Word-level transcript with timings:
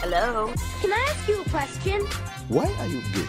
Hello? 0.00 0.54
Can 0.80 0.92
I 0.92 1.06
ask 1.10 1.28
you 1.28 1.40
a 1.42 1.44
question? 1.50 2.00
Why 2.46 2.72
are 2.78 2.86
you 2.86 3.00
gay? 3.12 3.26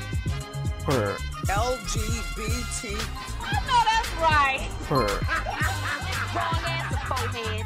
Her. 0.86 1.18
LGBT. 1.50 2.94
I 3.42 3.58
know 3.66 3.82
that's 3.90 4.14
right. 4.22 4.70
Her. 4.86 5.10
Wrong 6.38 6.62
answer, 6.70 7.02
forehead. 7.10 7.66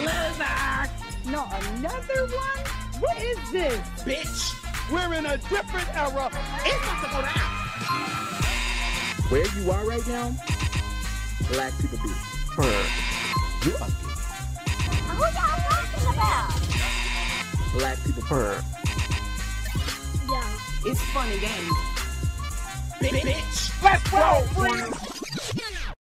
Loser. 0.00 1.30
Not 1.30 1.52
another 1.76 2.20
one? 2.34 2.64
What 3.00 3.16
is 3.22 3.38
this? 3.52 3.76
Bitch. 4.00 4.56
We're 4.90 5.12
in 5.14 5.26
a 5.26 5.36
different 5.36 5.94
era. 5.94 6.30
It's 6.64 6.82
about 6.82 7.02
to 7.04 7.08
go 7.12 7.20
down. 7.20 7.56
Where 9.28 9.46
you 9.58 9.70
are 9.70 9.84
right 9.84 10.06
now, 10.06 10.34
black 11.52 11.76
people 11.78 11.98
be. 11.98 12.08
Her. 12.56 12.86
You 13.68 13.74
are 13.76 13.90
gay. 13.90 14.16
Who 15.12 15.22
y'all 15.22 15.32
talking 15.32 16.14
about? 16.14 16.65
Black 17.78 18.02
people. 18.04 18.22
Her. 18.22 18.62
Yeah. 20.30 20.58
It's 20.86 21.12
games. 21.12 21.74
Bitch. 23.00 23.82
Let's 23.82 24.10
go. 24.10 24.46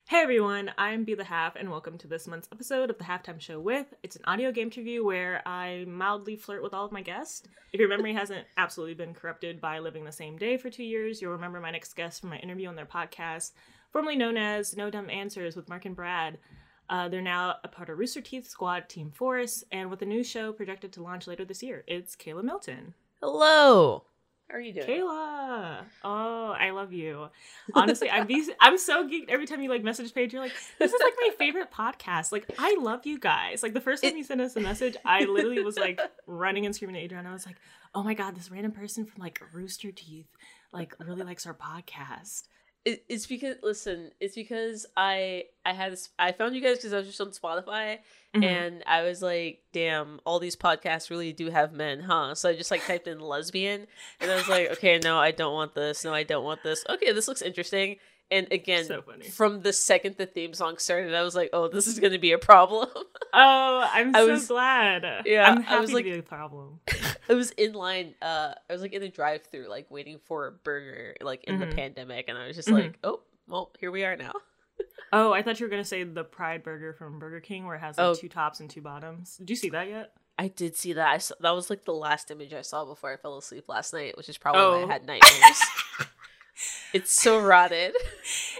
Hey 0.07 0.23
everyone, 0.23 0.71
I'm 0.79 1.03
Be 1.03 1.13
the 1.13 1.23
Half, 1.23 1.55
and 1.55 1.69
welcome 1.69 1.99
to 1.99 2.07
this 2.07 2.27
month's 2.27 2.49
episode 2.51 2.89
of 2.89 2.97
the 2.97 3.03
Halftime 3.03 3.39
Show 3.39 3.59
with. 3.59 3.93
It's 4.01 4.15
an 4.15 4.23
audio 4.25 4.51
game 4.51 4.69
interview 4.69 5.05
where 5.05 5.47
I 5.47 5.85
mildly 5.87 6.35
flirt 6.35 6.63
with 6.63 6.73
all 6.73 6.85
of 6.85 6.91
my 6.91 7.03
guests. 7.03 7.47
If 7.71 7.79
your 7.79 7.89
memory 7.89 8.15
hasn't 8.15 8.47
absolutely 8.57 8.95
been 8.95 9.13
corrupted 9.13 9.61
by 9.61 9.77
living 9.77 10.03
the 10.03 10.11
same 10.11 10.37
day 10.37 10.57
for 10.57 10.71
two 10.71 10.83
years, 10.83 11.21
you'll 11.21 11.33
remember 11.33 11.59
my 11.59 11.69
next 11.69 11.93
guest 11.93 12.21
from 12.21 12.31
my 12.31 12.37
interview 12.37 12.69
on 12.69 12.75
their 12.75 12.87
podcast, 12.87 13.51
formerly 13.91 14.15
known 14.15 14.35
as 14.35 14.75
No 14.75 14.89
Dumb 14.89 15.11
Answers 15.11 15.55
with 15.55 15.69
Mark 15.69 15.85
and 15.85 15.95
Brad. 15.95 16.39
Uh, 16.89 17.07
they're 17.07 17.21
now 17.21 17.55
a 17.63 17.67
part 17.67 17.89
of 17.89 17.97
Rooster 17.97 18.21
Teeth 18.21 18.47
Squad 18.49 18.89
Team 18.89 19.11
Force, 19.11 19.63
and 19.71 19.89
with 19.89 20.01
a 20.01 20.05
new 20.05 20.23
show 20.23 20.51
projected 20.51 20.91
to 20.93 21.03
launch 21.03 21.25
later 21.27 21.45
this 21.45 21.63
year, 21.63 21.83
it's 21.87 22.15
Kayla 22.15 22.43
Milton. 22.43 22.93
Hello. 23.21 24.03
How 24.49 24.57
are 24.57 24.59
you 24.61 24.73
doing? 24.73 24.85
Kayla, 24.85 25.85
oh, 26.03 26.51
I 26.59 26.71
love 26.71 26.91
you. 26.91 27.29
Honestly, 27.73 28.09
I'm 28.09 28.27
be- 28.27 28.51
I'm 28.59 28.77
so 28.77 29.07
geeked 29.07 29.29
every 29.29 29.45
time 29.45 29.61
you 29.61 29.69
like 29.69 29.81
message 29.81 30.13
page. 30.13 30.33
You're 30.33 30.41
like, 30.41 30.51
this 30.79 30.91
is 30.91 30.99
like 31.01 31.13
my 31.21 31.29
favorite 31.37 31.71
podcast. 31.71 32.33
Like, 32.33 32.51
I 32.59 32.75
love 32.81 33.05
you 33.05 33.17
guys. 33.17 33.63
Like 33.63 33.73
the 33.73 33.79
first 33.79 34.03
time 34.03 34.11
It- 34.11 34.17
you 34.17 34.23
sent 34.25 34.41
us 34.41 34.57
a 34.57 34.59
message, 34.59 34.97
I 35.05 35.23
literally 35.23 35.63
was 35.63 35.77
like 35.77 36.01
running 36.27 36.65
and 36.65 36.75
screaming 36.75 36.97
at 36.97 37.03
Adrian. 37.03 37.25
I 37.25 37.31
was 37.31 37.45
like, 37.45 37.55
oh 37.95 38.03
my 38.03 38.13
god, 38.13 38.35
this 38.35 38.51
random 38.51 38.73
person 38.73 39.05
from 39.05 39.21
like 39.21 39.41
Rooster 39.53 39.91
Teeth 39.93 40.27
like 40.73 40.95
really 40.99 41.23
likes 41.23 41.45
our 41.45 41.53
podcast. 41.53 42.43
It, 42.83 43.03
it's 43.07 43.27
because 43.27 43.57
listen, 43.61 44.11
it's 44.19 44.33
because 44.33 44.87
I 44.97 45.45
I 45.63 45.73
had 45.73 45.91
this, 45.91 46.09
I 46.17 46.31
found 46.31 46.55
you 46.55 46.61
guys 46.61 46.77
because 46.77 46.93
I 46.93 46.97
was 46.97 47.07
just 47.07 47.21
on 47.21 47.29
Spotify 47.29 47.99
Mhm. 48.33 48.43
and 48.43 48.83
I 48.87 49.03
was 49.03 49.21
like, 49.21 49.61
damn, 49.73 50.19
all 50.25 50.39
these 50.39 50.55
podcasts 50.55 51.09
really 51.09 51.31
do 51.33 51.49
have 51.51 51.73
men, 51.73 51.99
huh? 51.99 52.33
So 52.33 52.49
I 52.49 52.55
just 52.55 52.71
like 52.71 52.83
typed 52.85 53.07
in 53.07 53.19
lesbian 53.19 53.85
and 54.19 54.31
I 54.31 54.35
was 54.35 54.47
like, 54.47 54.71
okay, 54.71 54.99
no, 55.03 55.19
I 55.19 55.31
don't 55.31 55.53
want 55.53 55.75
this. 55.75 56.03
No, 56.03 56.13
I 56.13 56.23
don't 56.23 56.43
want 56.45 56.63
this. 56.63 56.83
Okay, 56.89 57.11
this 57.11 57.27
looks 57.27 57.41
interesting. 57.43 57.97
And 58.31 58.47
again, 58.51 58.85
So 58.85 59.03
from 59.33 59.61
the 59.61 59.73
second 59.73 60.15
the 60.17 60.25
theme 60.25 60.53
song 60.53 60.77
started, 60.77 61.13
I 61.13 61.21
was 61.21 61.35
like, 61.35 61.49
oh, 61.51 61.67
this 61.67 61.85
is 61.85 61.99
gonna 61.99 62.17
be 62.19 62.31
a 62.31 62.37
problem. 62.37 62.87
Oh, 63.33 63.89
I'm 63.93 64.13
I 64.13 64.19
so 64.19 64.27
was- 64.31 64.47
glad. 64.49 65.05
yeah, 65.25 65.49
I'm 65.49 65.65
I 65.65 65.79
was 65.79 65.93
like- 65.93 66.03
to 66.03 66.11
be 66.11 66.17
a 66.19 66.21
problem. 66.23 66.81
I 67.29 67.33
was 67.33 67.51
in 67.51 67.71
line. 67.71 68.13
Uh, 68.21 68.53
I 68.69 68.73
was 68.73 68.81
like 68.81 68.91
in 68.91 68.99
the 69.01 69.07
drive-through, 69.07 69.69
like 69.69 69.89
waiting 69.89 70.19
for 70.25 70.47
a 70.47 70.51
burger, 70.51 71.15
like 71.21 71.45
in 71.45 71.55
Mhm. 71.57 71.69
the 71.69 71.75
pandemic, 71.75 72.25
and 72.27 72.37
I 72.37 72.47
was 72.47 72.57
just 72.57 72.67
Mhm. 72.67 72.73
like, 72.73 72.99
"Oh, 73.05 73.21
well, 73.47 73.71
here 73.79 73.89
we 73.91 74.03
are 74.03 74.15
now." 74.17 74.33
Oh, 75.13 75.31
I 75.33 75.41
thought 75.43 75.59
you 75.59 75.65
were 75.65 75.69
gonna 75.69 75.83
say 75.85 76.03
the 76.03 76.23
Pride 76.25 76.61
Burger 76.63 76.93
from 76.93 77.19
Burger 77.19 77.39
King, 77.41 77.65
where 77.65 77.75
it 77.75 77.79
has 77.79 77.97
like 77.97 78.05
Oh. 78.07 78.13
two 78.15 78.27
tops 78.29 78.59
and 78.61 78.69
two 78.69 78.81
bottoms. 78.81 79.37
Did 79.37 79.49
you 79.49 79.55
see 79.57 79.69
that 79.69 79.87
yet? 79.89 80.13
I 80.37 80.47
did 80.49 80.75
see 80.77 80.93
that. 80.93 81.07
I 81.07 81.17
saw, 81.17 81.35
that 81.41 81.51
was 81.51 81.69
like 81.69 81.83
the 81.85 81.93
last 81.93 82.31
image 82.31 82.53
I 82.53 82.61
saw 82.61 82.83
before 82.85 83.11
I 83.13 83.17
fell 83.17 83.37
asleep 83.37 83.65
last 83.69 83.93
night, 83.93 84.15
which 84.17 84.27
is 84.29 84.37
probably 84.37 84.61
why 84.61 84.83
Oh. 84.83 84.89
I 84.89 84.91
had 84.93 85.05
nightmares. 85.05 85.61
It's 86.93 87.13
so 87.13 87.39
rotted. 87.39 87.93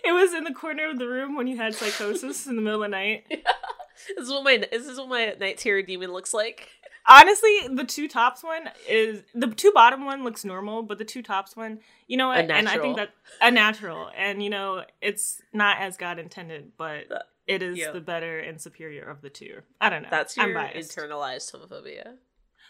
It 0.03 0.13
was 0.13 0.33
in 0.33 0.45
the 0.45 0.53
corner 0.53 0.89
of 0.89 0.97
the 0.97 1.07
room 1.07 1.35
when 1.35 1.45
you 1.45 1.57
had 1.57 1.75
psychosis 1.75 2.47
in 2.47 2.55
the 2.55 2.61
middle 2.61 2.83
of 2.83 2.89
the 2.89 2.97
night. 2.97 3.25
this 3.29 4.25
is 4.25 4.29
what 4.29 4.43
my 4.43 4.57
this 4.57 4.87
is 4.87 4.97
what 4.97 5.09
my 5.09 5.35
night 5.39 5.59
terror 5.59 5.83
demon 5.83 6.11
looks 6.11 6.33
like. 6.33 6.69
Honestly, 7.07 7.67
the 7.71 7.83
two 7.83 8.07
tops 8.07 8.43
one 8.43 8.69
is 8.89 9.21
the 9.35 9.47
two 9.47 9.71
bottom 9.73 10.05
one 10.05 10.23
looks 10.23 10.43
normal, 10.43 10.81
but 10.81 10.97
the 10.97 11.05
two 11.05 11.21
tops 11.21 11.55
one, 11.55 11.79
you 12.07 12.17
know 12.17 12.29
what? 12.29 12.49
And 12.49 12.67
I 12.67 12.79
think 12.79 12.97
that 12.97 13.09
a 13.41 13.51
natural, 13.51 14.09
and 14.17 14.41
you 14.41 14.49
know, 14.49 14.83
it's 15.01 15.41
not 15.53 15.77
as 15.79 15.97
God 15.97 16.17
intended, 16.19 16.71
but 16.77 17.11
Uh, 17.11 17.19
it 17.47 17.61
is 17.61 17.77
yeah. 17.77 17.91
the 17.91 18.01
better 18.01 18.39
and 18.39 18.59
superior 18.61 19.03
of 19.03 19.21
the 19.21 19.29
two. 19.29 19.61
I 19.79 19.89
don't 19.89 20.03
know. 20.03 20.09
That's 20.11 20.37
I'm 20.37 20.49
your 20.49 20.57
biased. 20.59 20.95
internalized 20.97 21.51
homophobia. 21.53 22.15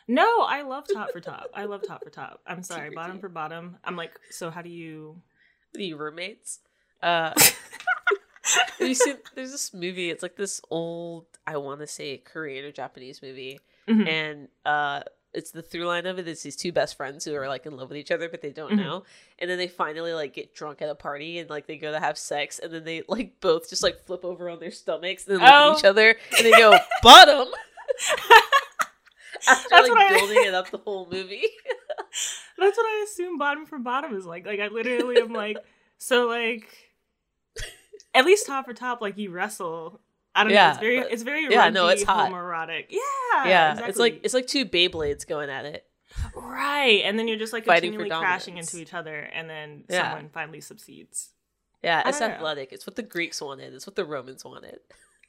No, 0.07 0.41
I 0.41 0.61
love 0.63 0.85
top 0.93 1.11
for 1.11 1.19
top. 1.19 1.49
I 1.53 1.65
love 1.65 1.81
top 1.87 2.03
for 2.03 2.09
top. 2.09 2.41
I'm 2.47 2.63
sorry, 2.63 2.89
bottom 2.89 3.19
for 3.19 3.29
bottom. 3.29 3.77
I'm 3.83 3.95
like, 3.95 4.11
so 4.29 4.49
how 4.49 4.61
do 4.61 4.69
you? 4.69 5.21
The 5.73 5.93
roommates. 5.93 6.59
Uh, 7.01 7.33
you 8.79 8.93
seen? 8.93 9.17
There's 9.35 9.51
this 9.51 9.73
movie. 9.73 10.09
It's 10.09 10.23
like 10.23 10.35
this 10.35 10.61
old, 10.69 11.25
I 11.47 11.57
want 11.57 11.79
to 11.81 11.87
say 11.87 12.17
Korean 12.17 12.65
or 12.65 12.71
Japanese 12.71 13.21
movie, 13.21 13.59
Mhm. 13.87 14.07
and 14.07 14.47
uh 14.65 15.01
it's 15.33 15.51
the 15.51 15.61
through 15.61 15.85
line 15.85 16.05
of 16.05 16.19
it 16.19 16.27
is 16.27 16.43
these 16.43 16.57
two 16.57 16.73
best 16.73 16.97
friends 16.97 17.23
who 17.23 17.33
are 17.35 17.47
like 17.47 17.65
in 17.65 17.77
love 17.77 17.87
with 17.87 17.97
each 17.97 18.11
other 18.11 18.27
but 18.27 18.41
they 18.41 18.49
don't 18.51 18.73
Mhm. 18.73 18.77
know 18.83 19.03
and 19.39 19.49
then 19.49 19.57
they 19.57 19.69
finally 19.69 20.11
like 20.13 20.33
get 20.33 20.53
drunk 20.53 20.81
at 20.81 20.89
a 20.89 20.93
party 20.95 21.39
and 21.39 21.49
like 21.49 21.67
they 21.67 21.77
go 21.77 21.89
to 21.89 21.99
have 22.01 22.17
sex 22.17 22.59
and 22.59 22.69
then 22.73 22.83
they 22.83 23.03
like 23.07 23.39
both 23.39 23.69
just 23.69 23.81
like 23.81 24.03
flip 24.05 24.25
over 24.25 24.49
on 24.49 24.59
their 24.59 24.71
stomachs 24.71 25.25
and 25.25 25.35
then 25.37 25.41
look 25.45 25.53
Oh. 25.53 25.71
at 25.71 25.77
each 25.79 25.85
other 25.85 26.17
and 26.37 26.45
they 26.45 26.51
go 26.51 26.77
bottom 27.01 27.47
That's 29.47 29.71
like 29.71 29.89
what 29.89 29.99
I- 30.11 30.15
building 30.19 30.43
it 30.45 30.53
up 30.53 30.69
the 30.71 30.77
whole 30.77 31.07
movie 31.11 31.43
That's 32.57 32.77
what 32.77 32.85
I 32.85 33.05
assume 33.09 33.37
bottom 33.37 33.65
for 33.65 33.79
bottom 33.79 34.15
is 34.15 34.25
like. 34.25 34.45
Like 34.45 34.59
I 34.59 34.67
literally 34.67 35.17
am 35.21 35.33
like, 35.33 35.57
so 35.97 36.27
like, 36.27 36.67
at 38.13 38.25
least 38.25 38.45
top 38.47 38.65
for 38.65 38.73
top, 38.73 39.01
like 39.01 39.17
you 39.17 39.31
wrestle. 39.31 40.01
I 40.35 40.43
don't 40.43 40.49
know. 40.49 40.55
Yeah, 40.55 40.71
It's 40.71 40.79
very, 40.79 40.99
but- 41.01 41.11
it's 41.11 41.23
very 41.23 41.47
yeah, 41.49 41.69
no, 41.69 41.87
it's 41.87 42.03
hot. 42.03 42.29
homoerotic. 42.31 42.85
Yeah, 42.89 42.99
yeah 43.47 43.85
it's 43.87 43.97
like 43.99 44.19
it's 44.23 44.33
like 44.33 44.47
two 44.47 44.65
beyblades 44.65 45.25
going 45.27 45.49
at 45.49 45.65
it 45.65 45.85
right, 46.35 47.01
and 47.05 47.17
then 47.17 47.27
you're 47.29 47.37
just 47.37 47.53
like 47.53 47.65
Fighting 47.65 47.91
continually 47.93 48.09
crashing 48.21 48.57
into 48.57 48.77
each 48.77 48.93
other, 48.93 49.17
and 49.17 49.49
then 49.49 49.85
Yeah. 49.89 50.09
someone 50.11 50.29
finally 50.33 50.59
succeeds. 50.61 51.29
yeah 51.83 52.07
it's 52.07 52.19
don't 52.19 52.29
know. 52.29 52.35
athletic 52.35 52.73
it's 52.73 52.85
what 52.85 52.95
the 52.97 53.01
greeks 53.03 53.41
wanted 53.41 53.73
it's 53.73 53.87
what 53.87 53.95
the 53.95 54.03
romans 54.05 54.43
wanted 54.45 54.79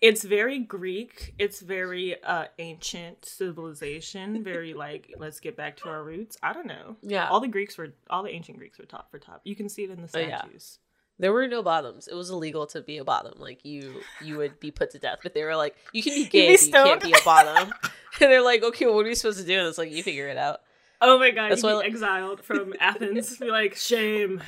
It's 0.02 0.24
very 0.24 0.58
Greek. 0.58 1.34
It's 1.38 1.60
very 1.60 2.22
uh 2.22 2.46
ancient 2.58 3.24
civilization. 3.24 4.42
Very 4.44 4.74
like 4.86 5.14
let's 5.18 5.40
get 5.40 5.56
back 5.56 5.76
to 5.78 5.88
our 5.88 6.02
roots. 6.04 6.36
I 6.42 6.52
don't 6.52 6.66
know. 6.66 6.96
yeah 7.02 7.28
All 7.28 7.40
the 7.40 7.48
Greeks 7.48 7.78
were 7.78 7.94
all 8.10 8.22
the 8.22 8.30
ancient 8.30 8.58
Greeks 8.58 8.78
were 8.78 8.84
top 8.84 9.10
for 9.10 9.18
top. 9.18 9.40
You 9.44 9.54
can 9.56 9.68
see 9.68 9.84
it 9.84 9.90
in 9.90 10.02
the 10.02 10.10
Oh, 10.14 10.18
yeah. 10.20 10.38
statues. 10.40 10.78
There 11.18 11.32
were 11.32 11.46
no 11.46 11.62
bottoms. 11.62 12.08
It 12.08 12.14
was 12.14 12.30
illegal 12.30 12.66
to 12.68 12.80
be 12.80 12.98
a 12.98 13.04
bottom. 13.04 13.34
Like 13.38 13.64
you, 13.64 14.00
you 14.24 14.38
would 14.38 14.58
be 14.58 14.72
put 14.72 14.90
to 14.90 14.98
death. 14.98 15.20
But 15.22 15.34
they 15.34 15.44
were 15.44 15.54
like, 15.54 15.76
you 15.92 16.02
can 16.02 16.14
be 16.14 16.24
be 16.24 16.30
gay, 16.30 16.56
but 16.56 16.62
you 16.66 16.72
can't 16.72 17.02
be 17.02 17.12
a 17.12 17.24
bottom. 17.24 17.72
and 18.20 18.32
they're 18.32 18.42
like, 18.42 18.64
okay, 18.64 18.86
well, 18.86 18.96
what 18.96 19.04
are 19.06 19.08
we 19.08 19.14
supposed 19.14 19.38
to 19.38 19.44
do? 19.46 19.56
And 19.58 19.68
it's 19.68 19.78
like, 19.78 19.92
you 19.92 20.02
figure 20.02 20.26
it 20.26 20.36
out. 20.36 20.60
Oh 21.00 21.18
my 21.20 21.30
god, 21.30 21.50
That's 21.50 21.62
be 21.62 21.68
why- 21.68 21.84
exiled 21.84 22.42
from 22.42 22.74
Athens. 22.80 23.36
Be 23.38 23.50
like, 23.50 23.76
shame, 23.76 24.42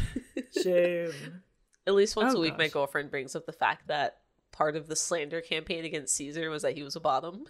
shame. 0.63 1.13
At 1.87 1.95
least 1.95 2.17
once 2.17 2.35
Oh, 2.35 2.39
a 2.39 2.41
week, 2.41 2.59
my 2.59 2.69
girlfriend 2.69 3.11
brings 3.11 3.37
up 3.37 3.45
the 3.47 3.53
fact 3.53 3.87
that 3.89 4.17
part 4.55 4.77
of 4.77 4.87
the 4.87 4.97
slander 4.97 5.41
campaign 5.41 5.85
against 5.85 6.15
Caesar 6.17 6.49
was 6.49 6.63
that 6.63 6.75
he 6.75 6.83
was 6.83 6.97
a 6.97 7.01
bottom. 7.01 7.45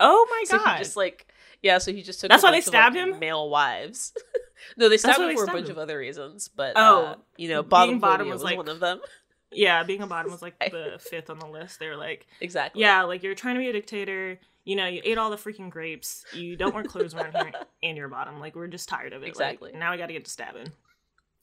Oh 0.00 0.26
my 0.30 0.42
So 0.46 0.58
god. 0.58 0.78
he 0.78 0.78
just 0.84 0.96
like, 0.96 1.26
yeah. 1.62 1.78
So 1.78 1.92
he 1.92 2.02
just 2.02 2.20
took. 2.20 2.30
That's 2.30 2.42
why 2.42 2.50
they 2.50 2.56
bunch 2.56 2.64
of, 2.66 2.68
stabbed 2.68 2.96
like, 2.96 3.08
him? 3.14 3.18
Male 3.20 3.48
wives. 3.48 4.12
no, 4.76 4.88
they 4.88 4.96
stabbed 4.96 5.20
him 5.20 5.36
for 5.36 5.44
a 5.44 5.46
bunch 5.46 5.66
him. 5.66 5.72
of 5.72 5.78
other 5.78 5.98
reasons, 5.98 6.48
but 6.48 6.72
Oh, 6.76 7.04
uh, 7.04 7.14
you 7.36 7.48
know, 7.48 7.62
being 7.62 7.68
bottom 7.68 7.98
bottom 8.00 8.26
was, 8.28 8.36
was, 8.36 8.42
like- 8.44 8.56
one 8.56 8.68
of 8.68 8.80
them. 8.80 9.00
yeah, 9.52 9.82
being 9.84 10.02
a 10.02 10.06
bottom 10.06 10.32
was 10.32 10.42
like 10.42 10.58
the 10.58 10.96
fifth 10.98 11.30
on 11.30 11.38
the 11.38 11.46
list. 11.46 11.78
They 11.78 11.88
were 11.88 11.96
like, 11.96 12.26
exactly. 12.40 12.80
yeah, 12.82 13.02
like 13.02 13.22
you're 13.22 13.34
trying 13.34 13.54
to 13.54 13.60
be 13.60 13.68
a 13.68 13.72
dictator. 13.72 14.40
You 14.64 14.76
know, 14.76 14.86
you 14.86 15.02
ate 15.04 15.18
all 15.18 15.30
the 15.30 15.36
freaking 15.36 15.68
grapes. 15.68 16.24
You 16.32 16.56
don't 16.56 16.74
wear 16.74 16.84
clothes 16.84 17.14
around 17.14 17.36
here, 17.36 17.52
and 17.82 17.96
you're 17.98 18.08
bottom. 18.08 18.40
Like 18.40 18.56
we're 18.56 18.66
just 18.66 18.88
tired 18.88 19.12
of 19.12 19.20
it. 19.22 19.26
Like, 19.26 19.28
Exactly. 19.28 19.72
now 19.74 19.92
we 19.92 19.98
got 19.98 20.06
to 20.06 20.14
get 20.14 20.24
to 20.24 20.30
stabbing. 20.30 20.68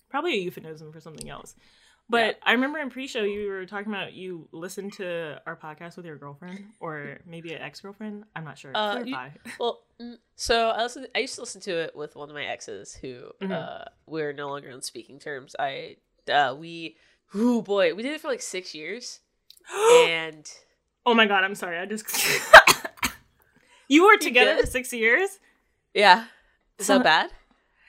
Probably 0.10 0.34
a 0.34 0.38
euphemism 0.42 0.92
for 0.92 1.00
something 1.00 1.30
else. 1.30 1.56
But 2.12 2.26
Yeah. 2.38 2.44
I 2.50 2.52
remember 2.52 2.78
in 2.80 2.90
pre-show 2.90 3.24
you 3.24 3.48
were 3.48 3.66
talking 3.66 3.92
about 3.92 4.12
you 4.14 4.48
listened 4.52 4.92
to 4.94 5.42
our 5.48 5.56
podcast 5.56 5.96
with 5.96 6.06
your 6.06 6.18
girlfriend 6.18 6.60
or 6.82 7.20
maybe 7.26 7.54
an 7.54 7.62
ex-girlfriend. 7.62 8.26
I'm 8.36 8.44
not 8.44 8.58
sure. 8.58 8.72
Uh, 8.76 9.00
you- 9.04 9.16
Well, 9.60 9.82
mm, 10.00 10.18
so 10.36 10.70
I 10.70 10.84
listen. 10.84 11.08
I 11.16 11.20
used 11.20 11.36
to 11.36 11.42
listen 11.42 11.62
to 11.62 11.72
it 11.72 11.96
with 11.96 12.16
one 12.18 12.28
of 12.30 12.36
my 12.36 12.44
exes, 12.46 12.94
who 12.96 13.32
Mhm. 13.42 13.52
uh, 13.52 13.86
we're 14.06 14.34
no 14.34 14.50
longer 14.50 14.72
on 14.72 14.82
speaking 14.82 15.20
terms. 15.20 15.56
I 15.58 15.98
uh, 16.30 16.54
we, 16.58 16.98
oh 17.34 17.62
boy, 17.62 17.94
we 17.96 18.04
did 18.04 18.12
it 18.14 18.22
for 18.22 18.28
like 18.28 18.42
six 18.42 18.76
years, 18.76 19.22
and 20.06 20.46
oh 21.06 21.14
my 21.14 21.26
god, 21.28 21.44
I'm 21.46 21.56
sorry. 21.56 21.78
I 21.80 21.86
just 21.86 22.06
You 23.88 24.06
were 24.06 24.18
together 24.18 24.56
good? 24.56 24.66
for 24.66 24.72
six 24.72 24.94
years? 24.94 25.40
yeah, 25.94 26.26
is 26.78 26.88
So- 26.88 26.98
that 26.98 27.04
bad? 27.04 27.32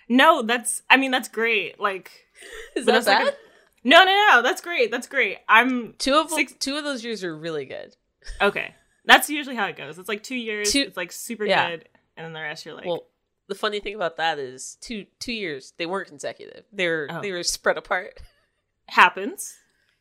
No, 0.08 0.42
that's 0.42 0.82
I 0.90 0.96
mean 0.96 1.10
that's 1.10 1.28
great. 1.28 1.80
Like 1.80 2.10
Is 2.76 2.86
that 2.86 2.92
that's 2.92 3.06
like 3.06 3.18
bad? 3.24 3.34
a- 3.34 3.36
no, 3.84 4.04
no, 4.04 4.26
no. 4.30 4.42
That's 4.42 4.60
great. 4.60 4.90
That's 4.90 5.06
great. 5.06 5.38
I'm 5.48 5.94
two 5.98 6.14
of 6.14 6.30
six- 6.30 6.52
two 6.58 6.76
of 6.76 6.84
those 6.84 7.04
years 7.04 7.22
are 7.24 7.36
really 7.36 7.64
good. 7.64 7.96
okay. 8.40 8.74
That's 9.04 9.28
usually 9.28 9.56
how 9.56 9.66
it 9.66 9.76
goes. 9.76 9.98
It's 9.98 10.08
like 10.08 10.22
two 10.22 10.36
years. 10.36 10.70
Two- 10.72 10.82
it's 10.82 10.96
like 10.96 11.10
super 11.12 11.44
yeah. 11.44 11.70
good. 11.70 11.88
and 12.16 12.24
then 12.24 12.32
the 12.32 12.40
rest 12.40 12.64
you're 12.64 12.74
like, 12.74 12.84
well, 12.86 13.06
the 13.48 13.54
funny 13.56 13.80
thing 13.80 13.94
about 13.96 14.16
that 14.18 14.38
is 14.38 14.76
two 14.80 15.06
two 15.18 15.32
years 15.32 15.72
they 15.76 15.86
weren't 15.86 16.08
consecutive. 16.08 16.64
They 16.72 16.86
were 16.88 17.08
Oh. 17.10 17.20
they 17.20 17.32
were 17.32 17.42
spread 17.42 17.76
apart. 17.78 18.20
happens. 18.88 19.56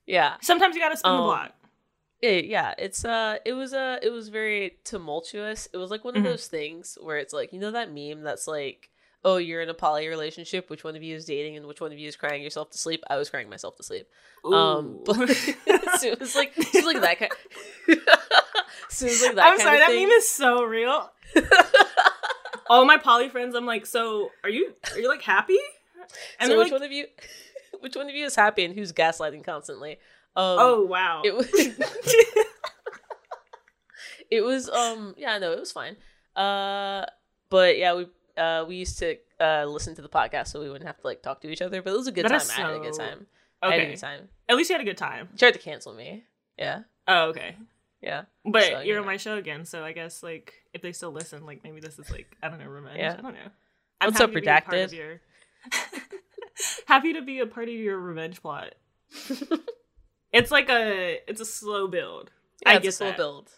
yeah. 0.05 0.35
Sometimes 0.41 0.75
you 0.75 0.81
gotta 0.81 0.97
spin 0.97 1.11
the 1.11 1.17
Um, 1.17 1.23
block. 1.23 1.53
It, 2.21 2.45
yeah, 2.45 2.75
it's 2.77 3.03
uh 3.03 3.37
it 3.45 3.53
was 3.53 3.73
uh 3.73 3.97
it 4.03 4.11
was 4.11 4.29
very 4.29 4.77
tumultuous. 4.83 5.67
It 5.73 5.77
was 5.77 5.89
like 5.89 6.03
one 6.05 6.15
of 6.15 6.21
Mhm. 6.21 6.25
those 6.27 6.45
things 6.47 6.97
where 7.01 7.17
it's 7.17 7.33
like, 7.33 7.51
you 7.53 7.59
know 7.59 7.71
that 7.71 7.91
meme 7.91 8.21
that's 8.21 8.47
like, 8.47 8.90
"Oh, 9.23 9.37
you're 9.37 9.61
in 9.61 9.69
a 9.69 9.73
poly 9.73 10.07
relationship, 10.07 10.69
which 10.69 10.83
one 10.83 10.95
of 10.95 11.03
you 11.03 11.15
is 11.15 11.25
dating 11.25 11.57
and 11.57 11.65
which 11.65 11.81
one 11.81 11.91
of 11.91 11.99
you 11.99 12.07
is 12.07 12.15
crying 12.15 12.41
yourself 12.43 12.69
to 12.71 12.77
sleep?" 12.77 13.03
I 13.09 13.17
was 13.17 13.29
crying 13.29 13.49
myself 13.49 13.75
to 13.77 13.83
sleep. 13.83 14.07
Um 14.45 14.99
but 15.05 15.15
so 15.99 16.07
it 16.07 16.19
was 16.19 16.35
like 16.35 16.53
it 16.57 16.73
was 16.73 16.85
like 16.85 17.01
that 17.01 17.19
kind 17.19 17.31
so 18.89 19.05
it 19.05 19.09
was 19.09 19.21
like 19.23 19.35
that 19.35 19.45
I'm 19.45 19.57
kind 19.57 19.61
sorry, 19.61 19.77
that 19.79 19.87
thing. 19.89 20.07
meme 20.07 20.11
is 20.11 20.29
so 20.29 20.63
real. 20.63 21.11
All 22.69 22.85
my 22.85 22.97
poly 22.97 23.29
friends, 23.29 23.53
I'm 23.53 23.65
like, 23.65 23.85
so 23.85 24.29
are 24.43 24.49
you 24.49 24.73
are 24.91 24.99
you 24.99 25.07
like 25.09 25.21
happy? 25.21 25.57
And 26.39 26.49
so 26.49 26.57
which 26.57 26.65
like, 26.65 26.71
one 26.73 26.83
of 26.83 26.91
you 26.91 27.05
which 27.79 27.95
one 27.95 28.09
of 28.09 28.15
you 28.15 28.25
is 28.25 28.35
happy 28.35 28.65
and 28.65 28.73
who's 28.73 28.91
gaslighting 28.91 29.43
constantly? 29.43 29.93
Um 30.35 30.57
oh 30.59 30.85
wow. 30.85 31.21
it 31.25 31.35
was 31.35 31.49
it 34.31 34.41
was 34.41 34.69
um 34.69 35.13
yeah 35.17 35.37
no 35.37 35.51
it 35.51 35.59
was 35.59 35.71
fine 35.71 35.97
uh 36.35 37.05
but 37.49 37.77
yeah 37.77 37.93
we 37.93 38.07
uh 38.41 38.65
we 38.67 38.75
used 38.83 38.97
to 38.99 39.17
uh 39.39 39.65
listen 39.65 39.93
to 39.95 40.01
the 40.01 40.09
podcast 40.09 40.47
so 40.47 40.59
we 40.61 40.69
wouldn't 40.69 40.87
have 40.87 40.97
to 41.01 41.07
like 41.07 41.21
talk 41.21 41.41
to 41.41 41.49
each 41.49 41.61
other 41.61 41.81
but 41.81 41.93
it 41.93 41.97
was 41.97 42.07
a 42.07 42.11
good 42.11 42.25
That 42.25 42.29
time 42.29 42.41
is 42.41 42.49
i 42.49 42.53
had 42.61 42.73
a 42.75 42.79
good 42.79 42.95
so- 42.95 43.03
time 43.09 43.25
i 43.61 43.65
had 43.67 43.73
a 43.79 43.81
okay. 43.83 43.91
good 43.91 43.99
time 43.99 44.29
At 44.49 44.55
least 44.57 44.69
you 44.69 44.75
had 44.77 44.81
a 44.81 44.89
good 44.91 44.97
time. 44.97 45.29
He 45.31 45.37
tried 45.37 45.53
to 45.59 45.59
cancel 45.59 45.93
me 45.93 46.23
yeah 46.57 46.79
Oh, 47.07 47.29
okay. 47.29 47.55
yeah 48.01 48.23
But 48.45 48.63
So, 48.63 48.69
you're 48.81 48.95
yeah. 48.95 48.99
on 49.01 49.05
my 49.05 49.17
show 49.17 49.35
again, 49.37 49.65
so 49.65 49.83
I 49.83 49.91
guess 49.93 50.23
like 50.23 50.53
if 50.73 50.81
they 50.81 50.91
still 50.93 51.11
listen, 51.11 51.45
like 51.45 51.63
maybe 51.63 51.79
this 51.79 51.97
is 51.99 52.09
like 52.09 52.29
I 52.43 52.47
don't 52.49 52.59
know 52.59 52.67
revenge. 52.67 52.97
Yeah. 52.99 53.15
I 53.17 53.21
don't 53.21 53.33
know. 53.39 53.49
What's 54.01 54.17
happy 54.19 54.23
up, 54.23 54.33
to 54.33 54.41
be 54.41 54.47
a 54.47 54.51
part 54.61 54.65
Redacted? 54.67 54.83
of 54.85 54.93
Your... 54.93 55.21
happy 56.87 57.13
to 57.13 57.21
be 57.21 57.39
a 57.39 57.45
part 57.47 57.67
of 57.69 57.73
your 57.73 57.97
revenge 57.99 58.41
plot. 58.41 58.75
it's 60.31 60.51
like 60.51 60.69
a 60.69 61.19
it's 61.27 61.41
a 61.41 61.45
slow 61.45 61.87
build. 61.87 62.31
yeah 62.65 62.71
I 62.73 62.75
it's 62.77 62.87
a 62.87 62.91
slow 62.91 63.07
that. 63.07 63.17
build 63.17 63.49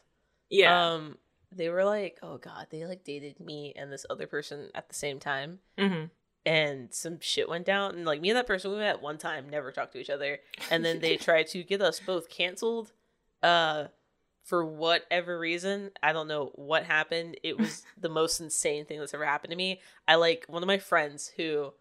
Yeah. 0.50 0.94
um 0.94 1.18
they 1.56 1.70
were 1.70 1.84
like 1.86 2.18
oh 2.24 2.38
god 2.38 2.68
they 2.70 2.86
like 2.86 3.04
dated 3.04 3.40
me 3.40 3.74
and 3.76 3.92
this 3.92 4.06
other 4.10 4.28
person 4.28 4.70
at 4.76 4.88
the 4.90 4.96
same 4.96 5.20
time 5.20 5.60
hmm 5.78 6.06
and 6.46 6.94
some 6.94 7.20
shit 7.22 7.48
went 7.48 7.66
down 7.66 7.96
and 7.96 8.06
like 8.06 8.20
me 8.20 8.30
and 8.30 8.38
that 8.38 8.48
person 8.48 8.72
we 8.72 8.78
met 8.78 9.02
one 9.02 9.18
time 9.18 9.50
never 9.50 9.72
talked 9.72 9.94
to 9.94 10.00
each 10.00 10.10
other 10.10 10.40
and 10.70 10.84
then 10.84 11.00
they 11.00 11.16
tried 11.18 11.48
to 11.48 11.64
get 11.64 11.82
us 11.82 12.00
both 12.00 12.30
canceled 12.30 12.92
uh 13.42 13.86
for 14.44 14.66
whatever 14.66 15.40
reason 15.40 15.90
i 16.02 16.12
don't 16.12 16.28
know 16.28 16.52
what 16.56 16.84
happened 16.84 17.38
it 17.44 17.58
was 17.58 17.84
the 18.00 18.10
most 18.10 18.42
insane 18.42 18.86
thing 18.86 19.00
that's 19.00 19.14
ever 19.14 19.26
happened 19.26 19.52
to 19.52 19.58
me 19.58 19.80
i 20.08 20.16
like 20.16 20.46
one 20.48 20.62
of 20.62 20.68
my 20.68 20.78
friends 20.78 21.32
who 21.38 21.72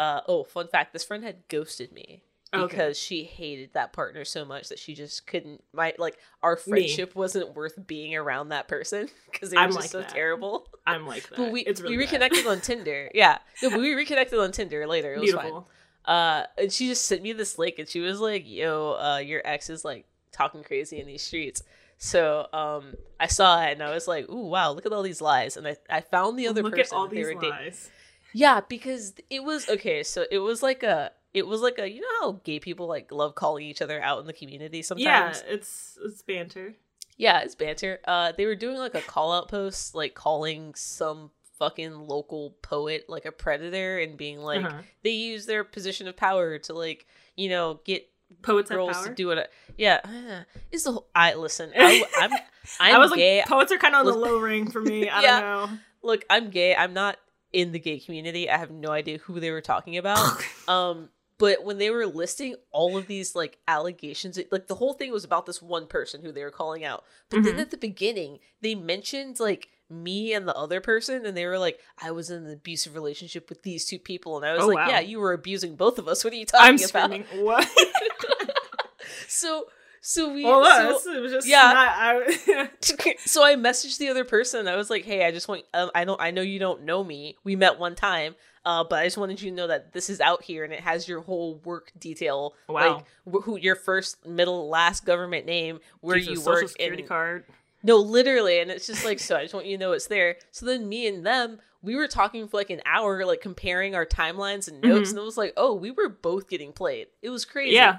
uh 0.00 0.20
oh 0.26 0.42
fun 0.42 0.66
fact 0.66 0.92
this 0.92 1.04
friend 1.04 1.22
had 1.22 1.46
ghosted 1.48 1.92
me 1.92 2.22
Okay. 2.52 2.66
because 2.66 2.98
she 2.98 3.22
hated 3.24 3.74
that 3.74 3.92
partner 3.92 4.24
so 4.24 4.44
much 4.44 4.68
that 4.70 4.78
she 4.80 4.94
just 4.94 5.26
couldn't 5.26 5.62
my 5.72 5.94
like 5.98 6.16
our 6.42 6.56
friendship 6.56 7.14
wasn't 7.14 7.54
worth 7.54 7.74
being 7.86 8.16
around 8.16 8.48
that 8.48 8.66
person 8.66 9.08
because 9.30 9.50
they 9.50 9.56
were 9.56 9.62
I'm 9.62 9.68
just 9.68 9.80
like 9.80 9.90
so 9.90 10.00
that. 10.00 10.08
terrible 10.08 10.66
I'm 10.86 11.06
like 11.06 11.28
that. 11.28 11.36
but 11.36 11.52
we 11.52 11.64
really 11.64 11.82
we 11.84 11.96
bad. 11.96 11.98
reconnected 11.98 12.46
on 12.48 12.60
Tinder. 12.60 13.08
Yeah, 13.14 13.38
no, 13.62 13.70
but 13.70 13.78
we 13.78 13.94
reconnected 14.04 14.38
on 14.38 14.50
Tinder 14.50 14.86
later. 14.88 15.14
It 15.14 15.20
was 15.20 15.30
Beautiful. 15.30 15.68
fine. 16.06 16.16
Uh, 16.16 16.46
and 16.58 16.72
she 16.72 16.88
just 16.88 17.04
sent 17.04 17.22
me 17.22 17.32
this 17.34 17.58
link, 17.58 17.76
and 17.78 17.86
she 17.86 18.00
was 18.00 18.18
like, 18.20 18.42
"Yo, 18.46 18.96
uh, 18.98 19.18
your 19.18 19.42
ex 19.44 19.70
is 19.70 19.84
like 19.84 20.06
talking 20.32 20.64
crazy 20.64 20.98
in 20.98 21.06
these 21.06 21.22
streets." 21.22 21.62
So 21.98 22.46
um, 22.54 22.94
I 23.20 23.26
saw 23.26 23.62
it, 23.62 23.72
and 23.72 23.82
I 23.82 23.92
was 23.94 24.08
like, 24.08 24.28
"Ooh, 24.30 24.46
wow! 24.46 24.72
Look 24.72 24.86
at 24.86 24.92
all 24.92 25.02
these 25.02 25.20
lies." 25.20 25.56
And 25.58 25.68
I 25.68 25.76
I 25.90 26.00
found 26.00 26.38
the 26.38 26.48
other 26.48 26.62
Look 26.62 26.74
person 26.74 26.94
at 26.96 26.98
all 26.98 27.06
they 27.06 27.16
these 27.16 27.26
were 27.26 27.34
dating. 27.34 27.50
lies. 27.50 27.90
Yeah, 28.32 28.60
because 28.66 29.12
it 29.28 29.44
was 29.44 29.68
okay. 29.68 30.02
So 30.02 30.24
it 30.30 30.38
was 30.38 30.62
like 30.62 30.82
a. 30.82 31.12
It 31.32 31.46
was 31.46 31.60
like 31.60 31.78
a 31.78 31.88
you 31.90 32.00
know 32.00 32.08
how 32.20 32.32
gay 32.44 32.58
people 32.60 32.86
like 32.86 33.12
love 33.12 33.34
calling 33.34 33.64
each 33.66 33.82
other 33.82 34.02
out 34.02 34.20
in 34.20 34.26
the 34.26 34.32
community 34.32 34.82
sometimes. 34.82 35.42
Yeah, 35.46 35.52
it's 35.54 35.98
it's 36.02 36.22
banter. 36.22 36.74
Yeah, 37.16 37.40
it's 37.40 37.54
banter. 37.54 38.00
Uh, 38.06 38.32
they 38.36 38.46
were 38.46 38.56
doing 38.56 38.78
like 38.78 38.94
a 38.94 39.02
call 39.02 39.32
out 39.32 39.48
post, 39.48 39.94
like 39.94 40.14
calling 40.14 40.74
some 40.74 41.30
fucking 41.58 41.92
local 41.94 42.56
poet 42.62 43.04
like 43.08 43.26
a 43.26 43.32
predator 43.32 43.98
and 43.98 44.16
being 44.16 44.38
like 44.40 44.64
Uh-huh. 44.64 44.80
they 45.04 45.10
use 45.10 45.44
their 45.44 45.62
position 45.62 46.08
of 46.08 46.16
power 46.16 46.58
to 46.58 46.72
like 46.72 47.06
you 47.36 47.48
know 47.50 47.80
get 47.84 48.06
Poets 48.42 48.70
girls 48.70 49.02
to 49.04 49.14
do 49.14 49.30
it. 49.32 49.50
Yeah, 49.76 50.00
it's 50.72 50.84
the 50.84 50.92
whole. 50.92 51.08
I 51.14 51.34
listen. 51.34 51.72
I, 51.76 52.02
I'm 52.18 52.30
I'm 52.80 52.94
I 52.94 52.98
was 52.98 53.12
gay. 53.12 53.38
like, 53.38 53.46
poets 53.48 53.72
are 53.72 53.76
kind 53.78 53.94
of 53.94 54.06
on 54.06 54.06
the 54.06 54.16
low 54.18 54.38
ring 54.38 54.70
for 54.70 54.80
me. 54.80 55.08
I 55.10 55.20
Yeah. 55.20 55.40
don't 55.40 55.70
know. 55.70 55.78
Look, 56.02 56.24
I'm 56.30 56.48
gay. 56.50 56.74
I'm 56.74 56.94
not 56.94 57.18
in 57.52 57.72
the 57.72 57.78
gay 57.80 57.98
community. 57.98 58.48
I 58.48 58.56
have 58.56 58.70
no 58.70 58.90
idea 58.92 59.18
who 59.18 59.40
they 59.40 59.50
were 59.50 59.60
talking 59.60 59.98
about. 59.98 60.42
um, 60.68 61.08
but 61.40 61.64
when 61.64 61.78
they 61.78 61.90
were 61.90 62.06
listing 62.06 62.54
all 62.70 62.96
of 62.96 63.06
these 63.08 63.34
like 63.34 63.58
allegations, 63.66 64.38
it, 64.38 64.52
like 64.52 64.68
the 64.68 64.76
whole 64.76 64.92
thing 64.92 65.10
was 65.10 65.24
about 65.24 65.46
this 65.46 65.60
one 65.60 65.86
person 65.88 66.22
who 66.22 66.30
they 66.30 66.44
were 66.44 66.50
calling 66.52 66.84
out. 66.84 67.02
But 67.30 67.42
then 67.42 67.56
Mhm. 67.56 67.60
at 67.62 67.70
the 67.72 67.76
beginning, 67.78 68.38
they 68.60 68.76
mentioned 68.76 69.40
like 69.40 69.68
me 69.88 70.32
and 70.34 70.46
the 70.46 70.54
other 70.54 70.80
person, 70.80 71.26
and 71.26 71.36
they 71.36 71.46
were 71.46 71.58
like, 71.58 71.80
"I 71.98 72.12
was 72.12 72.30
in 72.30 72.44
an 72.46 72.52
abusive 72.52 72.94
relationship 72.94 73.48
with 73.48 73.62
these 73.64 73.86
two 73.86 73.98
people," 73.98 74.36
and 74.36 74.46
I 74.46 74.52
was 74.52 74.62
Oh, 74.62 74.68
like, 74.68 74.76
wow. 74.76 74.88
"Yeah, 74.88 75.00
you 75.00 75.18
were 75.18 75.32
abusing 75.32 75.74
both 75.74 75.98
of 75.98 76.06
us. 76.06 76.22
What 76.22 76.32
are 76.32 76.36
you 76.36 76.46
talking 76.46 76.78
I'm 76.84 77.20
about?" 77.20 77.34
What? 77.34 77.68
so, 79.28 79.66
so 80.00 80.32
we, 80.32 80.44
well, 80.44 80.64
so- 80.64 80.96
us. 80.96 81.06
It 81.06 81.20
was 81.20 81.32
just 81.32 81.46
yeah. 81.48 81.72
Not, 81.72 81.88
I, 81.98 83.14
so 83.24 83.44
I 83.44 83.54
messaged 83.56 83.98
the 83.98 84.08
other 84.08 84.24
person. 84.24 84.66
I 84.68 84.76
was 84.76 84.90
like, 84.90 85.04
"Hey, 85.04 85.24
I 85.26 85.30
just 85.30 85.48
want 85.48 85.62
um, 85.74 85.90
I 85.94 86.04
don't 86.04 86.20
I 86.20 86.30
know 86.30 86.42
you 86.42 86.58
don't 86.58 86.82
know 86.84 87.04
me. 87.04 87.36
We 87.44 87.56
met 87.56 87.78
one 87.78 87.94
time, 87.94 88.34
uh, 88.64 88.84
but 88.84 89.00
I 89.00 89.04
just 89.06 89.18
wanted 89.18 89.40
you 89.42 89.50
to 89.50 89.56
know 89.56 89.66
that 89.66 89.92
this 89.92 90.08
is 90.10 90.20
out 90.20 90.42
here 90.42 90.64
and 90.64 90.72
it 90.72 90.80
has 90.80 91.06
your 91.08 91.20
whole 91.20 91.56
work 91.64 91.92
detail. 91.98 92.54
Wow. 92.68 92.74
Like 92.96 93.04
wh- 93.42 93.44
who 93.44 93.56
your 93.58 93.76
first, 93.76 94.24
middle, 94.26 94.68
last 94.68 95.04
government 95.04 95.46
name, 95.46 95.80
where 96.00 96.16
Jesus, 96.16 96.30
you 96.30 96.36
social 96.36 96.52
work, 96.52 96.68
security 96.68 97.02
and 97.02 97.08
card. 97.08 97.44
no, 97.82 97.96
literally, 97.98 98.60
and 98.60 98.70
it's 98.70 98.86
just 98.86 99.04
like 99.04 99.18
so. 99.20 99.36
I 99.36 99.42
just 99.42 99.54
want 99.54 99.66
you 99.66 99.76
to 99.76 99.80
know 99.80 99.92
it's 99.92 100.06
there. 100.06 100.36
So 100.50 100.66
then 100.66 100.88
me 100.88 101.06
and 101.08 101.24
them, 101.26 101.58
we 101.82 101.96
were 101.96 102.08
talking 102.08 102.46
for 102.48 102.58
like 102.58 102.68
an 102.70 102.82
hour, 102.86 103.24
like 103.24 103.40
comparing 103.40 103.94
our 103.94 104.04
timelines 104.06 104.68
and 104.68 104.80
notes, 104.82 105.08
Mhm. 105.08 105.12
and 105.12 105.18
it 105.18 105.24
was 105.24 105.38
like, 105.38 105.52
oh, 105.56 105.74
we 105.74 105.90
were 105.90 106.08
both 106.10 106.46
getting 106.48 106.72
played. 106.72 107.06
It 107.22 107.30
was 107.30 107.44
crazy. 107.46 107.74
Yeah, 107.74 107.98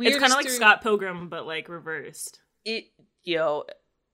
It's 0.00 0.18
kind 0.18 0.32
of 0.32 0.36
like 0.36 0.48
Scott 0.48 0.82
Pilgrim, 0.82 1.28
but 1.28 1.46
like 1.46 1.68
reversed. 1.68 2.40
it 2.64 2.84
yo 3.24 3.64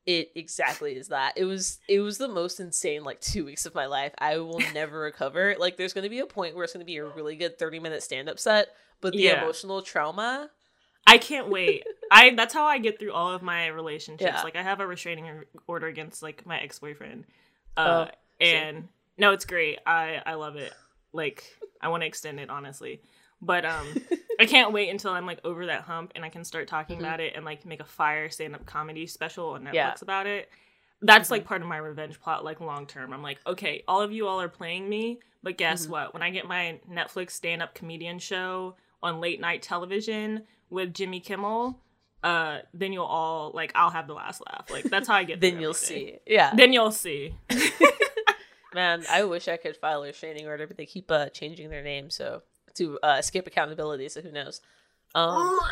it 0.05 0.31
exactly 0.37 0.95
is 0.97 1.09
that 1.09 1.33
it 1.37 1.45
was 1.45 1.79
it 1.89 1.99
was 2.01 2.17
the 2.19 2.29
most 2.29 2.61
insane 2.61 3.03
like 3.03 3.21
two 3.21 3.45
weeks 3.45 3.67
of 3.67 3.75
my 3.75 3.87
life 3.87 4.13
i 4.19 4.39
will 4.39 4.61
never 4.75 5.01
recover 5.01 5.57
like 5.59 5.77
there's 5.77 5.93
going 5.93 6.05
to 6.05 6.09
be 6.11 6.21
a 6.21 6.27
point 6.27 6.55
where 6.55 6.63
it's 6.63 6.73
going 6.73 6.81
to 6.81 6.87
be 6.87 6.97
a 6.97 7.05
really 7.05 7.35
good 7.35 7.59
30 7.59 7.81
minute 7.81 8.03
stand-up 8.05 8.39
set 8.39 8.69
but 9.01 9.13
the 9.13 9.19
Yeah. 9.19 9.43
emotional 9.43 9.83
trauma 9.83 10.51
I 11.09 11.19
can't 11.19 11.49
wait. 11.49 11.85
I 12.11 12.35
that's 12.35 12.53
how 12.53 12.65
I 12.67 12.79
get 12.79 12.99
through 12.99 13.13
all 13.13 13.31
of 13.33 13.41
my 13.41 13.69
relationships. 13.69 14.29
Yeah. 14.29 14.43
Like 14.43 14.57
I 14.57 14.63
have 14.65 14.81
a 14.81 14.87
restraining 14.89 15.45
order 15.69 15.87
against 15.87 16.21
like 16.21 16.45
my 16.45 16.59
ex 16.59 16.81
boyfriend, 16.81 17.27
uh, 17.77 18.07
Oh, 18.09 18.15
and 18.45 18.89
no, 19.17 19.31
it's 19.31 19.45
great. 19.45 19.79
I 19.87 20.21
I 20.27 20.35
love 20.35 20.57
it. 20.57 20.73
Like 21.13 21.45
I 21.81 21.89
want 21.91 22.03
to 22.03 22.09
extend 22.09 22.41
it 22.41 22.51
honestly, 22.51 23.03
but 23.41 23.65
um, 23.65 23.87
I 24.41 24.47
can't 24.47 24.73
wait 24.73 24.89
until 24.91 25.13
I'm 25.13 25.27
like 25.27 25.41
over 25.45 25.67
that 25.67 25.83
hump 25.83 26.13
and 26.15 26.25
I 26.25 26.29
can 26.29 26.45
start 26.45 26.69
talking 26.69 26.97
Mhm. 26.97 27.01
about 27.01 27.21
it 27.21 27.35
and 27.37 27.45
like 27.45 27.65
make 27.65 27.81
a 27.81 27.85
fire 27.85 28.29
stand 28.31 28.55
up 28.55 28.67
comedy 28.67 29.07
special 29.07 29.51
on 29.51 29.63
Netflix 29.65 29.73
Yeah. 29.75 29.95
about 30.03 30.27
it. 30.27 30.51
That's 31.03 31.29
Mhm. 31.29 31.33
like 31.33 31.45
part 31.45 31.63
of 31.63 31.69
my 31.69 31.77
revenge 31.79 32.21
plot, 32.21 32.45
like 32.45 32.61
long 32.61 32.87
term. 32.87 33.13
I'm 33.13 33.23
like, 33.23 33.39
okay, 33.47 33.83
all 33.89 34.01
of 34.01 34.13
you 34.13 34.27
all 34.27 34.41
are 34.41 34.49
playing 34.49 34.89
me, 34.89 35.21
but 35.43 35.57
guess 35.59 35.87
Mhm. 35.87 35.91
what? 35.91 36.13
When 36.15 36.23
I 36.23 36.31
get 36.31 36.47
my 36.47 36.81
Netflix 36.91 37.31
stand 37.33 37.63
up 37.63 37.75
comedian 37.75 38.19
show 38.19 38.77
on 39.03 39.21
late 39.21 39.41
night 39.41 39.63
television 39.63 40.47
with 40.71 40.93
Jimmy 40.95 41.21
Kimmel, 41.21 41.81
uh, 42.23 42.61
then 42.75 42.93
you'll 42.93 43.05
all 43.05 43.51
like 43.53 43.71
I'll 43.75 43.91
have 43.91 44.07
the 44.07 44.15
last 44.15 44.43
laugh. 44.47 44.69
Like 44.71 44.85
that's 44.85 45.07
how 45.07 45.15
I 45.15 45.25
get. 45.25 45.41
then 45.43 45.61
you'll 45.61 45.75
see 45.75 46.19
yeah 46.27 46.53
Then 46.55 46.73
you'll 46.73 46.91
see. 46.93 47.35
man 48.75 49.05
i 49.11 49.25
wish 49.25 49.49
i 49.49 49.57
could 49.57 49.77
file 49.77 50.03
a 50.03 50.07
restraining 50.09 50.47
order 50.47 50.67
but 50.67 50.77
they 50.77 50.85
keep 50.85 51.11
uh 51.11 51.29
changing 51.31 51.71
their 51.71 51.83
name 51.83 52.11
so 52.11 52.43
to 52.77 52.99
uh 53.03 53.17
escape 53.19 53.47
accountability 53.47 54.09
so 54.09 54.21
who 54.21 54.31
knows 54.31 54.61
um 55.15 55.59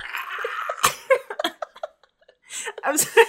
I'm 2.84 2.96
sorry. 2.98 3.26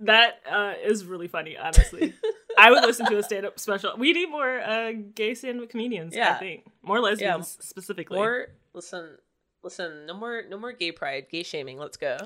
that 0.00 0.40
uh, 0.50 0.74
is 0.84 1.04
really 1.04 1.28
funny, 1.28 1.56
honestly. 1.56 2.14
I 2.58 2.70
would 2.70 2.82
listen 2.82 3.06
to 3.06 3.18
a 3.18 3.22
stand 3.22 3.46
up 3.46 3.58
special. 3.58 3.94
We 3.98 4.12
need 4.12 4.30
more 4.30 4.60
uh, 4.60 4.92
gay 5.14 5.34
stand 5.34 5.60
up 5.60 5.68
comedians, 5.68 6.14
yeah. 6.14 6.34
I 6.34 6.38
think. 6.38 6.66
More 6.82 7.00
lesbians, 7.00 7.58
specifically. 7.60 8.18
or 8.18 8.48
listen 8.72 9.16
listen 9.62 10.06
no 10.06 10.14
more 10.14 10.42
no 10.48 10.58
more 10.58 10.70
gay 10.70 10.92
pride 10.92 11.26
gay 11.30 11.42
shaming 11.42 11.78
let's 11.78 11.96
go 11.96 12.16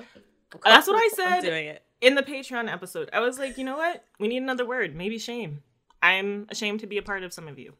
That's 0.63 0.85
what 0.85 0.97
I 0.97 1.09
said. 1.15 1.41
doing 1.41 1.67
it 1.67 1.81
In 2.01 2.13
the 2.15 2.21
Patreon 2.21 2.71
episode, 2.71 3.09
I 3.13 3.19
was 3.21 3.39
like, 3.39 3.57
you 3.57 3.63
know 3.63 3.77
what? 3.77 4.03
We 4.19 4.27
need 4.27 4.43
another 4.43 4.65
word. 4.65 4.95
Maybe 4.95 5.17
shame. 5.17 5.63
I'm 6.03 6.45
ashamed 6.49 6.81
to 6.81 6.87
be 6.87 6.97
a 6.97 7.01
part 7.01 7.23
of 7.23 7.33
some 7.33 7.47
of 7.47 7.57
you. 7.57 7.73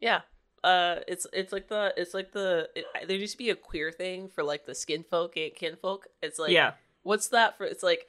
Yeah. 0.00 0.22
Uh, 0.64 1.00
it's 1.06 1.26
it's 1.32 1.52
like 1.52 1.68
the 1.68 1.92
it's 1.96 2.14
like 2.14 2.32
the 2.32 2.68
it, 2.74 2.86
there 3.06 3.16
used 3.16 3.32
to 3.32 3.38
be 3.38 3.50
a 3.50 3.54
queer 3.54 3.92
thing 3.92 4.28
for 4.28 4.42
like 4.42 4.64
the 4.64 4.74
skin 4.74 5.04
folk 5.08 5.36
and 5.36 5.54
kin 5.54 5.76
folk. 5.76 6.06
It's 6.22 6.38
like 6.38 6.52
yeah. 6.52 6.72
what's 7.02 7.28
that 7.28 7.58
for? 7.58 7.64
It's 7.64 7.82
like 7.82 8.06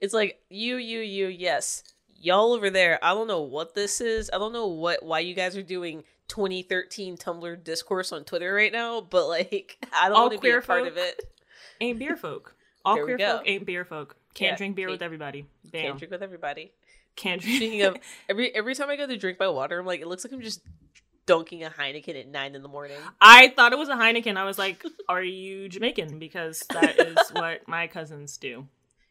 it's 0.00 0.14
like 0.14 0.40
you 0.48 0.76
you 0.76 1.00
you 1.00 1.26
yes 1.26 1.82
y'all 2.20 2.52
over 2.52 2.70
there, 2.70 2.98
I 3.02 3.14
don't 3.14 3.28
know 3.28 3.42
what 3.42 3.74
this 3.74 4.00
is. 4.00 4.30
I 4.32 4.38
don't 4.38 4.52
know 4.52 4.66
what 4.66 5.02
why 5.02 5.20
you 5.20 5.34
guys 5.34 5.56
are 5.56 5.62
doing 5.62 6.04
2013 6.28 7.16
Tumblr 7.16 7.64
discourse 7.64 8.12
on 8.12 8.24
Twitter 8.24 8.52
right 8.52 8.72
now, 8.72 9.00
but 9.00 9.28
like 9.28 9.76
I 9.92 10.08
don't 10.08 10.18
want 10.18 10.32
to 10.32 10.38
be 10.38 10.48
a 10.48 10.52
queer 10.52 10.62
part 10.62 10.84
folk? 10.84 10.92
of 10.92 10.96
it. 10.96 11.24
Ain't 11.80 11.98
beer 11.98 12.16
folk. 12.16 12.54
All 12.84 12.94
There 12.96 13.04
queer 13.04 13.18
folk 13.18 13.42
ain't 13.46 13.66
beer 13.66 13.84
folk. 13.84 14.16
Can't 14.34 14.52
Yeah, 14.52 14.56
drink 14.56 14.76
beer 14.76 14.86
can't- 14.86 14.94
with 14.94 15.02
everybody. 15.02 15.46
Bam. 15.70 15.82
Can't 15.82 15.98
drink 15.98 16.10
with 16.10 16.22
everybody. 16.22 16.72
Can't 17.16 17.42
drink. 17.42 17.56
Speaking 17.56 17.82
of 17.82 17.96
every 18.28 18.54
every 18.54 18.74
time 18.74 18.88
I 18.88 18.96
go 18.96 19.06
to 19.06 19.16
drink 19.16 19.38
my 19.38 19.48
water, 19.48 19.78
I'm 19.78 19.86
like, 19.86 20.00
it 20.00 20.06
looks 20.06 20.24
like 20.24 20.32
I'm 20.32 20.40
just 20.40 20.62
dunking 21.28 21.62
a 21.62 21.70
Heineken 21.70 22.18
at 22.18 22.26
nine 22.26 22.56
in 22.56 22.62
the 22.62 22.68
morning. 22.68 22.98
I 23.20 23.48
thought 23.54 23.72
it 23.72 23.78
was 23.78 23.88
a 23.88 23.94
Heineken. 23.94 24.36
I 24.36 24.44
was 24.44 24.58
like, 24.58 24.82
"Are 25.08 25.22
you 25.22 25.68
Jamaican?" 25.68 26.18
Because 26.18 26.58
that 26.72 26.98
is 26.98 27.16
what 27.32 27.68
my 27.68 27.86
cousins 27.86 28.36
do. 28.36 28.66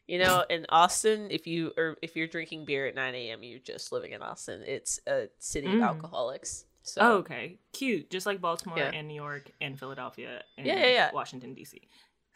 You 0.06 0.18
know, 0.18 0.44
in 0.50 0.66
Austin, 0.68 1.28
if 1.30 1.46
you 1.46 1.72
or 1.76 1.96
if 2.02 2.16
you're 2.16 2.26
drinking 2.26 2.64
beer 2.66 2.86
at 2.86 2.94
9 2.94 3.14
a.m., 3.14 3.42
you're 3.42 3.58
just 3.58 3.92
living 3.92 4.12
in 4.12 4.20
Austin. 4.22 4.62
It's 4.66 5.00
a 5.06 5.28
city 5.38 5.68
Mm. 5.68 5.76
of 5.76 5.82
alcoholics. 5.82 6.64
So 6.82 7.00
Oh, 7.02 7.12
okay, 7.18 7.58
cute. 7.72 8.10
Just 8.10 8.24
like 8.26 8.40
Baltimore 8.40 8.78
Yeah. 8.78 8.90
and 8.94 9.06
New 9.08 9.14
York 9.14 9.50
and 9.60 9.78
Philadelphia 9.78 10.42
and 10.56 10.66
Yeah, 10.66 10.76
yeah, 10.76 10.86
yeah. 10.86 11.10
Washington 11.12 11.52
D.C. 11.52 11.82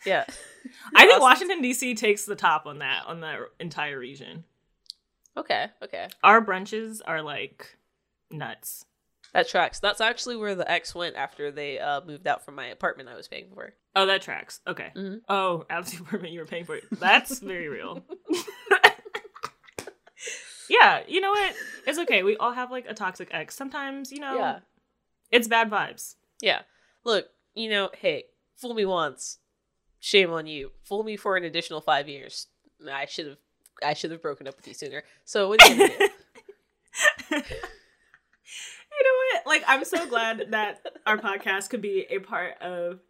yeah, 0.04 0.24
I 0.94 1.06
think 1.06 1.20
Washington 1.22 1.62
D.C. 1.62 1.94
takes 1.94 2.26
the 2.26 2.36
top 2.36 2.66
on 2.66 2.78
that 2.80 3.04
on 3.06 3.20
that 3.20 3.38
entire 3.58 3.98
region. 3.98 4.44
okay, 5.36 5.68
okay, 5.82 6.08
Our 6.22 6.44
brunches 6.44 7.00
are 7.06 7.22
like 7.22 7.78
nuts. 8.30 8.84
That 9.34 9.48
tracks. 9.48 9.80
That's 9.80 10.00
actually 10.00 10.36
where 10.36 10.54
the 10.54 10.70
ex 10.70 10.94
went 10.94 11.16
after 11.16 11.50
they 11.50 11.78
uh, 11.78 12.00
moved 12.06 12.26
out 12.26 12.44
from 12.44 12.54
my 12.54 12.66
apartment 12.66 13.08
I 13.08 13.14
was 13.16 13.28
paying 13.28 13.46
for. 13.54 13.72
Oh, 13.96 14.06
that 14.06 14.22
tracks. 14.22 14.60
Okay. 14.66 14.90
Mhm. 14.96 15.20
Oh, 15.28 15.64
out 15.70 15.80
of 15.86 15.90
the 15.90 15.98
apartment 16.02 16.32
you 16.32 16.40
were 16.40 16.46
paying 16.46 16.64
for 16.64 16.76
it. 16.76 16.84
That's 16.92 17.38
very 17.40 17.68
real. 17.68 18.02
yeah, 20.68 21.02
you 21.06 21.20
know 21.20 21.30
what? 21.30 21.54
It's 21.86 21.98
okay. 22.00 22.22
We 22.22 22.36
all 22.36 22.52
have 22.52 22.70
like 22.70 22.86
a 22.88 22.94
toxic 22.94 23.28
ex. 23.32 23.54
Sometimes, 23.54 24.12
you 24.12 24.20
know, 24.20 24.36
Yeah, 24.36 24.58
it's 25.30 25.48
bad 25.48 25.70
vibes. 25.70 26.14
yeah. 26.40 26.62
Look, 27.04 27.26
you 27.54 27.68
know, 27.68 27.90
hey, 27.98 28.24
fool 28.56 28.74
me 28.74 28.84
once, 28.84 29.38
shame 29.98 30.30
on 30.30 30.46
you. 30.46 30.70
Fool 30.84 31.02
me 31.02 31.16
for 31.16 31.36
an 31.36 31.44
additional 31.44 31.80
five 31.80 32.08
years. 32.08 32.46
I 32.90 33.06
should 33.06 33.26
have, 33.26 33.36
I 33.84 33.94
should 33.94 34.12
have 34.12 34.22
broken 34.22 34.46
up 34.46 34.56
with 34.56 34.68
you 34.68 34.74
sooner. 34.74 35.02
So 35.24 35.48
what 35.48 35.58
do 35.60 35.74
you 35.74 35.88
do? 35.88 37.42
You 38.98 39.04
know 39.04 39.38
what? 39.38 39.46
Like, 39.46 39.64
I'm 39.66 39.84
so 39.84 40.06
glad 40.06 40.50
that 40.50 40.86
our 41.06 41.18
podcast 41.18 41.70
could 41.70 41.82
be 41.82 42.06
a 42.10 42.18
part 42.18 42.60
of 42.60 43.00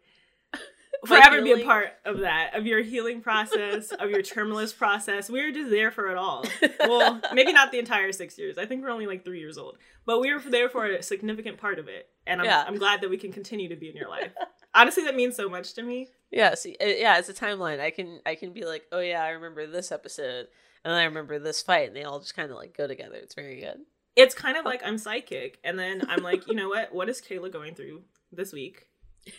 forever 1.05 1.41
be 1.41 1.51
a 1.51 1.65
part 1.65 1.89
of 2.05 2.19
that 2.19 2.55
of 2.55 2.65
your 2.65 2.81
healing 2.81 3.19
process 3.21 3.91
of 3.91 4.09
your 4.09 4.21
terminalist 4.21 4.77
process 4.77 5.29
we 5.29 5.43
were 5.43 5.51
just 5.51 5.69
there 5.69 5.91
for 5.91 6.09
it 6.09 6.17
all 6.17 6.45
well 6.79 7.19
maybe 7.33 7.51
not 7.51 7.71
the 7.73 7.79
entire 7.79 8.11
six 8.13 8.37
years 8.37 8.57
i 8.57 8.65
think 8.65 8.81
we're 8.81 8.89
only 8.89 9.05
like 9.07 9.25
three 9.25 9.39
years 9.39 9.57
old 9.57 9.77
but 10.05 10.21
we 10.21 10.33
were 10.33 10.39
there 10.39 10.69
for 10.69 10.85
a 10.85 11.03
significant 11.03 11.57
part 11.57 11.77
of 11.77 11.89
it 11.89 12.07
and 12.25 12.39
i'm, 12.39 12.45
Yeah. 12.45 12.63
I'm 12.65 12.77
glad 12.77 13.01
that 13.01 13.09
we 13.09 13.17
can 13.17 13.33
continue 13.33 13.67
to 13.67 13.75
be 13.75 13.89
in 13.89 13.97
your 13.97 14.07
life 14.07 14.31
honestly 14.73 15.03
that 15.03 15.15
means 15.15 15.35
so 15.35 15.49
much 15.49 15.73
to 15.73 15.83
me 15.83 16.07
Yeah, 16.31 16.55
see, 16.55 16.77
uh, 16.79 16.85
yeah, 16.85 17.17
it's 17.19 17.27
a 17.27 17.33
timeline. 17.33 17.79
I 17.81 17.91
can, 17.91 18.19
I 18.25 18.35
can 18.35 18.53
be 18.53 18.63
like, 18.65 18.83
oh 18.91 18.99
yeah, 19.01 19.21
I 19.23 19.29
remember 19.31 19.67
this 19.67 19.91
episode, 19.91 20.47
and 20.83 20.91
then 20.91 20.99
I 20.99 21.03
remember 21.03 21.37
this 21.37 21.61
fight, 21.61 21.89
and 21.89 21.95
they 21.95 22.05
all 22.05 22.19
just 22.19 22.35
kind 22.35 22.49
of 22.49 22.57
like 22.57 22.75
go 22.75 22.87
together. 22.87 23.17
It's 23.17 23.35
very 23.35 23.59
good. 23.59 23.81
It's 24.15 24.35
kind 24.35 24.57
of 24.57 24.65
like 24.65 24.81
i'm 24.85 24.97
psychic 24.97 25.59
and 25.63 25.77
then 25.79 26.01
i'm 26.09 26.21
like 26.23 26.47
you 26.47 26.53
know 26.55 26.69
what 26.69 26.93
what 26.93 27.09
is 27.09 27.21
kayla 27.21 27.51
going 27.51 27.73
through 27.75 28.01
this 28.31 28.51
week 28.53 28.87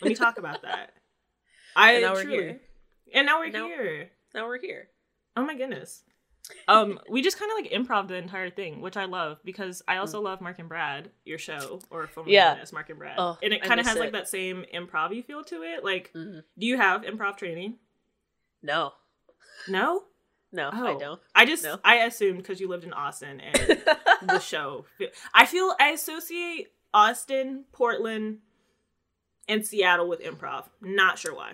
let 0.01 0.09
me 0.09 0.15
talk 0.15 0.37
about 0.37 0.61
that 0.63 0.91
i 1.75 1.93
And 1.93 2.01
now 2.03 2.13
we're 2.13 2.23
truly- 2.23 2.37
here. 2.43 2.59
and 3.13 3.25
now 3.25 3.39
we're 3.39 3.49
Now- 3.49 3.65
here 3.67 4.09
Now 4.33 4.47
we're 4.47 4.59
here. 4.59 4.89
Oh 5.37 5.43
my 5.45 5.55
goodness. 5.55 6.03
Um, 6.67 6.99
we 7.09 7.23
just 7.23 7.39
kind 7.39 7.49
of 7.51 7.57
like 7.57 7.71
improv 7.71 8.07
the 8.07 8.13
entire 8.17 8.51
thing, 8.51 8.79
which 8.79 8.97
I 8.97 9.05
love 9.05 9.39
because 9.43 9.81
I 9.87 9.97
also 9.97 10.21
love 10.21 10.41
Mark 10.41 10.59
and 10.59 10.69
Brad, 10.69 11.09
your 11.23 11.39
show, 11.39 11.79
or 11.89 12.05
Mm. 12.05 12.25
Yeah. 12.27 12.57
as 12.61 12.71
Mark 12.71 12.91
and 12.91 12.99
Brad, 12.99 13.15
Oh, 13.17 13.35
and 13.41 13.51
it 13.51 13.63
kind 13.63 13.79
of 13.79 13.87
has 13.87 13.97
like 13.97 14.11
that 14.11 14.27
same 14.29 14.63
improv 14.71 15.09
feel 15.25 15.43
to 15.45 15.63
it. 15.63 15.83
Like, 15.83 16.11
Mhm. 16.13 16.43
do 16.59 16.65
you 16.67 16.77
have 16.77 17.01
improv 17.01 17.37
training? 17.37 17.79
No, 18.61 18.93
No, 19.67 20.03
no, 20.55 20.69
oh. 20.73 20.85
I 20.85 20.97
don't. 20.97 21.21
I 21.35 21.45
just 21.45 21.63
No. 21.63 21.79
I 21.83 21.97
assumed 21.97 22.37
because 22.37 22.59
you 22.59 22.67
lived 22.67 22.83
in 22.83 22.93
Austin 22.93 23.41
and 23.41 23.83
the 24.27 24.39
show. 24.39 24.85
I 25.33 25.45
feel 25.45 25.75
I 25.79 25.89
associate 25.89 26.69
Austin, 26.93 27.65
Portland, 27.71 28.39
and 29.47 29.65
Seattle 29.65 30.07
with 30.07 30.21
improv. 30.21 30.65
Not 30.81 31.19
sure 31.19 31.35
why. 31.35 31.53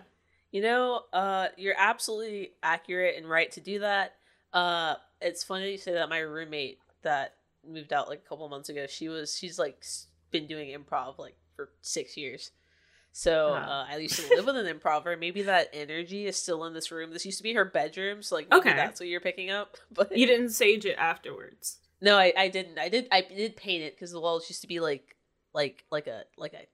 You 0.52 0.62
know, 0.62 1.02
uh, 1.14 1.48
you're 1.58 1.76
absolutely 1.78 2.52
accurate 2.62 3.18
and 3.18 3.30
right 3.30 3.52
to 3.54 3.62
do 3.62 3.80
that. 3.80 4.16
Uh, 4.54 4.96
it's 5.22 5.44
funny 5.44 5.72
you 5.72 5.78
say 5.78 5.94
that. 5.94 6.10
My 6.10 6.20
roommate 6.20 6.80
that 7.04 7.36
moved 7.68 7.94
out 7.94 8.10
like 8.10 8.22
a 8.26 8.30
couple 8.30 8.48
months 8.50 8.70
ago, 8.70 8.86
she 8.88 9.08
was 9.10 9.38
she's 9.38 9.58
like 9.58 9.84
been 10.30 10.48
doing 10.48 10.70
improv 10.78 11.18
like 11.18 11.36
for 11.56 11.70
six 11.82 12.18
years. 12.18 12.52
So 13.14 13.54
uh, 13.54 13.86
I 13.90 13.98
used 13.98 14.18
to 14.20 14.36
live 14.36 14.46
with 14.46 14.56
an 14.56 14.68
improver. 14.68 15.18
Maybe 15.18 15.42
that 15.44 15.70
energy 15.74 16.28
is 16.28 16.38
still 16.38 16.64
in 16.66 16.74
this 16.74 16.92
room. 16.92 17.12
This 17.12 17.26
used 17.26 17.38
to 17.40 17.44
be 17.44 17.54
her 17.54 17.66
bedroom, 17.66 18.24
so 18.24 18.36
like 18.36 18.50
maybe 18.50 18.60
Okay. 18.70 18.74
that's 18.76 19.00
what 19.02 19.10
you're 19.10 19.20
picking 19.20 19.50
up. 19.50 19.76
But 19.92 20.16
You 20.18 20.26
didn't 20.26 20.50
sage 20.50 20.86
it 20.86 20.96
afterwards. 20.98 21.80
no, 22.02 22.18
I, 22.18 22.32
I 22.38 22.48
didn't. 22.48 22.80
I 22.80 22.88
did. 22.90 23.08
I 23.12 23.22
did 23.22 23.56
paint 23.58 23.84
it 23.84 23.96
because 23.96 24.12
the 24.12 24.20
walls 24.22 24.50
used 24.50 24.62
to 24.62 24.68
be 24.68 24.80
like 24.80 25.16
like 25.54 25.84
like 25.92 26.08
a 26.08 26.24
like 26.38 26.54
a 26.54 26.66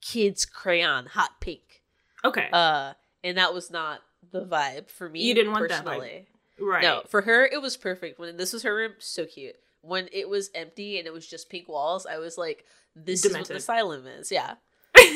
kid's 0.00 0.44
crayon, 0.44 1.06
hot 1.06 1.40
pink. 1.40 1.82
Okay, 2.24 2.48
Uh, 2.52 2.94
and 3.24 3.38
that 3.38 3.54
was 3.54 3.70
not 3.70 4.00
the 4.30 4.44
vibe 4.44 4.90
for 4.90 5.08
me. 5.08 5.22
You 5.22 5.34
didn't 5.34 5.52
want 5.52 5.68
that 5.68 5.84
vibe. 5.84 6.26
right. 6.60 6.82
No, 6.82 7.02
for 7.08 7.22
her 7.22 7.46
it 7.46 7.62
was 7.62 7.76
perfect. 7.76 8.18
When 8.18 8.36
this 8.36 8.52
was 8.52 8.62
her 8.64 8.74
room, 8.74 8.94
so 8.98 9.24
cute. 9.24 9.54
When 9.82 10.08
it 10.12 10.28
was 10.28 10.50
empty 10.54 10.98
and 10.98 11.06
it 11.06 11.12
was 11.12 11.26
just 11.26 11.48
pink 11.48 11.68
walls, 11.68 12.04
I 12.06 12.18
was 12.18 12.36
like, 12.36 12.64
"This 12.94 13.20
is 13.24 13.30
what 13.30 13.32
Demented. 13.46 13.54
the 13.54 13.58
asylum 13.58 14.06
is." 14.06 14.30
Yeah. 14.32 14.54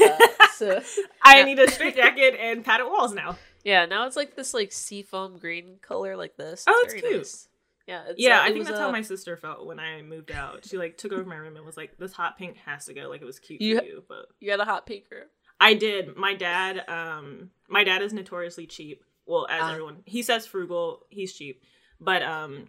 Uh, 0.04 0.46
so 0.54 0.82
I 1.22 1.38
Yeah. 1.38 1.44
need 1.44 1.58
a 1.58 1.70
straight 1.70 1.96
jacket 1.96 2.36
and 2.38 2.64
padded 2.64 2.86
walls 2.86 3.12
now. 3.14 3.36
yeah, 3.64 3.86
now 3.86 4.06
it's 4.06 4.16
like 4.16 4.36
this 4.36 4.54
like 4.54 4.72
seafoam 4.72 5.38
green 5.38 5.76
color 5.82 6.16
like 6.16 6.36
this. 6.36 6.64
Oh, 6.66 6.82
it's 6.84 6.94
cute. 6.94 7.16
nice. 7.16 7.48
Yeah, 7.86 8.02
it's, 8.08 8.18
yeah, 8.18 8.38
uh, 8.40 8.44
I 8.44 8.52
think 8.52 8.64
that's 8.64 8.78
uh, 8.78 8.82
how 8.82 8.90
my 8.90 9.02
sister 9.02 9.36
felt 9.36 9.66
when 9.66 9.78
I 9.78 10.00
moved 10.00 10.30
out. 10.30 10.64
She 10.66 10.78
like 10.78 10.96
took 10.96 11.12
over 11.12 11.24
my 11.24 11.36
room 11.36 11.56
and 11.56 11.66
was 11.66 11.76
like, 11.76 11.98
"This 11.98 12.12
hot 12.14 12.38
pink 12.38 12.56
has 12.64 12.86
to 12.86 12.94
go." 12.94 13.08
Like 13.10 13.20
it 13.20 13.26
was 13.26 13.38
cute 13.38 13.60
You- 13.60 13.78
for 13.78 13.84
you, 13.84 14.02
but 14.08 14.26
you 14.40 14.50
had 14.50 14.60
a 14.60 14.64
hot 14.64 14.86
pink 14.86 15.04
room. 15.12 15.26
I 15.60 15.74
did. 15.74 16.16
My 16.16 16.34
dad, 16.34 16.82
um, 16.88 17.50
my 17.68 17.84
dad 17.84 18.00
is 18.00 18.12
notoriously 18.14 18.66
cheap. 18.66 19.04
Well, 19.26 19.46
as 19.50 19.60
Ah. 19.62 19.70
everyone, 19.72 19.98
he 20.06 20.22
says 20.22 20.46
frugal. 20.46 21.04
He's 21.10 21.32
cheap, 21.34 21.62
but 22.00 22.22
um, 22.22 22.68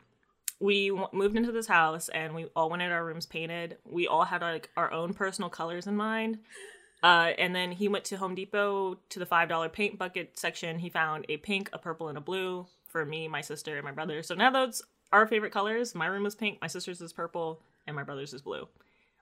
we 0.60 0.90
w- 0.90 1.08
moved 1.14 1.36
into 1.38 1.52
this 1.54 1.68
house 1.68 2.10
and 2.10 2.36
we 2.36 2.46
all 2.56 2.70
wanted 2.70 2.92
our 2.92 3.04
rooms 3.06 3.26
painted. 3.26 3.78
We 3.86 4.08
all 4.08 4.24
had 4.26 4.42
like 4.42 4.70
our 4.78 4.92
own 4.92 5.14
personal 5.14 5.50
colors 5.50 5.88
in 5.88 5.96
mind. 5.98 6.40
Uh, 7.04 7.32
and 7.38 7.56
then 7.56 7.72
he 7.72 7.88
went 7.88 8.06
to 8.06 8.18
Home 8.18 8.36
Depot 8.36 8.98
to 9.10 9.20
the 9.20 9.26
five 9.26 9.50
dollar 9.50 9.70
paint 9.70 9.98
bucket 9.98 10.38
section. 10.40 10.80
He 10.80 10.90
found 10.90 11.26
a 11.30 11.38
pink, 11.38 11.70
a 11.74 11.78
purple, 11.78 12.08
and 12.08 12.18
a 12.18 12.22
blue 12.22 12.68
for 12.88 13.06
me, 13.06 13.28
my 13.28 13.42
sister, 13.42 13.76
and 13.76 13.84
my 13.84 13.92
brother. 13.92 14.24
So 14.24 14.36
now 14.36 14.50
those 14.50 14.82
our 15.12 15.28
favorite 15.28 15.52
colors. 15.54 15.96
My 15.96 16.08
room 16.08 16.26
is 16.26 16.36
pink, 16.36 16.60
my 16.62 16.68
sister's 16.68 17.02
is 17.02 17.14
purple, 17.14 17.62
and 17.86 17.96
my 17.96 18.04
brother's 18.04 18.34
is 18.34 18.42
blue. 18.42 18.68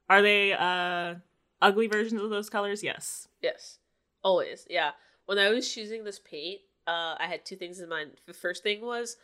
Are 0.10 0.22
they 0.22 0.54
uh 0.54 1.16
ugly 1.62 1.88
versions 1.88 2.22
of 2.22 2.30
those 2.30 2.50
colors? 2.50 2.84
Yes. 2.84 3.28
Yes, 3.42 3.80
always. 4.24 4.66
Yeah. 4.70 4.92
When 5.26 5.38
I 5.38 5.50
was 5.50 5.72
choosing 5.72 6.04
this 6.04 6.20
paint, 6.20 6.62
uh, 6.86 7.16
I 7.18 7.28
had 7.28 7.46
two 7.46 7.56
things 7.56 7.80
in 7.80 7.90
mind. 7.90 8.12
The 8.26 8.34
first 8.34 8.64
thing 8.64 8.82
was 8.82 9.18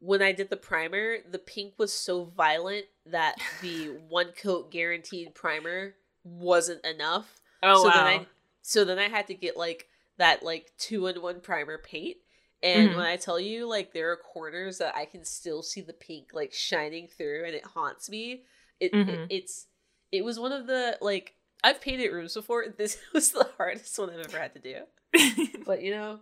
when 0.00 0.22
I 0.22 0.32
did 0.32 0.48
the 0.50 0.56
primer, 0.56 1.18
the 1.28 1.38
pink 1.38 1.74
was 1.76 1.92
so 1.92 2.24
violent 2.24 2.86
that 3.06 3.36
the 3.60 3.88
one 4.08 4.32
coat 4.32 4.70
guaranteed 4.70 5.34
primer 5.34 5.94
wasn't 6.24 6.84
enough. 6.84 7.37
Oh 7.62 7.82
so 7.82 7.88
wow. 7.88 7.94
then 7.94 8.06
I 8.06 8.26
so 8.62 8.84
then 8.84 8.98
I 8.98 9.08
had 9.08 9.26
to 9.28 9.34
get 9.34 9.56
like 9.56 9.88
that 10.18 10.42
like 10.42 10.72
two 10.78 11.06
in 11.06 11.20
one 11.22 11.40
primer 11.40 11.78
paint. 11.78 12.16
And 12.62 12.90
Mhm. 12.90 12.96
when 12.96 13.06
I 13.06 13.16
tell 13.16 13.38
you 13.38 13.66
like 13.68 13.92
there 13.92 14.10
are 14.10 14.16
corners 14.16 14.78
that 14.78 14.96
I 14.96 15.04
can 15.04 15.24
still 15.24 15.62
see 15.62 15.80
the 15.80 15.92
pink 15.92 16.30
like 16.32 16.52
shining 16.52 17.06
through 17.06 17.44
and 17.46 17.54
it 17.54 17.64
haunts 17.64 18.10
me. 18.10 18.42
It, 18.80 18.92
Mhm. 18.92 19.08
it 19.08 19.26
it's 19.30 19.66
it 20.10 20.24
was 20.24 20.38
one 20.40 20.52
of 20.52 20.66
the 20.66 20.98
like 21.00 21.34
I've 21.62 21.80
painted 21.80 22.12
rooms 22.12 22.34
before. 22.34 22.64
This 22.76 22.98
was 23.12 23.30
the 23.32 23.48
hardest 23.56 23.98
one 23.98 24.10
I've 24.10 24.26
ever 24.26 24.38
had 24.38 24.54
to 24.54 24.60
do. 24.60 24.82
But 25.64 25.82
you 25.82 25.90
know, 25.92 26.20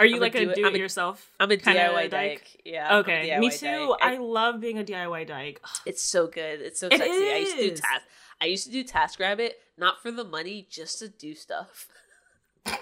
Are 0.00 0.06
you 0.06 0.16
I'm 0.16 0.20
like 0.20 0.34
a 0.34 0.46
do 0.46 0.54
do 0.54 0.66
it 0.66 0.76
yourself? 0.76 1.30
I'm 1.38 1.50
a 1.50 1.56
DIY 1.56 2.10
dyke. 2.10 2.60
Yeah. 2.64 2.88
I'm 2.88 3.00
Okay, 3.00 3.38
me 3.38 3.50
too. 3.50 3.66
dyke. 3.66 3.98
I 4.00 4.16
love 4.18 4.60
being 4.60 4.78
a 4.78 4.84
DIY 4.84 5.26
dyke. 5.26 5.60
it's 5.86 6.02
so 6.02 6.26
good. 6.26 6.60
It's 6.62 6.80
so 6.80 6.86
It 6.88 6.98
sexy. 6.98 7.30
I 7.32 7.36
used 7.38 7.56
to 7.56 7.62
do 7.68 7.72
is. 7.72 7.80
I 8.40 8.46
used 8.46 8.64
to 8.66 8.72
do 8.72 8.82
task 8.84 9.20
rabbit 9.20 9.56
not 9.76 10.02
for 10.02 10.10
the 10.10 10.24
money, 10.24 10.66
just 10.70 10.98
to 11.00 11.08
do 11.08 11.34
stuff. 11.34 11.88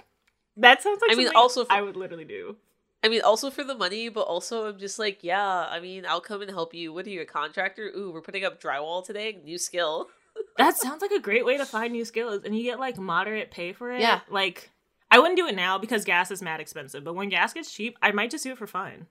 That 0.57 0.83
sounds 0.83 1.01
like 1.01 1.13
I 1.13 1.15
mean, 1.15 1.31
also 1.35 1.65
for- 1.65 1.73
I 1.73 1.81
would 1.81 1.97
literally 1.97 2.25
do. 2.25 2.57
I 3.03 3.09
mean, 3.09 3.23
also 3.23 3.51
for 3.51 3.65
the 3.65 3.75
money, 3.75 4.11
but 4.11 4.23
also 4.23 4.69
I'm 4.69 4.79
just 4.79 4.99
like, 4.99 5.25
yeah. 5.25 5.67
I 5.71 5.81
mean, 5.81 6.05
I'll 6.05 6.21
come 6.21 6.43
and 6.43 6.51
help 6.51 6.75
you. 6.75 6.93
What 6.93 7.07
are 7.07 7.11
you, 7.11 7.23
a 7.23 7.25
contractor? 7.25 7.85
Ooh, 7.97 8.11
we're 8.13 8.21
putting 8.21 8.45
up 8.45 8.61
drywall 8.61 9.03
today. 9.05 9.39
New 9.43 9.59
skill. 9.59 10.09
That 10.59 10.77
sounds 10.77 11.03
like 11.03 11.11
a 11.11 11.19
great 11.21 11.45
way 11.45 11.57
to 11.57 11.65
find 11.67 11.93
new 11.93 12.05
skills, 12.05 12.43
and 12.45 12.57
you 12.57 12.63
get 12.63 12.79
like 12.79 12.99
moderate 12.99 13.51
pay 13.51 13.73
for 13.73 13.91
it. 13.93 14.01
Yeah. 14.01 14.21
like 14.31 14.71
I 15.11 15.19
wouldn't 15.19 15.37
do 15.37 15.47
it 15.47 15.57
now 15.57 15.77
because 15.79 16.05
gas 16.05 16.31
is 16.31 16.41
mad 16.41 16.61
expensive. 16.61 17.03
But 17.03 17.15
when 17.15 17.29
gas 17.31 17.53
gets 17.53 17.73
cheap, 17.75 17.99
I 18.01 18.13
might 18.13 18.31
just 18.31 18.45
do 18.45 18.53
it 18.53 18.59
for 18.59 18.67
fun. 18.67 19.07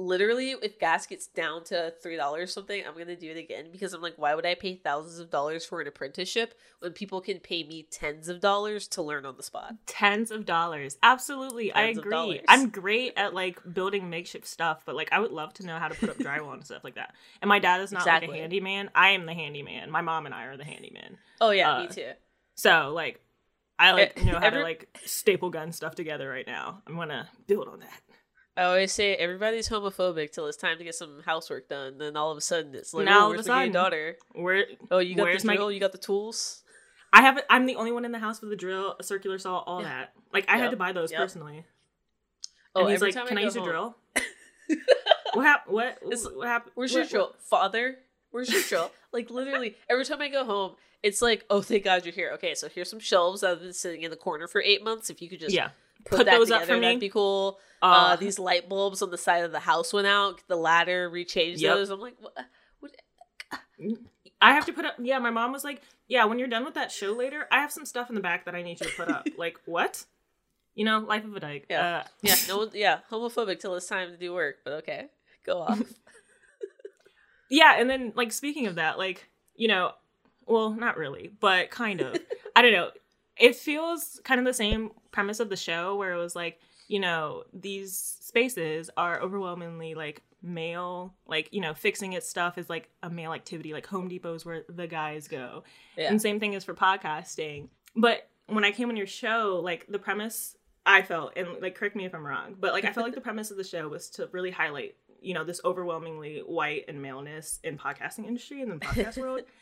Literally 0.00 0.52
if 0.62 0.78
gas 0.78 1.06
gets 1.06 1.26
down 1.26 1.62
to 1.64 1.92
three 2.02 2.16
dollars 2.16 2.52
something 2.52 2.82
i'm 2.86 2.96
gonna 2.96 3.14
do 3.14 3.30
it 3.30 3.36
again 3.36 3.66
because 3.70 3.92
i'm 3.92 4.00
like 4.00 4.14
why 4.16 4.34
would 4.34 4.46
i 4.46 4.54
pay 4.54 4.74
thousands 4.74 5.18
of 5.18 5.30
dollars 5.30 5.64
for 5.64 5.80
an 5.80 5.86
apprenticeship 5.86 6.54
when 6.78 6.92
people 6.92 7.20
can 7.20 7.38
pay 7.38 7.62
me 7.64 7.86
tens 7.90 8.28
of 8.28 8.40
dollars 8.40 8.88
to 8.88 9.02
learn 9.02 9.26
on 9.26 9.36
the 9.36 9.42
spot 9.42 9.74
Tens 9.86 10.30
of 10.30 10.46
dollars. 10.46 10.96
Absolutely. 11.02 11.72
I 11.74 11.86
Tens 11.86 11.98
of 11.98 12.04
agree. 12.06 12.40
I'm 12.48 12.70
great 12.70 13.12
at 13.16 13.34
like 13.34 13.60
building 13.74 14.08
makeshift 14.08 14.46
stuff, 14.46 14.82
but 14.86 14.94
like 14.94 15.10
I 15.12 15.18
would 15.20 15.32
love 15.32 15.52
to 15.54 15.66
know 15.66 15.76
how 15.78 15.88
to 15.88 15.94
put 15.94 16.08
up 16.08 16.16
drywall 16.18 16.54
and 16.54 16.64
stuff 16.64 16.82
like 16.84 16.94
that. 16.94 17.14
And 17.42 17.48
my 17.48 17.58
dad 17.58 17.80
is 17.82 17.92
not 17.92 18.06
like 18.06 18.22
a 18.28 18.32
handyman. 18.32 18.90
I 18.94 19.10
am 19.10 19.26
the 19.26 19.34
handyman. 19.34 19.90
My 19.90 20.00
mom 20.00 20.24
and 20.26 20.34
I 20.34 20.44
are 20.44 20.56
the 20.56 20.64
handyman. 20.64 21.18
oh 21.40 21.50
yeah 21.50 21.72
Uh, 21.72 21.82
me 21.82 21.88
too 21.88 22.10
So 22.54 22.92
like 22.94 23.20
I 23.78 23.92
like 23.92 24.12
Eh, 24.16 24.24
know 24.24 24.38
how 24.40 24.50
to 24.50 24.62
like 24.62 24.88
staple 25.04 25.50
gun 25.50 25.72
stuff 25.72 25.94
together 25.94 26.28
right 26.28 26.46
now. 26.46 26.82
I'm 26.86 26.96
gonna 26.96 27.28
build 27.46 27.68
on 27.68 27.80
that. 27.80 28.00
I 28.60 28.64
always 28.64 28.92
say 28.92 29.14
everybody's 29.16 29.68
homophobic 29.68 30.30
till 30.32 30.46
it's 30.46 30.56
time 30.56 30.78
to 30.78 30.84
get 30.84 30.94
some 30.94 31.22
housework 31.24 31.68
done 31.68 31.98
then 31.98 32.16
all 32.16 32.30
of 32.30 32.38
a 32.38 32.40
sudden 32.40 32.74
it's 32.74 32.94
like 32.94 33.06
Now 33.06 33.26
oh 33.26 33.28
where's 33.30 33.40
a 33.40 33.42
the 33.44 33.48
gay 33.48 33.54
sudden, 33.62 33.72
daughter 33.72 34.16
Where 34.34 34.66
oh 34.90 34.98
you 34.98 35.14
got 35.16 35.26
the 35.40 35.46
my- 35.46 35.56
drill 35.56 35.72
you 35.72 35.80
got 35.80 35.92
the 35.92 35.98
tools 35.98 36.62
I 37.12 37.22
have 37.22 37.40
I'm 37.50 37.66
the 37.66 37.74
only 37.74 37.90
one 37.90 38.04
in 38.04 38.12
the 38.12 38.20
house 38.20 38.40
with 38.40 38.52
a 38.52 38.56
drill, 38.56 38.94
a 39.00 39.02
circular 39.02 39.36
saw, 39.38 39.58
all 39.58 39.80
Yeah. 39.82 39.88
that. 39.88 40.12
Like 40.32 40.44
I 40.48 40.58
had 40.58 40.70
to 40.70 40.76
buy 40.76 40.92
those 40.92 41.10
Yep. 41.10 41.20
personally. 41.20 41.64
oh 42.76 42.82
and 42.82 42.90
he's 42.90 43.00
like, 43.02 43.14
"Can 43.14 43.36
I, 43.36 43.40
go 43.40 43.46
use 43.46 43.56
your 43.56 43.64
home- 43.64 43.94
drill?" 44.14 44.76
what 45.34 45.44
happened? 45.44 45.74
What? 45.74 45.98
It's- 46.02 46.26
what 46.32 46.46
happened? 46.46 46.72
Where's 46.76 46.92
your 46.92 47.02
what- 47.02 47.10
drill, 47.10 47.34
father? 47.40 47.98
Where's 48.30 48.48
your 48.52 48.62
drill? 48.62 48.92
like 49.12 49.28
literally, 49.30 49.74
every 49.88 50.04
time 50.04 50.20
I 50.20 50.28
go 50.28 50.44
home, 50.44 50.76
it's 51.02 51.20
like, 51.20 51.44
oh, 51.50 51.62
thank 51.62 51.82
God 51.82 52.04
you're 52.04 52.14
here. 52.14 52.30
Okay, 52.34 52.54
so 52.54 52.68
here's 52.68 52.88
some 52.88 53.00
shelves 53.00 53.40
that 53.40 53.48
have 53.48 53.60
been 53.60 53.72
sitting 53.72 54.02
in 54.02 54.10
the 54.12 54.16
corner 54.16 54.46
for 54.46 54.62
eight 54.62 54.84
months. 54.84 55.10
If 55.10 55.20
you 55.20 55.28
could 55.28 55.40
just 55.40 55.52
Yeah. 55.54 55.70
Put, 56.04 56.18
Put 56.18 56.26
those 56.26 56.50
up 56.50 56.64
for 56.64 56.74
me. 56.74 56.80
that'd 56.80 57.00
be 57.00 57.08
cool. 57.08 57.58
Uh, 57.82 57.86
Uh, 58.12 58.16
these 58.16 58.38
light 58.38 58.68
bulbs 58.68 59.00
on 59.02 59.10
the 59.10 59.18
side 59.18 59.44
of 59.44 59.52
the 59.52 59.60
house 59.60 59.92
went 59.92 60.06
out. 60.06 60.40
The 60.48 60.56
ladder, 60.56 61.10
rechange 61.10 61.58
Yep. 61.60 61.74
those. 61.74 61.90
I'm 61.90 62.00
like, 62.00 62.14
what? 62.20 62.34
what? 62.80 62.92
I 64.42 64.52
have 64.54 64.66
to 64.66 64.72
put 64.72 64.84
up. 64.84 64.94
Yeah, 65.00 65.18
my 65.18 65.30
mom 65.30 65.52
was 65.52 65.64
like, 65.64 65.82
"Yeah, 66.08 66.24
when 66.24 66.38
you're 66.38 66.48
done 66.48 66.64
with 66.64 66.74
that 66.74 66.90
show 66.92 67.12
later, 67.12 67.46
I 67.52 67.60
have 67.60 67.70
some 67.72 67.84
stuff 67.84 68.08
in 68.08 68.14
the 68.14 68.20
back 68.22 68.44
that 68.46 68.54
I 68.54 68.62
need 68.62 68.80
you 68.80 68.86
to 68.86 68.92
put 68.96 69.08
up." 69.08 69.26
like 69.38 69.58
what? 69.66 70.04
You 70.74 70.84
know, 70.84 70.98
life 71.00 71.24
of 71.24 71.34
a 71.36 71.40
dyke. 71.40 71.66
Yeah. 71.68 71.96
Uh, 71.98 72.04
Yeah, 72.22 72.36
no. 72.48 72.70
Yeah, 72.72 72.98
homophobic 73.10 73.60
till 73.60 73.74
it's 73.74 73.86
time 73.86 74.10
to 74.10 74.16
do 74.16 74.32
work. 74.32 74.56
But 74.64 74.72
okay, 74.74 75.06
go 75.44 75.60
off. 75.62 75.80
yeah, 77.50 77.74
and 77.78 77.88
then 77.90 78.12
like 78.14 78.32
speaking 78.32 78.66
of 78.66 78.76
that, 78.76 78.98
like 78.98 79.28
you 79.56 79.68
know, 79.68 79.92
well, 80.46 80.70
not 80.70 80.96
really, 80.96 81.30
but 81.40 81.70
kind 81.70 82.00
of. 82.00 82.16
I 82.56 82.62
don't 82.62 82.72
know. 82.72 82.90
It 83.40 83.56
feels 83.56 84.20
kind 84.22 84.38
of 84.38 84.46
the 84.46 84.54
same 84.54 84.90
premise 85.10 85.40
of 85.40 85.48
the 85.48 85.56
show 85.56 85.96
where 85.96 86.12
it 86.12 86.18
was 86.18 86.36
like, 86.36 86.60
you 86.88 87.00
know, 87.00 87.44
these 87.52 87.96
spaces 88.20 88.90
are 88.96 89.20
overwhelmingly 89.20 89.94
like 89.94 90.22
male, 90.42 91.14
like 91.26 91.48
you 91.52 91.60
know, 91.60 91.74
fixing 91.74 92.12
its 92.12 92.28
stuff 92.28 92.58
is 92.58 92.68
like 92.68 92.90
a 93.02 93.10
male 93.10 93.32
activity. 93.32 93.72
Like 93.72 93.86
Home 93.86 94.08
Depot 94.08 94.34
is 94.34 94.44
where 94.44 94.64
the 94.68 94.86
guys 94.86 95.26
go. 95.26 95.64
Yeah. 95.96 96.10
And 96.10 96.20
same 96.20 96.38
thing 96.38 96.52
is 96.52 96.64
for 96.64 96.74
podcasting. 96.74 97.68
But 97.96 98.28
when 98.46 98.64
I 98.64 98.70
came 98.72 98.88
on 98.90 98.96
your 98.96 99.06
show, 99.06 99.60
like 99.62 99.86
the 99.88 99.98
premise 99.98 100.56
I 100.86 101.02
felt, 101.02 101.32
and 101.36 101.48
like 101.60 101.74
correct 101.74 101.96
me 101.96 102.04
if 102.04 102.14
I'm 102.14 102.26
wrong, 102.26 102.56
but 102.58 102.72
like 102.72 102.84
I 102.84 102.92
felt 102.92 103.06
like 103.06 103.14
the 103.14 103.20
premise 103.30 103.50
of 103.50 103.56
the 103.56 103.64
show 103.64 103.88
was 103.88 104.10
to 104.10 104.28
really 104.32 104.50
highlight, 104.50 104.96
you 105.20 105.34
know, 105.34 105.44
this 105.44 105.60
overwhelmingly 105.64 106.42
white 106.46 106.84
and 106.88 107.00
maleness 107.00 107.60
in 107.64 107.78
podcasting 107.78 108.26
industry 108.26 108.62
and 108.62 108.72
the 108.72 108.76
podcast 108.76 109.18
world. 109.18 109.42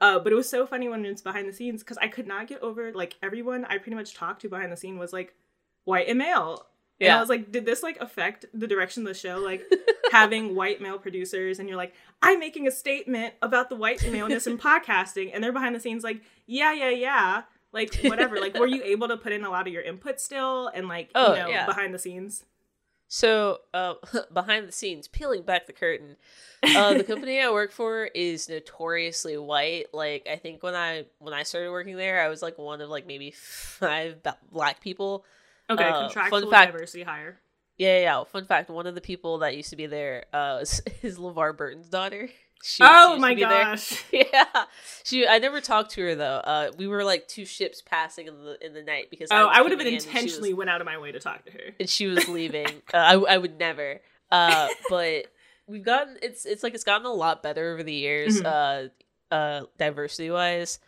Uh, 0.00 0.18
but 0.18 0.32
it 0.32 0.36
was 0.36 0.48
so 0.48 0.66
funny 0.66 0.88
when 0.88 1.04
it's 1.06 1.22
behind 1.22 1.48
the 1.48 1.52
scenes 1.52 1.82
because 1.82 1.96
I 1.98 2.08
could 2.08 2.26
not 2.26 2.46
get 2.48 2.60
over 2.62 2.92
like 2.92 3.16
everyone 3.22 3.64
I 3.64 3.78
pretty 3.78 3.94
much 3.96 4.14
talked 4.14 4.42
to 4.42 4.48
behind 4.48 4.70
the 4.70 4.76
scene 4.76 4.98
was 4.98 5.12
like 5.12 5.34
white 5.84 6.08
and 6.08 6.18
male. 6.18 6.66
And 7.00 7.10
I 7.12 7.20
was 7.20 7.28
like, 7.28 7.52
did 7.52 7.66
this 7.66 7.82
like 7.82 7.98
affect 8.00 8.46
the 8.54 8.66
direction 8.66 9.02
of 9.02 9.08
the 9.08 9.14
show? 9.18 9.38
Like 9.38 9.62
having 10.12 10.54
white 10.54 10.80
male 10.80 10.98
producers 10.98 11.58
and 11.58 11.68
you're 11.68 11.76
like, 11.76 11.94
I'm 12.22 12.38
making 12.38 12.66
a 12.66 12.70
statement 12.70 13.34
about 13.42 13.68
the 13.68 13.76
white 13.76 14.02
maleness 14.10 14.46
in 14.46 14.56
podcasting, 14.58 15.30
and 15.34 15.44
they're 15.44 15.52
behind 15.52 15.74
the 15.74 15.80
scenes 15.80 16.02
like, 16.04 16.22
yeah, 16.46 16.72
yeah, 16.72 16.90
yeah. 16.90 17.42
Like 17.72 17.94
whatever. 18.04 18.38
like 18.40 18.58
were 18.58 18.66
you 18.66 18.82
able 18.84 19.08
to 19.08 19.16
put 19.18 19.32
in 19.32 19.44
a 19.44 19.50
lot 19.50 19.66
of 19.66 19.72
your 19.72 19.82
input 19.82 20.20
still 20.20 20.68
and 20.68 20.88
like 20.88 21.10
Oh, 21.14 21.34
you 21.34 21.38
know, 21.40 21.48
yeah. 21.48 21.66
behind 21.66 21.92
the 21.92 21.98
scenes? 21.98 22.44
So, 23.08 23.60
uh, 23.72 23.94
behind 24.32 24.66
the 24.68 24.72
scenes, 24.72 25.06
peeling 25.08 25.42
back 25.42 25.66
the 25.66 25.72
curtain, 25.72 26.16
uh, 26.62 26.94
the 26.94 27.04
company 27.04 27.40
I 27.40 27.50
work 27.50 27.70
for 27.70 28.04
is 28.06 28.48
notoriously 28.48 29.38
white. 29.38 29.86
Like, 29.94 30.26
I 30.30 30.36
think 30.36 30.62
when 30.62 30.74
I 30.74 31.04
when 31.18 31.32
I 31.34 31.44
started 31.44 31.70
working 31.70 31.96
there, 31.96 32.20
I 32.22 32.28
was 32.28 32.42
like 32.42 32.58
one 32.58 32.80
of 32.80 32.90
like 32.90 33.06
maybe 33.06 33.30
five 33.30 34.16
black 34.50 34.80
people. 34.80 35.24
Okay, 35.70 35.84
Uh, 35.84 36.08
fun 36.08 36.50
fact- 36.50 36.72
diversity 36.72 37.02
higher. 37.04 37.38
Yeah, 37.78 37.98
yeah, 37.98 38.02
yeah. 38.18 38.24
Fun 38.24 38.46
fact: 38.46 38.70
one 38.70 38.86
of 38.86 38.94
the 38.94 39.00
people 39.02 39.38
that 39.38 39.54
used 39.56 39.70
to 39.70 39.76
be 39.76 39.86
there 39.86 40.24
uh, 40.32 40.58
is, 40.62 40.80
is 41.02 41.18
LeVar 41.18 41.56
Burton's 41.56 41.88
daughter. 41.88 42.30
She, 42.62 42.76
she 42.76 42.84
oh 42.84 43.10
used 43.10 43.20
my 43.20 43.30
to 43.30 43.34
be 43.36 43.40
there. 43.42 43.62
gosh. 43.64 44.04
Yeah, 44.12 44.44
she. 45.04 45.26
I 45.26 45.38
never 45.38 45.60
talked 45.60 45.92
to 45.92 46.00
her 46.02 46.14
though. 46.14 46.38
Uh, 46.42 46.70
we 46.76 46.86
were 46.88 47.04
like 47.04 47.28
two 47.28 47.44
ships 47.44 47.80
passing 47.80 48.26
in 48.26 48.34
the 48.44 48.56
in 48.66 48.74
the 48.74 48.82
night 48.82 49.08
because 49.10 49.28
Oh, 49.30 49.46
was 49.46 49.56
I 49.56 49.62
would 49.62 49.70
have 49.72 49.78
been 49.78 49.86
coming 49.86 49.92
in 49.92 49.94
and 49.94 50.02
she 50.02 50.08
was- 50.08 50.16
intentionally 50.16 50.54
went 50.54 50.70
out 50.70 50.80
of 50.80 50.84
my 50.86 50.98
way 50.98 51.12
to 51.12 51.20
talk 51.20 51.44
to 51.44 51.52
her. 51.52 51.74
and 51.78 51.88
she 51.88 52.06
was 52.06 52.26
leaving. 52.28 52.66
uh, 52.94 52.96
I 52.96 53.14
I 53.14 53.38
would 53.38 53.58
never. 53.58 54.00
Uh, 54.32 54.68
but 54.90 55.26
we've 55.68 55.84
gotten 55.84 56.16
it's 56.22 56.44
it's 56.46 56.62
like 56.62 56.74
it's 56.74 56.84
gotten 56.84 57.06
a 57.06 57.12
lot 57.12 57.42
better 57.42 57.72
over 57.72 57.82
the 57.82 57.94
years. 57.94 58.40
Mhm. 58.40 58.90
Uh, 59.30 59.34
uh, 59.34 59.62
diversity 59.78 60.30
wise. 60.30 60.78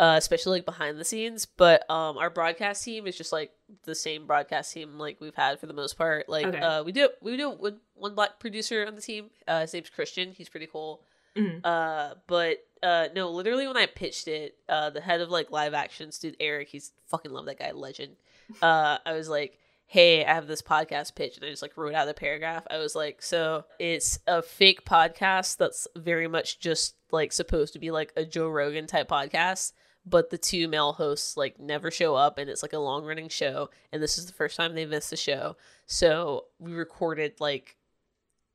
Uh, 0.00 0.14
especially 0.16 0.52
like 0.58 0.64
behind 0.64 0.96
the 0.98 1.04
scenes, 1.04 1.44
but 1.44 1.88
um, 1.90 2.16
our 2.16 2.30
broadcast 2.30 2.82
team 2.82 3.06
is 3.06 3.14
just 3.18 3.32
like 3.32 3.52
the 3.84 3.94
same 3.94 4.26
broadcast 4.26 4.72
team 4.72 4.98
like 4.98 5.20
we've 5.20 5.34
had 5.34 5.60
for 5.60 5.66
the 5.66 5.74
most 5.74 5.98
part. 5.98 6.26
Like, 6.26 6.46
Okay. 6.46 6.58
uh, 6.58 6.82
we 6.82 6.90
do 6.92 7.10
we 7.20 7.36
do 7.36 7.50
one, 7.50 7.80
one 7.94 8.14
black 8.14 8.40
producer 8.40 8.86
on 8.86 8.94
the 8.94 9.02
team. 9.02 9.28
Uh, 9.46 9.60
his 9.60 9.74
name's 9.74 9.90
Christian. 9.90 10.32
He's 10.32 10.48
pretty 10.48 10.66
cool. 10.66 11.02
Mhm. 11.36 11.60
Uh, 11.62 12.14
but 12.26 12.64
uh, 12.82 13.08
no, 13.14 13.28
literally 13.30 13.66
when 13.66 13.76
I 13.76 13.84
pitched 13.84 14.26
it, 14.26 14.56
uh, 14.70 14.88
the 14.88 15.02
head 15.02 15.20
of 15.20 15.28
like 15.28 15.50
live 15.50 15.74
actions, 15.74 16.18
dude, 16.18 16.34
Eric, 16.40 16.68
he's 16.68 16.92
fucking 17.08 17.30
love 17.30 17.44
that 17.44 17.58
guy, 17.58 17.72
legend. 17.72 18.16
Uh, 18.62 18.96
I 19.04 19.12
was 19.12 19.28
like, 19.28 19.58
hey, 19.86 20.24
I 20.24 20.32
have 20.32 20.46
this 20.46 20.62
podcast 20.62 21.14
pitch, 21.14 21.36
and 21.36 21.44
I 21.44 21.50
just 21.50 21.60
like 21.62 21.76
wrote 21.76 21.94
out 21.94 22.06
the 22.06 22.14
paragraph. 22.14 22.66
I 22.70 22.78
was 22.78 22.94
like, 22.94 23.20
so 23.20 23.66
it's 23.78 24.18
a 24.26 24.40
fake 24.40 24.86
podcast 24.86 25.58
that's 25.58 25.86
very 25.94 26.26
much 26.26 26.58
just 26.58 26.94
like 27.12 27.32
supposed 27.32 27.74
to 27.74 27.78
be 27.78 27.90
like 27.90 28.14
a 28.16 28.24
Joe 28.24 28.48
Rogan 28.48 28.86
type 28.86 29.08
podcast. 29.08 29.72
But 30.06 30.30
the 30.30 30.38
two 30.38 30.66
male 30.66 30.92
hosts 30.92 31.36
like 31.36 31.58
never 31.60 31.90
show 31.90 32.14
up, 32.14 32.38
and 32.38 32.48
it's 32.48 32.62
like 32.62 32.72
a 32.72 32.78
long 32.78 33.04
running 33.04 33.28
show. 33.28 33.68
And 33.92 34.02
this 34.02 34.16
is 34.18 34.26
the 34.26 34.32
first 34.32 34.56
time 34.56 34.74
they 34.74 34.86
missed 34.86 35.10
the 35.10 35.16
show, 35.16 35.56
so 35.86 36.46
we 36.58 36.72
recorded 36.72 37.34
like 37.40 37.76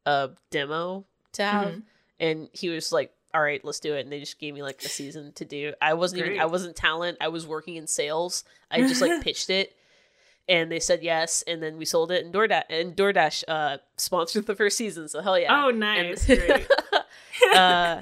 a 0.05 0.29
demo 0.51 1.05
to 1.33 1.43
have 1.43 1.67
Mhm. 1.73 1.83
and 2.19 2.49
he 2.53 2.69
was 2.69 2.91
like 2.91 3.11
all 3.33 3.41
right 3.41 3.65
let's 3.65 3.79
do 3.79 3.93
it 3.95 4.01
and 4.01 4.11
they 4.11 4.19
just 4.19 4.39
gave 4.39 4.53
me 4.53 4.61
like 4.63 4.81
a 4.83 4.87
season 4.87 5.33
to 5.33 5.43
do 5.43 5.73
i 5.81 5.93
wasn't 5.95 6.21
even 6.23 6.39
i 6.39 6.45
wasn't 6.45 6.73
talent 6.75 7.17
i 7.19 7.27
was 7.27 7.45
working 7.47 7.75
in 7.75 7.87
sales 7.87 8.43
i 8.71 8.79
just 8.81 9.01
like 9.01 9.21
pitched 9.23 9.49
it 9.49 9.75
and 10.47 10.71
they 10.71 10.79
said 10.79 11.01
yes 11.03 11.43
and 11.47 11.61
then 11.61 11.75
we 11.77 11.83
sold 11.85 12.11
it 12.11 12.23
and 12.23 12.33
DoorDash 12.33 12.63
and 12.69 12.95
DoorDash 12.95 13.43
uh 13.49 13.77
sponsored 13.97 14.45
the 14.45 14.55
first 14.55 14.77
season 14.77 15.09
so 15.09 15.21
hell 15.21 15.37
yeah 15.39 15.65
Oh 15.65 15.69
and, 15.69 15.79
nice. 15.79 16.25
Great. 16.27 16.67
uh 17.55 18.01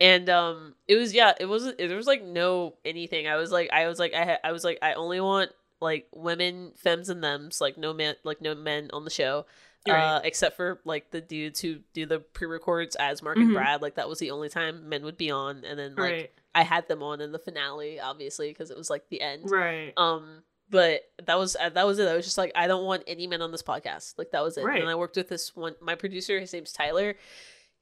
and 0.00 0.28
um 0.28 0.74
it 0.88 0.96
was 0.96 1.14
yeah 1.14 1.32
it 1.38 1.46
wasn't 1.46 1.78
there 1.78 1.96
was 1.96 2.06
like 2.06 2.22
no 2.24 2.74
anything 2.84 3.26
i 3.28 3.36
was 3.36 3.52
like 3.52 3.70
i 3.72 3.86
was 3.86 3.98
like 3.98 4.12
i 4.14 4.24
ha- 4.24 4.38
i 4.42 4.50
was 4.52 4.64
like 4.64 4.78
i 4.82 4.94
only 4.94 5.20
want 5.20 5.50
like 5.80 6.08
women 6.14 6.72
femmes 6.76 7.08
and 7.08 7.22
thems 7.22 7.60
like 7.60 7.78
no 7.78 7.92
man 7.92 8.14
like 8.24 8.40
no 8.40 8.54
men 8.54 8.90
on 8.92 9.04
the 9.04 9.10
show 9.10 9.46
Right. 9.86 10.02
uh 10.16 10.20
except 10.24 10.56
for 10.56 10.80
like 10.84 11.10
the 11.10 11.20
dudes 11.20 11.60
who 11.60 11.76
do 11.92 12.06
the 12.06 12.18
pre-records 12.18 12.96
as 12.96 13.22
mark 13.22 13.36
and 13.36 13.50
Mhm. 13.50 13.54
brad 13.54 13.82
like 13.82 13.96
that 13.96 14.08
was 14.08 14.18
the 14.18 14.30
only 14.30 14.48
time 14.48 14.88
men 14.88 15.04
would 15.04 15.18
be 15.18 15.30
on 15.30 15.62
and 15.64 15.78
then 15.78 15.94
like 15.94 16.10
right. 16.12 16.32
i 16.54 16.62
had 16.62 16.88
them 16.88 17.02
on 17.02 17.20
in 17.20 17.32
the 17.32 17.38
finale 17.38 18.00
obviously 18.00 18.48
because 18.48 18.70
it 18.70 18.76
was 18.78 18.88
like 18.90 19.08
the 19.10 19.20
end 19.20 19.42
Right. 19.50 19.92
um 19.98 20.42
but 20.70 21.02
that 21.26 21.38
was 21.38 21.54
uh, 21.60 21.68
that 21.68 21.86
was 21.86 21.98
it 21.98 22.08
i 22.08 22.16
was 22.16 22.24
just 22.24 22.38
like 22.38 22.50
i 22.56 22.66
don't 22.66 22.86
want 22.86 23.02
any 23.06 23.26
men 23.26 23.42
on 23.42 23.52
this 23.52 23.62
podcast 23.62 24.14
like 24.16 24.30
that 24.30 24.42
was 24.42 24.56
it 24.56 24.64
Right. 24.64 24.80
and 24.80 24.88
i 24.88 24.94
worked 24.94 25.16
with 25.16 25.28
this 25.28 25.54
one 25.54 25.74
my 25.82 25.94
producer 25.94 26.40
his 26.40 26.52
name's 26.54 26.72
tyler 26.72 27.14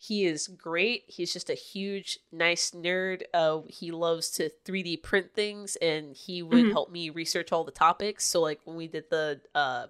he 0.04 0.24
is 0.24 0.48
great 0.48 1.04
he's 1.06 1.32
just 1.32 1.48
a 1.48 1.54
huge 1.54 2.18
nice 2.32 2.72
nerd 2.72 3.22
uh 3.32 3.60
he 3.68 3.92
loves 3.92 4.30
to 4.30 4.50
3d 4.64 5.00
print 5.00 5.32
things 5.32 5.76
and 5.76 6.16
he 6.16 6.42
would 6.42 6.64
Mhm. 6.64 6.72
help 6.72 6.90
me 6.90 7.08
research 7.08 7.52
all 7.52 7.62
the 7.62 7.70
topics 7.70 8.24
so 8.24 8.40
like 8.40 8.60
when 8.64 8.76
we 8.76 8.88
did 8.88 9.04
the 9.10 9.40
uh 9.54 9.86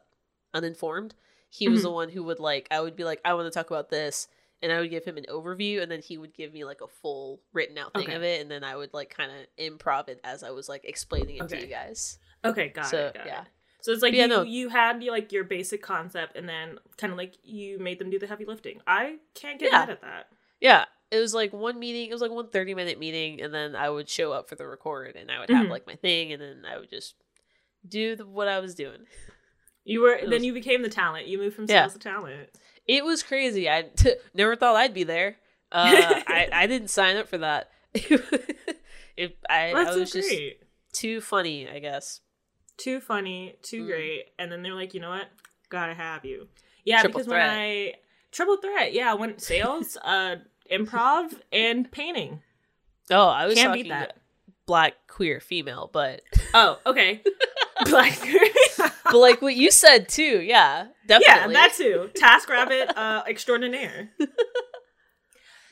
uninformed 0.53 1.15
he 1.49 1.67
was 1.69 1.81
Mhm. 1.81 1.85
the 1.85 1.91
one 1.91 2.09
who 2.11 2.23
would 2.25 2.41
like 2.41 2.69
i 2.71 2.79
would 2.79 2.95
be 2.95 3.05
like 3.05 3.21
i 3.25 3.33
want 3.33 3.47
to 3.51 3.59
talk 3.59 3.71
about 3.71 3.89
this 3.89 4.29
and 4.65 4.71
I 4.71 4.79
would 4.79 4.91
give 4.91 5.05
him 5.05 5.17
an 5.17 5.27
overview, 5.29 5.83
and 5.83 5.91
then 5.91 6.01
he 6.01 6.17
would 6.17 6.33
give 6.33 6.53
me 6.53 6.65
like 6.65 6.83
a 6.83 6.87
full 6.87 7.41
written 7.53 7.77
out 7.79 7.93
thing 7.95 8.05
Okay. 8.05 8.15
of 8.15 8.23
it, 8.23 8.41
and 8.41 8.49
then 8.49 8.63
I 8.63 8.77
would 8.77 8.95
like 8.95 9.11
kind 9.11 9.29
of 9.33 9.39
improv 9.59 10.09
it 10.09 10.21
as 10.23 10.45
I 10.45 10.51
was 10.51 10.69
like 10.69 10.85
explaining 10.85 11.39
it 11.39 11.49
to 11.49 11.61
you 11.61 11.67
guys. 11.67 12.21
Okay, 12.45 12.69
got 12.69 12.87
so 12.87 13.07
it. 13.07 13.15
Got 13.15 13.27
yeah, 13.27 13.43
it. 13.43 13.49
So 13.83 13.93
it's 13.93 14.01
like 14.03 14.15
yeah, 14.15 14.23
you, 14.23 14.29
no. 14.29 14.43
you 14.43 14.69
had 14.71 15.03
like 15.05 15.31
your 15.33 15.45
basic 15.45 15.83
concept, 15.83 16.37
and 16.37 16.49
then 16.49 16.79
kind 16.97 17.13
of 17.13 17.19
like 17.19 17.35
you 17.45 17.79
made 17.79 17.99
them 17.99 18.09
do 18.11 18.19
the 18.19 18.27
heavy 18.27 18.45
lifting. 18.47 18.81
I 18.87 19.17
can't 19.35 19.59
get 19.61 19.71
Yeah. 19.73 19.79
mad 19.81 19.91
at 19.91 20.01
that. 20.01 20.29
yeah. 20.61 20.87
It 21.11 21.19
was 21.19 21.35
like 21.35 21.53
one 21.53 21.79
meeting. 21.79 22.09
It 22.09 22.13
was 22.13 22.23
like 22.23 22.31
one 22.31 22.49
30 22.49 22.75
minute 22.75 22.99
meeting, 22.99 23.43
and 23.43 23.53
then 23.53 23.77
I 23.77 23.91
would 23.91 24.09
show 24.09 24.33
up 24.33 24.49
for 24.49 24.55
the 24.55 24.67
record, 24.67 25.15
and 25.15 25.31
I 25.31 25.41
would 25.41 25.51
have 25.51 25.67
Mhm. 25.67 25.71
like 25.71 25.87
my 25.87 25.95
thing, 25.97 26.33
and 26.33 26.41
then 26.41 26.63
I 26.67 26.79
would 26.79 26.89
just 26.89 27.17
do 27.87 28.17
the, 28.17 28.25
what 28.25 28.49
I 28.49 28.61
was 28.61 28.75
doing. 28.75 29.05
You 29.85 30.01
were 30.03 30.21
then 30.29 30.45
you 30.45 30.53
became 30.55 30.83
the 30.83 30.89
talent. 30.89 31.27
You 31.27 31.39
moved 31.39 31.57
from 31.57 31.67
Yeah. 31.69 31.89
to 31.89 31.99
talent. 31.99 32.51
it 32.87 33.05
was 33.05 33.25
crazy. 33.25 33.69
I 33.69 33.87
never 34.33 34.55
thought 34.55 34.77
I'd 34.77 34.95
be 34.95 35.03
there. 35.03 35.39
Uh, 35.73 36.23
I 36.29 36.49
I 36.53 36.67
didn't 36.69 36.87
sign 36.89 37.17
up 37.17 37.27
for 37.27 37.39
that. 37.39 37.69
it, 39.17 39.37
I, 39.51 39.73
That's 39.75 39.91
I 39.91 39.93
so 39.95 39.99
was 40.01 40.13
just 40.13 40.33
too 40.93 41.21
funny, 41.21 41.69
I 41.69 41.79
guess. 41.81 42.21
Too 42.77 43.01
funny, 43.01 43.57
too 43.63 43.85
Mm. 43.85 43.87
great. 43.87 44.25
And 44.39 44.51
then 44.51 44.63
they're 44.63 44.75
like, 44.75 44.95
you 44.95 45.01
know 45.01 45.11
what? 45.11 45.29
Gotta 45.69 45.95
have 45.95 46.25
you. 46.25 46.49
Yeah, 46.85 47.01
Triple 47.01 47.19
because 47.21 47.27
threat. 47.29 47.47
when 47.49 47.59
I 47.59 47.95
triple 48.33 48.57
threat, 48.57 48.93
yeah, 48.93 49.15
when 49.15 49.39
sales, 49.39 49.97
uh, 50.05 50.37
improv, 50.71 51.35
and 51.53 51.91
painting. 51.91 52.43
Oh, 53.11 53.29
I 53.29 53.47
was 53.47 53.55
Can't 53.55 53.69
talking 53.69 53.83
beat 53.85 53.89
that. 53.91 54.17
black 54.67 54.95
queer 55.07 55.41
female, 55.41 55.91
but 55.93 56.23
Oh, 56.55 56.79
okay. 56.87 57.23
Black. 57.87 58.17
but 59.05 59.15
like 59.17 59.43
what 59.43 59.57
you 59.57 59.73
said 59.73 60.09
too, 60.09 60.41
yeah, 60.41 60.87
definitely. 61.07 61.55
yeah, 61.55 61.61
that 61.69 61.75
too. 61.75 62.11
Task 62.15 62.49
Rabbit 62.49 62.97
uh, 62.97 63.25
extraordinaire. 63.27 64.11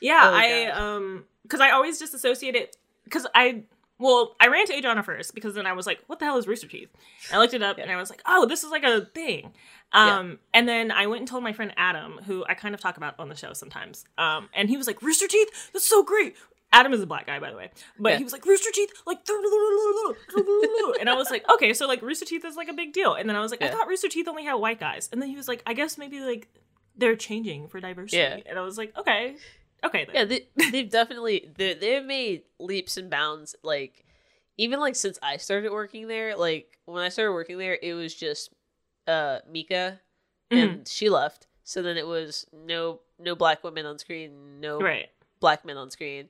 Yeah, 0.01 0.19
Oh, 0.23 0.33
I 0.33 0.65
um 0.71 1.23
because 1.43 1.61
I 1.61 1.71
always 1.71 1.99
just 1.99 2.13
associate 2.13 2.55
it 2.55 2.75
because 3.05 3.27
I 3.33 3.63
well 4.01 4.35
I 4.39 4.47
ran 4.47 4.65
to 4.67 4.73
Adriana 4.75 5.03
first 5.03 5.33
because 5.33 5.53
then 5.53 5.65
I 5.65 5.73
was 5.73 5.85
like, 5.87 6.03
what 6.07 6.19
the 6.19 6.25
hell 6.25 6.37
is 6.37 6.47
Rooster 6.47 6.67
Teeth? 6.67 6.89
And 7.29 7.37
I 7.37 7.39
looked 7.39 7.53
it 7.53 7.61
up 7.63 7.77
and 7.77 7.89
I 7.89 7.95
was 7.95 8.09
like, 8.09 8.21
oh, 8.25 8.45
this 8.45 8.63
is 8.63 8.71
like 8.71 8.83
a 8.83 9.05
thing. 9.05 9.53
Um, 9.93 10.39
and 10.53 10.67
then 10.67 10.91
I 10.91 11.07
went 11.07 11.19
and 11.21 11.27
told 11.27 11.43
my 11.43 11.53
friend 11.53 11.73
Adam, 11.77 12.19
who 12.25 12.43
I 12.49 12.53
kind 12.55 12.73
of 12.75 12.81
talk 12.81 12.97
about 12.97 13.15
on 13.19 13.29
the 13.29 13.35
show 13.35 13.53
sometimes. 13.53 14.05
Um, 14.17 14.49
and 14.53 14.69
he 14.69 14.75
was 14.77 14.87
like, 14.87 15.01
Rooster 15.01 15.27
Teeth, 15.27 15.49
that's 15.73 15.87
so 15.87 16.03
great. 16.03 16.35
Adam 16.73 16.93
is 16.93 17.01
a 17.01 17.05
black 17.05 17.25
guy, 17.27 17.37
by 17.39 17.51
the 17.51 17.57
way, 17.57 17.69
but 17.99 18.13
Yeah. 18.13 18.17
he 18.17 18.23
was 18.23 18.31
like 18.31 18.45
Rooster 18.45 18.71
Teeth, 18.71 18.91
like, 19.05 19.17
and 20.99 21.09
I 21.09 21.15
was 21.15 21.29
like, 21.29 21.43
okay, 21.49 21.73
so 21.73 21.85
like 21.87 22.01
Rooster 22.01 22.25
Teeth 22.25 22.45
is 22.45 22.55
like 22.55 22.69
a 22.69 22.73
big 22.73 22.93
deal. 22.93 23.13
And 23.13 23.27
then 23.29 23.35
I 23.35 23.41
was 23.41 23.51
like, 23.51 23.61
I 23.61 23.67
thought 23.69 23.87
Rooster 23.87 24.07
Teeth 24.07 24.27
only 24.29 24.45
had 24.45 24.53
white 24.55 24.79
guys. 24.79 25.09
And 25.11 25.21
then 25.21 25.29
he 25.29 25.35
was 25.35 25.47
like, 25.49 25.61
I 25.65 25.73
guess 25.73 25.97
maybe 25.97 26.21
like 26.21 26.47
they're 26.95 27.15
changing 27.17 27.67
for 27.67 27.79
diversity. 27.81 28.17
Yeah. 28.21 28.37
And 28.45 28.57
I 28.57 28.61
was 28.61 28.77
like, 28.77 28.95
okay, 28.97 29.35
okay, 29.83 30.05
then. 30.05 30.15
yeah, 30.15 30.25
they, 30.25 30.47
they've 30.71 30.89
definitely 30.89 31.49
they, 31.55 31.73
they've 31.73 32.03
made 32.05 32.43
leaps 32.59 32.97
and 32.97 33.09
bounds. 33.09 33.55
Like 33.63 34.05
even 34.57 34.79
like 34.79 34.95
since 34.95 35.17
I 35.21 35.37
started 35.37 35.71
working 35.71 36.07
there, 36.07 36.35
like 36.35 36.77
when 36.85 37.03
I 37.03 37.09
started 37.09 37.33
working 37.33 37.57
there, 37.57 37.77
it 37.81 37.93
was 37.93 38.13
just 38.13 38.51
uh 39.07 39.39
Mica, 39.49 39.99
Mm-hmm. 40.51 40.69
and 40.69 40.87
she 40.87 41.09
left. 41.09 41.47
So 41.63 41.81
then 41.81 41.95
it 41.97 42.05
was 42.05 42.45
no 42.53 42.99
no 43.17 43.35
black 43.35 43.63
women 43.63 43.85
on 43.85 43.97
screen, 43.99 44.59
no 44.59 44.79
right. 44.81 45.07
black 45.39 45.63
men 45.63 45.77
on 45.77 45.89
screen. 45.91 46.27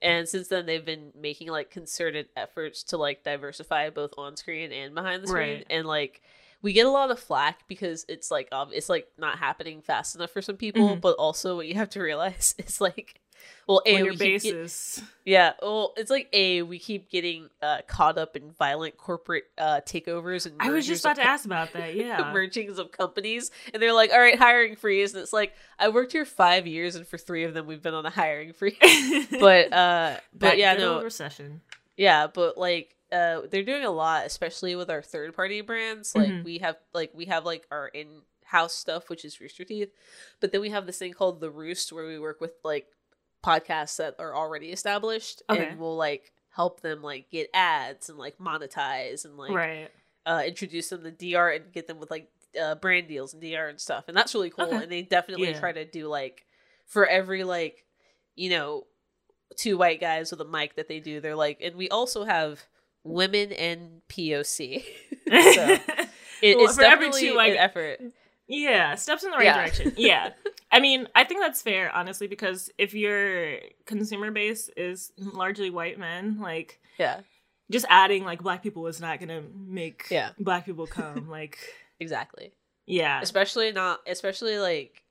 And 0.00 0.28
since 0.28 0.48
then, 0.48 0.64
they've 0.64 0.84
been 0.84 1.12
making 1.20 1.48
like 1.48 1.70
concerted 1.70 2.28
efforts 2.36 2.82
to 2.84 2.96
like 2.96 3.24
diversify 3.24 3.90
both 3.90 4.14
on 4.16 4.36
screen 4.36 4.72
and 4.72 4.94
behind 4.94 5.22
the 5.22 5.26
screen. 5.28 5.56
Right. 5.58 5.66
And 5.68 5.86
like 5.86 6.22
we 6.62 6.72
get 6.72 6.86
a 6.86 6.90
lot 6.90 7.10
of 7.10 7.18
flack 7.20 7.66
because 7.68 8.04
it's 8.08 8.30
like 8.30 8.48
um, 8.52 8.70
it's 8.72 8.88
like 8.88 9.08
not 9.18 9.38
happening 9.38 9.82
fast 9.82 10.14
enough 10.16 10.30
for 10.30 10.42
some 10.42 10.56
people. 10.56 10.96
Mhm. 10.96 11.00
But 11.00 11.16
also, 11.16 11.56
what 11.56 11.66
you 11.68 11.74
have 11.74 11.90
to 11.90 12.00
realize 12.02 12.54
is 12.58 12.80
like, 12.80 13.20
well, 13.68 13.80
a 13.86 14.02
we 14.02 14.16
keep 14.16 14.42
get- 14.42 15.02
yeah, 15.24 15.52
well, 15.62 15.92
it's 15.96 16.10
like 16.10 16.28
a 16.32 16.62
we 16.62 16.78
keep 16.80 17.08
getting 17.10 17.48
uh, 17.62 17.82
caught 17.86 18.18
up 18.18 18.34
in 18.34 18.50
violent 18.50 18.96
corporate 18.96 19.44
uh, 19.56 19.80
takeovers 19.86 20.46
and 20.46 20.56
I 20.58 20.70
was 20.70 20.86
just 20.86 21.04
about 21.04 21.16
to 21.16 21.22
ask 21.22 21.44
about 21.44 21.72
that. 21.74 21.94
Yeah. 21.94 22.32
mergings 22.34 22.78
of 22.78 22.90
companies 22.90 23.50
and 23.72 23.80
they're 23.82 23.92
like 23.92 24.10
all 24.12 24.18
right 24.18 24.38
hiring 24.38 24.74
freeze 24.76 25.14
and 25.14 25.22
it's 25.22 25.32
like 25.32 25.52
i 25.78 25.88
worked 25.88 26.12
here 26.12 26.24
five 26.24 26.66
years 26.66 26.96
and 26.96 27.06
for 27.06 27.16
three 27.18 27.44
of 27.44 27.54
them 27.54 27.66
we've 27.66 27.82
been 27.82 27.94
on 27.94 28.04
a 28.06 28.10
hiring 28.10 28.52
freeze 28.52 28.76
but 29.40 29.72
uh 29.72 30.16
but 30.34 30.58
yeah 30.58 30.74
no 30.74 31.02
recession. 31.02 31.60
yeah 31.96 32.26
but 32.26 32.56
like 32.58 32.94
uh 33.12 33.42
they're 33.50 33.62
doing 33.62 33.84
a 33.84 33.90
lot 33.90 34.26
especially 34.26 34.76
with 34.76 34.90
our 34.90 35.02
third 35.02 35.34
party 35.34 35.60
brands 35.60 36.14
like 36.14 36.30
Mhm. 36.30 36.44
we 36.44 36.58
have 36.58 36.76
like 36.92 37.10
we 37.14 37.24
have 37.26 37.44
like 37.44 37.66
our 37.70 37.88
in 37.88 38.22
house 38.44 38.74
stuff 38.74 39.08
which 39.10 39.24
is 39.24 39.40
rooster 39.40 39.64
teeth 39.64 39.90
but 40.40 40.52
then 40.52 40.60
we 40.60 40.70
have 40.70 40.86
this 40.86 40.98
thing 40.98 41.12
called 41.12 41.40
the 41.40 41.50
roost 41.50 41.92
where 41.92 42.06
we 42.06 42.18
work 42.18 42.40
with 42.40 42.54
like 42.64 42.86
podcasts 43.44 43.96
that 43.96 44.14
are 44.18 44.34
already 44.34 44.68
established 44.72 45.42
Okay. 45.48 45.68
and 45.68 45.78
we'll 45.78 45.96
like 45.96 46.32
help 46.50 46.80
them 46.80 47.02
like 47.02 47.30
get 47.30 47.48
ads 47.54 48.08
and 48.08 48.18
like 48.18 48.36
monetize 48.38 49.24
and 49.24 49.36
like 49.36 49.52
right. 49.52 49.90
uh, 50.26 50.42
introduce 50.46 50.88
them 50.88 51.02
to 51.04 51.10
DR 51.10 51.50
and 51.50 51.72
get 51.72 51.86
them 51.86 52.00
with 52.00 52.10
like 52.10 52.28
uh, 52.60 52.74
brand 52.74 53.06
deals 53.06 53.32
and 53.34 53.42
DR 53.42 53.68
and 53.68 53.78
stuff, 53.80 54.04
and 54.08 54.16
that's 54.16 54.34
really 54.34 54.50
cool. 54.50 54.64
Okay. 54.64 54.82
And 54.82 54.90
they 54.90 55.02
definitely 55.02 55.50
Yeah. 55.50 55.60
try 55.60 55.70
to 55.72 55.84
do 55.84 56.08
like 56.08 56.44
for 56.86 57.06
every 57.06 57.44
like 57.44 57.84
you 58.34 58.50
know 58.50 58.86
two 59.56 59.78
white 59.78 60.00
guys 60.00 60.30
with 60.30 60.40
a 60.40 60.44
mic 60.44 60.74
that 60.76 60.88
they 60.88 60.98
do, 61.00 61.20
they're 61.20 61.36
like, 61.36 61.58
and 61.62 61.76
we 61.76 61.88
also 61.90 62.24
have 62.24 62.64
women 63.08 63.52
and 63.52 64.02
POC. 64.08 64.82
so 65.28 65.32
it, 66.42 66.56
Well, 66.56 66.64
it's 66.66 66.76
for 66.76 66.82
every 66.82 67.06
definitely 67.06 67.20
two 67.28 67.38
an 67.38 67.56
effort. 67.56 68.00
yeah, 68.46 68.94
steps 68.94 69.24
in 69.24 69.30
the 69.30 69.36
right 69.36 69.44
Yeah. 69.46 69.56
direction. 69.56 69.92
Yeah. 69.96 70.30
I 70.70 70.80
mean, 70.80 71.08
I 71.14 71.24
think 71.24 71.40
that's 71.40 71.62
fair, 71.62 71.90
honestly, 71.94 72.26
because 72.26 72.70
if 72.76 72.92
your 72.94 73.56
consumer 73.86 74.30
base 74.30 74.68
is 74.76 75.12
largely 75.18 75.70
white 75.70 75.98
men, 75.98 76.38
like 76.40 76.78
Yeah, 76.98 77.20
just 77.70 77.86
adding 77.88 78.24
like 78.24 78.42
black 78.42 78.62
people 78.62 78.86
is 78.86 79.00
not 79.00 79.18
gonna 79.20 79.42
make 79.54 80.06
Yeah. 80.10 80.30
black 80.38 80.66
people 80.66 80.86
come. 80.86 81.28
like, 81.30 81.58
exactly. 82.00 82.52
yeah, 82.86 83.20
Especially 83.22 83.72
not, 83.72 84.00
especially 84.06 84.58
like 84.58 85.02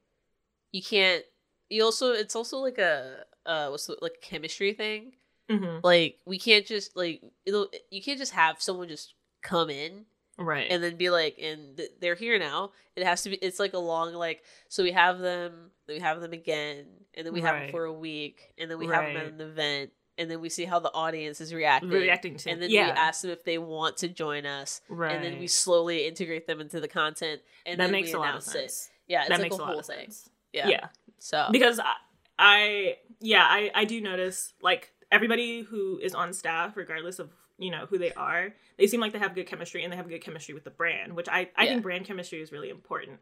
you 0.72 0.82
can't. 0.84 1.24
You 1.70 1.84
also, 1.84 2.12
it's 2.12 2.36
also 2.36 2.60
like 2.60 2.78
a 2.78 3.24
uh, 3.46 3.68
what's 3.70 3.88
the, 3.88 3.98
like 4.02 4.22
chemistry 4.22 4.74
thing. 4.74 5.14
Hmm 5.50 5.78
like 5.84 6.18
we 6.26 6.38
can't 6.38 6.66
just 6.66 6.96
like 6.96 7.22
it'll 7.46 7.70
you 7.90 8.02
can't 8.02 8.20
just 8.20 8.34
have 8.34 8.62
someone 8.62 8.88
just 8.88 9.14
come 9.42 9.70
in 9.70 10.06
right, 10.38 10.68
and 10.70 10.84
then 10.84 10.98
be 10.98 11.10
like 11.10 11.38
and 11.42 11.78
th- 11.78 11.92
they're 12.02 12.16
here 12.16 12.38
now. 12.38 12.72
It 12.96 13.06
has 13.06 13.22
to 13.24 13.30
be 13.30 13.36
it's 13.38 13.60
like 13.60 13.74
a 13.74 13.80
long 13.80 14.14
like 14.14 14.44
so 14.68 14.84
we 14.84 14.92
have 14.92 15.20
them 15.20 15.72
then 15.88 15.96
we 15.96 16.02
have 16.02 16.20
them 16.22 16.34
again 16.34 16.86
and 17.14 17.26
then 17.26 17.34
we 17.34 17.42
have 17.42 17.60
them 17.62 17.70
for 17.72 17.86
a 17.86 17.94
week 17.94 18.54
and 18.58 18.70
then 18.70 18.78
we 18.78 18.88
have 18.88 19.06
them 19.06 19.18
at 19.18 19.26
an 19.34 19.42
event 19.42 19.92
and 20.18 20.30
then 20.32 20.42
we 20.42 20.50
see 20.50 20.66
how 20.66 20.80
the 20.80 20.92
audience 20.94 21.40
is 21.40 21.54
reacting 21.54 21.90
reacting 21.90 22.36
to 22.38 22.50
and 22.50 22.62
then 22.62 22.70
yeah, 22.72 22.88
we 22.88 22.92
ask 22.94 23.22
them 23.22 23.32
if 23.32 23.44
they 23.44 23.58
want 23.58 23.98
to 23.98 24.08
join 24.08 24.46
us 24.46 24.82
right, 24.90 25.14
and 25.16 25.24
then 25.24 25.40
we 25.40 25.48
slowly 25.48 26.08
integrate 26.08 26.48
them 26.48 26.60
into 26.60 26.80
the 26.80 26.88
content 26.88 27.42
and 27.66 27.80
that 27.80 27.86
then 27.86 27.92
makes 27.92 28.08
we 28.08 28.14
a 28.14 28.18
lot 28.20 28.30
of 28.30 28.34
announce 28.36 28.48
it. 28.50 28.52
sense. 28.52 28.90
yeah 29.08 29.22
it's 29.22 29.30
that 29.30 29.40
like 29.40 29.44
makes 29.44 29.60
a 29.60 29.62
a 29.62 29.66
whole 29.66 29.76
lot 29.76 29.80
of 29.82 29.86
thing. 29.86 30.06
sense. 30.06 30.30
yeah, 30.54 30.68
yeah. 30.68 30.88
so 31.20 31.48
because 31.52 31.80
I, 31.80 31.94
I 32.40 32.98
yeah 33.22 33.44
I, 33.44 33.72
I 33.74 33.86
do 33.86 34.02
notice 34.02 34.54
like 34.62 34.92
everybody 35.12 35.62
who 35.62 36.00
is 36.00 36.14
on 36.14 36.34
staff 36.34 36.76
regardless 36.78 37.20
of 37.20 37.30
you 37.58 37.72
know 37.72 37.86
who 37.90 37.98
they 37.98 38.12
are 38.14 38.54
they 38.78 38.88
seem 38.88 39.00
like 39.00 39.14
they 39.14 39.20
have 39.20 39.34
good 39.34 39.48
chemistry 39.48 39.84
and 39.84 39.92
they 39.92 39.98
have 39.98 40.08
good 40.10 40.22
chemistry 40.22 40.54
with 40.54 40.64
the 40.64 40.70
brand 40.70 41.16
which 41.16 41.28
i 41.30 41.50
i 41.56 41.64
Yeah. 41.64 41.72
think 41.72 41.84
brand 41.84 42.06
chemistry 42.06 42.42
is 42.42 42.52
really 42.52 42.70
important. 42.70 43.20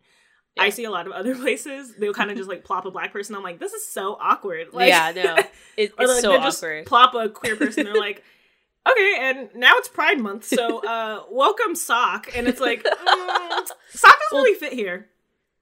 Yeah. 0.58 0.64
i 0.64 0.70
see 0.70 0.84
a 0.86 0.92
lot 0.92 1.06
of 1.06 1.14
other 1.14 1.36
places 1.44 1.96
they'll 1.96 2.14
kind 2.14 2.32
of 2.32 2.38
just 2.38 2.50
like 2.50 2.64
plop 2.64 2.86
a 2.86 2.92
black 2.92 3.14
person 3.14 3.36
i'm 3.36 3.44
like 3.44 3.60
this 3.60 3.74
is 3.74 3.88
so 3.88 4.18
awkward. 4.20 4.68
Like 4.74 4.90
yeah 4.90 5.12
no. 5.16 5.36
It, 5.78 5.92
or 5.98 6.04
it's 6.06 6.14
like 6.14 6.22
so 6.22 6.32
they 6.32 6.38
just 6.40 6.64
awkward. 6.64 6.86
plop 6.86 7.14
a 7.16 7.30
queer 7.30 7.56
person 7.56 7.86
they're 7.86 7.96
like 7.96 8.24
okay 8.90 9.18
and 9.22 9.50
now 9.56 9.72
it's 9.78 9.88
pride 9.88 10.20
month 10.20 10.44
so 10.46 10.86
uh 10.86 11.24
welcome 11.32 11.76
sock. 11.76 12.30
And 12.36 12.48
it's 12.48 12.60
like 12.62 12.84
mm, 12.84 13.68
sock 13.90 14.16
doesn't 14.30 14.44
really 14.44 14.58
fit 14.60 14.74
here. 14.74 15.08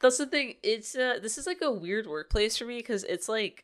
That's 0.02 0.18
the 0.18 0.26
thing 0.26 0.56
it's 0.64 0.96
uh 0.96 1.20
this 1.22 1.38
is 1.38 1.48
like 1.48 1.62
a 1.62 1.72
weird 1.72 2.06
workplace 2.08 2.58
for 2.58 2.66
me 2.66 2.78
because 2.80 3.04
it's 3.06 3.30
like 3.30 3.64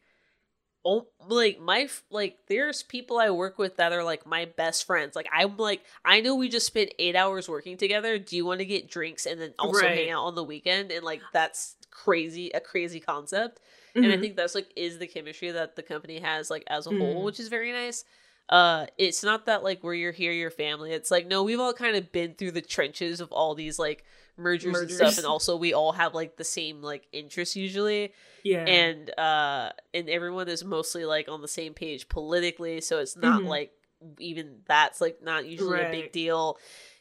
oh 0.86 1.08
like 1.28 1.60
my 1.60 1.89
like 2.10 2.38
there's 2.48 2.84
people 2.84 3.20
i 3.20 3.30
work 3.30 3.58
with 3.58 3.76
that 3.78 3.92
are 3.92 4.04
like 4.04 4.26
my 4.26 4.46
best 4.46 4.86
friends 4.86 5.15
like 5.15 5.28
i'm 5.34 5.58
like 5.58 5.84
i 6.06 6.22
know 6.22 6.36
we 6.36 6.48
just 6.48 6.65
spent 6.65 6.94
eight 7.00 7.15
hours 7.15 7.50
working 7.50 7.76
together 7.76 8.18
do 8.18 8.36
you 8.38 8.46
want 8.46 8.60
to 8.60 8.65
get 8.65 8.89
drinks 8.89 9.26
and 9.26 9.42
then 9.42 9.54
also 9.60 9.86
Right. 9.86 9.98
hang 9.98 10.10
out 10.10 10.24
on 10.24 10.36
the 10.36 10.44
weekend 10.44 10.92
and 10.92 11.04
like 11.04 11.22
that's 11.34 11.76
crazy 11.92 12.50
a 12.52 12.62
crazy 12.62 13.00
concept 13.02 13.60
and 13.96 14.06
i 14.06 14.15
Mhm. 14.15 14.22
think 14.22 14.36
that's 14.38 14.56
like 14.56 14.72
is 14.78 15.00
the 15.00 15.08
chemistry 15.08 15.52
that 15.52 15.76
the 15.76 15.84
company 15.84 16.20
has 16.20 16.50
like 16.50 16.63
as 16.68 16.88
a 16.88 16.92
whole 16.92 17.24
Mhm. 17.24 17.26
which 17.26 17.39
is 17.42 17.50
very 17.50 17.72
nice 17.74 18.06
uh 18.50 18.86
it's 18.98 19.24
not 19.24 19.46
that 19.46 19.63
like 19.63 19.84
where 19.84 19.94
you're 19.94 20.12
here 20.12 20.32
your 20.32 20.50
family 20.50 20.92
it's 20.92 21.12
like 21.12 21.28
no 21.28 21.44
we've 21.44 21.60
all 21.60 21.74
kind 21.74 21.96
of 21.98 22.12
been 22.12 22.34
through 22.36 22.52
the 22.52 22.62
trenches 22.62 23.20
of 23.20 23.32
all 23.32 23.54
these 23.54 23.78
like 23.78 24.04
mergers, 24.39 24.78
and 24.82 24.91
stuff 24.91 25.17
and 25.17 25.28
also 25.28 25.56
we 25.58 25.73
all 25.73 25.91
have 25.91 26.13
like 26.15 26.38
the 26.38 26.43
same 26.43 26.82
like 26.82 27.08
interests 27.12 27.56
usually. 27.56 28.13
Yeah. 28.43 28.63
And 28.65 29.12
uh 29.19 29.71
and 29.93 30.10
everyone 30.10 30.47
is 30.47 30.63
mostly 30.63 31.06
like 31.06 31.28
on 31.30 31.41
the 31.41 31.47
same 31.47 31.73
page 31.73 32.08
politically 32.10 32.82
so 32.82 32.99
it's 32.99 33.15
not 33.17 33.41
Mhm. 33.41 33.47
like 33.47 33.71
even 34.19 34.60
that's 34.65 35.02
like 35.02 35.21
not 35.21 35.45
usually 35.45 35.82
a 35.82 35.91
big 35.91 36.12
deal. 36.12 36.58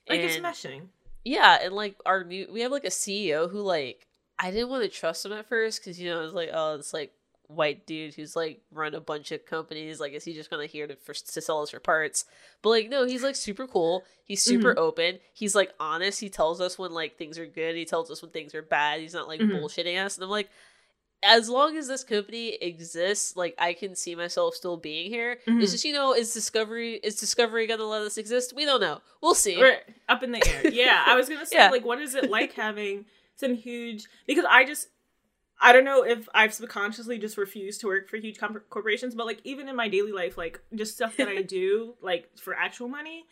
Like 0.09 0.21
it's 0.21 0.37
meshing. 0.39 0.89
Yeah, 1.25 1.59
and 1.63 1.75
like 1.75 1.97
our 2.07 2.25
new, 2.25 2.49
we 2.51 2.61
have 2.63 2.73
like 2.73 2.85
a 2.85 2.89
CEO 2.91 3.49
who 3.51 3.61
like 3.61 4.07
I 4.39 4.51
didn't 4.51 4.69
want 4.71 4.83
to 4.85 4.89
trust 4.89 5.25
him 5.25 5.33
at 5.33 5.49
first 5.49 5.81
because 5.81 6.01
you 6.01 6.09
know 6.11 6.25
it's 6.25 6.35
like 6.35 6.51
oh 6.53 6.75
it's 6.77 6.93
like 6.95 7.13
white 7.49 7.87
dude 7.87 8.15
who's 8.15 8.37
like 8.37 8.61
run 8.71 8.95
a 8.95 9.01
bunch 9.01 9.33
of 9.33 9.45
companies 9.47 9.99
like 10.01 10.13
is 10.13 10.23
he 10.25 10.35
just 10.35 10.51
gonna 10.51 10.67
here 10.67 10.87
to 10.87 10.95
for, 10.97 11.15
to 11.15 11.41
sell 11.41 11.63
us 11.63 11.71
for 11.71 11.81
parts 11.81 12.27
but 12.63 12.69
like 12.69 12.89
no 12.91 13.07
he's 13.07 13.23
like 13.23 13.35
super 13.35 13.67
cool 13.67 14.05
he's 14.27 14.43
super 14.43 14.71
Mm-hmm. 14.73 14.79
open 14.79 15.19
he's 15.33 15.55
like 15.55 15.73
honest 15.81 16.21
he 16.21 16.29
tells 16.29 16.61
us 16.61 16.79
when 16.79 16.93
like 16.93 17.17
things 17.17 17.39
are 17.39 17.47
good 17.47 17.75
he 17.75 17.87
tells 17.87 18.11
us 18.11 18.21
when 18.21 18.31
things 18.33 18.55
are 18.55 18.61
bad 18.61 19.01
he's 19.01 19.15
not 19.15 19.29
like 19.29 19.41
Mhm. 19.41 19.51
bullshitting 19.51 19.99
us 20.05 20.17
and 20.17 20.25
i'm 20.25 20.31
like 20.31 20.51
as 21.25 21.49
long 21.49 21.77
as 21.77 21.89
this 21.89 22.05
company 22.05 22.51
exists 22.61 23.35
like 23.35 23.55
i 23.59 23.73
can 23.73 23.97
see 23.97 24.15
myself 24.15 24.55
still 24.55 24.77
being 24.77 25.11
here 25.11 25.39
Mhm. 25.47 25.63
it's 25.63 25.73
just 25.73 25.85
you 25.85 25.93
know 25.95 26.13
is 26.15 26.35
discovery 26.35 26.97
is 27.03 27.17
discovery 27.17 27.67
gonna 27.67 27.83
let 27.85 28.03
us 28.03 28.19
exist 28.19 28.53
we 28.55 28.67
don't 28.67 28.81
know 28.83 29.01
we'll 29.23 29.35
see 29.35 29.61
Or 29.61 29.73
up 30.09 30.23
in 30.23 30.33
the 30.33 30.47
air. 30.47 30.69
Yeah, 30.71 31.03
I 31.07 31.17
was 31.17 31.29
gonna 31.31 31.47
say 31.47 31.57
Yeah. 31.59 31.71
like, 31.71 31.85
what 31.85 32.01
is 32.01 32.15
it 32.15 32.31
like 32.31 32.53
having 32.53 33.07
some 33.37 33.55
huge? 33.55 34.05
Because 34.27 34.45
I 34.49 34.65
just, 34.65 34.89
I 35.61 35.73
don't 35.73 35.85
know 35.85 36.05
if 36.05 36.29
I've 36.35 36.55
subconsciously 36.55 37.19
just 37.19 37.37
refused 37.37 37.81
to 37.81 37.89
work 37.89 38.09
for 38.09 38.17
huge 38.17 38.39
com- 38.39 38.61
corporations, 38.71 39.15
but 39.15 39.27
like 39.27 39.41
even 39.45 39.69
in 39.69 39.75
my 39.77 39.89
daily 39.89 40.13
life, 40.13 40.39
like 40.39 40.61
just 40.75 40.95
stuff 40.95 41.17
that 41.17 41.29
I 41.29 41.43
do, 41.59 41.95
like 42.01 42.31
for 42.39 42.55
actual 42.55 42.89
money, 42.89 43.25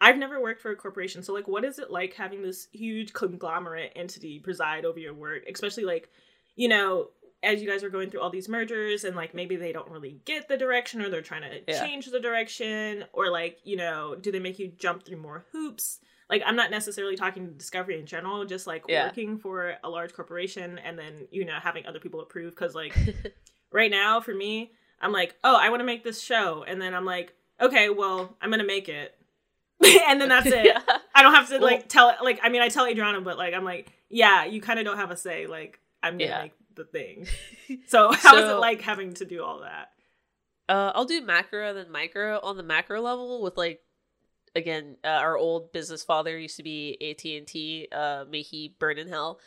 I've 0.00 0.16
never 0.18 0.40
worked 0.40 0.62
for 0.62 0.70
a 0.70 0.76
corporation. 0.76 1.22
So 1.22 1.32
like, 1.34 1.48
what 1.48 1.64
is 1.64 1.78
it 1.78 1.90
like 1.90 2.14
having 2.14 2.42
this 2.42 2.68
huge 2.72 3.12
conglomerate 3.12 3.92
entity 3.96 4.38
preside 4.40 4.84
over 4.84 4.98
your 4.98 5.14
work, 5.14 5.42
especially 5.52 5.84
like, 5.84 6.08
you 6.54 6.68
know, 6.68 7.08
as 7.42 7.60
you 7.60 7.68
guys 7.68 7.84
are 7.84 7.90
going 7.90 8.10
through 8.10 8.22
all 8.22 8.30
these 8.30 8.48
mergers 8.48 9.04
and 9.04 9.14
like 9.14 9.34
maybe 9.34 9.56
they 9.56 9.70
don't 9.70 9.90
really 9.90 10.18
get 10.24 10.48
the 10.48 10.56
direction 10.56 11.02
or 11.02 11.10
they're 11.10 11.20
trying 11.20 11.42
to 11.42 11.60
Yeah. 11.68 11.80
change 11.86 12.06
the 12.06 12.18
direction 12.18 13.04
or 13.12 13.30
like 13.30 13.58
you 13.62 13.76
know 13.76 14.16
do 14.18 14.32
they 14.32 14.38
make 14.40 14.58
you 14.58 14.72
jump 14.78 15.04
through 15.04 15.18
more 15.18 15.44
hoops 15.52 15.98
like 16.30 16.42
i'm 16.46 16.56
not 16.56 16.70
necessarily 16.70 17.16
talking 17.16 17.46
to 17.46 17.52
discovery 17.52 17.98
in 17.98 18.06
general 18.06 18.44
just 18.44 18.66
like 18.66 18.84
Yeah. 18.88 19.06
working 19.06 19.38
for 19.38 19.74
a 19.84 19.88
large 19.88 20.12
corporation 20.12 20.78
and 20.78 20.98
then 20.98 21.28
you 21.30 21.44
know 21.44 21.58
having 21.62 21.86
other 21.86 22.00
people 22.00 22.20
approve 22.20 22.50
because 22.54 22.74
like 22.74 22.94
right 23.72 23.90
now 23.90 24.20
for 24.20 24.34
me 24.34 24.72
i'm 25.00 25.12
like 25.12 25.34
oh 25.44 25.56
i 25.56 25.68
want 25.68 25.80
to 25.80 25.84
make 25.84 26.04
this 26.04 26.20
show 26.20 26.64
and 26.66 26.80
then 26.80 26.94
i'm 26.94 27.04
like 27.04 27.34
okay 27.60 27.88
well 27.90 28.36
i'm 28.40 28.50
gonna 28.50 28.64
make 28.64 28.88
it 28.88 29.14
and 30.08 30.20
then 30.20 30.28
that's 30.28 30.46
it 30.46 30.64
Yeah. 30.66 30.80
i 31.14 31.22
don't 31.22 31.34
have 31.34 31.48
to 31.48 31.58
Well- 31.58 31.62
like 31.70 31.88
tell 31.88 32.14
like 32.22 32.40
i 32.42 32.48
mean 32.48 32.62
i 32.62 32.68
tell 32.68 32.86
adriana 32.86 33.20
but 33.20 33.36
like 33.38 33.54
i'm 33.54 33.64
like 33.64 33.92
yeah 34.08 34.44
you 34.44 34.60
kind 34.60 34.78
of 34.78 34.84
don't 34.84 34.96
have 34.98 35.10
a 35.10 35.16
say 35.16 35.46
like 35.46 35.80
i'm 36.02 36.14
gonna 36.18 36.30
Yeah. 36.30 36.42
make 36.42 36.52
the 36.74 36.84
thing 36.84 37.26
so 37.86 38.12
how 38.12 38.16
how 38.30 38.36
is 38.36 38.48
it 38.50 38.54
like 38.54 38.80
having 38.82 39.14
to 39.14 39.24
do 39.24 39.42
all 39.42 39.60
that 39.60 39.90
Uh, 40.68 40.90
I'll 40.94 41.04
do 41.04 41.20
macro 41.22 41.72
then 41.74 41.90
micro. 41.92 42.40
On 42.42 42.56
the 42.56 42.64
macro 42.64 43.00
level, 43.00 43.40
with 43.40 43.56
like, 43.56 43.80
again, 44.56 44.96
uh, 45.04 45.08
our 45.08 45.36
old 45.36 45.72
business 45.72 46.02
father 46.02 46.36
used 46.36 46.56
to 46.56 46.62
be 46.62 46.96
AT 47.00 47.24
and 47.24 47.46
T. 47.46 47.86
Uh, 47.92 48.24
may 48.28 48.42
he 48.42 48.74
burn 48.78 48.98
in 48.98 49.08
hell. 49.08 49.38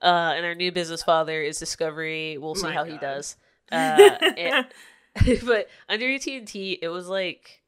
Uh, 0.00 0.32
and 0.36 0.46
our 0.46 0.54
new 0.54 0.72
business 0.72 1.02
father 1.02 1.42
is 1.42 1.58
Discovery. 1.58 2.38
We'll 2.38 2.54
see 2.54 2.68
My 2.68 2.72
how 2.72 2.84
he 2.84 2.96
does. 2.98 3.36
Uh, 3.70 4.16
and- 4.36 4.66
but 5.44 5.68
under 5.88 6.08
AT 6.10 6.26
and 6.26 6.48
T, 6.48 6.78
it 6.80 6.88
was 6.88 7.06
like, 7.06 7.62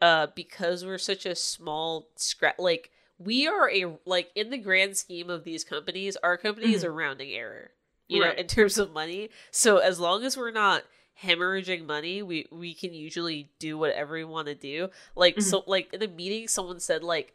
uh, 0.00 0.28
because 0.34 0.84
we're 0.84 0.98
such 0.98 1.26
a 1.26 1.34
small 1.34 2.08
scrap, 2.16 2.58
like 2.58 2.90
we 3.18 3.46
are 3.48 3.68
a 3.70 3.96
like 4.04 4.30
in 4.34 4.50
the 4.50 4.58
grand 4.58 4.96
scheme 4.96 5.28
of 5.30 5.44
these 5.44 5.64
companies, 5.64 6.16
our 6.22 6.36
company 6.36 6.72
is 6.72 6.84
a 6.84 6.90
rounding 6.90 7.30
error. 7.30 7.70
You 8.06 8.20
know, 8.20 8.32
in 8.32 8.46
terms 8.46 8.76
of 8.78 8.92
money. 8.92 9.30
So 9.50 9.78
as 9.78 9.98
long 9.98 10.24
as 10.24 10.36
we're 10.36 10.50
not 10.50 10.84
hemorrhaging 11.22 11.86
money, 11.86 12.22
we 12.22 12.46
we 12.50 12.74
can 12.74 12.92
usually 12.94 13.50
do 13.58 13.78
whatever 13.78 14.14
we 14.14 14.24
want 14.24 14.46
to 14.48 14.54
do. 14.54 14.90
Like 15.14 15.36
Mhm. 15.36 15.42
so, 15.42 15.64
like 15.66 15.92
in 15.92 16.02
a 16.02 16.08
meeting, 16.08 16.48
someone 16.48 16.80
said 16.80 17.02
like 17.04 17.32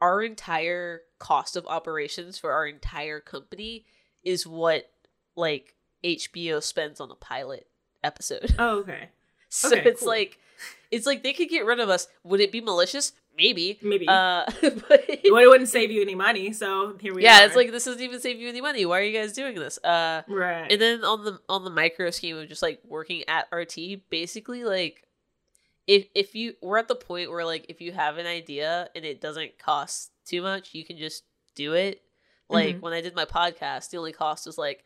our 0.00 0.22
entire 0.22 1.02
cost 1.18 1.56
of 1.56 1.66
operations 1.66 2.36
for 2.38 2.52
our 2.52 2.66
entire 2.66 3.20
company 3.20 3.86
is 4.22 4.46
what 4.46 4.90
like 5.36 5.74
HBO 6.04 6.62
spends 6.62 7.00
on 7.00 7.10
a 7.10 7.14
pilot 7.14 7.66
episode. 8.02 8.54
oh 8.58 8.78
okay 8.80 9.08
So 9.48 9.68
Okay, 9.68 9.88
it's 9.88 10.00
cool. 10.00 10.08
like 10.08 10.38
it's 10.90 11.06
like 11.06 11.22
they 11.22 11.32
could 11.32 11.48
get 11.48 11.64
rid 11.64 11.80
of 11.80 11.88
us. 11.88 12.08
Would 12.24 12.40
it 12.40 12.52
be 12.52 12.60
malicious? 12.60 13.12
Maybe. 13.36 13.78
maybe 13.82 14.06
Uh, 14.08 14.44
but 14.62 15.04
well, 15.30 15.42
it 15.42 15.48
wouldn't 15.48 15.68
save 15.68 15.90
you 15.90 16.00
any 16.02 16.14
money 16.14 16.52
so 16.52 16.96
here 17.00 17.14
we 17.14 17.22
go. 17.22 17.26
yeah, 17.26 17.42
are 17.42 17.46
it's 17.46 17.56
like 17.56 17.70
this 17.72 17.84
doesn't 17.84 18.00
even 18.02 18.20
save 18.20 18.38
you 18.40 18.48
any 18.48 18.60
money. 18.60 18.86
Why 18.86 19.00
are 19.00 19.02
you 19.02 19.16
guys 19.18 19.32
doing 19.32 19.56
this? 19.56 19.78
Uh, 19.82 20.22
right 20.28 20.70
and 20.70 20.80
then 20.80 21.04
on 21.04 21.24
the 21.24 21.40
on 21.48 21.64
the 21.64 21.70
micro 21.70 22.10
scheme 22.10 22.36
of 22.38 22.48
just 22.48 22.62
like 22.62 22.80
working 22.86 23.24
at 23.28 23.48
RT, 23.52 24.08
basically 24.10 24.64
like 24.64 25.02
if 25.86 26.06
if 26.14 26.34
you 26.34 26.54
we're 26.62 26.78
at 26.78 26.88
the 26.88 26.94
point 26.94 27.30
where 27.30 27.44
like 27.44 27.66
if 27.68 27.80
you 27.80 27.92
have 27.92 28.18
an 28.18 28.26
idea 28.26 28.88
and 28.94 29.04
it 29.04 29.20
doesn't 29.20 29.58
cost 29.58 30.10
too 30.26 30.40
much, 30.42 30.74
you 30.74 30.84
can 30.84 30.96
just 30.96 31.24
do 31.54 31.74
it. 31.74 32.00
Like 32.48 32.76
Mhm. 32.76 32.80
when 32.82 32.92
I 32.92 33.00
did 33.00 33.14
my 33.14 33.24
podcast, 33.24 33.90
the 33.90 33.98
only 33.98 34.12
cost 34.12 34.46
was 34.46 34.56
like 34.58 34.84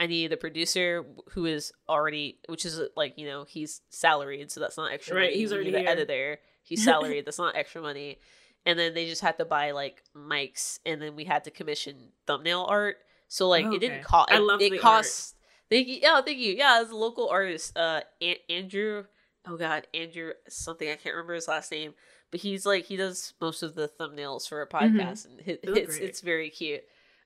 I 0.00 0.06
need 0.06 0.32
a 0.32 0.36
producer 0.38 1.04
who 1.32 1.44
is 1.44 1.72
already, 1.88 2.38
which 2.48 2.64
is 2.64 2.80
like 2.96 3.18
you 3.18 3.26
know 3.26 3.44
he's 3.44 3.82
salaried, 3.90 4.50
so 4.50 4.58
that's 4.60 4.76
not 4.78 4.90
extra 4.92 5.14
Right, 5.16 5.24
money. 5.30 5.36
he's 5.36 5.52
already 5.52 5.70
the 5.70 5.86
editor, 5.86 6.38
he's 6.62 6.84
salaried, 6.84 7.26
that's 7.26 7.38
not 7.38 7.56
extra 7.56 7.82
money. 7.82 8.18
And 8.66 8.78
then 8.78 8.92
they 8.94 9.06
just 9.06 9.22
had 9.22 9.38
to 9.38 9.44
buy 9.44 9.70
like 9.70 10.02
mics, 10.16 10.80
and 10.84 11.00
then 11.00 11.16
we 11.16 11.24
had 11.24 11.44
to 11.44 11.50
commission 11.50 11.96
thumbnail 12.26 12.66
art. 12.68 12.96
So 13.28 13.48
like 13.48 13.64
Oh, 13.66 13.72
it 13.72 13.78
didn't 13.80 13.98
okay. 13.98 14.04
cost. 14.04 14.30
I 14.32 14.36
it, 14.36 14.40
love 14.42 14.60
it 14.60 14.72
art. 14.72 14.80
costs. 14.80 15.34
Thank 15.70 15.88
you. 15.88 15.98
Yeah, 16.02 16.20
thank 16.20 16.38
you. 16.38 16.52
Yeah, 16.54 16.80
as 16.82 16.90
a 16.90 16.96
local 16.96 17.28
artist, 17.28 17.76
uh, 17.76 18.00
An- 18.20 18.36
Andrew. 18.50 19.04
Oh 19.46 19.56
God, 19.56 19.86
Andrew 19.94 20.32
something 20.48 20.88
I 20.90 20.96
can't 20.96 21.14
remember 21.14 21.34
his 21.34 21.48
last 21.48 21.70
name, 21.72 21.94
but 22.30 22.40
he's 22.40 22.66
like 22.66 22.84
he 22.84 22.96
does 22.96 23.32
most 23.40 23.62
of 23.62 23.74
the 23.74 23.88
thumbnails 23.88 24.46
for 24.48 24.58
our 24.58 24.66
podcast, 24.66 25.26
and 25.26 25.38
Mm-hmm. 25.40 25.68
Look 25.70 25.76
it's 25.78 25.96
great. 25.98 26.08
it's 26.08 26.20
very 26.20 26.50
cute. 26.50 26.82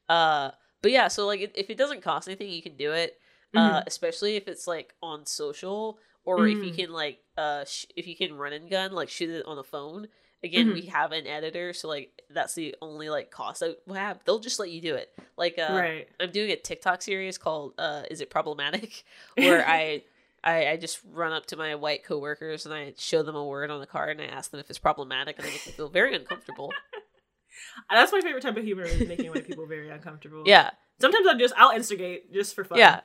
Uh, 0.08 0.50
but 0.82 0.92
yeah, 0.92 1.08
so 1.08 1.26
like 1.26 1.52
if 1.56 1.68
it 1.70 1.76
doesn't 1.78 2.02
cost 2.02 2.28
anything, 2.28 2.50
you 2.50 2.62
can 2.62 2.76
do 2.76 2.92
it. 2.92 3.18
Uh, 3.56 3.80
Mhm. 3.80 3.84
especially 3.86 4.36
if 4.36 4.46
it's 4.48 4.66
like 4.68 4.94
on 5.02 5.24
social 5.26 5.98
or 6.24 6.46
if 6.48 6.58
you 6.62 6.72
Mm. 6.72 6.76
can 6.76 6.92
like 6.92 7.18
uh 7.36 7.64
sh- 7.64 7.86
if 7.96 8.06
you 8.06 8.16
can 8.16 8.36
run 8.36 8.52
and 8.52 8.70
gun 8.70 8.92
like 8.92 9.08
shoot 9.08 9.30
it 9.30 9.44
on 9.46 9.58
a 9.58 9.64
phone. 9.64 10.08
Again, 10.42 10.68
Mhm. 10.68 10.74
we 10.74 10.82
have 10.86 11.12
an 11.12 11.26
editor, 11.26 11.72
so 11.72 11.88
like 11.88 12.20
that's 12.28 12.54
the 12.54 12.74
only 12.82 13.08
like 13.08 13.30
cost 13.30 13.60
that 13.60 13.78
we 13.86 13.96
have. 13.96 14.22
They'll 14.24 14.38
just 14.40 14.58
let 14.58 14.70
you 14.70 14.80
do 14.82 14.94
it. 14.94 15.10
Like 15.38 15.58
uh, 15.58 15.68
right 15.72 16.08
I'm 16.20 16.30
doing 16.30 16.50
a 16.50 16.56
TikTok 16.56 17.00
series 17.02 17.38
called 17.38 17.74
uh 17.78 18.02
Is 18.10 18.20
It 18.20 18.28
Problematic? 18.30 19.04
Where 19.36 19.66
I 19.66 20.02
I, 20.42 20.68
I 20.72 20.76
just 20.76 21.00
run 21.10 21.32
up 21.32 21.46
to 21.46 21.56
my 21.56 21.74
white 21.76 22.04
coworkers 22.04 22.66
and 22.66 22.74
I 22.74 22.92
show 22.98 23.22
them 23.22 23.34
a 23.36 23.44
word 23.44 23.70
on 23.70 23.80
a 23.80 23.86
card 23.86 24.20
and 24.20 24.20
I 24.20 24.26
ask 24.34 24.50
them 24.50 24.60
if 24.60 24.68
it's 24.68 24.78
problematic 24.78 25.38
and 25.38 25.46
I 25.46 25.50
make 25.50 25.64
them 25.64 25.72
feel 25.72 25.88
very 25.88 26.14
uncomfortable. 26.14 26.70
that's 27.90 28.12
my 28.12 28.20
favorite 28.20 28.42
type 28.42 28.56
of 28.56 28.64
humor 28.64 28.82
is 28.84 29.06
making 29.08 29.30
white 29.30 29.46
people 29.46 29.66
very 29.66 29.88
uncomfortable 29.90 30.42
Yeah. 30.46 30.70
sometimes 31.00 31.26
i'll 31.26 31.38
just 31.38 31.54
i'll 31.56 31.70
instigate 31.70 32.32
just 32.32 32.54
for 32.54 32.64
fun 32.64 32.78
Yeah. 32.78 33.00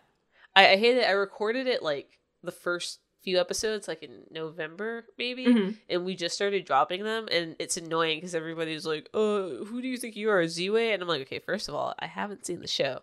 I, 0.56 0.70
I 0.72 0.78
hate 0.78 0.98
it. 0.98 1.06
I 1.08 1.12
recorded 1.12 1.68
it 1.68 1.84
like 1.84 2.20
the 2.44 2.52
first 2.52 3.00
few 3.22 3.38
episodes 3.40 3.88
like 3.88 4.02
in 4.02 4.24
November 4.32 5.06
maybe 5.18 5.46
Mhm. 5.46 5.78
and 5.90 6.06
we 6.06 6.16
just 6.16 6.36
started 6.36 6.64
dropping 6.66 7.04
them 7.04 7.28
and 7.32 7.56
it's 7.60 7.76
annoying 7.78 8.18
because 8.18 8.34
everybody's 8.34 8.86
like, 8.86 9.10
"Uh, 9.14 9.66
who 9.66 9.82
do 9.82 9.88
you 9.90 9.98
think 9.98 10.16
you 10.16 10.30
are, 10.30 10.42
Ziwe?" 10.46 10.94
And 10.94 11.02
I'm 11.02 11.08
like, 11.10 11.22
"Okay, 11.24 11.40
first 11.40 11.68
of 11.68 11.76
all, 11.76 11.94
I 12.00 12.08
haven't 12.08 12.46
seen 12.46 12.62
the 12.62 12.68
show. 12.68 13.02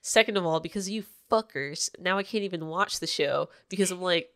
Second 0.00 0.36
of 0.36 0.46
all, 0.46 0.60
because 0.60 0.86
of 0.86 0.92
you 0.92 1.04
fuckers, 1.30 1.90
now 1.98 2.18
I 2.18 2.22
can't 2.22 2.44
even 2.44 2.68
watch 2.68 3.00
the 3.00 3.06
show 3.08 3.48
because 3.68 3.90
I'm 3.90 4.00
like 4.00 4.30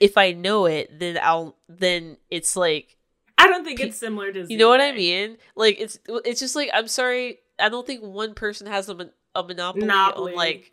if 0.00 0.16
I 0.16 0.30
know 0.32 0.66
it, 0.66 0.96
then 1.00 1.18
I'll 1.20 1.56
then 1.68 2.16
it's 2.30 2.54
like 2.54 2.96
i 3.36 3.48
don't 3.48 3.64
think 3.64 3.80
Pe- 3.80 3.88
it's 3.88 3.98
similar 3.98 4.30
to 4.32 4.46
you 4.48 4.56
know 4.56 4.68
what 4.68 4.80
I 4.80 4.92
Ziwe. 4.92 4.96
mean? 4.96 5.38
Like 5.56 5.80
it's 5.80 5.98
it's 6.24 6.38
just 6.40 6.54
like 6.54 6.70
I'm 6.72 6.86
sorry, 6.86 7.40
I 7.58 7.68
don't 7.68 7.84
think 7.86 8.02
one 8.04 8.34
person 8.34 8.68
has 8.68 8.88
a, 8.88 8.94
mon- 8.94 9.10
a 9.34 9.42
monopoly, 9.42 9.80
Monopoly. 9.86 10.32
on 10.32 10.36
like 10.38 10.72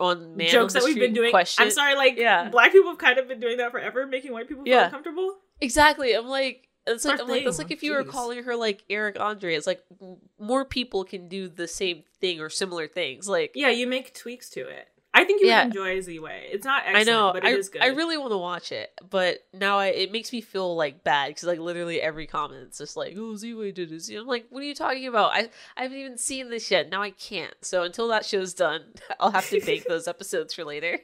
on 0.00 0.36
man 0.36 0.48
jokes 0.48 0.74
on 0.74 0.80
that 0.80 0.86
we've 0.86 0.96
been 0.96 1.12
doing 1.12 1.30
question. 1.30 1.64
i'm 1.64 1.70
sorry 1.70 1.94
like 1.94 2.16
Yeah. 2.16 2.48
black 2.48 2.72
people 2.72 2.90
have 2.90 2.98
kind 2.98 3.18
of 3.18 3.28
been 3.28 3.40
doing 3.40 3.58
that 3.58 3.70
forever 3.72 4.06
making 4.06 4.32
white 4.32 4.48
people 4.48 4.64
feel 4.64 4.72
Yeah. 4.74 4.84
uncomfortable 4.86 5.36
Exactly. 5.60 6.12
I'm 6.14 6.26
like 6.26 6.68
it's 6.88 7.04
like 7.04 7.20
our 7.20 7.24
I'm 7.24 7.30
like 7.30 7.44
that's 7.44 7.58
like 7.58 7.70
if 7.70 7.84
you 7.84 7.92
were 7.92 8.02
calling 8.02 8.42
her 8.42 8.56
like 8.56 8.82
Eric 8.90 9.20
Andre. 9.20 9.54
It's 9.54 9.68
like 9.68 9.80
m- 10.02 10.16
more 10.40 10.64
people 10.64 11.04
can 11.04 11.28
do 11.28 11.48
the 11.48 11.68
same 11.68 12.02
thing 12.20 12.40
or 12.40 12.48
similar 12.50 12.88
things. 12.88 13.28
Like 13.28 13.52
yeah 13.54 13.68
you 13.68 13.86
make 13.86 14.12
tweaks 14.12 14.50
to 14.50 14.60
it 14.66 14.88
i 15.14 15.24
think 15.24 15.40
you 15.40 15.48
Yeah. 15.48 15.64
would 15.64 15.76
enjoy 15.76 16.00
Ziwe 16.00 16.30
it's 16.50 16.64
not 16.64 16.82
I 16.84 17.00
excellent 17.00 17.06
know 17.08 17.30
but 17.34 17.44
it 17.44 17.48
I, 17.48 17.58
is 17.58 17.68
good 17.68 17.82
I 17.82 17.86
really 17.88 18.16
want 18.18 18.32
to 18.32 18.38
watch 18.38 18.72
it, 18.72 18.90
but 19.10 19.38
now 19.52 19.78
I, 19.78 19.86
it 19.88 20.10
makes 20.12 20.32
me 20.32 20.40
feel 20.40 20.74
like 20.76 21.04
bad 21.04 21.28
because 21.28 21.44
like 21.44 21.58
literally 21.58 22.00
every 22.00 22.26
comment 22.26 22.68
is 22.70 22.78
just 22.78 22.96
like, 22.96 23.14
"Oh, 23.16 23.34
Ziwe 23.34 23.74
did 23.74 23.92
it." 23.92 24.10
I'm 24.16 24.26
like, 24.26 24.46
"What 24.50 24.62
are 24.62 24.66
you 24.66 24.74
talking 24.74 25.06
about? 25.06 25.32
I 25.32 25.50
I 25.76 25.82
haven't 25.82 25.98
even 25.98 26.18
seen 26.18 26.48
this 26.50 26.70
yet. 26.70 26.88
Now 26.90 27.02
I 27.02 27.10
can't." 27.10 27.54
So 27.62 27.82
until 27.82 28.08
that 28.08 28.24
show's 28.24 28.54
done, 28.54 28.82
I'll 29.20 29.30
have 29.32 29.48
to 29.50 29.60
bake 29.60 29.84
those 29.84 30.06
episodes 30.14 30.54
for 30.54 30.64
later. 30.64 30.98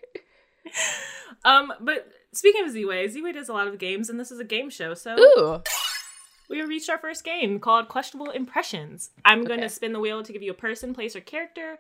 um 1.45 1.73
but 1.81 2.09
speaking 2.33 2.65
of 2.65 2.73
Ziwe 2.73 3.13
Ziwe 3.15 3.33
does 3.33 3.49
a 3.49 3.53
lot 3.53 3.69
of 3.69 3.79
games 3.79 4.11
and 4.11 4.19
this 4.21 4.31
is 4.31 4.39
a 4.41 4.45
game 4.45 4.71
show 4.71 4.95
so 4.95 5.17
Ooh, 5.19 5.63
we 6.49 6.63
reached 6.63 6.91
our 6.91 6.99
first 6.99 7.25
game 7.25 7.59
called 7.59 7.89
Questionable 7.89 8.33
Impressions. 8.33 9.11
I'm 9.25 9.45
going 9.45 9.61
to 9.61 9.69
spin 9.69 9.93
the 9.93 10.01
wheel 10.01 10.23
to 10.23 10.33
give 10.33 10.43
you 10.43 10.51
a 10.51 10.55
person, 10.55 10.95
place, 10.95 11.15
or 11.15 11.21
character, 11.21 11.79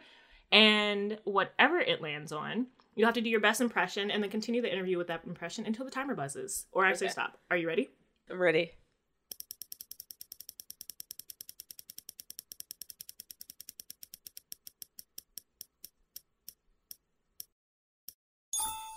and 0.51 1.19
whatever 1.25 1.79
it 1.79 2.01
lands 2.01 2.33
on, 2.33 2.67
you'll 2.95 3.07
have 3.07 3.15
to 3.15 3.21
do 3.21 3.31
your 3.31 3.41
best 3.41 3.61
impression 3.61 4.11
and 4.11 4.23
then 4.23 4.31
continue 4.31 4.63
the 4.63 4.73
interview 4.73 4.99
with 4.99 5.07
that 5.09 5.25
impression 5.27 5.67
until 5.67 5.85
the 5.85 5.91
timer 5.91 6.15
buzzes. 6.15 6.67
Or 6.73 6.85
actually, 6.85 7.07
Okay. 7.09 7.13
stop. 7.13 7.39
Are 7.51 7.57
you 7.57 7.67
ready? 7.69 7.91
I'm 8.31 8.41
ready. 8.41 8.73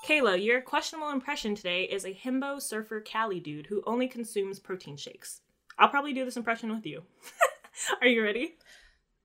Kayla, 0.07 0.43
your 0.43 0.61
questionable 0.61 1.11
impression 1.11 1.55
today 1.55 1.83
is 1.83 2.05
a 2.05 2.13
himbo 2.13 2.61
surfer 2.61 3.01
Cali 3.01 3.39
dude 3.39 3.67
who 3.67 3.83
only 3.85 4.07
consumes 4.07 4.59
protein 4.59 4.97
shakes. 4.97 5.41
I'll 5.77 5.89
probably 5.89 6.13
do 6.13 6.25
this 6.25 6.37
impression 6.37 6.73
with 6.73 6.85
you. 6.85 7.03
Are 8.01 8.07
you 8.07 8.23
ready? 8.23 8.55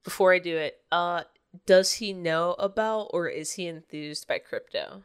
Before 0.04 0.32
I 0.32 0.38
do 0.38 0.56
it, 0.56 0.76
uh, 0.92 1.22
does 1.64 1.94
he 1.94 2.12
know 2.12 2.54
about 2.58 3.10
or 3.12 3.28
is 3.28 3.52
he 3.52 3.66
enthused 3.66 4.26
by 4.28 4.38
crypto? 4.38 5.04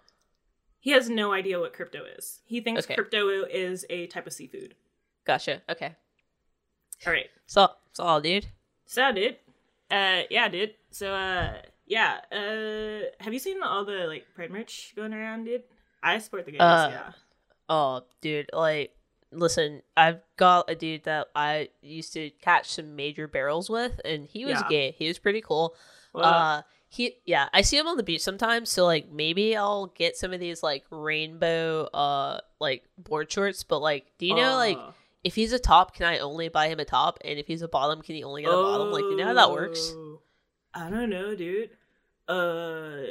He 0.80 0.92
has 0.92 1.10
no 1.10 1.32
idea 1.32 1.60
what 1.60 1.74
crypto 1.74 2.04
is. 2.18 2.42
He 2.44 2.60
thinks 2.60 2.86
Okay. 2.86 2.96
crypto 2.96 3.46
is 3.46 3.86
a 3.90 4.08
type 4.08 4.26
of 4.28 4.34
seafood. 4.34 4.76
Gotcha. 5.26 5.62
Okay. 5.70 5.96
All 7.06 7.14
right. 7.14 7.30
So, 7.46 7.70
so 7.94 8.04
all, 8.04 8.22
dude. 8.22 8.48
So, 8.86 9.12
dude. 9.12 9.38
Uh, 9.92 10.24
yeah, 10.30 10.48
dude. 10.50 10.74
So, 10.90 11.14
uh, 11.14 11.54
yeah. 11.86 12.22
Uh, 12.32 13.10
have 13.24 13.34
you 13.34 13.40
seen 13.40 13.62
all 13.62 13.86
the 13.86 14.06
like 14.08 14.26
Pride 14.34 14.50
merch 14.52 14.94
going 14.96 15.14
around, 15.14 15.44
dude? 15.46 15.64
I 16.02 16.18
support 16.18 16.46
the 16.46 16.52
gays. 16.54 16.62
Uh, 16.62 16.90
yeah. 16.92 17.12
Oh, 17.70 18.02
dude, 18.22 18.50
like, 18.52 18.94
listen, 19.32 19.82
I've 19.96 20.22
got 20.36 20.70
a 20.70 20.76
dude 20.76 21.04
that 21.04 21.28
I 21.36 21.70
used 21.82 22.12
to 22.14 22.32
catch 22.42 22.72
some 22.72 22.96
major 22.96 23.28
barrels 23.28 23.70
with, 23.70 24.02
and 24.04 24.26
he 24.28 24.46
was 24.46 24.60
Yeah. 24.62 24.68
gay. 24.70 24.92
He 24.98 25.08
was 25.08 25.20
pretty 25.20 25.42
cool. 25.42 25.76
Well, 26.13 26.26
uh, 26.26 26.62
he, 26.89 27.15
yeah, 27.26 27.47
I 27.54 27.62
see 27.62 27.78
him 27.78 27.88
on 27.88 27.97
the 27.97 28.04
beach 28.04 28.21
sometimes. 28.21 28.69
So 28.69 28.86
like, 28.86 29.12
maybe 29.12 29.56
I'll 29.56 29.88
get 29.88 30.17
some 30.17 30.34
of 30.34 30.39
these 30.39 30.62
like 30.62 30.84
rainbow, 30.89 31.86
uh, 31.93 32.41
like 32.60 32.84
board 32.97 33.32
shorts. 33.32 33.63
But 33.63 33.80
like, 33.80 34.08
do 34.17 34.26
you 34.26 34.36
know 34.36 34.56
like 34.56 34.78
uh, 34.78 34.91
if 35.24 35.36
he's 35.36 35.54
a 35.54 35.60
top, 35.60 35.95
can 35.95 36.06
I 36.06 36.19
only 36.19 36.50
buy 36.50 36.67
him 36.67 36.80
a 36.80 36.86
top? 36.86 37.19
And 37.24 37.39
if 37.39 37.47
he's 37.47 37.62
a 37.62 37.67
bottom, 37.67 38.02
can 38.02 38.15
he 38.15 38.24
only 38.24 38.41
get 38.41 38.50
a 38.50 38.54
bottom? 38.54 38.91
Like, 38.91 39.04
you 39.04 39.15
know 39.15 39.26
how 39.26 39.34
that 39.34 39.52
works? 39.52 39.93
oh, 39.95 40.21
I 40.74 40.89
don't 40.89 41.10
know, 41.10 41.36
dude. 41.36 41.69
Uh, 42.28 43.04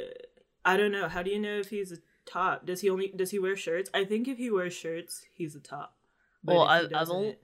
I 0.65 0.77
don't 0.77 0.91
know. 0.91 1.07
How 1.07 1.23
do 1.23 1.31
you 1.31 1.39
know 1.39 1.57
if 1.59 1.69
he's 1.69 1.91
a 1.91 1.97
top? 2.25 2.65
Does 2.65 2.81
he 2.81 2.89
only 2.89 3.07
does 3.15 3.31
he 3.31 3.39
wear 3.39 3.55
shirts? 3.55 3.89
I 3.93 4.05
think 4.05 4.27
if 4.27 4.37
he 4.37 4.51
wears 4.51 4.73
shirts, 4.73 5.25
he's 5.33 5.55
a 5.55 5.59
top. 5.59 5.95
But 6.43 6.55
Well, 6.55 6.63
I, 6.63 6.79
I've 6.79 6.89
doesn't. 6.89 7.37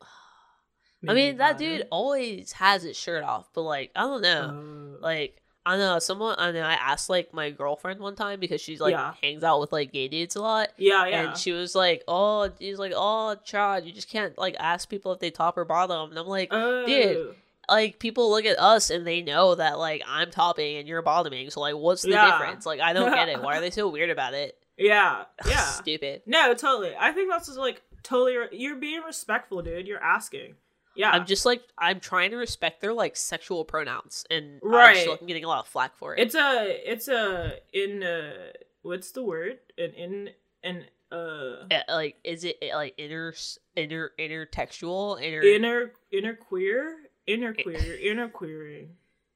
I 1.08 1.14
mean, 1.14 1.38
that 1.38 1.54
bottom. 1.54 1.68
dude 1.68 1.88
always 1.92 2.52
has 2.54 2.84
his 2.84 2.98
shirt 2.98 3.24
off, 3.24 3.50
but 3.54 3.62
like, 3.62 3.92
I 3.96 4.02
don't 4.02 4.22
know. 4.22 4.98
Oh. 4.98 4.98
like 5.02 5.42
I 5.68 5.78
know 5.78 6.00
someone 6.00 6.36
I 6.38 6.52
know 6.52 6.62
I 6.62 6.74
asked 6.74 7.10
like 7.10 7.34
my 7.34 7.50
girlfriend 7.52 8.00
one 8.00 8.16
time 8.16 8.40
because 8.40 8.62
she's 8.62 8.80
like 8.80 8.92
Yeah. 8.94 9.14
hangs 9.22 9.44
out 9.44 9.60
with 9.60 9.72
like 9.72 9.92
gay 9.92 10.08
dudes 10.08 10.36
a 10.36 10.42
lot 10.42 10.70
yeah, 10.78 11.06
yeah. 11.06 11.22
and 11.30 11.38
she 11.38 11.52
was 11.52 11.76
like 11.76 12.04
oh 12.08 12.50
she's 12.60 12.80
like 12.80 12.94
oh 12.96 13.36
Chad 13.44 13.86
you 13.86 13.92
just 13.92 14.10
can't 14.10 14.38
like 14.38 14.56
ask 14.60 14.90
people 14.90 15.12
if 15.12 15.20
they 15.20 15.30
top 15.30 15.58
or 15.58 15.66
bottom 15.66 16.10
and 16.12 16.18
I'm 16.20 16.28
like 16.28 16.50
oh. 16.52 16.86
dude, 16.86 17.36
like 17.70 18.00
people 18.00 18.30
look 18.32 18.46
at 18.46 18.58
us 18.60 18.90
and 18.90 19.06
they 19.06 19.22
know 19.22 19.56
that 19.56 19.78
like 19.78 20.02
I'm 20.08 20.32
topping 20.32 20.78
and 20.78 20.88
you're 20.88 21.02
bottoming 21.02 21.50
so 21.50 21.60
like 21.60 21.76
what's 21.76 22.04
the 22.04 22.10
Yeah. 22.12 22.32
difference 22.38 22.66
like 22.66 22.80
I 22.80 22.94
don't 22.94 23.12
get 23.14 23.30
it 23.30 23.42
why 23.42 23.58
are 23.58 23.62
they 23.62 23.70
so 23.80 23.90
weird 23.90 24.10
about 24.10 24.34
it 24.34 24.58
Yeah, 24.78 25.26
yeah. 25.48 25.58
stupid 25.66 26.22
no, 26.26 26.54
totally. 26.54 26.94
I 26.98 27.12
think 27.12 27.30
that's 27.30 27.48
just 27.48 27.58
like 27.60 27.82
totally. 28.04 28.38
re- 28.38 28.48
You're 28.54 28.76
being 28.78 29.02
respectful, 29.02 29.62
dude. 29.62 29.86
You're 29.88 30.02
asking. 30.02 30.54
Yeah. 30.98 31.12
I'm 31.12 31.26
just 31.26 31.46
like 31.46 31.62
I'm 31.78 32.00
trying 32.00 32.32
to 32.32 32.38
respect 32.38 32.82
their 32.82 32.94
like 32.94 33.16
sexual 33.16 33.64
pronouns 33.66 34.26
and 34.30 34.60
I 34.64 34.68
Right. 34.68 34.96
just 34.96 35.08
like 35.08 35.22
I'm 35.22 35.28
getting 35.28 35.44
a 35.46 35.48
lot 35.48 35.60
of 35.60 35.68
flack 35.68 35.96
for 35.96 36.16
it 36.16 36.20
It's 36.22 36.36
a. 36.36 36.92
It's 36.92 37.08
a. 37.08 37.58
In. 37.74 38.04
Uh, 38.04 38.52
what's 38.82 39.12
the 39.12 39.24
word? 39.24 39.60
An 39.78 39.92
in. 39.92 40.30
An. 40.64 40.86
Uh. 41.12 41.64
Uh, 41.72 41.82
like 41.90 42.18
is 42.24 42.44
it 42.44 42.58
uh, 42.62 42.76
like 42.76 42.94
inner 42.98 43.34
inner 43.76 44.12
intertextual 44.20 45.22
inner 45.22 45.42
Inner. 45.42 45.92
Inner 46.12 46.34
queer. 46.36 46.98
Inner 47.26 47.54
queer. 47.54 47.98
Inner 48.00 48.28
queering. 48.30 48.90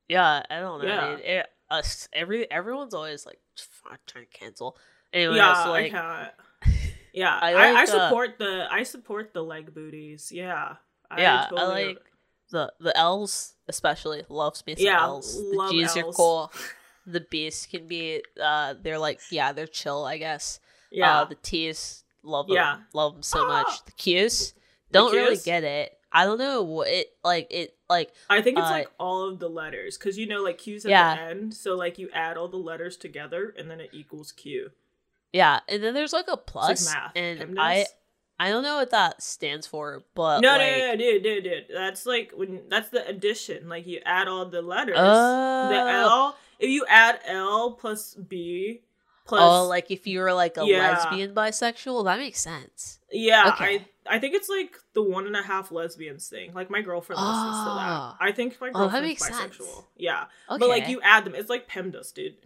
Yeah, 0.10 0.44
I 0.50 0.60
don't 0.60 0.82
know. 0.84 0.88
Yeah. 0.88 1.40
It, 1.40 1.46
us 1.70 2.10
every 2.12 2.50
everyone's 2.52 2.94
always 2.94 3.26
like 3.26 3.40
"Fuck, 3.56 4.00
trying 4.06 4.26
to 4.26 4.38
cancel. 4.38 4.78
Anyway, 5.14 5.38
yeah, 5.38 5.64
so, 5.64 5.70
like 5.72 5.94
I 5.94 6.30
can't. 6.64 6.74
Yeah, 7.14 7.38
I 7.42 7.54
I, 7.54 7.68
I, 7.68 7.72
like, 7.74 7.90
uh, 7.90 7.92
support 7.92 8.40
the. 8.40 8.68
I 8.72 8.84
support 8.84 9.34
the 9.34 9.44
leg 9.44 9.74
booties. 9.74 10.32
Yeah. 10.32 10.76
Yeah, 11.18 11.48
totally- 11.50 11.84
I 11.84 11.88
like 11.88 11.98
the 12.50 12.74
the 12.80 12.98
L's 12.98 13.54
especially 13.68 14.24
loves 14.30 14.64
me 14.66 14.76
some 14.76 14.86
Yeah, 14.86 15.04
L's. 15.04 15.36
The 15.36 15.68
G's 15.72 15.98
are 15.98 16.04
cool. 16.12 16.52
The 17.08 17.22
B's 17.22 17.66
can 17.66 17.88
be 17.88 18.22
uh 18.42 18.76
they're 18.82 19.00
like 19.00 19.20
yeah 19.32 19.54
they're 19.54 19.66
chill 19.68 20.06
I 20.06 20.18
guess. 20.18 20.60
Yeah. 20.92 21.22
Uh, 21.22 21.26
the 21.26 21.36
T's 21.36 22.04
love 22.24 22.48
them 22.48 22.56
Yeah. 22.58 22.78
love 22.94 23.14
them 23.14 23.24
so 23.24 23.48
much. 23.48 23.84
The 23.86 23.92
Q's 23.94 24.54
don't 24.92 25.12
really 25.14 25.36
Qs? 25.38 25.46
get 25.46 25.64
it. 25.64 25.98
I 26.12 26.26
don't 26.26 26.38
know 26.38 26.62
what 26.62 26.90
it 26.90 27.08
like 27.24 27.48
it 27.50 27.74
like 27.90 28.12
I 28.30 28.42
think 28.42 28.58
it's 28.60 28.68
uh, 28.68 28.72
like 28.72 28.92
all 29.00 29.28
of 29.30 29.40
the 29.40 29.50
letters 29.50 29.98
because 29.98 30.18
you 30.18 30.28
know, 30.28 30.44
like 30.44 30.58
Q's 30.60 30.86
at 30.86 30.92
Yeah. 30.92 31.16
the 31.16 31.22
end, 31.24 31.54
so 31.54 31.76
like 31.76 31.98
you 31.98 32.10
add 32.14 32.38
all 32.38 32.50
the 32.50 32.58
letters 32.58 32.98
together 32.98 33.54
and 33.58 33.72
then 33.72 33.80
it 33.80 33.90
equals 33.94 34.32
Q. 34.34 34.72
yeah 35.34 35.62
and 35.70 35.82
then 35.82 35.94
there's 35.94 36.14
like 36.14 36.28
a 36.28 36.36
plus 36.38 36.86
math. 36.94 37.14
and? 37.16 37.58
I 37.60 37.86
I 38.46 38.50
don't 38.50 38.64
know 38.64 38.78
what 38.78 38.90
that 38.92 39.22
stands 39.22 39.68
for 39.68 40.04
but 40.16 40.40
no, 40.42 40.50
like, 40.50 40.60
no, 40.60 40.78
no, 40.78 40.88
no, 40.92 40.96
dude, 40.98 41.24
dude, 41.24 41.44
dude. 41.44 41.66
That's 41.74 42.06
like 42.06 42.32
when 42.36 42.62
that's 42.70 42.90
the 42.90 43.06
addition. 43.08 43.70
Like 43.70 43.86
you 43.88 44.00
add 44.06 44.28
all 44.28 44.46
the 44.46 44.62
letters. 44.62 44.96
Oh. 44.98 45.70
The 45.70 45.76
L. 45.78 46.38
If 46.60 46.70
you 46.70 46.86
add 46.88 47.20
L 47.28 47.72
plus 47.74 48.16
B 48.16 48.82
plus 49.26 49.42
oh, 49.44 49.68
like 49.68 49.92
if 49.92 50.08
you 50.08 50.20
were 50.20 50.34
like 50.34 50.58
a 50.58 50.66
Yeah. 50.66 50.92
lesbian 50.92 51.34
bisexual, 51.36 52.06
that 52.06 52.18
makes 52.20 52.40
sense. 52.40 53.00
yeah, 53.12 53.50
okay. 53.54 53.76
I 54.08 54.16
I 54.16 54.20
think 54.20 54.34
it's 54.34 54.50
like 54.50 54.78
the 54.94 55.04
one 55.04 55.28
and 55.28 55.36
a 55.36 55.44
half 55.44 55.72
lesbians 55.72 56.28
thing. 56.28 56.54
Like 56.56 56.70
my 56.72 56.82
girlfriend 56.82 57.22
listens 57.22 57.58
to 57.66 57.70
Ah. 57.70 58.16
that. 58.20 58.26
I 58.28 58.32
think 58.32 58.60
my 58.60 58.70
Oh, 58.70 58.80
girlfriend's 58.90 59.08
makes 59.08 59.30
bisexual. 59.30 59.68
sense. 59.76 59.84
Yeah, 59.96 60.24
Okay. 60.50 60.58
but 60.60 60.70
like 60.70 60.88
you 60.88 61.00
add 61.04 61.26
them. 61.26 61.36
It's 61.36 61.50
like 61.50 61.68
PEMDAS, 61.70 62.12
dude. 62.14 62.38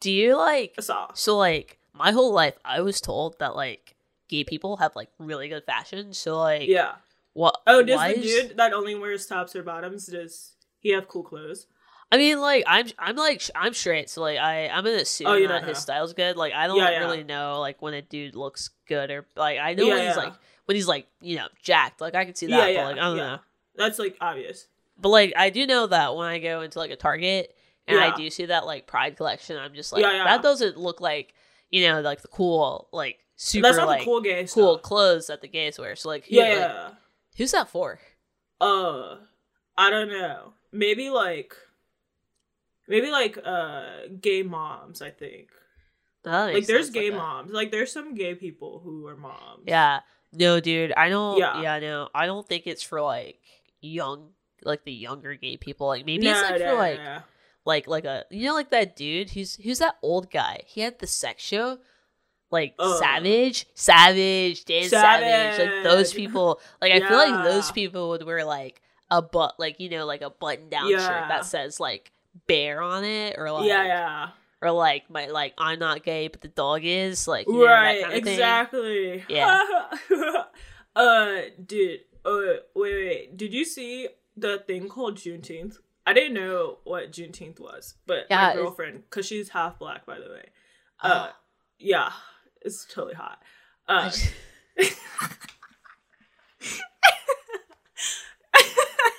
do 0.00 0.10
you 0.10 0.34
like 0.36 0.74
so 0.80 1.36
like 1.36 1.78
my 1.92 2.10
whole 2.12 2.32
life 2.32 2.54
I 2.64 2.80
was 2.80 3.02
told 3.02 3.38
that 3.38 3.54
like 3.54 3.94
gay 4.30 4.44
people 4.44 4.76
have 4.78 4.94
like 4.96 5.08
really 5.18 5.48
good 5.48 5.64
fashion. 5.64 6.12
So 6.14 6.38
like 6.38 6.68
Yeah. 6.68 6.92
what? 7.34 7.60
Oh, 7.66 7.82
does 7.82 7.96
why 7.96 8.14
the 8.14 8.20
is- 8.20 8.48
dude 8.48 8.56
that 8.56 8.72
only 8.72 8.94
wears 8.94 9.26
tops 9.26 9.54
or 9.56 9.62
bottoms 9.62 10.06
does 10.06 10.52
he 10.78 10.90
have 10.90 11.08
cool 11.08 11.22
clothes? 11.24 11.66
I 12.12 12.16
mean, 12.16 12.40
like 12.40 12.64
I'm 12.66 12.86
I'm 12.98 13.16
like 13.16 13.42
I'm 13.54 13.74
straight, 13.74 14.08
so 14.10 14.20
like 14.22 14.38
I 14.38 14.68
I'm 14.68 14.82
gonna 14.84 14.96
assume 14.96 15.26
Oh, 15.28 15.34
you 15.34 15.46
that 15.48 15.60
don't 15.60 15.68
his 15.68 15.78
style's 15.78 16.12
good. 16.12 16.36
Like 16.36 16.52
I 16.52 16.66
don't 16.66 16.76
Yeah, 16.78 16.90
yeah. 16.90 16.98
really 17.00 17.22
know 17.24 17.60
like 17.60 17.80
when 17.82 17.94
a 17.94 18.02
dude 18.02 18.34
looks 18.34 18.70
good 18.88 19.10
or 19.10 19.26
like 19.36 19.58
I 19.58 19.74
know 19.74 19.84
Yeah, 19.84 19.94
when 19.94 20.06
he's 20.06 20.16
yeah. 20.16 20.22
like 20.22 20.32
when 20.64 20.74
he's 20.76 20.88
like 20.88 21.06
you 21.20 21.36
know 21.36 21.46
jacked. 21.62 22.00
Like 22.00 22.14
I 22.14 22.24
can 22.24 22.34
see 22.34 22.46
that, 22.46 22.56
yeah, 22.56 22.64
but 22.66 22.72
yeah, 22.72 22.84
like 22.86 22.96
I 22.96 23.00
don't 23.00 23.16
yeah. 23.16 23.22
know. 23.26 23.38
That's 23.76 23.98
like 23.98 24.16
obvious. 24.20 24.66
But 24.98 25.10
like 25.10 25.32
I 25.36 25.50
do 25.50 25.66
know 25.66 25.86
that 25.86 26.16
when 26.16 26.26
I 26.26 26.38
go 26.40 26.62
into 26.62 26.78
like 26.80 26.90
a 26.90 26.96
Target 26.96 27.54
and 27.86 27.96
Yeah. 27.98 28.12
I 28.12 28.16
do 28.16 28.28
see 28.28 28.46
that 28.46 28.66
like 28.66 28.86
Pride 28.88 29.16
collection, 29.16 29.56
I'm 29.56 29.74
just 29.74 29.92
like 29.92 30.02
Yeah, 30.02 30.12
yeah. 30.12 30.24
that 30.24 30.42
doesn't 30.42 30.76
look 30.76 31.00
like 31.00 31.32
you 31.70 31.86
know 31.88 32.00
like 32.00 32.20
the 32.22 32.28
cool 32.28 32.88
like 32.92 33.18
super 33.36 33.72
like 33.72 34.00
the 34.00 34.04
cool 34.04 34.20
gay 34.20 34.46
cool 34.46 34.74
stuff. 34.74 34.82
clothes 34.82 35.26
that 35.28 35.40
the 35.40 35.48
gays 35.48 35.78
wear. 35.78 35.96
So 35.96 36.08
like 36.08 36.26
who, 36.26 36.36
Yeah, 36.36 36.82
like, 36.88 36.94
who's 37.36 37.52
that 37.52 37.68
for? 37.68 38.00
Uh, 38.60 39.16
I 39.78 39.88
don't 39.90 40.08
know. 40.10 40.52
Maybe 40.72 41.08
like, 41.10 41.54
maybe 42.88 43.10
like 43.10 43.38
uh, 43.44 43.82
gay 44.20 44.42
moms. 44.42 45.00
I 45.02 45.10
think 45.10 45.48
That 46.24 46.52
like 46.54 46.66
there's 46.66 46.90
gay 46.90 47.10
that. 47.10 47.16
moms. 47.16 47.52
Like 47.52 47.70
there's 47.70 47.92
some 47.92 48.14
gay 48.14 48.34
people 48.34 48.80
who 48.84 49.06
are 49.06 49.16
moms. 49.16 49.64
Yeah. 49.66 50.00
No, 50.32 50.60
dude, 50.60 50.92
I 50.92 51.08
don't. 51.08 51.38
Yeah. 51.38 51.60
Yeah, 51.60 51.78
no, 51.80 52.08
I 52.14 52.26
don't 52.26 52.46
think 52.46 52.66
it's 52.66 52.82
for 52.84 53.00
like 53.00 53.40
young, 53.80 54.28
like 54.62 54.84
the 54.84 54.92
younger 54.92 55.34
gay 55.34 55.56
people. 55.56 55.86
Like 55.88 56.06
maybe 56.06 56.24
No, 56.24 56.32
it's 56.32 56.42
like 56.50 56.60
no, 56.60 56.66
for 56.70 56.74
like, 56.74 56.98
no. 56.98 57.04
like, 57.14 57.22
like 57.64 57.86
like 57.86 58.04
a 58.04 58.24
you 58.30 58.46
know, 58.46 58.54
like 58.54 58.70
that 58.70 58.96
dude 58.96 59.30
who's 59.30 59.56
who's 59.56 59.78
that 59.78 59.96
old 60.02 60.30
guy? 60.30 60.60
He 60.66 60.80
had 60.80 60.98
the 60.98 61.06
sex 61.06 61.42
show, 61.42 61.78
like 62.50 62.74
Ugh. 62.78 62.98
Savage, 62.98 63.66
Savage, 63.74 64.64
Dan 64.64 64.88
Savage. 64.88 65.58
like 65.58 65.84
those 65.84 66.12
people. 66.12 66.60
Like 66.80 66.92
I 66.92 67.00
feel 67.00 67.18
like 67.18 67.44
those 67.44 67.70
people 67.70 68.10
would 68.10 68.24
wear 68.24 68.44
like 68.44 68.80
a 69.10 69.22
butt, 69.22 69.56
like 69.58 69.80
you 69.80 69.88
know, 69.88 70.06
like 70.06 70.22
a 70.22 70.30
button 70.30 70.68
down 70.68 70.90
shirt 70.90 71.28
that 71.28 71.44
says 71.44 71.80
like 71.80 72.12
bear 72.46 72.80
on 72.80 73.04
it, 73.04 73.36
or 73.38 73.50
like 73.50 73.68
yeah, 73.68 73.84
yeah. 73.84 74.28
or 74.62 74.70
like 74.70 75.10
my 75.10 75.26
like 75.26 75.54
I'm 75.58 75.78
not 75.78 76.02
gay 76.02 76.28
but 76.28 76.40
the 76.40 76.48
dog 76.48 76.82
is 76.84 77.28
like 77.28 77.46
you 77.46 77.54
know, 77.54 77.66
that 77.66 77.72
right, 77.72 78.02
kind 78.02 78.16
of 78.16 78.24
thing. 78.24 78.32
exactly. 78.32 79.24
Yeah. 79.28 79.60
uh, 80.96 81.36
dude. 81.64 82.00
Uh, 82.24 82.60
wait, 82.74 82.94
wait. 82.94 83.36
Did 83.36 83.54
you 83.54 83.64
see 83.64 84.08
the 84.36 84.62
thing 84.66 84.88
called 84.88 85.16
Juneteenth? 85.16 85.76
I 86.10 86.12
didn't 86.12 86.34
know 86.34 86.78
what 86.82 87.12
Juneteenth 87.12 87.60
was, 87.60 87.94
but 88.06 88.26
Yeah, 88.28 88.48
my 88.48 88.54
girlfriend, 88.54 89.02
because 89.08 89.26
she's 89.26 89.48
half 89.50 89.78
black, 89.78 90.04
by 90.06 90.18
the 90.18 90.28
way. 90.28 90.44
Uh, 91.00 91.28
Oh. 91.30 91.36
yeah, 91.78 92.10
it's 92.62 92.84
totally 92.84 93.14
hot. 93.14 93.40
Uh, 93.86 94.10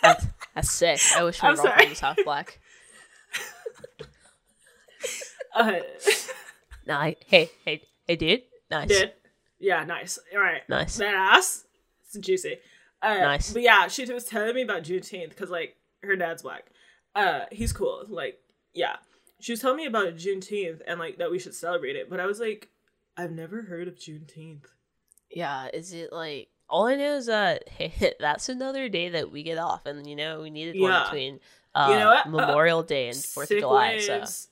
That's, 0.02 0.26
that's 0.56 0.72
sick. 0.72 1.00
I 1.16 1.24
wish 1.24 1.42
my 1.42 1.50
I'm 1.50 1.56
girlfriend 1.56 1.78
sorry. 1.80 1.90
was 1.90 2.00
half 2.00 2.18
black. 2.26 2.60
uh, 5.56 5.80
I, 6.90 7.16
hey, 7.28 7.52
hey, 7.66 7.84
hey, 8.08 8.16
dude. 8.16 8.42
Nice. 8.70 8.88
did 8.88 9.14
yeah, 9.60 9.84
nice. 9.86 10.18
All 10.34 10.40
right, 10.42 10.68
Nice. 10.68 10.98
that 10.98 11.14
ass, 11.14 11.66
it's 12.04 12.18
juicy. 12.18 12.58
Uh, 13.02 13.16
Nice. 13.20 13.54
But 13.54 13.62
yeah, 13.62 13.88
she 13.88 14.12
was 14.12 14.26
telling 14.26 14.56
me 14.56 14.64
about 14.64 14.84
Juneteenth 14.84 15.30
because 15.30 15.50
like 15.52 15.76
her 16.04 16.16
dad's 16.16 16.42
black. 16.42 16.66
Uh, 17.16 17.42
he's 17.52 17.74
cool. 17.74 18.06
Like, 18.08 18.40
yeah, 18.74 18.98
she 19.40 19.52
was 19.52 19.60
telling 19.60 19.78
me 19.78 19.86
about 19.86 20.16
Juneteenth 20.16 20.82
and 20.88 21.00
like 21.00 21.18
that 21.18 21.32
we 21.32 21.40
should 21.40 21.56
celebrate 21.56 21.96
it. 21.96 22.10
But 22.10 22.20
I 22.20 22.26
was 22.26 22.40
like, 22.40 22.70
I've 23.18 23.32
never 23.32 23.64
heard 23.64 23.88
of 23.88 23.96
Juneteenth. 23.96 24.66
Yeah, 25.30 25.70
is 25.74 25.94
it 25.94 26.12
like 26.12 26.50
all 26.70 26.88
I 26.88 26.96
know 26.96 27.16
is 27.18 27.26
that 27.26 27.68
hey, 27.70 28.14
that's 28.20 28.50
another 28.50 28.90
day 28.90 29.10
that 29.10 29.32
we 29.32 29.44
get 29.44 29.58
off, 29.58 29.86
and 29.86 30.08
you 30.08 30.16
know 30.16 30.42
we 30.42 30.50
needed 30.50 30.80
one 30.80 30.92
Yeah. 30.92 31.04
between 31.04 31.40
uh, 31.76 31.88
You 31.92 32.00
know? 32.00 32.12
Uh, 32.12 32.24
Memorial 32.30 32.84
Day 32.84 33.10
and 33.10 33.18
Fourth 33.18 33.52
of 33.52 33.60
July. 33.60 34.00
So 34.00 34.14
waves. 34.20 34.48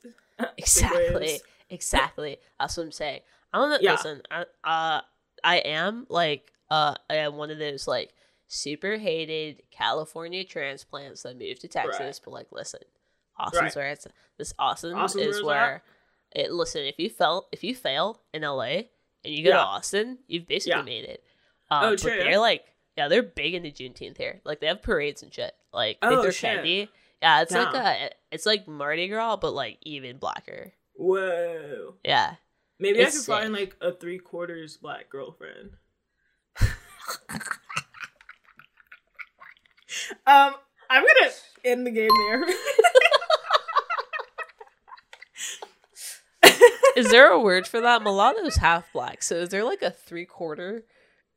Exactly, 0.57 1.39
exactly. 1.69 2.37
That's 2.59 2.77
what 2.77 2.83
I'm 2.83 2.91
saying. 2.91 3.21
I 3.53 3.57
don't 3.57 3.69
know. 3.71 3.77
Yeah. 3.81 3.91
Listen, 3.91 4.21
I, 4.31 4.45
uh, 4.63 5.01
I 5.43 5.57
am 5.57 6.05
like 6.09 6.51
uh, 6.69 6.95
I 7.09 7.15
am 7.15 7.35
one 7.35 7.51
of 7.51 7.57
those 7.57 7.87
like 7.87 8.13
super 8.49 8.97
hated 8.97 9.61
California 9.71 10.43
transplants 10.43 11.23
that 11.23 11.37
moved 11.37 11.61
to 11.61 11.67
Texas, 11.69 11.99
Right. 11.99 12.19
but 12.25 12.31
like, 12.31 12.47
listen, 12.51 12.81
Austin's 13.37 13.61
Right. 13.61 13.75
where 13.75 13.89
it's 13.91 14.07
this 14.37 14.53
Austin 14.59 14.93
Austin's 14.95 15.37
is 15.37 15.43
where 15.43 15.55
where 15.55 15.83
it 16.35 16.51
listen, 16.51 16.83
if 16.83 16.99
you 16.99 17.09
fell 17.09 17.47
if 17.51 17.63
you 17.63 17.73
fail 17.75 18.21
in 18.33 18.43
LA 18.43 18.89
and 19.23 19.33
you 19.33 19.43
go 19.45 19.51
to 19.51 19.57
Austin, 19.59 20.19
you've 20.27 20.47
basically 20.47 20.77
Yeah. 20.79 20.83
made 20.83 21.05
it. 21.05 21.23
Uh, 21.71 21.81
Oh, 21.83 21.89
but 21.91 21.99
true. 21.99 22.11
they're 22.17 22.37
like 22.39 22.65
yeah, 22.97 23.07
they're 23.07 23.23
big 23.23 23.53
into 23.53 23.69
Juneteenth 23.69 24.17
here. 24.17 24.41
Like 24.43 24.59
they 24.59 24.67
have 24.67 24.81
parades 24.81 25.23
and 25.23 25.33
shit. 25.33 25.55
Like 25.71 25.97
Oh, 26.01 26.21
throw 26.23 26.31
shit. 26.31 26.55
candy. 26.55 26.89
Yeah, 27.21 27.41
it's 27.43 27.51
like 27.53 27.73
a 27.73 28.09
it's 28.31 28.45
like 28.45 28.67
Mardi 28.67 29.07
Gras, 29.07 29.37
but 29.37 29.53
like 29.53 29.77
even 29.83 30.17
blacker. 30.17 30.73
Whoa. 30.95 31.95
Yeah. 32.03 32.35
Maybe 32.79 32.99
I 32.99 33.03
It's 33.03 33.15
could 33.17 33.25
sick. 33.25 33.33
find 33.35 33.53
like 33.53 33.75
a 33.81 33.91
three 33.93 34.19
quarters 34.19 34.75
black 34.77 35.09
girlfriend. 35.09 35.77
um, 40.27 40.53
I'm 40.89 41.03
gonna 41.03 41.31
end 41.65 41.85
the 41.87 41.91
game 41.91 42.09
there. 42.29 42.45
Is 46.95 47.11
there 47.11 47.31
a 47.31 47.39
word 47.39 47.67
for 47.67 47.79
that? 47.81 48.01
Mulatto's 48.01 48.57
half 48.57 48.91
black, 48.91 49.23
so 49.23 49.35
is 49.35 49.49
there 49.49 49.63
like 49.63 49.81
a 49.81 49.91
three 49.91 50.25
quarter 50.25 50.83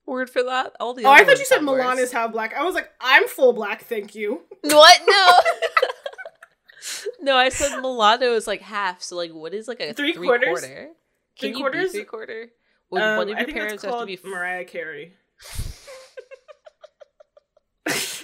word 0.07 0.28
for 0.30 0.42
that? 0.42 0.72
All 0.80 0.94
the 0.94 1.05
oh, 1.05 1.11
I 1.11 1.24
thought 1.24 1.38
you 1.38 1.44
said 1.44 1.57
have 1.57 1.64
Milan 1.64 1.98
is 1.98 2.11
half 2.11 2.32
black. 2.32 2.55
I 2.55 2.64
was 2.64 2.74
like, 2.74 2.90
I'm 3.00 3.28
full 3.28 3.53
black, 3.53 3.84
thank 3.84 4.14
you. 4.14 4.40
What? 4.62 5.00
No. 5.07 5.38
no, 7.20 7.36
I 7.36 7.48
said 7.50 7.80
mulatto 7.80 8.34
is 8.34 8.46
like 8.46 8.61
half. 8.62 9.03
So 9.03 9.16
like, 9.16 9.32
what 9.32 9.55
is 9.55 9.68
like 9.68 9.80
a 9.80 9.92
Three 9.92 10.14
three, 10.14 10.26
quarters? 10.26 10.48
quarter? 10.61 10.88
Three 11.38 11.48
Can 11.50 11.59
you 11.59 11.62
quarters? 11.62 11.92
Be 11.92 11.98
three 11.98 12.05
quarter? 12.05 12.46
Would 12.90 13.03
Um, 13.03 13.16
one 13.18 13.28
of 13.30 13.38
your 13.38 13.48
parents 13.48 13.82
that's 13.82 13.94
have 13.94 14.00
to 14.00 14.07
be? 14.07 14.18
Mariah 14.24 14.64
Carey. 14.64 15.14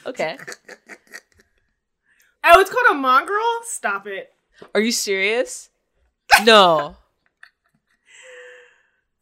Okay. 0.08 0.36
Oh, 2.50 2.60
it's 2.60 2.70
called 2.70 2.86
a 2.92 2.94
mongrel. 2.94 3.42
Stop 3.64 4.06
it. 4.06 4.32
Are 4.74 4.80
you 4.80 4.92
serious? 4.92 5.70
No. 6.44 6.96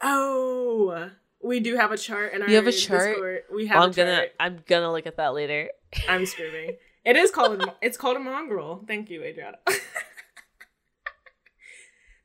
Oh, 0.03 1.11
we 1.43 1.59
do 1.61 1.75
have 1.77 1.91
a 1.91 1.97
chart 1.97 2.35
in 2.35 2.43
our 2.43 2.49
You 2.49 2.57
have 2.57 2.67
a 2.67 2.73
chart? 2.73 3.09
Discord. 3.15 3.43
We 3.53 3.67
have 3.67 3.77
Well, 3.77 3.85
a 3.85 3.87
I'm 3.87 3.93
gonna. 3.93 4.27
I'm 4.39 4.59
gonna 4.67 4.93
look 4.93 5.07
at 5.07 5.17
that 5.17 5.29
later. 5.33 5.71
I'm 6.09 6.27
screaming. 6.27 6.77
It 7.05 7.17
is 7.17 7.31
called 7.31 7.63
a, 7.63 7.75
it's 7.81 7.97
called 7.97 8.17
a 8.19 8.21
mongrel. 8.21 8.85
Thank 8.87 9.09
you, 9.09 9.23
Adriana. 9.23 9.57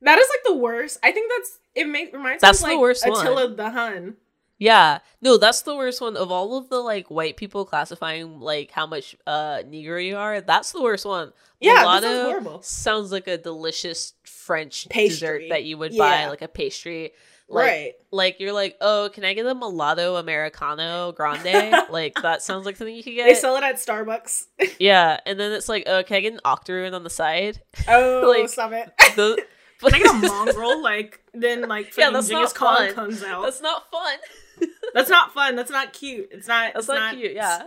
that 0.01 0.19
is 0.19 0.27
like 0.29 0.43
the 0.45 0.55
worst. 0.57 0.99
I 1.01 1.11
think 1.13 1.31
that's 1.31 1.59
it. 1.75 1.87
Make, 1.87 2.11
reminds 2.13 2.41
That's 2.41 2.61
me 2.61 2.69
the 2.69 2.73
of 2.73 2.77
like 2.77 2.81
worst 2.81 3.07
one. 3.07 3.25
Attila 3.25 3.55
the 3.55 3.69
Hun. 3.69 4.15
Yeah. 4.61 4.99
No, 5.21 5.37
that's 5.37 5.63
the 5.63 5.75
worst 5.75 6.01
one 6.01 6.15
of 6.15 6.31
all 6.31 6.55
of 6.55 6.69
the 6.69 6.77
like 6.77 7.07
white 7.09 7.35
people 7.35 7.65
classifying 7.65 8.39
like 8.39 8.69
how 8.69 8.85
much 8.85 9.15
uh 9.25 9.63
Negro 9.65 10.03
you 10.05 10.17
are. 10.17 10.39
That's 10.39 10.71
the 10.71 10.83
worst 10.83 11.03
one. 11.03 11.33
Yeah, 11.59 11.79
Mulatto 11.81 12.07
sounds 12.07 12.25
horrible. 12.27 12.61
sounds 12.61 13.11
like 13.11 13.27
a 13.27 13.39
delicious 13.39 14.13
French 14.23 14.87
Pastry. 14.87 15.09
dessert 15.09 15.41
that 15.49 15.63
you 15.63 15.79
would 15.79 15.97
buy, 15.97 16.27
like 16.27 16.43
a 16.43 16.47
pastry. 16.47 17.11
Like, 17.49 17.65
right. 17.67 17.93
Like 18.11 18.39
you're 18.39 18.53
like, 18.53 18.77
oh, 18.81 19.09
can 19.11 19.25
I 19.25 19.33
get 19.33 19.47
a 19.47 19.55
mulatto 19.55 20.15
americano 20.17 21.11
grande? 21.11 21.75
like 21.89 22.13
that 22.21 22.43
sounds 22.43 22.67
like 22.67 22.77
something 22.77 22.95
you 22.95 23.03
could 23.03 23.15
get. 23.15 23.27
They 23.27 23.33
sell 23.33 23.55
it 23.57 23.63
at 23.63 23.75
Starbucks. 23.77 24.45
yeah, 24.79 25.19
and 25.25 25.39
then 25.39 25.51
it's 25.53 25.67
like, 25.67 25.85
oh, 25.87 26.03
can 26.03 26.17
I 26.17 26.19
get 26.21 26.33
an 26.33 26.39
octoroon 26.45 26.93
on 26.93 27.03
the 27.03 27.09
side? 27.09 27.61
Oh, 27.87 28.31
Like- 28.37 28.47
stop 28.49 28.71
it. 28.73 28.91
The, 29.15 29.43
Can 29.81 29.93
I 29.95 29.99
get 29.99 30.09
a 30.09 30.27
mongrel? 30.27 30.81
Like 30.81 31.21
then 31.33 31.67
like 31.67 31.95
Yeah, 31.97 32.09
that's 32.11 32.27
Genghis 32.29 32.53
not 32.53 32.55
Khan 32.55 32.75
fun. 32.87 32.93
comes 32.93 33.23
out. 33.23 33.43
that's 33.43 33.61
not 33.61 33.89
fun. 33.91 34.17
That's 34.93 35.09
not 35.09 35.33
fun. 35.33 35.55
That's 35.55 35.71
not 35.71 35.91
cute. 35.93 36.27
It's 36.31 36.47
not. 36.47 36.73
That's 36.73 36.85
it's 36.85 36.87
not, 36.89 37.15
cute. 37.15 37.33
Yeah. 37.33 37.63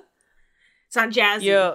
It's 0.86 0.94
not 0.94 1.08
jazzy. 1.10 1.42
Yo, 1.44 1.74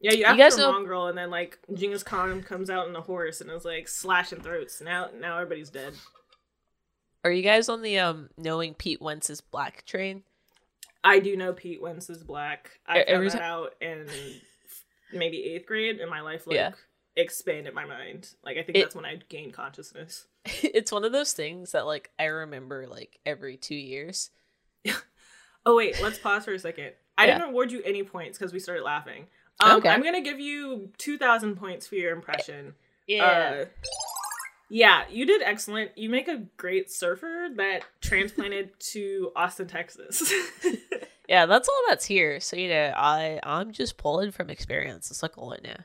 Yeah, 0.00 0.12
you 0.12 0.18
You 0.18 0.36
guys 0.36 0.54
for 0.54 0.60
know- 0.60 0.72
mongrel, 0.72 1.08
and 1.08 1.18
then 1.18 1.28
like 1.28 1.58
Genghis 1.74 2.02
Khan 2.02 2.42
comes 2.42 2.70
out 2.70 2.88
in 2.88 2.96
a 2.96 3.02
horse 3.02 3.42
and 3.42 3.50
is 3.50 3.66
like 3.66 3.86
slashing 3.88 4.40
throats. 4.40 4.80
Now, 4.80 5.08
now 5.18 5.34
everybody's 5.38 5.68
dead. 5.68 5.92
are 7.24 7.30
you 7.30 7.42
guys 7.42 7.68
on 7.68 7.82
the 7.82 7.98
um 7.98 8.30
knowing 8.38 8.72
Pete 8.74 9.02
Wentz's 9.02 9.40
black 9.42 9.84
train? 9.84 10.22
I 11.04 11.18
do 11.18 11.36
know 11.36 11.52
Pete 11.52 11.82
Wentz 11.82 12.08
is 12.08 12.22
black. 12.22 12.78
I 12.86 12.98
found 12.98 13.08
every 13.08 13.28
that 13.30 13.42
out 13.42 13.74
in 13.82 14.06
maybe 15.12 15.42
eighth 15.44 15.66
grade, 15.66 15.98
and 16.00 16.08
my 16.08 16.20
life 16.22 16.46
like 16.46 16.54
Yeah. 16.56 16.70
Expanded 17.20 17.74
my 17.74 17.84
mind. 17.84 18.30
Like 18.42 18.56
I 18.56 18.62
think 18.62 18.78
It- 18.78 18.82
that's 18.82 18.94
when 18.94 19.04
I 19.04 19.20
gained 19.28 19.52
consciousness. 19.54 20.26
it's 20.62 20.90
one 20.92 21.04
of 21.04 21.12
those 21.12 21.32
things 21.32 21.72
that 21.72 21.86
like 21.86 22.10
I 22.18 22.24
remember 22.24 22.86
like 22.86 23.18
every 23.26 23.56
two 23.56 23.74
years. 23.76 24.30
Oh 25.66 25.76
wait, 25.76 26.00
let's 26.02 26.18
pause 26.18 26.46
for 26.46 26.54
a 26.54 26.58
second. 26.58 26.92
I 27.18 27.26
Yeah. 27.26 27.36
didn't 27.36 27.50
award 27.50 27.70
you 27.70 27.82
any 27.84 28.02
points 28.02 28.38
because 28.38 28.50
we 28.50 28.58
started 28.58 28.82
laughing. 28.82 29.26
Um, 29.60 29.72
Okay. 29.76 29.90
I'm 29.90 30.02
gonna 30.02 30.22
give 30.22 30.40
you 30.40 30.90
two 30.96 31.18
thousand 31.18 31.56
points 31.56 31.86
for 31.86 31.96
your 31.96 32.12
impression. 32.12 32.74
Yeah. 33.06 33.24
Uh, 33.26 33.64
yeah, 34.70 35.02
you 35.10 35.26
did 35.26 35.42
excellent. 35.42 35.98
You 35.98 36.08
make 36.08 36.28
a 36.28 36.38
great 36.56 36.90
surfer 36.90 37.48
that 37.56 37.82
transplanted 38.00 38.70
to 38.92 39.32
Austin, 39.36 39.66
Texas. 39.66 40.32
Yeah, 41.28 41.44
that's 41.46 41.68
all 41.68 41.82
that's 41.88 42.06
here. 42.06 42.40
So 42.40 42.56
you 42.56 42.68
know, 42.70 42.94
I 42.96 43.38
I'm 43.42 43.72
just 43.72 43.98
pulling 43.98 44.30
from 44.30 44.48
experience. 44.48 45.10
It's 45.10 45.22
like 45.22 45.36
all 45.36 45.52
I 45.52 45.58
know. 45.62 45.76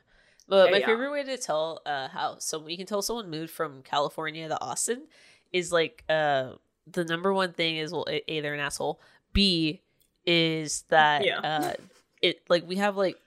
But 0.48 0.66
Yeah, 0.66 0.72
my 0.72 0.78
yeah. 0.78 0.86
favorite 0.86 1.10
way 1.10 1.24
to 1.24 1.36
tell 1.38 1.80
uh 1.86 2.08
how 2.08 2.38
so 2.38 2.66
you 2.68 2.76
can 2.76 2.86
tell 2.86 3.02
someone 3.02 3.30
moved 3.30 3.50
from 3.50 3.82
California 3.82 4.48
to 4.48 4.60
Austin 4.60 5.06
is 5.52 5.72
like 5.72 6.04
uh 6.08 6.52
the 6.86 7.04
number 7.04 7.32
one 7.32 7.52
thing 7.52 7.76
is 7.76 7.92
well 7.92 8.06
a, 8.08 8.40
they're 8.40 8.54
an 8.54 8.60
asshole. 8.60 9.00
B 9.32 9.82
is 10.24 10.82
that 10.88 11.24
Yeah. 11.24 11.40
uh 11.40 11.72
it 12.22 12.40
like 12.48 12.66
we 12.68 12.76
have 12.76 12.96
like 12.96 13.18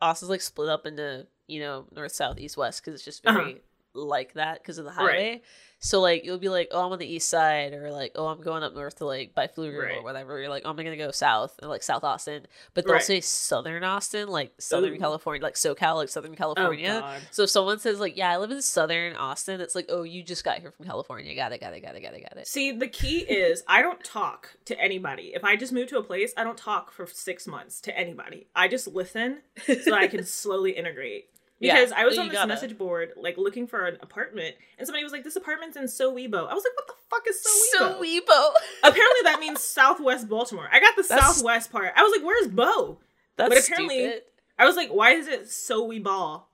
Austin's 0.00 0.30
like 0.30 0.40
split 0.42 0.68
up 0.68 0.86
into 0.86 1.26
you 1.46 1.60
know 1.60 1.86
north 1.92 2.12
south 2.12 2.38
east 2.38 2.56
west 2.56 2.82
because 2.82 2.94
it's 2.94 3.04
just 3.04 3.22
very 3.22 3.36
Uh-huh. 3.54 3.58
like 3.94 4.34
that 4.34 4.62
because 4.62 4.78
of 4.78 4.84
the 4.84 4.90
Right. 4.92 5.42
So 5.78 6.00
like 6.00 6.24
you'll 6.24 6.38
be 6.38 6.48
like, 6.48 6.68
oh, 6.72 6.86
I'm 6.86 6.92
on 6.92 6.98
the 6.98 7.06
east 7.06 7.28
side, 7.28 7.74
or 7.74 7.90
like, 7.92 8.12
oh, 8.14 8.26
I'm 8.28 8.40
going 8.40 8.62
up 8.62 8.74
north 8.74 8.96
to 8.96 9.06
like 9.06 9.34
by 9.34 9.46
Pfluger 9.46 9.84
Right. 9.84 9.98
or 9.98 10.02
whatever. 10.02 10.40
You're 10.40 10.48
like, 10.48 10.62
oh, 10.64 10.70
I'm 10.70 10.76
gonna 10.76 10.96
go 10.96 11.10
south, 11.10 11.58
or 11.62 11.68
like 11.68 11.82
South 11.82 12.02
Austin, 12.02 12.46
but 12.74 12.84
they'll 12.84 12.94
Right. 12.94 13.02
say 13.02 13.20
Southern 13.20 13.84
Austin, 13.84 14.28
like 14.28 14.52
Southern 14.58 14.94
Ooh. 14.94 14.98
California, 14.98 15.42
like 15.42 15.54
SoCal, 15.54 15.96
like 15.96 16.08
Southern 16.08 16.32
oh 16.32 16.36
California. 16.36 17.00
God. 17.00 17.20
so 17.30 17.42
if 17.44 17.50
someone 17.50 17.78
says 17.78 18.00
like, 18.00 18.16
yeah, 18.16 18.30
I 18.30 18.38
live 18.38 18.50
in 18.50 18.62
Southern 18.62 19.14
Austin, 19.16 19.60
it's 19.60 19.74
like, 19.74 19.86
oh, 19.90 20.02
you 20.02 20.22
just 20.22 20.44
got 20.44 20.58
here 20.58 20.72
from 20.72 20.86
California. 20.86 21.34
Got 21.34 21.52
it, 21.52 21.60
got 21.60 21.74
it, 21.74 21.80
got 21.80 21.94
it, 21.94 22.00
got 22.02 22.14
it, 22.14 22.22
got 22.22 22.36
it. 22.38 22.48
See, 22.48 22.72
the 22.72 22.88
key 22.88 23.18
is 23.20 23.62
I 23.68 23.82
don't 23.82 24.02
talk 24.02 24.56
to 24.64 24.80
anybody. 24.80 25.32
If 25.34 25.44
I 25.44 25.56
just 25.56 25.72
move 25.72 25.88
to 25.88 25.98
a 25.98 26.02
place, 26.02 26.32
I 26.36 26.42
don't 26.44 26.58
talk 26.58 26.90
for 26.90 27.06
six 27.06 27.46
months 27.46 27.80
to 27.82 27.96
anybody. 27.96 28.46
I 28.56 28.68
just 28.68 28.88
listen 28.88 29.42
so 29.82 29.94
I 29.94 30.06
can 30.06 30.24
slowly 30.26 30.72
integrate. 30.72 31.26
Yeah. 31.58 31.74
Because 31.76 31.92
I 31.92 32.04
was 32.04 32.18
on 32.18 32.26
this 32.28 32.34
gotta. 32.34 32.48
message 32.48 32.76
board, 32.76 33.12
like 33.16 33.38
looking 33.38 33.66
for 33.66 33.86
an 33.86 33.96
apartment, 34.02 34.56
and 34.78 34.86
somebody 34.86 35.02
was 35.04 35.12
like, 35.12 35.24
"This 35.24 35.36
apartment's 35.36 35.76
in 35.76 35.84
Sowebo." 35.84 36.48
I 36.48 36.52
was 36.54 36.64
like, 36.64 36.74
"What 36.76 36.86
the 36.86 36.94
fuck 37.08 37.24
is 37.28 37.36
Sowebo?" 37.36 37.78
So 37.78 38.02
Weibo. 38.02 38.52
Apparently, 38.82 39.20
that 39.24 39.38
means 39.40 39.60
Southwest 39.62 40.28
Baltimore. 40.28 40.68
I 40.70 40.80
got 40.80 40.96
the 40.96 41.02
That's- 41.08 41.36
Southwest 41.36 41.72
part. 41.72 41.92
I 41.96 42.02
was 42.02 42.12
like, 42.16 42.26
"Where's 42.26 42.48
Bo?" 42.48 42.98
That's 43.36 43.48
But 43.54 43.64
apparently- 43.64 44.00
stupid. 44.04 44.22
I 44.58 44.66
was 44.66 44.76
like, 44.76 44.90
"Why 44.90 45.12
is 45.12 45.28
it 45.28 45.48
so 45.50 45.84
we 45.84 45.98
ball?" 45.98 46.50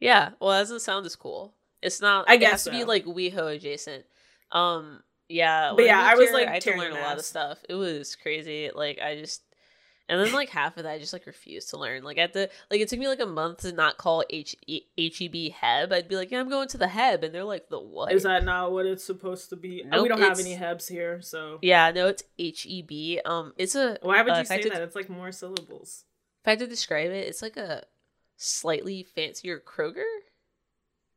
Yeah, 0.00 0.30
well, 0.40 0.50
that 0.50 0.58
doesn't 0.60 0.80
sound 0.80 1.06
as 1.06 1.16
cool. 1.16 1.54
It's 1.82 2.00
not. 2.00 2.28
I 2.28 2.34
it 2.34 2.38
guess 2.38 2.50
has 2.50 2.64
to 2.64 2.70
be 2.70 2.84
like 2.84 3.04
WeHo 3.06 3.54
adjacent. 3.56 4.04
Um, 4.52 5.02
yeah, 5.28 5.72
But 5.76 5.84
yeah, 5.86 6.00
I 6.00 6.14
was, 6.14 6.28
here, 6.30 6.34
like, 6.38 6.48
I 6.48 6.52
had 6.54 6.62
to 6.62 6.76
learn 6.76 6.92
a 6.92 7.00
lot 7.00 7.18
of 7.18 7.24
stuff. 7.24 7.58
It 7.68 7.74
was 7.74 8.16
crazy. 8.16 8.70
Like 8.74 8.98
I 9.00 9.16
just, 9.16 9.42
and 10.08 10.20
then 10.20 10.32
like 10.32 10.48
half 10.48 10.76
of 10.76 10.84
that 10.84 10.90
I 10.92 10.98
just 10.98 11.12
like 11.12 11.26
refused 11.26 11.70
to 11.70 11.76
learn. 11.76 12.02
Like 12.02 12.16
had 12.18 12.32
to, 12.32 12.48
like 12.70 12.80
it 12.80 12.88
took 12.88 12.98
me 12.98 13.08
like 13.08 13.20
a 13.20 13.26
month 13.26 13.58
to 13.58 13.72
not 13.72 13.98
call 13.98 14.24
H 14.30 14.56
E 14.66 14.82
H 14.96 15.20
E 15.20 15.28
B 15.28 15.50
Heb. 15.50 15.92
I'd 15.92 16.08
be 16.08 16.16
like, 16.16 16.30
yeah, 16.30 16.40
I'm 16.40 16.48
going 16.48 16.68
to 16.68 16.78
the 16.78 16.88
Heb, 16.88 17.24
and 17.24 17.34
they're 17.34 17.44
like, 17.44 17.68
the 17.68 17.78
what? 17.78 18.12
Is 18.12 18.22
that 18.22 18.44
not 18.44 18.72
what 18.72 18.86
it's 18.86 19.04
supposed 19.04 19.50
to 19.50 19.56
be? 19.56 19.82
Uh, 19.84 19.88
Nope, 19.96 20.02
we 20.02 20.08
don't 20.08 20.20
have 20.20 20.40
any 20.40 20.56
Hebs 20.56 20.88
here, 20.88 21.20
so 21.20 21.58
yeah, 21.62 21.90
no, 21.90 22.06
it's 22.08 22.22
H 22.38 22.66
E 22.66 22.82
B. 22.82 23.20
Um, 23.24 23.52
it's 23.56 23.74
a. 23.74 23.98
why 24.02 24.22
would 24.22 24.32
uh, 24.32 24.36
you 24.36 24.40
I 24.40 24.44
say 24.44 24.54
had 24.54 24.62
to- 24.64 24.68
that? 24.70 24.82
It's 24.82 24.96
like 24.96 25.08
more 25.08 25.32
syllables. 25.32 26.04
If 26.42 26.46
I 26.48 26.50
had 26.50 26.58
to 26.60 26.66
describe 26.66 27.10
it, 27.10 27.26
it's 27.28 27.42
like 27.42 27.56
a 27.56 27.82
slightly 28.36 29.02
fancier 29.02 29.60
Kroger. 29.60 30.04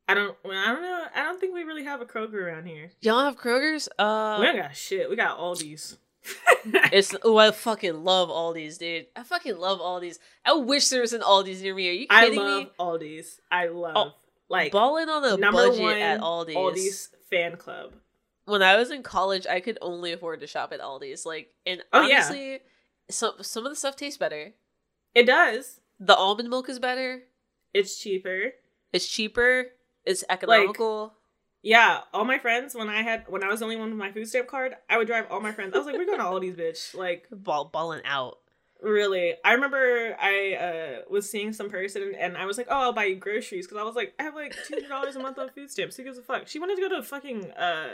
I 0.08 0.14
don't. 0.14 0.36
I 0.46 0.66
don't 0.74 0.82
know. 0.82 1.04
I 1.16 1.24
don't 1.24 1.40
think 1.40 1.54
we 1.54 1.64
really 1.64 1.86
have 1.86 2.02
a 2.02 2.06
Kroger 2.06 2.34
around 2.34 2.66
here. 2.66 2.92
Y'all 3.02 3.24
have 3.24 3.38
Krogers? 3.38 3.88
Uh, 3.98 4.38
we 4.42 4.46
don't 4.48 4.58
got 4.58 4.76
shit. 4.76 5.10
We 5.10 5.16
got 5.16 5.38
Aldi's. 5.40 5.98
It's 6.94 7.16
oh, 7.24 7.38
I 7.38 7.50
fucking 7.52 8.04
love 8.04 8.30
Aldi's, 8.30 8.78
dude. 8.78 9.08
I 9.16 9.24
fucking 9.24 9.58
love 9.58 9.80
Aldi's. 9.80 10.20
I 10.46 10.54
wish 10.54 10.90
there 10.90 11.02
was 11.02 11.14
an 11.14 11.22
Aldi's 11.22 11.62
near 11.64 11.74
me. 11.74 11.90
Are 11.90 11.94
you 11.94 12.06
I 12.10 12.26
kidding 12.26 12.40
love 12.40 12.64
me? 12.64 12.72
Aldi's. 12.80 13.40
I 13.52 13.68
love 13.68 13.94
Oh, 13.96 14.12
like 14.50 14.72
Balling 14.72 15.10
on 15.10 15.24
a 15.26 15.38
budget 15.52 15.82
one 15.82 15.98
at 15.98 16.20
Aldi's. 16.22 16.56
Aldi's 16.56 17.10
fan 17.30 17.56
club. 17.58 17.94
When 18.46 18.62
I 18.62 18.76
was 18.76 18.92
in 18.92 19.02
college, 19.02 19.48
I 19.48 19.60
could 19.60 19.80
only 19.82 20.12
afford 20.12 20.42
to 20.42 20.48
shop 20.48 20.72
at 20.74 20.82
Aldi's. 20.82 21.26
Like, 21.26 21.52
and 21.66 21.82
Oh, 21.94 22.02
yeah. 22.06 22.18
honestly, 22.18 22.60
some 23.10 23.34
some 23.42 23.66
of 23.66 23.72
the 23.72 23.76
stuff 23.76 23.96
tastes 23.96 24.18
better. 24.20 24.54
It 25.16 25.26
does. 25.26 25.80
The 26.00 26.16
almond 26.16 26.50
milk 26.50 26.70
is 26.70 26.78
better. 26.80 27.24
It's 27.74 27.98
cheaper. 27.98 28.52
It's 28.94 29.08
cheaper. 29.08 29.68
It's 30.06 30.24
economical. 30.30 31.14
Yeah, 31.64 32.02
all 32.14 32.26
my 32.26 32.40
friends 32.40 32.74
when 32.74 32.90
I 32.90 33.02
had 33.04 33.26
when 33.28 33.44
I 33.44 33.48
was 33.48 33.60
the 33.60 33.66
only 33.66 33.78
one 33.78 33.90
with 33.90 34.00
my 34.00 34.12
food 34.12 34.28
stamp 34.28 34.48
card, 34.48 34.76
I 34.90 34.98
would 34.98 35.08
drive 35.08 35.26
all 35.30 35.40
my 35.42 35.52
friends. 35.52 35.74
I 35.76 35.78
was 35.78 35.86
like, 35.86 35.96
"We're 35.96 36.06
going 36.06 36.18
to 36.20 36.24
Aldi's, 36.26 36.56
bitch!" 36.56 36.96
Like, 36.98 37.28
Ball 37.32 37.66
balling 37.66 38.02
out. 38.06 38.40
Really, 38.82 39.36
I 39.46 39.54
remember 39.54 40.16
I 40.20 40.54
uh, 40.56 41.02
was 41.08 41.30
seeing 41.30 41.54
some 41.54 41.70
person 41.70 42.16
and 42.18 42.36
I 42.36 42.46
was 42.48 42.58
like, 42.58 42.66
"Oh, 42.70 42.78
I'll 42.82 42.94
buy 42.94 43.06
you 43.06 43.16
groceries," 43.16 43.68
because 43.68 43.80
I 43.80 43.84
was 43.84 43.96
like, 43.96 44.16
"I 44.18 44.24
have 44.24 44.34
like 44.34 44.56
two 44.68 44.74
hundred 44.74 44.90
dollars 44.90 45.16
a 45.16 45.20
month 45.20 45.38
on 45.38 45.50
food 45.50 45.70
stamps. 45.70 45.98
Who 45.98 46.04
gives 46.04 46.18
a 46.18 46.24
fuck?" 46.24 46.48
She 46.48 46.58
wanted 46.58 46.78
to 46.78 46.82
go 46.82 46.90
to 46.96 47.04
fucking 47.04 47.52
uh, 47.52 47.90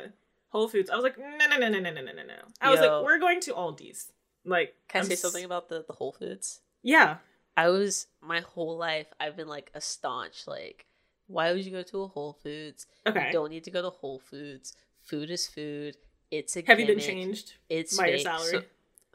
Whole 0.49 0.69
Foods. 0.69 0.89
I 0.89 0.95
was 0.95 1.03
like, 1.03 1.17
"No, 1.19 1.25
no, 1.49 1.57
no, 1.57 1.67
no, 1.67 1.79
no, 1.79 1.91
no, 1.91 2.01
no, 2.01 2.13
no, 2.13 2.23
no." 2.23 2.33
I 2.61 2.69
was 2.71 2.79
like, 2.79 3.03
"We're 3.03 3.19
going 3.19 3.41
to 3.41 3.53
Aldi's." 3.53 4.13
Like, 4.45 4.75
Can 4.87 4.99
I 4.99 5.01
I'm 5.01 5.07
say 5.07 5.13
s- 5.15 5.19
something 5.19 5.43
about 5.43 5.67
the, 5.67 5.83
the 5.85 5.91
Whole 5.93 6.13
Foods? 6.13 6.61
Yeah, 6.83 7.17
I 7.57 7.67
was 7.67 8.07
my 8.21 8.39
whole 8.39 8.77
life 8.77 9.07
I've 9.19 9.35
been 9.35 9.49
like 9.49 9.69
a 9.73 9.81
staunch 9.81 10.47
like 10.47 10.85
why 11.27 11.51
would 11.51 11.63
you 11.65 11.71
go 11.71 11.83
to 11.83 12.03
a 12.03 12.07
Whole 12.07 12.33
Foods? 12.41 12.85
okay. 13.05 13.27
You 13.27 13.31
don't 13.33 13.49
need 13.49 13.63
to 13.65 13.71
go 13.71 13.81
to 13.81 13.89
Whole 13.89 14.19
Foods. 14.19 14.73
Food 15.01 15.29
is 15.29 15.47
food. 15.47 15.95
It's 16.31 16.57
a 16.57 16.63
Have 16.67 16.79
you 16.79 16.85
been 16.87 16.99
changed 16.99 17.53
It's 17.69 17.97
fake. 17.97 18.21
salary? 18.21 18.51
So, 18.51 18.63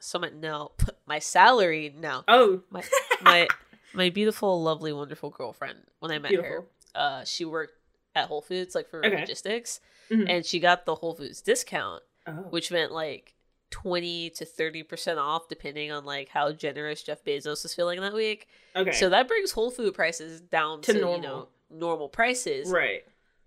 so 0.01 0.19
my 0.19 0.31
no, 0.31 0.73
my 1.07 1.19
salary 1.19 1.95
no. 1.97 2.25
oh, 2.29 2.63
My 2.71 2.83
my 3.23 3.49
my 3.95 4.09
beautiful, 4.11 4.63
lovely, 4.63 4.93
wonderful 4.93 5.31
girlfriend 5.31 5.79
when 6.01 6.11
I 6.11 6.19
met 6.19 6.33
her. 6.35 6.65
Uh, 6.95 7.25
she 7.25 7.45
worked 7.45 7.75
at 8.15 8.27
Whole 8.29 8.41
Foods 8.43 8.75
like 8.75 8.89
for 8.89 9.05
Okay. 9.05 9.21
logistics, 9.21 9.81
Mhm. 10.11 10.27
and 10.29 10.47
she 10.47 10.61
got 10.61 10.87
the 10.87 10.95
Whole 10.95 11.15
Foods 11.15 11.41
discount, 11.43 12.03
Oh. 12.27 12.33
which 12.51 12.71
meant 12.71 12.93
like 12.93 13.35
twenty 13.71 14.29
to 14.31 14.45
thirty 14.45 14.83
percent 14.83 15.19
off, 15.19 15.49
depending 15.49 15.91
on 15.93 16.05
like 16.05 16.29
how 16.29 16.53
generous 16.53 17.03
Jeff 17.03 17.23
Bezos 17.25 17.65
is 17.65 17.75
feeling 17.75 18.01
that 18.01 18.13
week. 18.15 18.49
okay. 18.77 18.93
So 18.93 19.09
that 19.11 19.29
brings 19.29 19.53
Whole 19.53 19.71
Food 19.71 19.95
prices 19.95 20.41
down 20.41 20.81
To 20.83 20.93
to, 20.95 20.99
normal. 21.01 21.17
you 21.17 21.23
know 21.23 21.49
normal 21.73 22.09
prices. 22.09 22.68
right. 22.70 23.05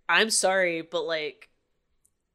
I'm 0.08 0.30
sorry, 0.30 0.82
but 0.82 1.06
like 1.06 1.50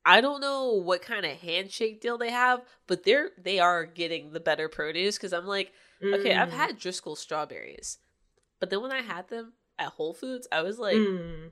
I 0.05 0.21
don't 0.21 0.41
know 0.41 0.73
what 0.73 1.03
kind 1.03 1.25
of 1.27 1.33
handshake 1.39 2.01
deal 2.01 2.19
they 2.19 2.31
have, 2.31 2.63
but 2.87 3.05
they're 3.05 3.31
they 3.39 3.59
are 3.59 3.85
getting 3.85 4.33
the 4.33 4.41
better 4.41 4.69
produce 4.69 5.17
because 5.17 5.33
I'm 5.33 5.47
like, 5.47 5.73
okay, 6.03 6.35
I've 6.35 6.49
Mm. 6.49 6.53
had 6.53 6.79
Driscoll 6.79 7.17
strawberries, 7.17 7.99
but 8.59 8.71
then 8.71 8.81
when 8.83 8.93
I 8.93 9.03
had 9.03 9.29
them 9.29 9.53
at 9.79 9.89
Whole 9.89 10.15
Foods, 10.15 10.49
I 10.51 10.63
was 10.63 10.79
like, 10.79 10.97
Mm. 10.97 11.51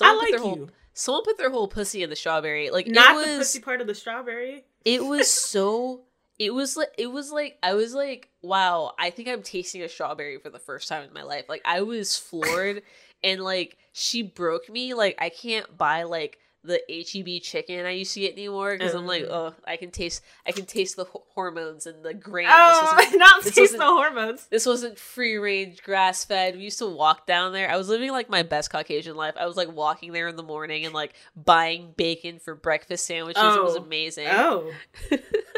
I 0.00 0.08
put 0.10 0.18
like 0.18 0.30
their 0.32 0.40
whole 0.40 0.56
you. 0.56 0.70
someone 0.94 1.22
put 1.24 1.38
their 1.38 1.50
whole 1.50 1.68
pussy 1.68 2.02
in 2.02 2.10
the 2.10 2.16
strawberry. 2.16 2.70
Like 2.70 2.86
Not 2.88 3.16
it 3.22 3.28
the 3.32 3.38
pussy 3.38 3.60
part 3.60 3.80
of 3.80 3.86
the 3.86 3.94
strawberry. 3.94 4.64
it 4.84 5.04
was 5.04 5.30
so 5.50 6.02
it 6.38 6.52
was 6.52 6.76
like 6.76 6.88
it 6.98 7.06
was 7.08 7.30
like 7.32 7.58
I 7.62 7.74
was 7.74 7.94
like, 7.94 8.28
wow, 8.42 8.92
I 8.98 9.10
think 9.10 9.28
I'm 9.28 9.42
tasting 9.42 9.82
a 9.82 9.88
strawberry 9.88 10.38
for 10.38 10.50
the 10.50 10.58
first 10.58 10.88
time 10.88 11.04
in 11.04 11.12
my 11.12 11.22
life. 11.22 11.44
Like 11.48 11.62
I 11.64 11.82
was 11.82 12.16
floored 12.16 12.82
and 13.22 13.40
like 13.42 13.76
she 13.92 14.22
broke 14.22 14.68
me. 14.68 14.94
Like 14.94 15.16
I 15.18 15.28
can't 15.28 15.76
buy 15.78 16.02
like 16.04 16.38
the 16.66 16.80
HEB 16.88 17.42
chicken 17.42 17.84
I 17.84 17.90
used 17.90 18.14
to 18.14 18.20
get 18.20 18.32
anymore 18.32 18.72
because 18.72 18.94
I'm 18.94 19.06
like, 19.06 19.24
Mm. 19.24 19.30
oh, 19.30 19.54
I 19.66 19.76
can 19.76 19.90
taste 19.90 20.22
I 20.46 20.52
can 20.52 20.64
taste 20.64 20.96
the 20.96 21.04
ho- 21.04 21.24
hormones 21.34 21.84
and 21.86 22.02
the 22.02 22.14
grain. 22.14 22.46
Oh, 22.50 23.10
not 23.16 23.42
taste 23.42 23.76
the 23.76 23.84
hormones. 23.84 24.46
this 24.46 24.64
wasn't 24.64 24.98
free 24.98 25.36
range 25.36 25.82
grass 25.82 26.24
fed. 26.24 26.56
We 26.56 26.62
used 26.62 26.78
to 26.78 26.86
walk 26.86 27.26
down 27.26 27.52
there. 27.52 27.70
I 27.70 27.76
was 27.76 27.90
living 27.90 28.12
like 28.12 28.30
my 28.30 28.42
best 28.42 28.70
Caucasian 28.70 29.14
life. 29.14 29.34
I 29.38 29.44
was 29.44 29.58
like 29.58 29.70
walking 29.72 30.12
there 30.12 30.26
in 30.26 30.36
the 30.36 30.42
morning 30.42 30.86
and 30.86 30.94
like 30.94 31.12
buying 31.36 31.92
bacon 31.98 32.38
for 32.38 32.54
breakfast 32.54 33.04
sandwiches. 33.04 33.42
It 33.42 33.62
was 33.62 33.76
Oh. 33.76 33.82
amazing. 33.84 34.28
Oh. 34.30 34.72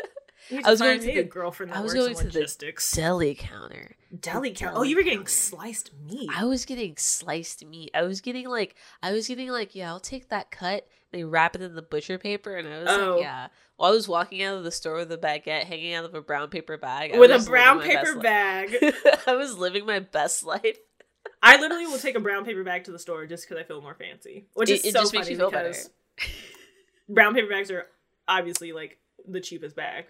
I 0.64 0.70
was 0.70 0.80
going 0.80 1.01
to 1.01 1.07
the- 1.07 1.22
girlfriend 1.24 1.72
that 1.72 1.78
I 1.78 1.80
was 1.80 1.92
works 1.94 2.01
going 2.20 2.26
in 2.26 2.32
to 2.32 2.38
the 2.40 2.72
deli 2.94 3.34
counter. 3.34 3.97
deli 4.18 4.51
count. 4.53 4.74
deli 4.74 4.76
Oh, 4.76 4.82
you 4.88 4.97
were 4.97 5.03
getting 5.03 5.18
counter. 5.20 5.30
sliced 5.30 5.90
meat. 6.05 6.30
I 6.34 6.44
was 6.44 6.64
getting 6.64 6.97
sliced 6.97 7.64
meat. 7.64 7.90
I 7.94 8.03
was 8.03 8.20
getting 8.20 8.49
like 8.49 8.74
I 9.03 9.12
was 9.12 9.26
getting 9.28 9.49
like, 9.51 9.74
yeah, 9.74 9.88
I'll 9.90 10.01
take 10.01 10.28
that 10.30 10.51
cut. 10.51 10.86
They 11.12 11.24
wrap 11.24 11.55
it 11.57 11.62
in 11.62 11.74
the 11.74 11.82
butcher 11.82 12.18
paper 12.18 12.57
and 12.57 12.66
I 12.68 12.78
was 12.78 12.88
Oh. 12.90 13.12
like, 13.14 13.22
yeah. 13.22 13.49
While 13.76 13.90
I 13.90 13.94
was 13.94 14.09
walking 14.09 14.42
out 14.42 14.57
of 14.57 14.64
the 14.64 14.70
store 14.70 14.97
with 14.97 15.12
a 15.12 15.18
baguette 15.18 15.64
hanging 15.64 15.94
out 15.94 16.05
of 16.05 16.14
a 16.14 16.22
brown 16.22 16.49
paper 16.49 16.78
bag. 16.78 17.14
I 17.14 17.18
with 17.18 17.30
a 17.30 17.44
brown 17.49 17.80
paper 17.82 18.16
bag. 18.16 18.74
I 19.26 19.34
was 19.34 19.57
living 19.59 19.84
my 19.84 19.99
best 20.01 20.44
life. 20.44 20.78
I 21.42 21.61
literally 21.61 21.86
will 21.86 21.99
take 21.99 22.16
a 22.16 22.20
brown 22.20 22.44
paper 22.44 22.64
bag 22.64 22.84
to 22.84 22.90
the 22.92 22.99
store 22.99 23.26
just 23.26 23.47
because 23.49 23.62
I 23.62 23.66
feel 23.66 23.82
more 23.82 23.94
fancy, 23.94 24.47
which 24.55 24.70
is 24.70 24.84
It- 24.84 24.88
it 24.88 24.92
so 24.92 25.05
funny 25.07 25.30
you 25.30 25.36
feel 25.36 25.51
better. 25.51 25.68
because 25.68 25.90
brown 27.09 27.34
paper 27.34 27.49
bags 27.49 27.70
are 27.70 27.86
obviously 28.28 28.72
like 28.72 28.99
the 29.28 29.40
cheapest 29.40 29.76
bag. 29.76 30.07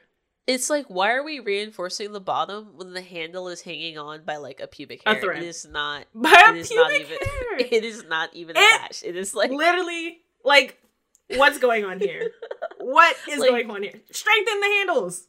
It's 0.47 0.71
like 0.71 0.87
why 0.87 1.13
are 1.13 1.23
we 1.25 1.41
reinforcing 1.41 2.13
the 2.13 2.21
bottom 2.21 2.77
when 2.77 2.93
the 2.93 3.01
handle 3.03 3.49
is 3.49 3.63
hanging 3.63 3.99
on 3.99 4.25
by 4.25 4.37
like 4.37 4.61
a 4.61 4.67
pubic 4.67 5.03
A 5.07 5.13
hair? 5.15 5.21
thread. 5.21 5.43
It 5.43 5.47
is 5.49 5.67
not 5.67 6.07
By 6.15 6.31
it 6.49 6.55
a 6.55 6.59
is 6.59 6.71
not 6.73 6.91
pubic 6.91 7.07
even 7.07 7.19
hair. 7.19 7.59
it 7.79 7.85
is 7.85 8.05
not 8.05 8.31
even 8.35 8.57
It- 8.57 8.61
attached. 8.75 9.03
It 9.05 9.17
is 9.17 9.35
like 9.35 9.51
literally 9.51 10.21
like 10.45 10.79
what's 11.35 11.59
going 11.59 11.85
on 11.85 11.99
here? 12.01 12.31
What 12.79 13.17
is 13.29 13.41
Like- 13.41 13.51
going 13.51 13.71
on 13.71 13.83
here? 13.83 14.01
Strengthen 14.13 14.61
the 14.61 14.67
handles. 14.67 15.27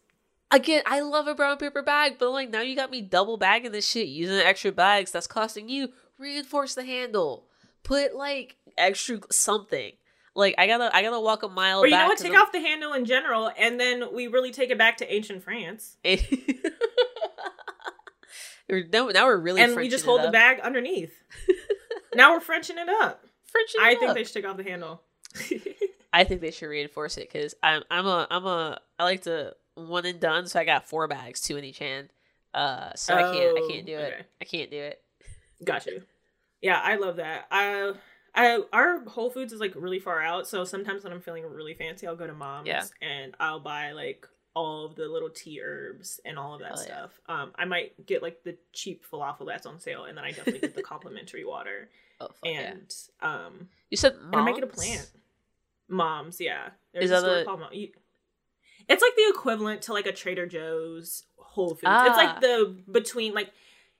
Again, 0.51 0.83
I 0.85 0.99
love 0.99 1.25
a 1.27 1.33
brown 1.33 1.57
paper 1.57 1.81
bag, 1.81 2.17
but 2.19 2.29
like 2.29 2.51
now 2.51 2.61
you 2.61 2.75
got 2.75 2.91
me 2.91 3.01
double 3.01 3.37
bagging 3.37 3.71
this 3.71 3.87
shit 3.89 4.07
using 4.07 4.37
extra 4.37 4.71
bags 4.71 5.11
that's 5.11 5.25
costing 5.25 5.67
you. 5.67 5.89
Reinforce 6.19 6.75
the 6.75 6.85
handle. 6.85 7.47
Put 7.83 8.15
like 8.15 8.57
extra 8.77 9.19
something. 9.31 9.93
Like 10.37 10.55
I 10.59 10.67
gotta 10.67 10.95
I 10.95 11.01
gotta 11.01 11.19
walk 11.19 11.41
a 11.43 11.49
mile 11.49 11.79
Or 11.81 11.87
you 11.87 11.91
know 11.97 12.05
what? 12.05 12.17
Take 12.19 12.31
the- 12.31 12.37
off 12.37 12.51
the 12.51 12.59
handle 12.59 12.93
in 12.93 13.03
general, 13.05 13.51
and 13.57 13.79
then 13.79 14.13
we 14.13 14.27
really 14.27 14.51
take 14.51 14.69
it 14.69 14.77
back 14.77 14.97
to 14.97 15.13
ancient 15.13 15.43
France, 15.43 15.97
now, 18.69 19.07
now 19.07 19.25
we're 19.25 19.37
really 19.37 19.61
and 19.61 19.75
we 19.75 19.87
just 19.89 20.03
Frenching 20.05 20.19
hold 20.21 20.27
the 20.27 20.31
bag 20.31 20.59
underneath. 20.59 21.13
now 22.15 22.33
we're 22.33 22.39
Frenching 22.39 22.77
it 22.77 22.89
up. 22.89 23.23
Frenching 23.45 23.81
I 23.81 23.95
think 23.95 24.09
up. 24.09 24.15
they 24.15 24.23
should 24.23 24.33
take 24.33 24.45
off 24.47 24.57
the 24.57 24.63
handle. 24.63 25.01
I 26.13 26.23
think 26.23 26.41
they 26.41 26.51
should 26.51 26.67
reinforce 26.67 27.17
it 27.17 27.29
because 27.31 27.55
I'm 27.63 27.83
I'm 27.89 28.05
a 28.05 28.27
I'm 28.29 28.45
a 28.45 28.79
I 28.99 29.03
like 29.05 29.23
to 29.23 29.55
one 29.75 30.05
and 30.05 30.19
done. 30.19 30.47
So 30.47 30.59
I 30.59 30.65
got 30.65 30.87
four 30.87 31.07
bags, 31.07 31.41
two 31.41 31.57
in 31.57 31.63
each 31.63 31.79
hand. 31.79 32.09
Uh, 32.53 32.91
so 32.95 33.13
I 33.13 33.21
can't 33.23 33.57
I 33.57 33.61
Oh, 33.63 33.67
can't 33.69 33.85
do 33.85 33.97
it. 33.97 34.13
okay. 34.13 34.25
I 34.41 34.45
can't 34.45 34.71
do 34.71 34.77
it. 34.77 35.01
Got 35.63 35.85
you. 35.85 36.03
Yeah, 36.61 36.79
I 36.83 36.95
love 36.95 37.17
that. 37.17 37.45
I, 37.51 37.93
I, 38.37 38.61
our 38.71 39.03
Whole 39.05 39.29
Foods 39.31 39.51
is 39.51 39.59
like 39.59 39.73
really 39.75 39.99
far 39.99 40.21
out, 40.21 40.47
so 40.47 40.63
sometimes 40.63 41.03
when 41.03 41.11
I'm 41.11 41.19
feeling 41.21 41.43
really 41.43 41.73
fancy, 41.73 42.05
I'll 42.07 42.15
go 42.15 42.27
to 42.27 42.33
mom's 42.33 42.67
Yeah. 42.67 42.83
and 43.01 43.35
I'll 43.39 43.59
buy 43.59 43.91
like 43.93 44.27
all 44.53 44.85
of 44.85 44.95
the 44.95 45.07
little 45.07 45.29
tea 45.29 45.59
herbs 45.61 46.19
and 46.23 46.37
all 46.37 46.53
of 46.53 46.61
that 46.61 46.69
Hell 46.77 46.85
yeah. 46.87 46.97
stuff. 46.99 47.19
Um, 47.27 47.51
I 47.55 47.65
might 47.65 48.05
get 48.05 48.21
like 48.21 48.43
the 48.43 48.55
cheap 48.73 49.03
falafel 49.11 49.47
that's 49.47 49.65
on 49.65 49.79
sale, 49.79 50.05
and 50.05 50.17
then 50.17 50.23
I 50.23 50.31
definitely 50.31 50.59
get 50.61 50.75
the 50.75 50.83
complimentary 50.93 51.45
water. 51.45 51.89
Oh 52.21 52.27
fuck 52.27 52.35
yeah! 52.45 52.59
And 52.71 52.95
um, 53.21 53.67
You 53.89 53.97
said 53.97 54.13
and 54.13 54.35
I 54.35 54.43
might 54.43 54.55
get 54.55 54.63
a 54.63 54.67
plant. 54.67 55.09
Mom's, 55.89 56.39
yeah. 56.41 56.69
There's 56.93 57.05
Is 57.05 57.11
a 57.11 57.13
that 57.15 57.19
store 57.21 57.37
a- 57.39 57.45
called 57.45 57.59
Mom. 57.61 57.69
you- 57.73 57.91
It's 58.89 59.01
like 59.01 59.15
the 59.15 59.27
equivalent 59.29 59.81
to 59.83 59.93
like 59.93 60.05
a 60.05 60.11
Trader 60.11 60.45
Joe's 60.45 61.23
Whole 61.37 61.69
Foods. 61.69 61.81
It's 61.83 61.87
Ah. 61.87 62.13
like 62.15 62.41
the 62.41 62.75
between 62.91 63.33
like 63.33 63.51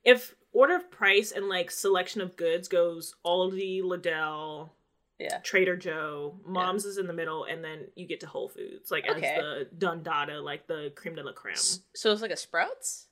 if 0.04 0.36
order 0.58 0.76
of 0.76 0.90
price 0.90 1.32
and 1.32 1.48
like 1.48 1.70
selection 1.70 2.22
of 2.22 2.36
goods 2.36 2.68
goes 2.68 3.16
Aldi, 3.26 3.84
Lidl, 3.84 4.72
Yeah. 5.20 5.38
Trader 5.40 5.76
Joe, 5.78 6.40
Mom's 6.46 6.86
is 6.86 6.98
in 6.98 7.08
the 7.08 7.14
middle, 7.14 7.44
and 7.44 7.64
then 7.64 7.88
you 7.96 8.08
get 8.08 8.20
to 8.22 8.28
Whole 8.28 8.50
Foods, 8.50 8.90
like 8.90 9.08
Okay. 9.10 9.26
as 9.26 9.38
the 9.40 9.68
Dundada, 9.78 10.44
like 10.44 10.68
the 10.68 10.92
creme 10.96 11.16
de 11.16 11.24
la 11.24 11.32
creme. 11.32 11.56
So 11.96 12.12
it's 12.12 12.22
like 12.22 12.32
a 12.32 12.38
Sprouts. 12.38 13.08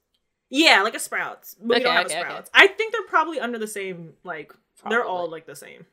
Yeah, 0.50 0.82
like 0.84 0.96
a 0.96 1.00
Sprouts. 1.00 1.56
But 1.60 1.78
we 1.78 1.84
don't 1.84 1.94
have 1.96 2.06
okay, 2.08 2.16
a 2.16 2.20
okay. 2.20 2.30
Sprouts. 2.30 2.50
I 2.54 2.68
think 2.68 2.94
they're 2.94 3.04
probably 3.08 3.40
under 3.40 3.58
the 3.60 3.68
same 3.68 4.14
like 4.24 4.52
they're 4.90 5.06
all 5.06 5.30
like 5.30 5.46
the 5.46 5.56
same. 5.56 5.86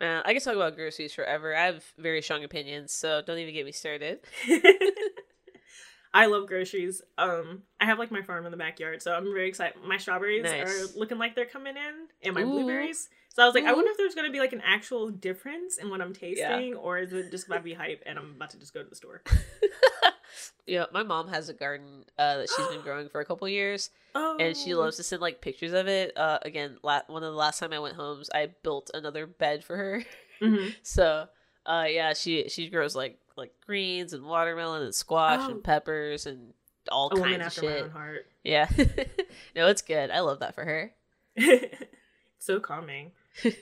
Man, 0.00 0.22
I 0.24 0.32
can 0.32 0.40
talk 0.42 0.54
about 0.54 0.76
groceries 0.76 1.12
forever. 1.12 1.56
I 1.56 1.66
have 1.66 1.84
very 1.98 2.22
strong 2.22 2.44
opinions, 2.44 2.92
so 2.92 3.20
don't 3.20 3.38
even 3.38 3.52
get 3.52 3.66
me 3.66 3.72
started. 3.72 4.20
I 6.14 6.26
love 6.26 6.46
groceries. 6.46 7.02
Um, 7.18 7.62
I 7.80 7.84
have 7.86 7.98
like 7.98 8.10
my 8.10 8.22
farm 8.22 8.44
in 8.46 8.50
the 8.50 8.56
backyard, 8.56 9.02
so 9.02 9.12
I'm 9.14 9.24
very 9.24 9.48
excited. 9.48 9.78
My 9.86 9.98
strawberries 9.98 10.44
Nice. 10.44 10.66
are 10.66 10.98
looking 10.98 11.18
like 11.18 11.34
they're 11.34 11.44
coming 11.46 11.76
in, 11.76 11.94
and 12.22 12.34
my 12.34 12.42
Ooh. 12.42 12.50
blueberries. 12.50 13.08
So 13.34 13.42
I 13.42 13.46
was 13.46 13.54
like, 13.54 13.64
I 13.64 13.72
wonder 13.72 13.90
if 13.90 13.96
there's 13.96 14.14
gonna 14.14 14.30
be 14.32 14.40
like 14.40 14.52
an 14.52 14.62
actual 14.64 15.10
difference 15.10 15.76
in 15.76 15.90
what 15.90 16.00
I'm 16.00 16.12
tasting, 16.12 16.74
or 16.74 16.98
is 16.98 17.12
it 17.12 17.30
just 17.30 17.46
about 17.46 17.58
to 17.58 17.62
be 17.62 17.74
hype 17.74 18.02
and 18.06 18.18
I'm 18.18 18.32
about 18.36 18.50
to 18.50 18.58
just 18.58 18.74
go 18.74 18.82
to 18.82 18.88
the 18.88 18.96
store? 18.96 19.22
yeah, 20.66 20.86
my 20.92 21.02
mom 21.02 21.28
has 21.28 21.48
a 21.48 21.54
garden 21.54 22.04
uh, 22.18 22.38
that 22.38 22.48
she's 22.48 22.68
been 22.68 22.80
growing 22.84 23.08
for 23.08 23.20
a 23.20 23.24
couple 23.24 23.48
years, 23.48 23.90
Oh, 24.14 24.36
and 24.40 24.56
she 24.56 24.74
loves 24.74 24.96
to 24.96 25.02
send 25.02 25.22
like 25.22 25.40
pictures 25.40 25.72
of 25.72 25.88
it. 25.88 26.16
Uh, 26.16 26.38
again, 26.42 26.78
la- 26.82 27.02
one 27.06 27.22
of 27.22 27.30
the 27.32 27.38
last 27.38 27.58
time 27.60 27.72
I 27.72 27.78
went 27.78 27.96
home, 27.96 28.22
I 28.34 28.50
built 28.62 28.90
another 28.94 29.26
bed 29.26 29.64
for 29.64 29.76
her. 29.76 30.04
Mhm. 30.42 30.74
So, 30.82 31.28
uh, 31.66 31.86
yeah, 31.88 32.14
she 32.14 32.48
she 32.48 32.70
grows 32.70 32.96
like 32.96 33.18
like 33.38 33.52
greens 33.64 34.12
and 34.12 34.24
watermelon 34.24 34.82
and 34.82 34.94
squash 34.94 35.40
Oh. 35.44 35.50
and 35.52 35.64
peppers 35.64 36.26
and 36.26 36.52
all 36.90 37.08
a 37.08 37.16
kinds 37.20 37.42
after 37.42 37.60
of 37.60 37.66
my 37.66 37.72
shit. 37.72 37.82
own 37.84 37.90
heart. 37.90 38.26
Yeah, 38.44 38.68
no, 39.56 39.68
it's 39.68 39.82
good. 39.82 40.10
I 40.10 40.20
love 40.20 40.40
that 40.40 40.54
for 40.54 40.64
her. 40.64 40.92
so 42.38 42.60
calming. 42.60 43.12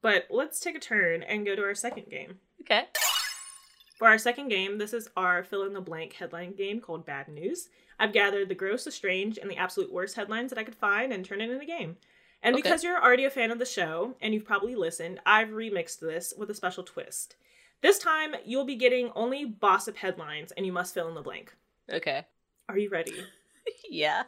But 0.00 0.28
let's 0.30 0.60
take 0.60 0.76
a 0.76 0.78
turn 0.80 1.24
and 1.24 1.44
go 1.44 1.56
to 1.56 1.62
our 1.62 1.74
second 1.74 2.08
game. 2.08 2.38
okay. 2.60 2.84
For 3.98 4.06
our 4.06 4.16
second 4.16 4.46
game, 4.48 4.78
this 4.78 4.92
is 4.92 5.08
our 5.16 5.42
fill 5.42 5.64
in 5.64 5.72
the 5.72 5.80
blank 5.80 6.12
headline 6.12 6.54
game 6.54 6.80
called 6.80 7.04
Bad 7.04 7.26
News. 7.26 7.68
I've 7.98 8.12
gathered 8.12 8.48
the 8.48 8.54
gross, 8.54 8.84
the 8.84 8.92
strange, 8.92 9.38
and 9.38 9.50
the 9.50 9.56
absolute 9.56 9.92
worst 9.92 10.14
headlines 10.14 10.50
that 10.50 10.58
I 10.58 10.62
could 10.62 10.76
find 10.76 11.12
and 11.12 11.24
turn 11.24 11.40
it 11.40 11.50
into 11.50 11.60
a 11.60 11.66
game. 11.66 11.96
And 12.44 12.54
Okay. 12.54 12.62
because 12.62 12.84
you're 12.84 13.02
already 13.02 13.24
a 13.24 13.30
fan 13.30 13.50
of 13.50 13.58
the 13.58 13.66
show 13.66 14.14
and 14.20 14.32
you've 14.32 14.44
probably 14.44 14.76
listened, 14.76 15.18
I've 15.26 15.48
remixed 15.48 15.98
this 15.98 16.32
with 16.38 16.48
a 16.48 16.54
special 16.54 16.84
twist. 16.84 17.34
This 17.80 17.98
time, 17.98 18.34
you'll 18.44 18.64
be 18.64 18.74
getting 18.76 19.10
only 19.14 19.54
gossip 19.60 19.96
headlines 19.96 20.52
and 20.52 20.66
you 20.66 20.72
must 20.72 20.94
fill 20.94 21.08
in 21.08 21.14
the 21.14 21.22
blank. 21.22 21.54
Okay. 21.90 22.26
Are 22.68 22.76
you 22.76 22.90
ready? 22.90 23.14
yeah. 23.90 24.24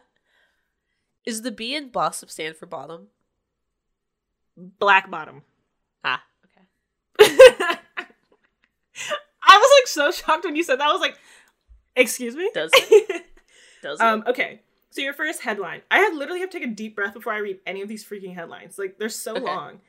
Is 1.25 1.41
the 1.43 1.51
B 1.51 1.75
in 1.75 1.89
Bossip 1.91 2.31
stand 2.31 2.55
for 2.55 2.65
bottom? 2.65 3.07
Black 4.57 5.09
bottom. 5.11 5.43
Ah, 6.03 6.23
okay. 6.45 6.65
I 9.43 9.57
was 9.57 9.71
like 9.81 9.87
so 9.87 10.11
shocked 10.11 10.45
when 10.45 10.55
you 10.55 10.63
said 10.63 10.79
that. 10.79 10.87
I 10.89 10.91
was 10.91 11.01
like, 11.01 11.17
excuse 11.95 12.35
me? 12.35 12.49
Does 12.53 12.71
it? 12.73 13.25
Does 13.83 13.99
it? 13.99 14.03
um, 14.03 14.23
okay. 14.27 14.61
So 14.89 15.01
your 15.01 15.13
first 15.13 15.41
headline. 15.41 15.81
I 15.91 15.99
had 15.99 16.13
literally 16.15 16.39
have 16.41 16.49
to 16.49 16.59
take 16.59 16.67
a 16.67 16.71
deep 16.71 16.95
breath 16.95 17.13
before 17.13 17.33
I 17.33 17.37
read 17.37 17.59
any 17.65 17.81
of 17.81 17.87
these 17.89 18.03
freaking 18.05 18.33
headlines. 18.35 18.77
Like 18.79 18.97
they're 18.97 19.09
so 19.09 19.33
Okay. 19.35 19.45
long. 19.45 19.79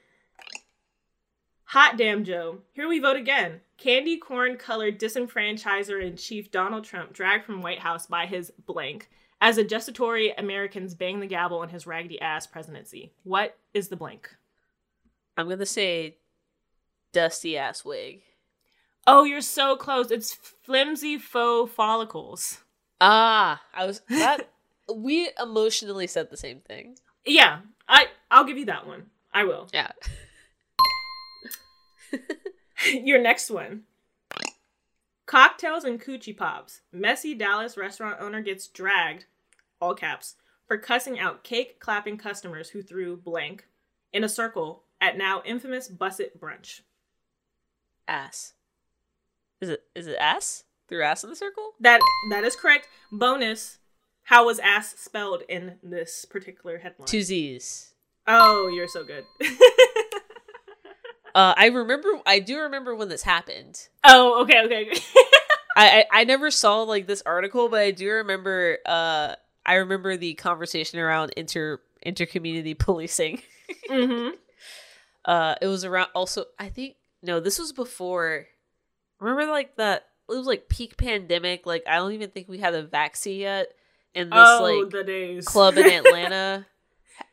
Hot 1.72 1.96
damn 1.96 2.22
Joe. 2.22 2.58
Here 2.74 2.86
we 2.86 2.98
vote 2.98 3.16
again. 3.16 3.62
Candy 3.78 4.18
corn 4.18 4.58
colored 4.58 5.00
disenfranchiser 5.00 6.06
in 6.06 6.18
chief 6.18 6.50
Donald 6.50 6.84
Trump 6.84 7.14
dragged 7.14 7.46
from 7.46 7.62
White 7.62 7.78
House 7.78 8.06
by 8.06 8.26
his 8.26 8.52
blank 8.66 9.08
as 9.40 9.56
a 9.56 9.64
gestatory 9.64 10.34
Americans 10.36 10.94
bang 10.94 11.18
the 11.18 11.26
gavel 11.26 11.60
on 11.60 11.70
his 11.70 11.86
raggedy 11.86 12.20
ass 12.20 12.46
presidency. 12.46 13.14
What 13.22 13.56
is 13.72 13.88
the 13.88 13.96
blank? 13.96 14.28
I'm 15.38 15.48
gonna 15.48 15.64
say 15.64 16.18
dusty 17.10 17.56
ass 17.56 17.86
wig. 17.86 18.20
Oh, 19.06 19.24
you're 19.24 19.40
so 19.40 19.74
close. 19.74 20.10
It's 20.10 20.34
flimsy 20.34 21.16
faux 21.16 21.72
follicles. 21.72 22.58
Ah, 23.00 23.62
I 23.72 23.86
was 23.86 24.02
that. 24.10 24.50
we 24.94 25.30
emotionally 25.42 26.06
said 26.06 26.28
the 26.28 26.36
same 26.36 26.60
thing. 26.60 26.96
Yeah, 27.24 27.60
I 27.88 28.08
I'll 28.30 28.44
give 28.44 28.58
you 28.58 28.66
that 28.66 28.86
one. 28.86 29.04
I 29.32 29.44
will. 29.44 29.68
Yeah. 29.72 29.92
Your 32.92 33.20
next 33.20 33.50
one. 33.50 33.82
Cocktails 35.26 35.84
and 35.84 36.00
coochie 36.00 36.36
pops. 36.36 36.80
Messy 36.92 37.34
Dallas 37.34 37.76
restaurant 37.76 38.16
owner 38.20 38.42
gets 38.42 38.66
dragged, 38.66 39.26
all 39.80 39.94
caps, 39.94 40.34
for 40.66 40.76
cussing 40.76 41.18
out 41.18 41.44
cake 41.44 41.80
clapping 41.80 42.18
customers 42.18 42.70
who 42.70 42.82
threw 42.82 43.16
blank 43.16 43.66
in 44.12 44.24
a 44.24 44.28
circle 44.28 44.84
at 45.00 45.16
now 45.16 45.42
infamous 45.44 45.88
Busset 45.88 46.38
brunch. 46.38 46.80
Ass. 48.08 48.54
Is 49.60 49.68
it 49.68 49.84
is 49.94 50.06
it 50.06 50.16
ass? 50.18 50.64
Through 50.88 51.04
ass 51.04 51.24
in 51.24 51.30
the 51.30 51.36
circle? 51.36 51.70
That 51.80 52.00
that 52.30 52.44
is 52.44 52.56
correct. 52.56 52.88
Bonus. 53.10 53.78
How 54.24 54.46
was 54.46 54.58
ass 54.58 54.94
spelled 54.98 55.42
in 55.48 55.76
this 55.82 56.24
particular 56.24 56.78
headline? 56.78 57.06
Two 57.06 57.22
Z's. 57.22 57.94
Oh, 58.26 58.68
you're 58.68 58.88
so 58.88 59.04
good. 59.04 59.24
Uh, 61.34 61.54
I 61.56 61.66
remember. 61.66 62.08
I 62.26 62.38
do 62.40 62.60
remember 62.60 62.94
when 62.94 63.08
this 63.08 63.22
happened. 63.22 63.88
oh, 64.04 64.42
okay, 64.42 64.62
okay. 64.64 64.90
I, 65.76 66.00
I 66.00 66.04
I 66.20 66.24
never 66.24 66.50
saw 66.50 66.82
like 66.82 67.06
this 67.06 67.22
article, 67.24 67.68
but 67.68 67.80
I 67.80 67.90
do 67.90 68.10
remember. 68.10 68.78
Uh, 68.84 69.34
I 69.64 69.74
remember 69.74 70.16
the 70.16 70.34
conversation 70.34 70.98
around 70.98 71.32
inter 71.36 71.80
intercommunity 72.04 72.78
policing. 72.78 73.40
mm-hmm. 73.88 74.34
Uh, 75.24 75.54
it 75.62 75.66
was 75.68 75.84
around. 75.84 76.08
Also, 76.14 76.44
I 76.58 76.68
think 76.68 76.96
no, 77.22 77.40
this 77.40 77.58
was 77.58 77.72
before. 77.72 78.46
Remember, 79.20 79.50
like 79.50 79.76
that. 79.76 80.06
It 80.28 80.34
was 80.36 80.46
like 80.46 80.68
peak 80.68 80.96
pandemic. 80.96 81.64
Like 81.66 81.84
I 81.86 81.96
don't 81.96 82.12
even 82.12 82.30
think 82.30 82.48
we 82.48 82.58
had 82.58 82.74
a 82.74 82.82
vaccine 82.82 83.40
yet. 83.40 83.68
And 84.14 84.30
this 84.30 84.38
Oh, 84.38 84.62
like 84.82 84.90
the 84.90 85.04
days. 85.04 85.46
club 85.46 85.76
in 85.78 85.86
Atlanta. 86.06 86.66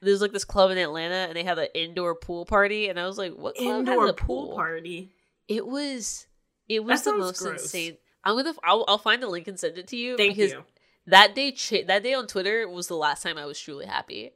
There's 0.01 0.21
like 0.21 0.31
this 0.31 0.45
club 0.45 0.71
in 0.71 0.77
Atlanta, 0.77 1.27
and 1.27 1.35
they 1.35 1.43
had 1.43 1.59
an 1.59 1.67
indoor 1.73 2.15
pool 2.15 2.45
party, 2.45 2.87
and 2.89 2.99
I 2.99 3.05
was 3.05 3.17
like, 3.17 3.33
"What 3.33 3.55
club 3.55 3.79
Indoor 3.79 4.01
has 4.01 4.09
a 4.11 4.13
pool 4.13 4.47
pool?" 4.47 4.55
party. 4.55 5.11
It 5.47 5.65
was, 5.67 6.25
it 6.67 6.83
was 6.83 7.01
the 7.03 7.17
most 7.17 7.41
gross. 7.41 7.63
insane. 7.63 7.97
I'm 8.23 8.35
gonna, 8.37 8.53
I'll, 8.63 8.85
I'll 8.87 8.97
find 8.97 9.21
the 9.21 9.27
link 9.27 9.47
and 9.47 9.59
send 9.59 9.77
it 9.77 9.87
to 9.87 9.97
you 9.97 10.15
Thank 10.17 10.35
because 10.35 10.51
you. 10.51 10.63
that 11.07 11.33
day, 11.35 11.51
cha- 11.51 11.85
that 11.87 12.03
day 12.03 12.13
on 12.13 12.27
Twitter 12.27 12.67
was 12.69 12.87
the 12.87 12.95
last 12.95 13.23
time 13.23 13.37
I 13.37 13.45
was 13.45 13.59
truly 13.59 13.85
happy. 13.85 14.25
It 14.25 14.33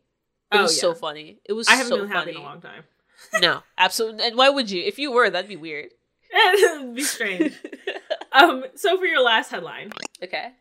Oh, 0.51 0.63
was 0.63 0.79
so 0.79 0.93
funny. 0.93 1.39
It 1.45 1.53
was 1.53 1.67
I 1.67 1.75
haven't 1.75 1.89
so 1.89 1.97
been 1.99 2.07
happy 2.09 2.31
funny. 2.33 2.37
in 2.37 2.41
a 2.41 2.45
long 2.45 2.61
time. 2.61 2.83
no, 3.41 3.61
absolutely. 3.77 4.25
And 4.25 4.35
why 4.37 4.49
would 4.49 4.69
you? 4.71 4.83
If 4.83 4.99
you 4.99 5.11
were, 5.11 5.29
that'd 5.29 5.47
be 5.49 5.55
weird. 5.55 5.89
It'd 6.57 6.95
be 6.95 7.03
strange. 7.03 7.53
um, 8.31 8.63
so 8.75 8.97
for 8.97 9.05
your 9.05 9.21
last 9.21 9.49
headline, 9.51 9.91
okay. 10.23 10.51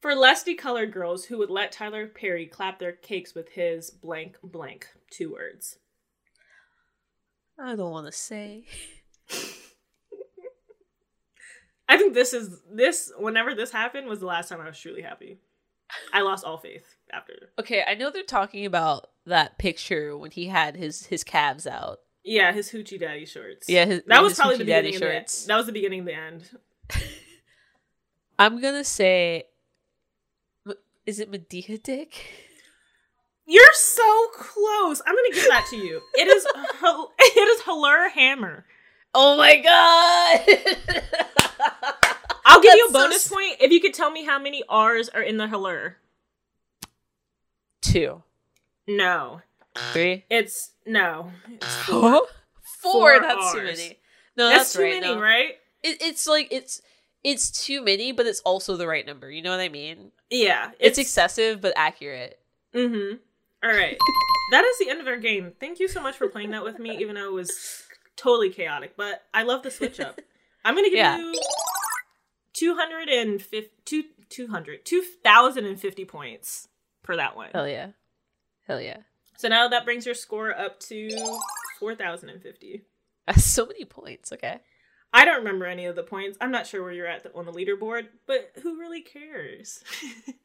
For 0.00 0.14
lusty 0.14 0.54
colored 0.54 0.92
girls 0.92 1.26
who 1.26 1.38
would 1.38 1.50
let 1.50 1.72
Tyler 1.72 2.06
Perry 2.06 2.46
clap 2.46 2.78
their 2.78 2.92
cakes 2.92 3.34
with 3.34 3.50
his 3.50 3.90
blank 3.90 4.36
blank, 4.42 4.88
two 5.10 5.32
words. 5.32 5.78
I 7.58 7.74
don't 7.74 7.90
want 7.90 8.06
to 8.06 8.12
say. 8.12 8.64
I 11.88 11.96
think 11.96 12.14
this 12.14 12.32
is 12.32 12.60
this. 12.70 13.10
Whenever 13.18 13.54
this 13.54 13.72
happened, 13.72 14.06
was 14.06 14.20
the 14.20 14.26
last 14.26 14.48
time 14.48 14.60
I 14.60 14.66
was 14.66 14.78
truly 14.78 15.02
happy. 15.02 15.38
I 16.12 16.20
lost 16.20 16.44
all 16.44 16.58
faith 16.58 16.96
after. 17.12 17.50
Okay, 17.58 17.82
I 17.86 17.94
know 17.94 18.10
they're 18.10 18.22
talking 18.22 18.66
about 18.66 19.08
that 19.26 19.58
picture 19.58 20.16
when 20.16 20.30
he 20.30 20.46
had 20.46 20.76
his 20.76 21.06
his 21.06 21.24
calves 21.24 21.66
out. 21.66 22.00
Yeah, 22.24 22.52
his 22.52 22.70
hoochie 22.70 23.00
daddy 23.00 23.24
shorts. 23.24 23.68
Yeah, 23.68 23.86
his, 23.86 24.02
that 24.06 24.22
was 24.22 24.34
probably 24.34 24.58
the 24.58 24.64
daddy 24.64 24.92
beginning. 24.92 25.16
Of 25.16 25.26
the, 25.26 25.46
that 25.46 25.56
was 25.56 25.66
the 25.66 25.72
beginning 25.72 26.00
of 26.00 26.06
the 26.06 26.14
end. 26.14 26.50
I'm 28.38 28.60
gonna 28.60 28.84
say, 28.84 29.44
is 31.08 31.18
it 31.18 31.32
Madea 31.32 31.82
Dick? 31.82 32.14
You're 33.46 33.64
so 33.72 34.26
close. 34.34 35.00
I'm 35.06 35.14
gonna 35.14 35.32
give 35.32 35.48
that 35.48 35.66
to 35.70 35.76
you. 35.76 36.02
It 36.14 36.28
is. 36.28 36.46
It 37.20 37.48
is 37.48 37.62
Halur 37.62 38.10
Hammer. 38.10 38.66
Oh 39.14 39.36
my 39.38 39.56
god! 39.56 40.40
I'll 42.44 42.60
give 42.60 42.74
you 42.74 42.88
a 42.88 42.92
That's 42.92 42.92
so 42.92 43.08
bonus 43.08 43.28
point 43.28 43.56
if 43.60 43.72
you 43.72 43.80
could 43.80 43.94
tell 43.94 44.10
me 44.10 44.24
how 44.24 44.38
many 44.38 44.62
R's 44.68 45.08
are 45.08 45.22
in 45.22 45.38
the 45.38 45.46
Halur. 45.46 45.94
Two, 47.80 48.22
No, 48.86 49.40
three, 49.92 50.26
it's 50.28 50.72
no. 50.84 51.32
It's 51.50 51.74
four. 51.84 52.00
four. 52.02 52.26
Four. 52.82 53.20
That's 53.20 53.52
too 53.52 53.62
many. 53.62 53.98
No, 54.36 54.48
That's, 54.48 54.58
that's, 54.58 54.72
too 54.74 54.82
right. 54.82 55.00
many, 55.00 55.14
no. 55.14 55.20
right? 55.20 55.54
It, 55.82 56.02
it's 56.02 56.26
like 56.26 56.48
it's 56.50 56.82
it's 57.30 57.50
too 57.50 57.82
many, 57.84 58.12
but 58.12 58.26
it's 58.26 58.40
also 58.40 58.76
the 58.76 58.86
right 58.86 59.04
number. 59.06 59.30
You 59.30 59.42
know 59.42 59.50
what 59.50 59.60
I 59.60 59.68
mean? 59.68 60.12
Yeah, 60.30 60.70
It's, 60.80 60.98
excessive 60.98 61.60
but 61.60 61.72
accurate. 61.76 62.38
Mm-hmm. 62.74 63.16
All 63.62 63.70
right, 63.76 63.96
that 64.52 64.64
is 64.64 64.78
the 64.78 64.88
end 64.88 65.00
of 65.00 65.06
our 65.08 65.16
game. 65.16 65.52
Thank 65.58 65.80
you 65.80 65.88
so 65.88 66.00
much 66.00 66.16
for 66.16 66.28
playing 66.28 66.50
that 66.52 66.62
with 66.64 66.78
me, 66.78 66.96
even 66.98 67.16
though 67.16 67.26
it 67.28 67.32
was 67.32 67.82
totally 68.16 68.50
chaotic. 68.50 68.96
But 68.96 69.22
I 69.34 69.42
love 69.42 69.62
the 69.62 69.70
switch 69.70 69.98
up. 70.00 70.20
I'm 70.64 70.74
gonna 70.74 70.88
give 70.88 70.98
Yeah. 70.98 71.18
you 71.18 71.34
250, 72.54 73.70
two, 73.84 74.04
200, 74.28 74.84
2,050 74.84 76.04
points 76.04 76.68
for 77.02 77.16
that 77.16 77.36
one. 77.36 77.50
Hell 77.52 77.68
yeah, 77.68 77.88
hell 78.66 78.80
yeah. 78.80 78.98
So 79.36 79.48
now 79.48 79.68
that 79.68 79.84
brings 79.84 80.04
your 80.06 80.14
score 80.14 80.56
up 80.56 80.80
to 80.80 81.08
4,050. 81.78 82.82
That's 83.26 83.44
so 83.44 83.66
many 83.66 83.84
points. 83.84 84.32
Okay. 84.32 84.58
I 85.12 85.24
don't 85.24 85.38
remember 85.38 85.66
any 85.66 85.86
of 85.86 85.96
the 85.96 86.02
points. 86.02 86.36
I'm 86.40 86.50
not 86.50 86.66
sure 86.66 86.82
where 86.82 86.92
you're 86.92 87.06
at 87.06 87.26
on 87.34 87.46
the 87.46 87.52
leaderboard, 87.52 88.08
but 88.26 88.52
who 88.62 88.78
really 88.78 89.00
cares? 89.00 89.82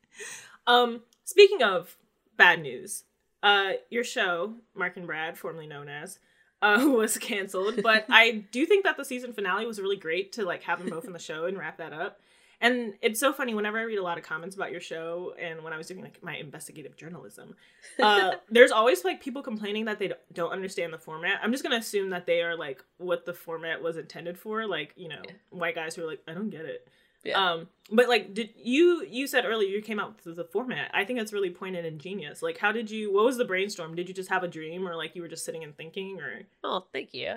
um, 0.68 1.02
speaking 1.26 1.62
of 1.62 1.98
bad 2.38 2.62
news, 2.62 3.04
uh, 3.42 3.74
your 3.90 4.04
show, 4.06 4.54
Mark 4.74 4.96
and 4.96 5.06
Brad, 5.06 5.38
formerly 5.38 5.68
known 5.68 5.90
as, 5.90 6.20
uh, 6.62 6.82
was 6.88 7.18
canceled. 7.18 7.82
But 7.84 8.06
I 8.10 8.32
do 8.52 8.66
think 8.66 8.86
that 8.86 8.98
the 8.98 9.06
season 9.06 9.34
finale 9.34 9.66
was 9.66 9.80
really 9.80 9.98
great 9.98 10.32
to 10.34 10.46
like 10.46 10.64
have 10.64 10.80
them 10.80 10.90
both 10.90 11.06
in 11.06 11.14
the 11.14 11.20
show 11.20 11.46
and 11.46 11.58
wrap 11.58 11.78
that 11.78 11.94
up. 11.94 12.20
And 12.64 12.94
it's 13.02 13.20
so 13.20 13.32
funny 13.34 13.54
whenever 13.54 13.78
I 13.78 13.84
read 13.84 14.00
a 14.00 14.04
lot 14.04 14.18
of 14.18 14.24
comments 14.24 14.56
about 14.56 14.72
your 14.72 14.80
show, 14.82 15.36
and 15.40 15.64
when 15.64 15.74
I 15.74 15.78
was 15.78 15.86
doing 15.88 16.02
like 16.02 16.24
my 16.24 16.38
investigative 16.38 16.96
journalism, 16.96 17.56
uh, 18.02 18.32
there's 18.50 18.72
always 18.72 19.04
like 19.04 19.22
people 19.22 19.44
complaining 19.44 19.86
that 19.86 20.00
they 20.00 20.14
don't 20.34 20.52
understand 20.52 20.94
the 20.94 20.98
format. 20.98 21.40
I'm 21.44 21.52
just 21.52 21.62
gonna 21.64 21.76
assume 21.76 22.10
that 22.12 22.26
they 22.26 22.42
are 22.42 22.56
like 22.58 22.84
what 22.98 23.26
the 23.26 23.34
format 23.34 23.84
was 23.84 23.98
intended 23.98 24.40
for, 24.40 24.66
like 24.66 24.94
you 24.96 25.10
know, 25.10 25.22
Yeah. 25.26 25.34
white 25.52 25.76
guys 25.76 25.94
who 25.96 26.04
are 26.04 26.08
like, 26.08 26.22
I 26.28 26.34
don't 26.34 26.50
get 26.50 26.66
it. 26.66 26.88
Yeah. 27.26 27.38
Um, 27.52 27.68
but 27.92 28.08
like, 28.10 28.34
did 28.34 28.50
you 28.58 29.06
you 29.10 29.28
said 29.28 29.46
earlier 29.46 29.68
you 29.70 29.82
came 29.82 30.00
out 30.00 30.20
with 30.26 30.36
the 30.36 30.44
format? 30.46 30.90
I 30.94 31.04
think 31.06 31.20
that's 31.20 31.32
really 31.34 31.50
pointed 31.50 31.86
and 31.86 32.00
genius. 32.00 32.42
Like, 32.42 32.58
how 32.58 32.72
did 32.72 32.90
you? 32.90 33.14
What 33.14 33.26
was 33.26 33.38
the 33.38 33.46
brainstorm? 33.46 33.96
Did 33.96 34.08
you 34.08 34.14
just 34.14 34.30
have 34.30 34.44
a 34.44 34.48
dream, 34.48 34.88
or 34.88 34.96
like 34.96 35.16
you 35.16 35.22
were 35.22 35.28
just 35.28 35.44
sitting 35.46 35.64
and 35.64 35.76
thinking, 35.76 36.20
or 36.22 36.42
Oh, 36.64 36.86
thank 36.94 37.14
you. 37.14 37.36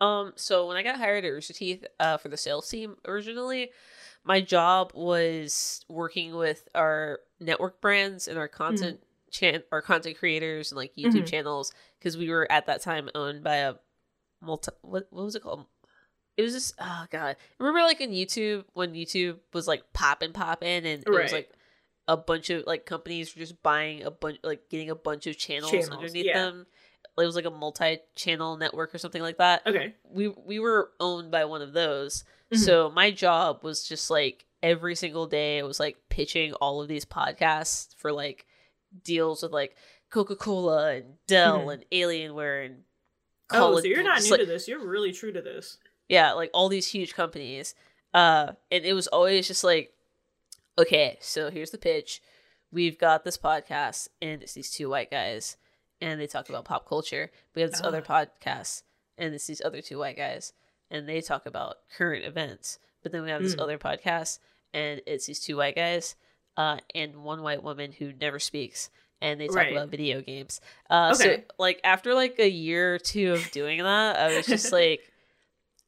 Um, 0.00 0.32
so 0.36 0.66
when 0.66 0.76
I 0.76 0.82
got 0.82 0.96
hired 0.96 1.24
at 1.24 1.28
Rooster 1.28 1.52
Teeth 1.52 1.84
uh, 2.00 2.16
for 2.16 2.28
the 2.28 2.36
sales 2.36 2.68
team 2.68 2.96
originally, 3.06 3.70
my 4.24 4.40
job 4.40 4.92
was 4.94 5.84
working 5.88 6.34
with 6.34 6.68
our 6.74 7.20
network 7.40 7.80
brands 7.80 8.26
and 8.28 8.38
our 8.38 8.48
content 8.48 9.00
chan- 9.30 9.64
our 9.72 9.82
content 9.82 10.16
creators 10.18 10.70
and 10.72 10.76
like 10.76 10.94
YouTube 10.96 11.22
Mhm. 11.22 11.26
channels 11.30 11.72
because 11.98 12.16
we 12.16 12.30
were 12.30 12.50
at 12.50 12.66
that 12.66 12.80
time 12.80 13.10
owned 13.14 13.42
by 13.44 13.56
a 13.56 13.74
multi 14.40 14.70
what 14.82 15.06
what 15.10 15.24
was 15.24 15.34
it 15.34 15.42
called? 15.42 15.66
It 16.36 16.42
was 16.42 16.52
just 16.52 16.74
oh 16.80 17.06
god. 17.10 17.36
Remember 17.58 17.80
like 17.82 18.00
on 18.00 18.08
YouTube 18.08 18.64
when 18.72 18.94
YouTube 18.94 19.38
was 19.52 19.68
like 19.68 19.92
popping 19.92 20.32
popping 20.32 20.86
and 20.86 21.02
it 21.04 21.08
was 21.08 21.32
like 21.32 21.50
a 22.08 22.16
bunch 22.16 22.50
of 22.50 22.66
like 22.66 22.86
companies 22.86 23.34
were 23.34 23.40
just 23.40 23.62
buying 23.62 24.02
a 24.02 24.10
bunch 24.10 24.38
like 24.42 24.68
getting 24.70 24.90
a 24.90 24.94
bunch 24.94 25.26
of 25.26 25.36
channels, 25.38 25.70
Channels, 25.70 25.90
underneath 25.90 26.26
yeah. 26.26 26.44
them. 26.44 26.66
It 27.16 27.24
was 27.24 27.36
like 27.36 27.44
a 27.44 27.50
multi-channel 27.50 28.56
network 28.56 28.92
or 28.94 28.98
something 28.98 29.22
like 29.22 29.38
that 29.38 29.66
okay, 29.66 29.94
we 30.04 30.28
we 30.28 30.58
were 30.58 30.90
owned 31.00 31.30
by 31.30 31.44
one 31.44 31.62
of 31.62 31.72
those. 31.72 32.24
Mhm. 32.54 32.58
So 32.64 32.90
my 32.90 33.10
job 33.10 33.62
was 33.62 33.86
just 33.86 34.10
like 34.10 34.46
every 34.62 34.94
single 34.94 35.26
day 35.26 35.58
it 35.58 35.64
was 35.64 35.78
like 35.80 35.96
pitching 36.08 36.52
all 36.54 36.80
of 36.80 36.88
these 36.88 37.04
podcasts 37.04 37.94
for 37.96 38.12
like 38.12 38.46
deals 39.02 39.42
with 39.42 39.52
like 39.52 39.76
Coca-Cola 40.10 40.94
and 40.94 41.16
Dell 41.26 41.66
Mhm. 41.66 41.72
and 41.74 41.84
Alienware 41.90 42.66
and 42.66 42.84
Oh, 43.50 43.78
so 43.78 43.84
you're 43.86 44.02
not 44.02 44.22
new 44.22 44.30
like- 44.30 44.40
to 44.40 44.46
this. 44.46 44.66
You're 44.68 44.78
really 44.84 45.12
true 45.12 45.32
to 45.32 45.42
this. 45.42 45.78
yeah, 46.08 46.32
like 46.32 46.50
all 46.54 46.68
these 46.68 46.88
huge 46.88 47.14
companies. 47.14 47.74
Uh, 48.14 48.52
and 48.70 48.84
it 48.84 48.94
was 48.94 49.06
always 49.08 49.46
just 49.48 49.64
like, 49.64 49.92
okay, 50.78 51.18
so 51.20 51.50
here's 51.50 51.70
the 51.70 51.78
pitch. 51.78 52.22
We've 52.72 52.98
got 52.98 53.24
this 53.24 53.36
podcast, 53.38 54.08
and 54.22 54.42
it's 54.42 54.54
these 54.54 54.70
two 54.70 54.88
white 54.88 55.10
guys, 55.10 55.56
and 56.00 56.20
they 56.20 56.26
talk 56.26 56.48
about 56.48 56.64
pop 56.64 56.88
culture. 56.88 57.30
We 57.54 57.62
have 57.62 57.70
this 57.72 57.82
other 57.82 58.02
podcast, 58.02 58.82
and 59.18 59.34
it's 59.34 59.46
these 59.46 59.62
other 59.64 59.80
two 59.82 59.98
white 59.98 60.16
guys, 60.16 60.52
and 60.94 61.08
they 61.08 61.20
talk 61.20 61.44
about 61.46 61.76
current 61.96 62.24
events. 62.24 62.78
But 63.02 63.12
then 63.12 63.22
we 63.22 63.30
have 63.30 63.42
this 63.42 63.54
Mm. 63.56 63.60
other 63.62 63.78
podcast, 63.78 64.38
and 64.72 65.02
it's 65.06 65.26
these 65.26 65.40
two 65.40 65.56
white 65.58 65.76
guys, 65.76 66.16
uh, 66.56 66.78
and 66.94 67.22
one 67.24 67.42
white 67.42 67.62
woman 67.62 67.92
who 67.92 68.12
never 68.12 68.38
speaks, 68.38 68.88
and 69.20 69.40
they 69.40 69.46
talk 69.48 69.56
Right. 69.56 69.72
about 69.72 69.88
video 69.88 70.20
games. 70.22 70.60
Uh, 70.88 71.12
so 71.14 71.36
like 71.58 71.80
after 71.84 72.14
like 72.14 72.38
a 72.38 72.48
year 72.48 72.94
or 72.94 72.98
two 72.98 73.32
of 73.34 73.50
doing 73.50 73.82
that, 73.82 74.16
I 74.18 74.34
was 74.36 74.46
just 74.46 74.72
like 74.82 75.00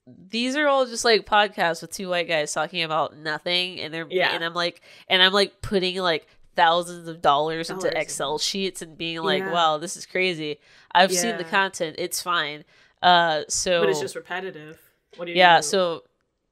these 0.06 0.56
are 0.56 0.68
all 0.68 0.86
just 0.86 1.04
like 1.04 1.26
podcasts 1.26 1.82
with 1.82 1.92
two 1.92 2.08
white 2.08 2.28
guys 2.28 2.52
talking 2.52 2.82
about 2.84 3.16
nothing 3.16 3.80
and 3.80 3.92
they're 3.92 4.06
Yeah. 4.08 4.34
and 4.34 4.44
I'm 4.44 4.54
like 4.54 4.80
and 5.08 5.20
I'm 5.20 5.32
like 5.32 5.60
putting 5.62 5.96
like 5.96 6.28
thousands 6.54 7.08
of 7.08 7.20
dollars 7.20 7.70
into 7.70 7.88
Excel 7.98 8.38
sheets 8.38 8.82
and 8.82 8.96
being 8.96 9.20
like, 9.20 9.42
Yeah. 9.42 9.50
wow, 9.52 9.78
this 9.78 9.96
is 9.96 10.06
crazy. 10.06 10.60
I've 10.92 11.12
seen 11.12 11.36
the 11.38 11.44
content, 11.44 11.96
it's 11.98 12.22
fine. 12.22 12.64
Uh 13.02 13.42
so 13.48 13.80
But 13.80 13.88
it's 13.90 14.00
just 14.00 14.14
repetitive. 14.14 14.80
What 15.16 15.26
do 15.26 15.32
you 15.32 15.38
yeah, 15.38 15.58
do? 15.58 15.62
so 15.62 16.04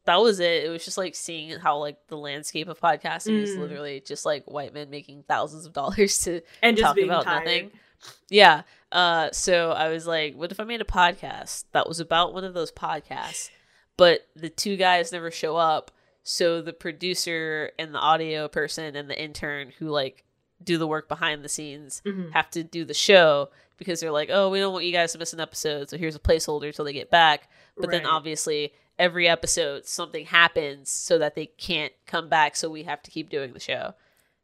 that 0.04 0.16
was 0.16 0.38
it. 0.40 0.64
It 0.64 0.68
was 0.68 0.84
just 0.84 0.98
like 0.98 1.14
seeing 1.14 1.58
how 1.58 1.78
like 1.78 1.96
the 2.08 2.16
landscape 2.16 2.68
of 2.68 2.78
podcasting 2.80 3.40
is 3.42 3.50
Mm. 3.56 3.60
literally 3.60 4.00
just 4.00 4.26
like 4.26 4.44
white 4.50 4.74
men 4.74 4.90
making 4.90 5.24
thousands 5.26 5.64
of 5.66 5.72
dollars 5.72 6.18
to 6.24 6.40
and 6.62 6.76
talk 6.76 6.98
about 6.98 7.24
tired. 7.24 7.44
nothing. 7.44 7.70
Yeah. 8.28 8.62
Uh, 8.92 9.30
so 9.32 9.70
I 9.72 9.88
was 9.88 10.06
like, 10.06 10.34
what 10.34 10.52
if 10.52 10.60
I 10.60 10.64
made 10.64 10.80
a 10.82 10.84
podcast 10.84 11.64
that 11.72 11.88
was 11.88 12.00
about 12.00 12.34
one 12.34 12.44
of 12.44 12.52
those 12.54 12.70
podcasts, 12.70 13.50
but 13.96 14.26
the 14.36 14.50
two 14.50 14.76
guys 14.76 15.10
never 15.12 15.30
show 15.30 15.56
up? 15.56 15.90
So 16.22 16.60
the 16.62 16.72
producer 16.72 17.70
and 17.78 17.94
the 17.94 17.98
audio 17.98 18.46
person 18.48 18.96
and 18.96 19.08
the 19.10 19.20
intern 19.20 19.72
who 19.78 19.88
like 19.88 20.24
do 20.62 20.78
the 20.78 20.86
work 20.86 21.08
behind 21.08 21.42
the 21.44 21.48
scenes 21.48 22.00
Mhm. 22.06 22.32
have 22.32 22.50
to 22.52 22.62
do 22.62 22.84
the 22.84 22.94
show 22.94 23.50
because 23.76 24.00
they're 24.00 24.10
like, 24.12 24.30
oh, 24.32 24.50
we 24.50 24.60
don't 24.60 24.72
want 24.72 24.84
you 24.84 24.92
guys 24.92 25.12
to 25.12 25.18
miss 25.18 25.32
an 25.32 25.40
episode, 25.40 25.88
so 25.90 25.96
here's 25.98 26.14
a 26.16 26.20
placeholder 26.20 26.74
till 26.74 26.84
they 26.84 26.92
get 26.92 27.10
back. 27.10 27.48
But 27.76 27.90
then 27.90 28.06
obviously 28.06 28.72
every 28.98 29.26
episode 29.28 29.84
something 29.86 30.24
happens 30.26 30.88
so 30.90 31.18
that 31.18 31.34
they 31.34 31.46
can't 31.46 31.92
come 32.06 32.28
back, 32.28 32.54
so 32.56 32.70
we 32.70 32.84
have 32.84 33.02
to 33.02 33.10
keep 33.10 33.28
doing 33.30 33.52
the 33.52 33.60
show. 33.60 33.94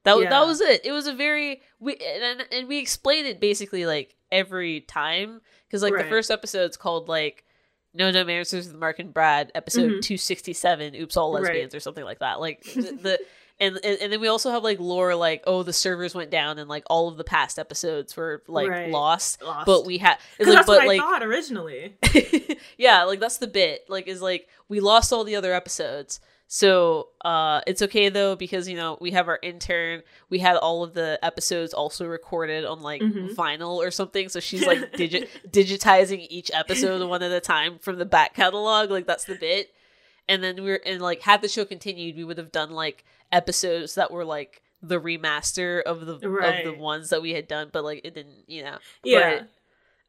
That 0.05 0.17
was 0.17 0.25
Yeah. 0.25 0.31
that 0.31 0.47
was 0.47 0.61
it. 0.61 0.85
It 0.85 0.93
was 0.93 1.07
a 1.07 1.13
very 1.15 1.61
we 1.79 1.97
and, 1.97 2.45
and 2.51 2.67
we 2.69 2.79
explained 2.79 3.27
it 3.27 3.39
basically 3.41 3.85
like 3.87 4.17
every 4.33 4.81
time 4.81 5.41
because 5.69 5.83
like 5.83 5.93
the 5.93 5.99
Right. 5.99 6.09
first 6.09 6.31
episode's 6.31 6.77
called 6.77 7.09
like 7.09 7.45
No 7.93 8.11
no 8.11 8.23
Answers 8.25 8.67
with 8.69 8.77
Mark 8.77 8.99
and 8.99 9.13
Brad, 9.13 9.53
episode 9.55 9.91
Mhm. 9.93 10.03
two 10.03 10.17
sixty 10.17 10.53
seven. 10.53 10.95
Oops, 10.95 11.17
all 11.17 11.33
lesbians 11.33 11.75
or 11.75 11.81
something 11.81 12.05
like 12.05 12.21
that. 12.21 12.41
Like 12.41 12.63
the, 12.75 12.81
the 13.03 13.19
and, 13.61 13.79
and 13.85 13.99
and 14.01 14.13
then 14.13 14.21
we 14.21 14.29
also 14.29 14.51
have 14.51 14.65
like 14.65 14.81
lore 14.81 15.15
like 15.15 15.43
oh 15.47 15.63
the 15.63 15.73
servers 15.73 16.15
went 16.15 16.31
down 16.31 16.59
and 16.59 16.69
like 16.69 16.83
all 16.89 17.09
of 17.09 17.17
the 17.19 17.25
past 17.25 17.59
episodes 17.59 18.17
were 18.17 18.43
like 18.49 18.69
Right. 18.71 18.91
lost, 18.91 19.43
Lost. 19.43 19.67
but 19.67 19.85
we 19.87 19.99
had 19.99 20.17
like 20.39 20.49
that's 20.49 20.67
but 20.67 20.79
what 20.79 20.87
like 20.89 21.01
I 21.01 21.05
thought 21.05 21.23
originally. 21.23 21.95
yeah, 22.79 23.05
like 23.05 23.21
that's 23.21 23.39
the 23.39 23.47
bit. 23.47 23.85
Like 23.89 24.09
is 24.09 24.23
like 24.23 24.49
we 24.69 24.81
lost 24.81 25.13
all 25.13 25.25
the 25.25 25.37
other 25.37 25.53
episodes. 25.53 26.21
So 26.53 27.09
uh 27.25 27.61
it's 27.67 27.81
okay 27.83 28.09
though 28.09 28.35
because 28.35 28.69
you 28.69 28.77
know, 28.77 28.99
we 29.01 29.13
have 29.13 29.29
our 29.29 29.39
intern, 29.43 30.03
we 30.31 30.41
had 30.41 30.57
all 30.57 30.83
of 30.83 30.95
the 30.95 31.19
episodes 31.23 31.73
also 31.73 32.07
recorded 32.07 32.65
on 32.65 32.81
like 32.81 33.03
Mhm. 33.03 33.35
vinyl 33.37 33.77
or 33.77 33.91
something. 33.93 34.29
So 34.29 34.41
she's 34.41 34.67
like 34.67 34.93
digit 34.97 35.29
digitizing 35.49 36.27
each 36.29 36.51
episode 36.53 37.07
one 37.09 37.23
at 37.23 37.31
a 37.31 37.41
time 37.41 37.79
from 37.79 37.99
the 37.99 38.05
back 38.07 38.35
catalog. 38.35 38.91
Like 38.91 39.07
that's 39.07 39.25
the 39.27 39.37
bit. 39.37 39.73
And 40.29 40.43
then 40.43 40.63
we 40.63 40.73
are 40.73 40.81
and 40.85 41.01
like 41.01 41.21
had 41.23 41.41
the 41.43 41.49
show 41.49 41.65
continued, 41.65 42.17
we 42.17 42.25
would 42.25 42.39
have 42.39 42.51
done 42.53 42.71
like 42.71 43.05
episodes 43.33 43.95
that 43.95 44.11
were 44.11 44.25
like 44.25 44.63
the 44.83 45.01
remaster 45.01 45.83
of 45.83 46.07
the 46.07 46.15
of 46.15 46.65
the 46.65 46.75
ones 46.79 47.11
that 47.11 47.21
we 47.23 47.33
had 47.33 47.47
done, 47.49 47.69
but 47.73 47.85
like 47.85 48.01
it 48.05 48.15
didn't, 48.15 48.45
you 48.49 48.63
know. 48.65 48.79
Yeah. 49.05 49.43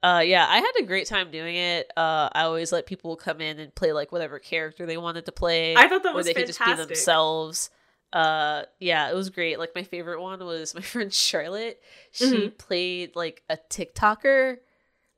Uh, 0.04 0.20
yeah, 0.26 0.48
I 0.50 0.58
had 0.58 0.72
a 0.80 0.84
great 0.84 1.06
time 1.06 1.30
doing 1.30 1.56
it. 1.56 1.92
Uh, 1.96 2.28
I 2.34 2.44
always 2.44 2.72
let 2.72 2.88
people 2.88 3.16
come 3.16 3.40
in 3.40 3.60
and 3.60 3.74
play 3.76 3.94
like 3.94 4.12
whatever 4.12 4.40
character 4.40 4.88
they 4.88 4.98
wanted 4.98 5.26
to 5.28 5.32
play. 5.32 5.76
I 5.76 5.88
thought 5.88 6.02
that 6.04 6.14
or 6.14 6.16
was 6.16 6.26
they 6.26 6.34
could 6.34 6.48
just 6.48 6.60
be 6.64 6.74
themselves. 6.74 7.70
Uh, 8.12 8.64
yeah, 8.80 9.10
it 9.12 9.16
was 9.16 9.30
great. 9.30 9.60
Like 9.60 9.76
my 9.76 9.84
favorite 9.84 10.20
one 10.22 10.44
was 10.44 10.74
my 10.74 10.82
friend 10.94 11.14
Charlotte. 11.14 11.80
She 12.12 12.26
Mhm. 12.26 12.58
played 12.58 13.16
like 13.16 13.44
a 13.50 13.58
TikToker. 13.70 14.58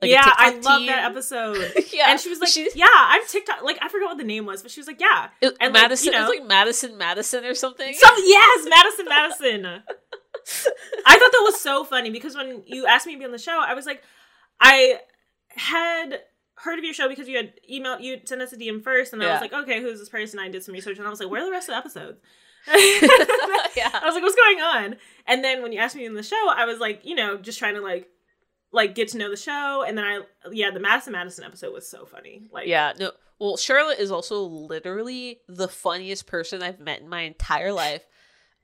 Like 0.02 0.12
yeah, 0.12 0.24
I 0.26 0.50
love 0.60 0.86
that 0.88 1.06
episode. 1.12 1.74
yeah, 1.94 2.10
And 2.12 2.20
she 2.20 2.30
was 2.30 2.40
like, 2.40 2.50
she- 2.50 2.70
"Yeah, 2.76 2.86
I'm 2.92 3.26
TikTok." 3.26 3.64
Like 3.64 3.78
I 3.82 3.88
forgot 3.88 4.08
what 4.08 4.18
the 4.18 4.26
name 4.26 4.46
was, 4.46 4.62
but 4.62 4.70
she 4.72 4.80
was 4.82 4.88
like, 4.88 5.00
"Yeah." 5.00 5.30
it- 5.40 5.56
and, 5.62 5.74
like, 5.74 5.84
Madison. 5.84 6.12
you 6.12 6.18
it 6.18 6.22
was 6.22 6.30
know- 6.30 6.36
like 6.40 6.48
Madison 6.48 6.98
Madison 6.98 7.46
or 7.46 7.54
something. 7.56 7.94
Some 7.94 8.16
yes, 8.26 8.68
Madison, 8.70 9.06
Madison. 9.08 9.66
I 11.06 11.18
thought 11.18 11.32
that 11.32 11.42
was 11.46 11.60
so 11.62 11.86
funny 11.86 12.10
because 12.10 12.36
when 12.36 12.64
you 12.66 12.86
asked 12.86 13.06
me 13.08 13.14
to 13.14 13.20
be 13.20 13.24
on 13.26 13.32
the 13.32 13.38
show, 13.38 13.58
I 13.66 13.74
was 13.76 13.86
like, 13.86 14.04
I 14.60 15.00
had 15.50 16.20
heard 16.56 16.80
of 16.80 16.84
your 16.84 16.94
show 16.94 17.08
because 17.08 17.30
you 17.30 17.38
had 17.38 17.54
emailed 17.72 18.02
you 18.02 18.20
sent 18.26 18.42
us 18.42 18.52
a 18.52 18.58
DM 18.58 18.84
first, 18.84 19.14
and 19.14 19.24
I 19.24 19.32
was 19.32 19.42
like, 19.42 19.54
okay, 19.54 19.82
who's 19.82 20.00
this 20.00 20.10
person? 20.10 20.40
I 20.40 20.50
did 20.50 20.64
some 20.64 20.74
research, 20.74 20.98
and 20.98 21.08
I 21.08 21.10
was 21.10 21.20
like, 21.22 21.30
where 21.30 21.42
are 21.42 21.46
the 21.46 21.52
rest 21.52 21.70
of 21.70 21.74
the 21.74 21.78
episodes? 21.78 22.20
yeah. 22.68 22.74
I 23.94 24.02
was 24.06 24.16
like, 24.16 24.24
what's 24.24 24.36
going 24.36 24.60
on? 24.62 24.96
And 25.28 25.44
then 25.44 25.62
when 25.62 25.72
you 25.72 25.80
asked 25.80 25.96
me 25.96 26.06
in 26.06 26.14
the 26.14 26.24
show, 26.24 26.50
I 26.56 26.66
was 26.66 26.80
like, 26.80 27.02
you 27.04 27.16
know, 27.16 27.38
just 27.38 27.60
trying 27.60 27.76
to 27.76 27.82
like 27.82 28.08
like 28.74 28.96
get 28.96 29.08
to 29.10 29.18
know 29.18 29.30
the 29.30 29.38
show. 29.38 29.86
And 29.88 29.98
then 29.98 30.04
I 30.04 30.22
yeah, 30.52 30.72
the 30.72 30.80
Madison 30.82 31.14
Madison 31.14 31.46
episode 31.46 31.72
was 31.74 31.88
so 31.88 32.06
funny. 32.06 32.44
Like 32.52 32.68
Yeah, 32.68 32.92
no. 33.00 33.12
Well, 33.40 33.56
Charlotte 33.58 34.00
is 34.00 34.12
also 34.12 34.42
literally 34.42 35.40
the 35.48 35.68
funniest 35.68 36.28
person 36.28 36.62
I've 36.64 36.80
met 36.80 37.00
in 37.02 37.08
my 37.10 37.22
entire 37.22 37.72
life. 37.72 38.04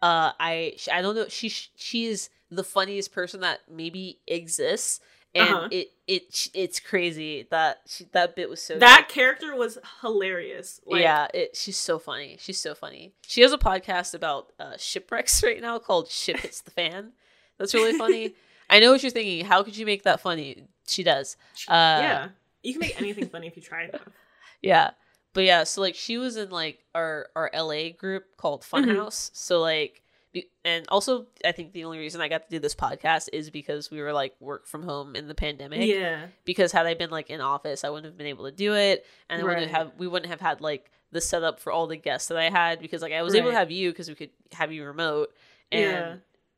Uh, 0.01 0.31
I 0.39 0.77
I 0.89 1.01
don't 1.01 1.13
know. 1.13 1.27
She 1.27 1.49
sh- 1.49 1.71
she 1.75 2.05
is 2.05 2.29
the 2.49 2.63
funniest 2.63 3.11
person 3.11 3.41
that 3.41 3.59
maybe 3.69 4.21
exists, 4.27 5.01
and 5.35 5.49
Uh-huh. 5.49 5.67
it 5.71 5.89
it 6.07 6.47
it's 6.53 6.79
crazy 6.79 7.45
that 7.51 7.81
she, 7.85 8.05
that 8.13 8.33
bit 8.33 8.49
was 8.49 8.61
so 8.61 8.79
that 8.79 9.07
good. 9.09 9.13
character 9.13 9.53
was 9.57 9.77
hilarious. 9.99 10.79
Like, 10.85 11.01
yeah, 11.01 11.27
it 11.33 11.57
she's 11.57 11.75
so 11.75 11.99
funny. 11.99 12.37
She's 12.39 12.61
so 12.61 12.73
funny. 12.75 13.11
She 13.27 13.41
has 13.41 13.51
a 13.51 13.57
podcast 13.57 14.13
about 14.13 14.53
uh, 14.57 14.77
shipwrecks 14.77 15.43
right 15.47 15.61
now 15.61 15.79
called 15.79 16.07
"Ship 16.07 16.37
Hits 16.37 16.61
the 16.61 16.71
Fan." 16.71 17.11
That's 17.57 17.73
really 17.73 17.97
funny. 17.97 18.35
I 18.69 18.79
know 18.79 18.91
what 18.91 19.01
you're 19.03 19.11
thinking. 19.11 19.45
How 19.45 19.63
could 19.63 19.75
you 19.77 19.85
make 19.85 20.03
that 20.03 20.19
funny? 20.21 20.65
She 20.87 21.03
does. 21.03 21.37
Uh, 21.67 21.71
yeah. 21.73 22.27
You 22.63 22.73
can 22.73 22.79
make 22.81 22.99
anything 22.99 23.27
funny 23.29 23.47
if 23.47 23.55
you 23.55 23.61
try. 23.61 23.89
Yeah. 24.61 24.91
But 25.33 25.43
yeah, 25.45 25.63
so 25.63 25.79
like 25.81 25.95
she 25.95 26.17
was 26.17 26.35
in 26.35 26.49
like 26.49 26.79
our 26.93 27.27
our 27.35 27.49
LA 27.53 27.89
group 27.97 28.35
called 28.37 28.61
Mm-hmm. 28.63 28.89
Funhouse. 28.89 29.29
So 29.33 29.61
like 29.61 30.01
be- 30.33 30.49
and 30.65 30.85
also 30.89 31.27
I 31.45 31.51
think 31.53 31.71
the 31.71 31.85
only 31.85 31.97
reason 31.99 32.19
I 32.19 32.27
got 32.27 32.43
to 32.43 32.49
do 32.49 32.59
this 32.59 32.75
podcast 32.75 33.29
is 33.31 33.49
because 33.49 33.89
we 33.89 34.01
were 34.01 34.11
like 34.11 34.33
work 34.41 34.67
from 34.67 34.83
home 34.83 35.15
in 35.15 35.27
the 35.29 35.35
pandemic. 35.35 35.81
Yeah. 35.87 36.25
Because 36.45 36.71
had 36.73 36.87
I 36.87 36.93
been 36.95 37.09
like 37.11 37.29
in 37.29 37.39
office, 37.41 37.83
I 37.85 37.89
wouldn't 37.89 38.05
have 38.07 38.17
been 38.17 38.27
able 38.27 38.45
to 38.45 38.51
do 38.51 38.73
it 38.75 39.05
and 39.29 39.41
I 39.41 39.45
wouldn't 39.45 39.71
have 39.71 39.91
we 39.97 40.07
wouldn't 40.07 40.29
have 40.29 40.41
had 40.41 40.59
like 40.61 40.91
the 41.11 41.21
setup 41.21 41.59
for 41.61 41.71
all 41.71 41.87
the 41.87 41.95
guests 41.95 42.27
that 42.27 42.37
I 42.37 42.49
had 42.49 42.79
because 42.81 43.01
like 43.01 43.13
I 43.13 43.21
was 43.21 43.33
able 43.35 43.51
to 43.51 43.55
have 43.55 43.71
you 43.71 43.91
because 43.91 44.09
we 44.09 44.15
could 44.15 44.31
have 44.53 44.71
you 44.73 44.83
remote 44.83 45.33
and 45.71 45.81
Yeah. 45.81 46.15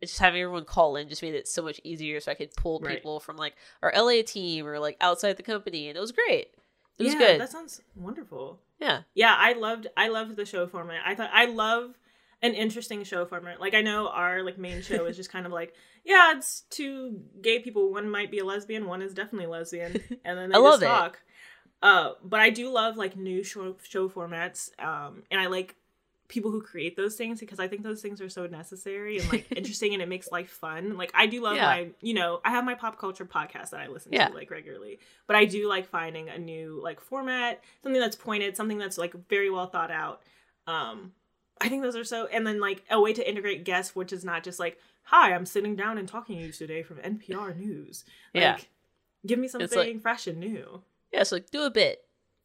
Just 0.10 0.20
having 0.20 0.42
everyone 0.42 0.66
call 0.66 0.96
in 0.96 1.08
just 1.10 1.22
made 1.22 1.36
it 1.36 1.48
so 1.48 1.62
much 1.62 1.80
easier 1.84 2.20
so 2.20 2.32
I 2.32 2.36
could 2.36 2.54
pull 2.56 2.80
Right. 2.80 2.96
people 2.96 3.20
from 3.20 3.38
like 3.38 3.56
our 3.84 3.92
LA 3.96 4.22
team 4.26 4.66
or 4.66 4.80
like 4.80 4.98
outside 5.02 5.38
the 5.38 5.44
company 5.44 5.88
and 5.88 5.98
it 5.98 6.02
was 6.02 6.12
great. 6.12 6.50
It 6.98 7.04
was 7.04 7.14
yeah, 7.14 7.20
good. 7.20 7.42
That 7.42 7.52
sounds 7.52 7.82
wonderful. 7.96 8.60
yeah. 8.80 9.02
Yeah, 9.14 9.36
I 9.38 9.54
loved 9.54 9.88
I 9.98 10.10
loved 10.10 10.36
the 10.36 10.46
show 10.46 10.68
format. 10.68 11.02
I 11.06 11.16
thought 11.16 11.30
I 11.34 11.46
love 11.46 11.98
an 12.44 12.54
interesting 12.54 13.04
show 13.04 13.26
format. 13.26 13.60
Like 13.62 13.74
I 13.76 13.82
know 13.82 14.08
our 14.10 14.44
like 14.44 14.58
main 14.58 14.82
show 14.82 15.06
is 15.06 15.16
just 15.16 15.32
kind 15.32 15.46
of 15.46 15.52
like, 15.52 15.74
yeah, 16.04 16.34
it's 16.36 16.62
two 16.70 17.22
gay 17.42 17.60
people. 17.60 17.92
One 17.92 18.10
might 18.10 18.32
be 18.32 18.40
a 18.40 18.46
lesbian, 18.46 18.88
one 18.88 19.02
is 19.02 19.14
definitely 19.14 19.48
lesbian, 19.48 19.92
and 20.26 20.38
then 20.38 20.50
they 20.50 20.56
I 20.58 20.60
just 20.62 20.82
love 20.82 21.12
it. 21.14 21.18
Uh, 21.84 22.12
but 22.24 22.40
I 22.40 22.52
do 22.52 22.70
love 22.70 22.98
like 22.98 23.16
new 23.16 23.44
show 23.44 23.76
show 23.84 24.08
formats, 24.10 24.70
um, 24.80 25.24
and 25.32 25.40
I 25.42 25.48
like 25.48 25.76
people 26.32 26.50
who 26.50 26.62
create 26.62 26.96
those 26.98 27.16
things 27.16 27.40
because 27.40 27.60
I 27.60 27.68
think 27.68 27.84
those 27.84 28.02
things 28.02 28.22
are 28.22 28.30
so 28.30 28.48
necessary 28.48 29.20
and 29.20 29.32
like 29.32 29.46
interesting, 29.56 29.94
and 29.94 30.02
it 30.02 30.10
makes 30.10 30.32
life 30.32 30.50
fun. 30.50 30.98
Like 30.98 31.12
I 31.14 31.28
do 31.28 31.42
love 31.42 31.58
Yeah. 31.58 31.66
my, 31.66 31.88
you 32.02 32.16
know, 32.16 32.42
I 32.44 32.50
have 32.50 32.66
my 32.66 32.74
pop 32.74 32.98
culture 32.98 33.26
podcast 33.26 33.70
that 33.72 33.82
I 33.82 33.88
listen 33.88 34.14
Yeah. 34.14 34.30
to 34.30 34.34
like 34.34 34.50
regularly, 34.50 35.00
but 35.28 35.36
I 35.36 35.46
do 35.46 35.68
like 35.68 35.88
finding 35.88 36.30
a 36.30 36.40
new 36.40 36.80
like 36.82 37.00
format, 37.02 37.62
something 37.84 38.00
that's 38.02 38.16
pointed, 38.16 38.58
something 38.58 38.80
that's 38.80 38.98
like 38.98 39.14
very 39.28 39.50
well 39.52 39.68
thought 39.68 39.92
out. 39.92 40.22
Um, 40.66 41.12
I 41.60 41.70
think 41.70 41.84
those 41.84 41.96
are 41.96 42.04
so, 42.04 42.26
and 42.28 42.48
then 42.48 42.60
like 42.60 42.84
a 42.90 43.00
way 43.00 43.14
to 43.14 43.30
integrate 43.30 43.66
guests, 43.66 43.96
which 43.96 44.12
is 44.12 44.26
not 44.26 44.44
just 44.44 44.58
like, 44.60 44.80
"Hi, 45.04 45.34
I'm 45.34 45.46
sitting 45.46 45.76
down 45.76 45.98
and 46.00 46.08
talking 46.08 46.38
to 46.40 46.46
you 46.46 46.52
today 46.52 46.82
from 46.82 46.98
NPR 46.98 47.54
News." 47.60 48.04
Like, 48.34 48.42
Yeah. 48.42 48.58
give 49.28 49.38
me 49.38 49.48
something 49.48 49.78
like- 49.78 50.02
fresh 50.02 50.26
and 50.28 50.40
new. 50.40 50.82
Yeah, 51.12 51.24
so 51.24 51.36
like 51.36 51.52
do 51.52 51.64
a 51.64 51.70
bit. 51.70 52.04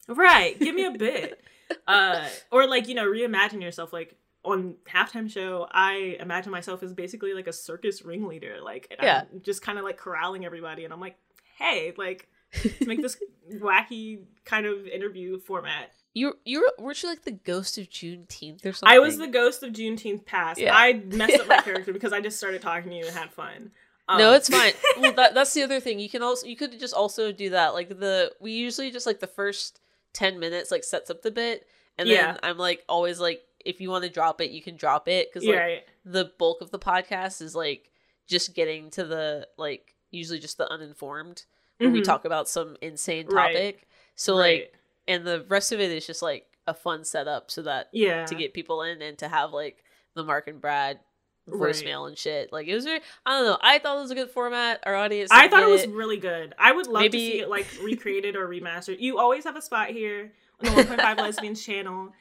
Right. 0.09 0.59
Give 0.59 0.75
me 0.75 0.85
a 0.85 0.91
bit. 0.91 1.41
uh 1.87 2.29
or 2.51 2.67
like, 2.67 2.89
you 2.89 2.95
know, 2.95 3.07
reimagine 3.07 3.63
yourself 3.63 3.93
like 3.93 4.17
on 4.45 4.77
halftime 4.89 5.29
show, 5.31 5.67
I 5.73 6.17
imagine 6.21 6.53
myself 6.53 6.83
as 6.83 6.93
basically 6.93 7.35
like 7.35 7.49
a 7.49 7.53
circus 7.53 8.03
ringleader, 8.05 8.59
like 8.63 8.95
Yeah. 9.03 9.25
I'm 9.33 9.43
just 9.43 9.63
kind 9.63 9.79
of 9.79 9.85
like 9.85 9.97
corralling 9.97 10.45
everybody, 10.45 10.85
and 10.85 10.93
I'm 10.95 11.01
like, 11.01 11.17
hey, 11.59 11.93
like 11.97 12.29
make 12.87 13.03
this 13.03 13.17
wacky 13.53 14.21
kind 14.45 14.67
of 14.67 14.87
interview 14.87 15.39
format. 15.41 15.91
You 16.15 16.39
you 16.45 16.61
were 16.61 16.73
weren't 16.85 17.03
you 17.03 17.09
like 17.09 17.25
the 17.25 17.33
ghost 17.33 17.77
of 17.77 17.91
Juneteenth 17.91 18.65
or 18.65 18.73
something? 18.73 18.97
I 18.97 19.01
was 19.01 19.19
the 19.19 19.27
ghost 19.27 19.63
of 19.63 19.73
Juneteenth 19.73 20.25
past. 20.25 20.59
Yeah. 20.61 20.75
I 20.75 20.95
messed 20.95 21.41
up 21.41 21.49
my 21.49 21.61
character 21.63 21.93
because 21.93 22.13
I 22.13 22.21
just 22.21 22.39
started 22.39 22.63
talking 22.63 22.91
to 22.91 22.97
you 22.97 23.05
and 23.07 23.15
had 23.15 23.33
fun. 23.33 23.73
no, 24.09 24.31
Um, 24.31 24.35
it's 24.35 24.49
fine. 24.49 24.73
well, 24.99 25.13
that, 25.13 25.35
that's 25.35 25.53
the 25.53 25.63
other 25.63 25.79
thing. 25.81 25.99
You 25.99 26.09
can 26.09 26.23
also 26.23 26.47
you 26.47 26.57
could 26.57 26.79
just 26.79 26.95
also 26.95 27.33
do 27.33 27.51
that. 27.51 27.75
Like 27.75 27.89
the 27.89 28.33
we 28.41 28.53
usually 28.53 28.91
just 28.91 29.07
like 29.07 29.21
the 29.21 29.27
first 29.27 29.81
ten 30.17 30.39
minutes 30.41 30.71
like 30.71 30.83
sets 30.85 31.11
up 31.11 31.21
the 31.23 31.31
bit, 31.31 31.67
and 31.99 32.09
then 32.09 32.17
Yeah. 32.17 32.37
I'm 32.43 32.57
like 32.59 32.83
always 32.89 33.21
like 33.21 33.43
if 33.65 33.81
you 33.81 33.91
want 33.91 34.05
to 34.05 34.11
drop 34.11 34.41
it, 34.41 34.51
you 34.51 34.63
can 34.63 34.77
drop 34.77 35.09
it 35.09 35.29
because 35.29 35.47
like 35.47 35.57
right. 35.59 35.85
the 36.05 36.33
bulk 36.39 36.61
of 36.63 36.71
the 36.71 36.79
podcast 36.79 37.43
is 37.43 37.55
like 37.55 37.91
just 38.27 38.55
getting 38.55 38.91
to 38.93 39.05
the 39.05 39.47
like 39.59 39.95
usually 40.11 40.39
just 40.39 40.57
the 40.57 40.71
uninformed 40.73 41.45
where 41.79 41.91
we 41.91 42.01
Mhm. 42.01 42.05
talk 42.05 42.25
about 42.25 42.49
some 42.49 42.77
insane 42.81 43.27
Right. 43.27 43.53
topic. 43.53 43.89
So 44.15 44.39
Right. 44.39 44.61
like, 44.63 44.75
and 45.09 45.27
the 45.27 45.45
rest 45.49 45.73
of 45.73 45.81
it 45.81 45.91
is 45.91 46.07
just 46.07 46.23
like 46.23 46.47
a 46.67 46.73
fun 46.75 47.05
setup 47.05 47.51
so 47.51 47.63
that 47.63 47.89
yeah, 47.93 48.25
to 48.27 48.35
get 48.35 48.55
people 48.55 48.83
in 48.83 49.03
and 49.03 49.19
to 49.19 49.29
have 49.29 49.53
like 49.53 49.85
the 50.15 50.25
Mark 50.25 50.49
and 50.49 50.61
Brad 50.61 51.01
Right. 51.49 51.75
voicemail 51.75 52.09
and 52.09 52.19
shit. 52.19 52.53
Like 52.53 52.67
it 52.67 52.75
was 52.75 52.85
very 52.85 53.01
I 53.25 53.39
don't 53.39 53.45
know. 53.47 53.59
I 53.63 53.79
thought 53.79 53.99
it 53.99 54.01
was 54.03 54.11
a 54.11 54.15
good 54.17 54.31
format. 54.31 54.81
Our 54.85 54.95
audience 54.97 55.31
I 55.33 55.49
thought 55.49 55.63
it 55.63 55.69
was 55.69 55.87
really 55.87 56.17
good. 56.17 56.55
I 56.59 56.73
would 56.73 56.87
love 56.89 57.03
Maybe- 57.03 57.19
to 57.19 57.33
see 57.33 57.41
it 57.41 57.49
like 57.49 57.67
recreated 57.83 58.35
or 58.37 58.49
remastered. 58.49 59.01
You 59.01 59.19
always 59.19 59.45
have 59.45 59.57
a 59.57 59.63
spot 59.63 59.91
here 59.91 60.33
on 60.67 60.75
the 60.75 60.83
1.5 60.83 61.17
Lesbians 61.19 61.65
channel. 61.65 62.13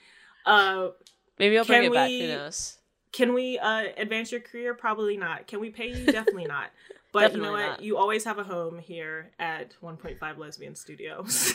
Uh, 0.45 0.89
Maybe 1.39 1.57
I'll 1.57 1.65
bring 1.65 1.84
it 1.86 1.93
back. 1.93 2.09
Who 2.09 2.28
knows? 2.28 2.78
can 3.11 3.34
we 3.34 3.57
uh, 3.59 3.86
advance 3.97 4.32
your 4.32 4.41
career? 4.41 4.73
Probably 4.73 5.15
not. 5.17 5.47
Can 5.47 5.59
we 5.61 5.69
pay 5.69 5.88
you? 5.88 6.05
Definitely 6.11 6.45
not. 6.45 6.69
But 7.13 7.34
you 7.34 7.41
know 7.41 7.51
what? 7.53 7.59
not. 7.59 7.82
You 7.82 7.97
always 7.97 8.26
have 8.26 8.39
a 8.39 8.43
home 8.43 8.78
here 8.78 9.32
at 9.39 9.73
1.5 9.82 10.38
Lesbian 10.38 10.76
Studios. 10.76 11.53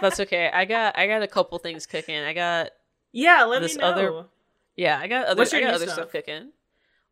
That's 0.00 0.20
okay. 0.20 0.48
I 0.54 0.64
got 0.64 0.96
I 0.96 1.06
got 1.08 1.22
a 1.22 1.26
couple 1.26 1.58
things 1.58 1.84
cooking. 1.84 2.16
I 2.16 2.32
got 2.32 2.70
yeah, 3.12 3.42
let 3.44 3.60
me 3.60 3.74
know. 3.74 3.84
other- 3.84 4.24
yeah, 4.76 4.98
I 5.00 5.08
got 5.08 5.26
other 5.26 5.38
What's 5.40 5.52
your 5.52 5.62
I 5.62 5.64
got 5.64 5.74
other 5.74 5.86
stuff? 5.86 5.94
stuff 5.96 6.12
cooking. 6.12 6.50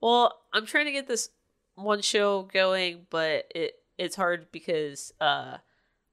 Well, 0.00 0.38
I'm 0.52 0.66
trying 0.66 0.86
to 0.86 0.92
get 0.92 1.08
this 1.08 1.30
one 1.74 2.02
show 2.02 2.42
going, 2.42 3.06
but 3.10 3.46
it 3.54 3.74
it's 3.96 4.16
hard 4.16 4.50
because 4.52 5.12
uh 5.20 5.58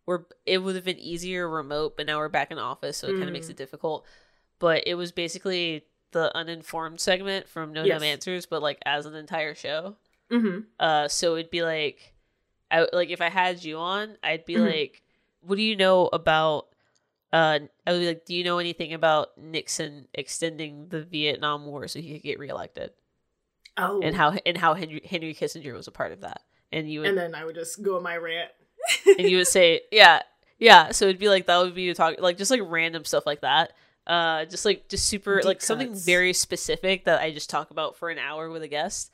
we're 0.06 0.24
it 0.46 0.60
would 0.60 0.76
have 0.76 0.86
been 0.86 1.00
easier 1.00 1.48
remote, 1.50 1.98
but 1.98 2.06
now 2.06 2.18
we're 2.18 2.30
back 2.30 2.52
in 2.52 2.58
office, 2.60 2.98
so 2.98 3.08
it 3.08 3.14
kind 3.14 3.28
of 3.30 3.34
makes 3.34 3.48
Mm. 3.48 3.52
it 3.52 3.58
difficult. 3.58 4.06
But 4.60 4.84
it 4.88 4.96
was 4.96 5.12
basically 5.12 5.84
the 6.12 6.36
uninformed 6.36 7.00
segment 7.00 7.48
from 7.50 7.74
No 7.74 7.84
Yes. 7.84 7.96
Dumb 8.00 8.04
Answers, 8.08 8.46
but 8.46 8.62
like 8.62 8.80
as 8.86 9.06
an 9.06 9.16
entire 9.16 9.56
show. 9.56 9.98
hmm 10.30 10.60
Uh, 10.80 11.08
so 11.08 11.36
it'd 11.36 11.52
be 11.52 11.64
like, 11.64 12.14
I 12.72 12.88
like 12.94 13.10
if 13.10 13.22
I 13.22 13.30
had 13.30 13.64
you 13.64 13.78
on, 13.78 14.18
I'd 14.24 14.46
be 14.46 14.56
Mhm. 14.56 14.66
like, 14.66 15.04
what 15.42 15.56
do 15.58 15.62
you 15.62 15.76
know 15.76 16.08
about? 16.08 16.68
Uh, 17.34 17.60
I 17.86 17.92
would 17.92 18.00
be 18.00 18.08
like, 18.08 18.26
do 18.26 18.34
you 18.36 18.44
know 18.44 18.60
anything 18.60 18.94
about 18.94 19.38
Nixon 19.38 20.08
extending 20.14 20.88
the 20.90 21.04
Vietnam 21.04 21.66
War 21.66 21.88
so 21.88 22.00
he 22.00 22.14
could 22.14 22.24
get 22.24 22.40
reelected, 22.40 22.92
Oh, 23.78 24.02
and 24.02 24.16
how 24.16 24.34
and 24.46 24.58
how 24.58 24.74
Henry 24.74 25.02
Henry 25.04 25.34
Kissinger 25.34 25.74
was 25.74 25.88
a 25.88 25.92
part 25.92 26.12
of 26.12 26.22
that, 26.22 26.42
and 26.72 26.90
you 26.90 27.02
would 27.02 27.10
and 27.10 27.18
then 27.18 27.36
I 27.36 27.44
would 27.44 27.56
just 27.56 27.82
go 27.82 27.98
on 27.98 28.04
my 28.04 28.16
rant. 28.16 28.52
and 29.18 29.30
you 29.30 29.38
would 29.38 29.48
say, 29.48 29.82
yeah, 29.92 30.22
yeah. 30.60 30.92
So 30.92 31.06
it'd 31.06 31.20
be 31.20 31.30
like 31.30 31.48
that 31.48 31.58
would 31.58 31.76
be 31.76 31.82
you 31.82 31.94
talk 31.94 32.16
like 32.20 32.38
just 32.38 32.52
like 32.52 32.62
random 32.64 33.04
stuff 33.04 33.26
like 33.26 33.42
that. 33.42 33.74
Uh, 34.08 34.46
just 34.46 34.66
like 34.66 34.88
just 34.88 35.08
super 35.08 35.38
Deep 35.38 35.46
like 35.46 35.62
something 35.62 35.94
very 35.94 36.32
specific 36.32 37.06
that 37.06 37.22
I 37.22 37.32
just 37.32 37.50
talk 37.50 37.72
about 37.72 37.98
for 37.98 38.10
an 38.10 38.20
hour 38.20 38.50
with 38.50 38.62
a 38.62 38.68
guest, 38.68 39.12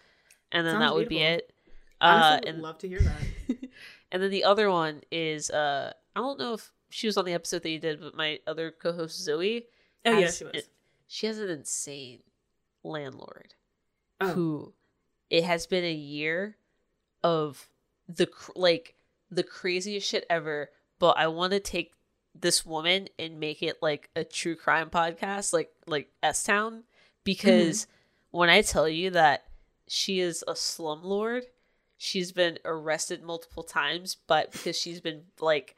and 0.51 0.65
then 0.65 0.73
Sounds 0.73 0.85
that 0.85 0.95
would 0.95 1.09
be 1.09 1.19
it. 1.19 1.51
Uh, 1.99 2.05
Honestly, 2.05 2.47
would 2.47 2.55
and 2.55 2.63
love 2.63 2.77
to 2.79 2.87
hear 2.87 2.99
that. 2.99 3.57
and 4.11 4.21
then 4.21 4.29
the 4.29 4.43
other 4.43 4.69
one 4.69 5.01
is 5.11 5.49
uh 5.49 5.93
I 6.15 6.19
don't 6.19 6.37
know 6.37 6.53
if 6.53 6.71
she 6.89 7.07
was 7.07 7.17
on 7.17 7.25
the 7.25 7.33
episode 7.33 7.63
that 7.63 7.69
you 7.69 7.79
did, 7.79 7.99
but 8.01 8.15
my 8.15 8.39
other 8.45 8.69
co-host 8.69 9.23
Zoe. 9.23 9.65
Oh 10.05 10.17
yeah, 10.17 10.29
she 10.29 10.43
was. 10.43 10.63
she 11.07 11.27
has 11.27 11.39
an 11.39 11.49
insane 11.49 12.19
landlord 12.83 13.53
Oh. 14.21 14.27
who 14.33 14.73
it 15.29 15.43
has 15.43 15.65
been 15.67 15.83
a 15.83 15.91
year 15.93 16.57
of 17.23 17.67
the 18.07 18.29
like 18.55 18.95
the 19.29 19.43
craziest 19.43 20.07
shit 20.07 20.25
ever. 20.29 20.69
But 20.99 21.17
I 21.17 21.27
want 21.27 21.53
to 21.53 21.59
take 21.59 21.93
this 22.35 22.65
woman 22.65 23.07
and 23.17 23.39
make 23.39 23.61
it 23.63 23.77
like 23.81 24.09
a 24.15 24.23
true 24.23 24.55
crime 24.55 24.89
podcast, 24.89 25.53
like 25.53 25.71
like 25.87 26.09
S 26.21 26.43
Town, 26.43 26.83
because 27.23 27.87
when 28.31 28.49
I 28.49 28.61
tell 28.61 28.87
you 28.87 29.09
that 29.11 29.45
she 29.87 30.19
is 30.19 30.43
a 30.47 30.53
slumlord, 30.53 31.41
she's 31.97 32.31
been 32.31 32.59
arrested 32.63 33.23
multiple 33.23 33.63
times, 33.63 34.15
but 34.27 34.51
because 34.51 34.77
she's 34.79 35.01
been 35.01 35.23
like 35.39 35.75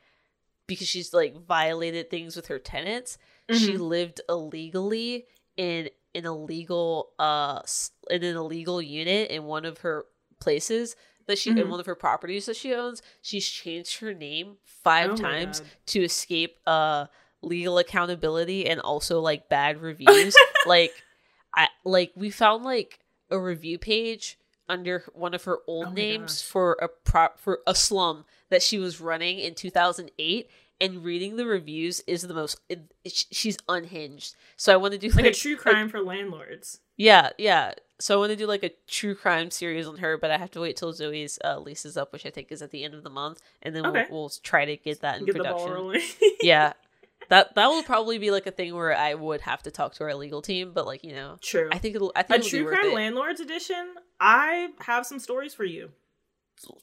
because 0.68 0.88
she's 0.88 1.14
like 1.14 1.36
violated 1.46 2.10
things 2.10 2.36
with 2.36 2.48
her 2.48 2.60
tenants, 2.60 3.18
she 3.52 3.74
Mhm. 3.74 3.80
lived 3.80 4.22
illegally 4.30 5.26
in 5.58 5.90
an 6.16 6.26
illegal 6.26 7.10
uh 7.20 7.62
in 8.10 8.24
an 8.24 8.36
illegal 8.36 8.82
unit 8.82 9.30
in 9.32 9.44
one 9.46 9.66
of 9.66 9.80
her 9.80 10.06
places 10.40 10.96
that 11.28 11.38
she 11.40 11.52
in 11.52 11.58
Mhm. 11.58 11.70
one 11.70 11.80
of 11.80 11.86
her 11.86 11.96
properties 11.96 12.46
that 12.48 12.56
she 12.58 12.74
owns. 12.74 13.02
She's 13.22 13.48
changed 13.48 14.00
her 14.00 14.14
name 14.14 14.58
five 14.66 15.12
Oh 15.12 15.16
times 15.16 15.62
to 15.88 16.04
escape 16.04 16.58
uh 16.68 17.08
legal 17.42 17.78
accountability 17.78 18.68
and 18.68 18.80
also 18.82 19.20
like 19.22 19.50
bad 19.50 19.78
reviews. 19.82 20.36
like 20.66 20.94
I 21.56 21.68
like 21.86 22.12
we 22.16 22.30
found 22.30 22.64
like 22.64 23.00
a 23.30 23.40
review 23.40 23.78
page 23.78 24.38
under 24.70 25.04
one 25.14 25.34
of 25.34 25.44
her 25.44 25.60
old 25.68 25.88
Oh 25.88 25.92
names 25.92 26.42
gosh. 26.42 26.44
for 26.44 26.78
a 26.82 26.88
prop 26.88 27.40
for 27.40 27.60
a 27.68 27.76
slum 27.76 28.26
that 28.50 28.62
she 28.64 28.80
was 28.80 29.02
running 29.02 29.40
in 29.40 29.56
2008 29.56 30.50
and 30.84 31.04
reading 31.04 31.36
the 31.38 31.46
reviews 31.46 32.02
is 32.08 32.22
the 32.24 32.34
most 32.34 32.60
it, 32.70 32.82
it- 33.04 33.26
she's 33.32 33.58
unhinged 33.70 34.36
so 34.58 34.74
i 34.74 34.78
want 34.78 34.92
to 34.94 34.98
do 35.00 35.08
like 35.10 35.26
like, 35.26 35.26
a 35.26 35.34
true 35.34 35.56
crime 35.56 35.88
for 35.90 36.02
landlords. 36.02 36.80
yeah 36.98 37.30
yeah 37.38 37.74
so 38.00 38.16
i 38.16 38.18
want 38.18 38.30
to 38.32 38.36
do 38.36 38.46
like 38.46 38.64
a 38.64 38.72
true 38.88 39.16
crime 39.16 39.50
series 39.50 39.88
on 39.88 39.98
her 39.98 40.18
but 40.18 40.30
i 40.32 40.38
have 40.38 40.52
to 40.52 40.60
wait 40.60 40.76
till 40.78 40.92
zoe's 40.94 41.40
uh, 41.44 41.58
lease 41.60 41.86
is 41.86 41.96
up 41.98 42.12
which 42.14 42.26
i 42.26 42.30
think 42.30 42.52
is 42.52 42.62
at 42.62 42.72
the 42.72 42.84
end 42.84 42.94
of 42.94 43.04
the 43.04 43.10
month 43.10 43.40
and 43.62 43.76
then 43.76 43.86
Okay. 43.86 44.06
we'll, 44.10 44.22
we'll 44.22 44.30
try 44.44 44.66
to 44.66 44.76
get 44.78 45.02
that 45.02 45.20
in 45.20 45.26
Get 45.26 45.36
production 45.36 45.96
yeah 46.42 46.74
that 47.30 47.56
that 47.56 47.68
will 47.68 47.84
probably 47.84 48.18
be 48.18 48.32
like 48.32 48.46
a 48.48 48.52
thing 48.52 48.76
where 48.76 48.96
i 48.96 49.14
would 49.14 49.42
have 49.42 49.64
to 49.64 49.72
talk 49.72 49.94
to 49.96 50.04
our 50.04 50.14
legal 50.16 50.42
team 50.42 50.72
but 50.74 50.86
like 50.86 51.04
you 51.06 51.14
know 51.16 51.38
True. 51.42 51.70
i 51.72 51.78
think 51.78 51.96
it'll 51.96 52.12
i 52.16 52.20
a 52.20 52.24
think 52.24 52.40
it'll 52.40 52.50
true 52.50 52.60
be 52.60 52.66
worth 52.66 52.80
crime 52.80 52.92
it. 52.92 52.96
landlords 52.96 53.40
edition. 53.40 53.96
I 54.20 54.70
have 54.80 55.06
some 55.06 55.20
stories 55.20 55.54
for 55.54 55.64
you. 55.64 55.92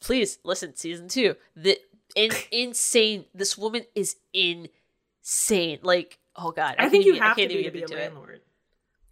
please 0.01 0.39
listen 0.45 0.75
season 0.77 1.09
two 1.09 1.37
the 1.57 1.79
in, 2.17 2.31
insane 2.51 3.25
this 3.35 3.57
woman 3.59 3.85
is 3.95 4.17
insane 4.33 5.79
like 5.83 6.19
oh 6.37 6.51
god 6.53 6.75
I, 6.79 6.83
can't 6.83 6.91
think 6.93 7.05
you 7.07 7.13
even- 7.15 7.23
have 7.23 7.37
to 7.37 7.41
can't 7.43 7.53
be 7.53 7.59
even 7.59 7.65
to 7.65 7.71
be 7.73 7.79
a 7.81 7.83
into 7.85 7.97
it. 7.97 8.01
landlord. 8.01 8.41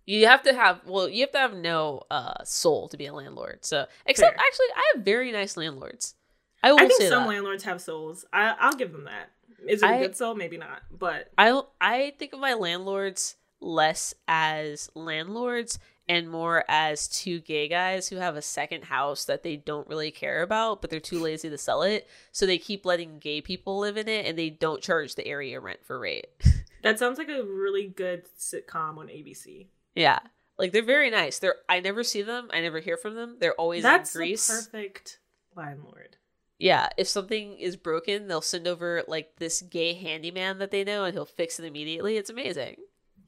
you 0.07 0.27
have 0.27 0.43
to 0.43 0.55
have 0.55 0.81
well 0.87 1.09
you 1.09 1.21
have 1.23 1.33
to 1.33 1.39
have 1.39 1.55
no 1.55 2.03
uh 2.11 2.43
soul 2.45 2.89
to 2.89 2.97
be 2.97 3.07
a 3.07 3.13
landlord 3.13 3.65
so 3.65 3.87
except 4.07 4.37
Fair. 4.37 4.47
actually 4.47 4.67
i 4.77 4.93
have 4.95 5.05
very 5.05 5.33
nice 5.33 5.57
landlords 5.57 6.15
i 6.63 6.73
will 6.73 6.81
I 6.81 6.87
think 6.89 7.01
say 7.03 7.09
some 7.09 7.25
that 7.25 7.29
landlords 7.29 7.65
have 7.65 7.81
souls. 7.81 8.25
I, 8.33 8.55
I'll 8.59 8.73
give 8.75 8.91
them 8.91 9.05
that. 9.05 9.31
Is 9.69 9.81
it 9.83 9.87
a 9.87 9.89
I- 9.95 9.99
good 10.03 10.17
soul? 10.17 10.35
Maybe 10.35 10.57
not. 10.57 10.83
But 10.91 11.31
i 11.39 11.61
i 11.81 12.15
think 12.19 12.33
of 12.33 12.41
my 12.41 12.55
landlords 12.55 13.37
less 13.61 14.13
as 14.27 14.91
landlords 14.95 15.79
and 16.09 16.31
more 16.31 16.65
as 16.69 17.07
two 17.09 17.41
gay 17.41 17.69
guys 17.69 18.09
who 18.09 18.17
have 18.17 18.37
a 18.37 18.43
second 18.43 18.85
house 18.85 19.25
that 19.27 19.43
they 19.43 19.57
don't 19.57 19.89
really 19.89 20.11
care 20.11 20.43
about, 20.43 20.81
but 20.81 20.91
they're 20.91 21.01
too 21.01 21.21
lazy 21.21 21.51
to 21.51 21.59
sell 21.59 21.83
it. 21.83 22.09
So 22.33 22.47
they 22.47 22.59
keep 22.59 22.87
letting 22.87 23.19
gay 23.19 23.41
people 23.41 23.79
live 23.79 23.97
in 23.97 24.09
it 24.09 24.27
and 24.27 24.39
they 24.39 24.51
don't 24.51 24.83
charge 24.83 25.15
the 25.15 25.27
area 25.27 25.61
rent 25.61 25.81
for 25.85 25.99
rate. 25.99 26.27
that 26.83 26.99
sounds 26.99 27.19
like 27.19 27.29
a 27.29 27.43
really 27.43 27.87
good 27.87 28.25
sitcom 28.39 28.99
on 28.99 29.09
ABC. 29.09 29.67
yeah. 29.95 30.21
Like 30.61 30.73
they're 30.73 30.83
very 30.83 31.09
nice. 31.11 31.39
They're 31.39 31.55
I 31.69 31.79
never 31.79 32.03
see 32.03 32.23
them. 32.23 32.49
I 32.53 32.61
never 32.61 32.81
hear 32.81 32.97
from 32.97 33.15
them. 33.15 33.37
They're 33.39 33.55
always 33.55 33.85
That's 33.85 34.13
in 34.15 34.21
the 34.21 34.27
Greece. 34.27 34.49
perfect 34.49 35.21
landlord. 35.55 36.17
Yeah, 36.59 36.89
if 36.97 37.07
something 37.07 37.57
is 37.61 37.77
broken, 37.77 38.27
they'll 38.27 38.41
send 38.41 38.67
over 38.67 39.05
like 39.07 39.37
this 39.37 39.63
gay 39.63 39.95
handyman 39.95 40.59
that 40.59 40.73
they 40.73 40.83
know 40.83 41.05
and 41.05 41.15
he'll 41.15 41.25
fix 41.27 41.61
it 41.61 41.65
immediately. 41.65 42.17
It's 42.17 42.29
amazing. 42.31 42.75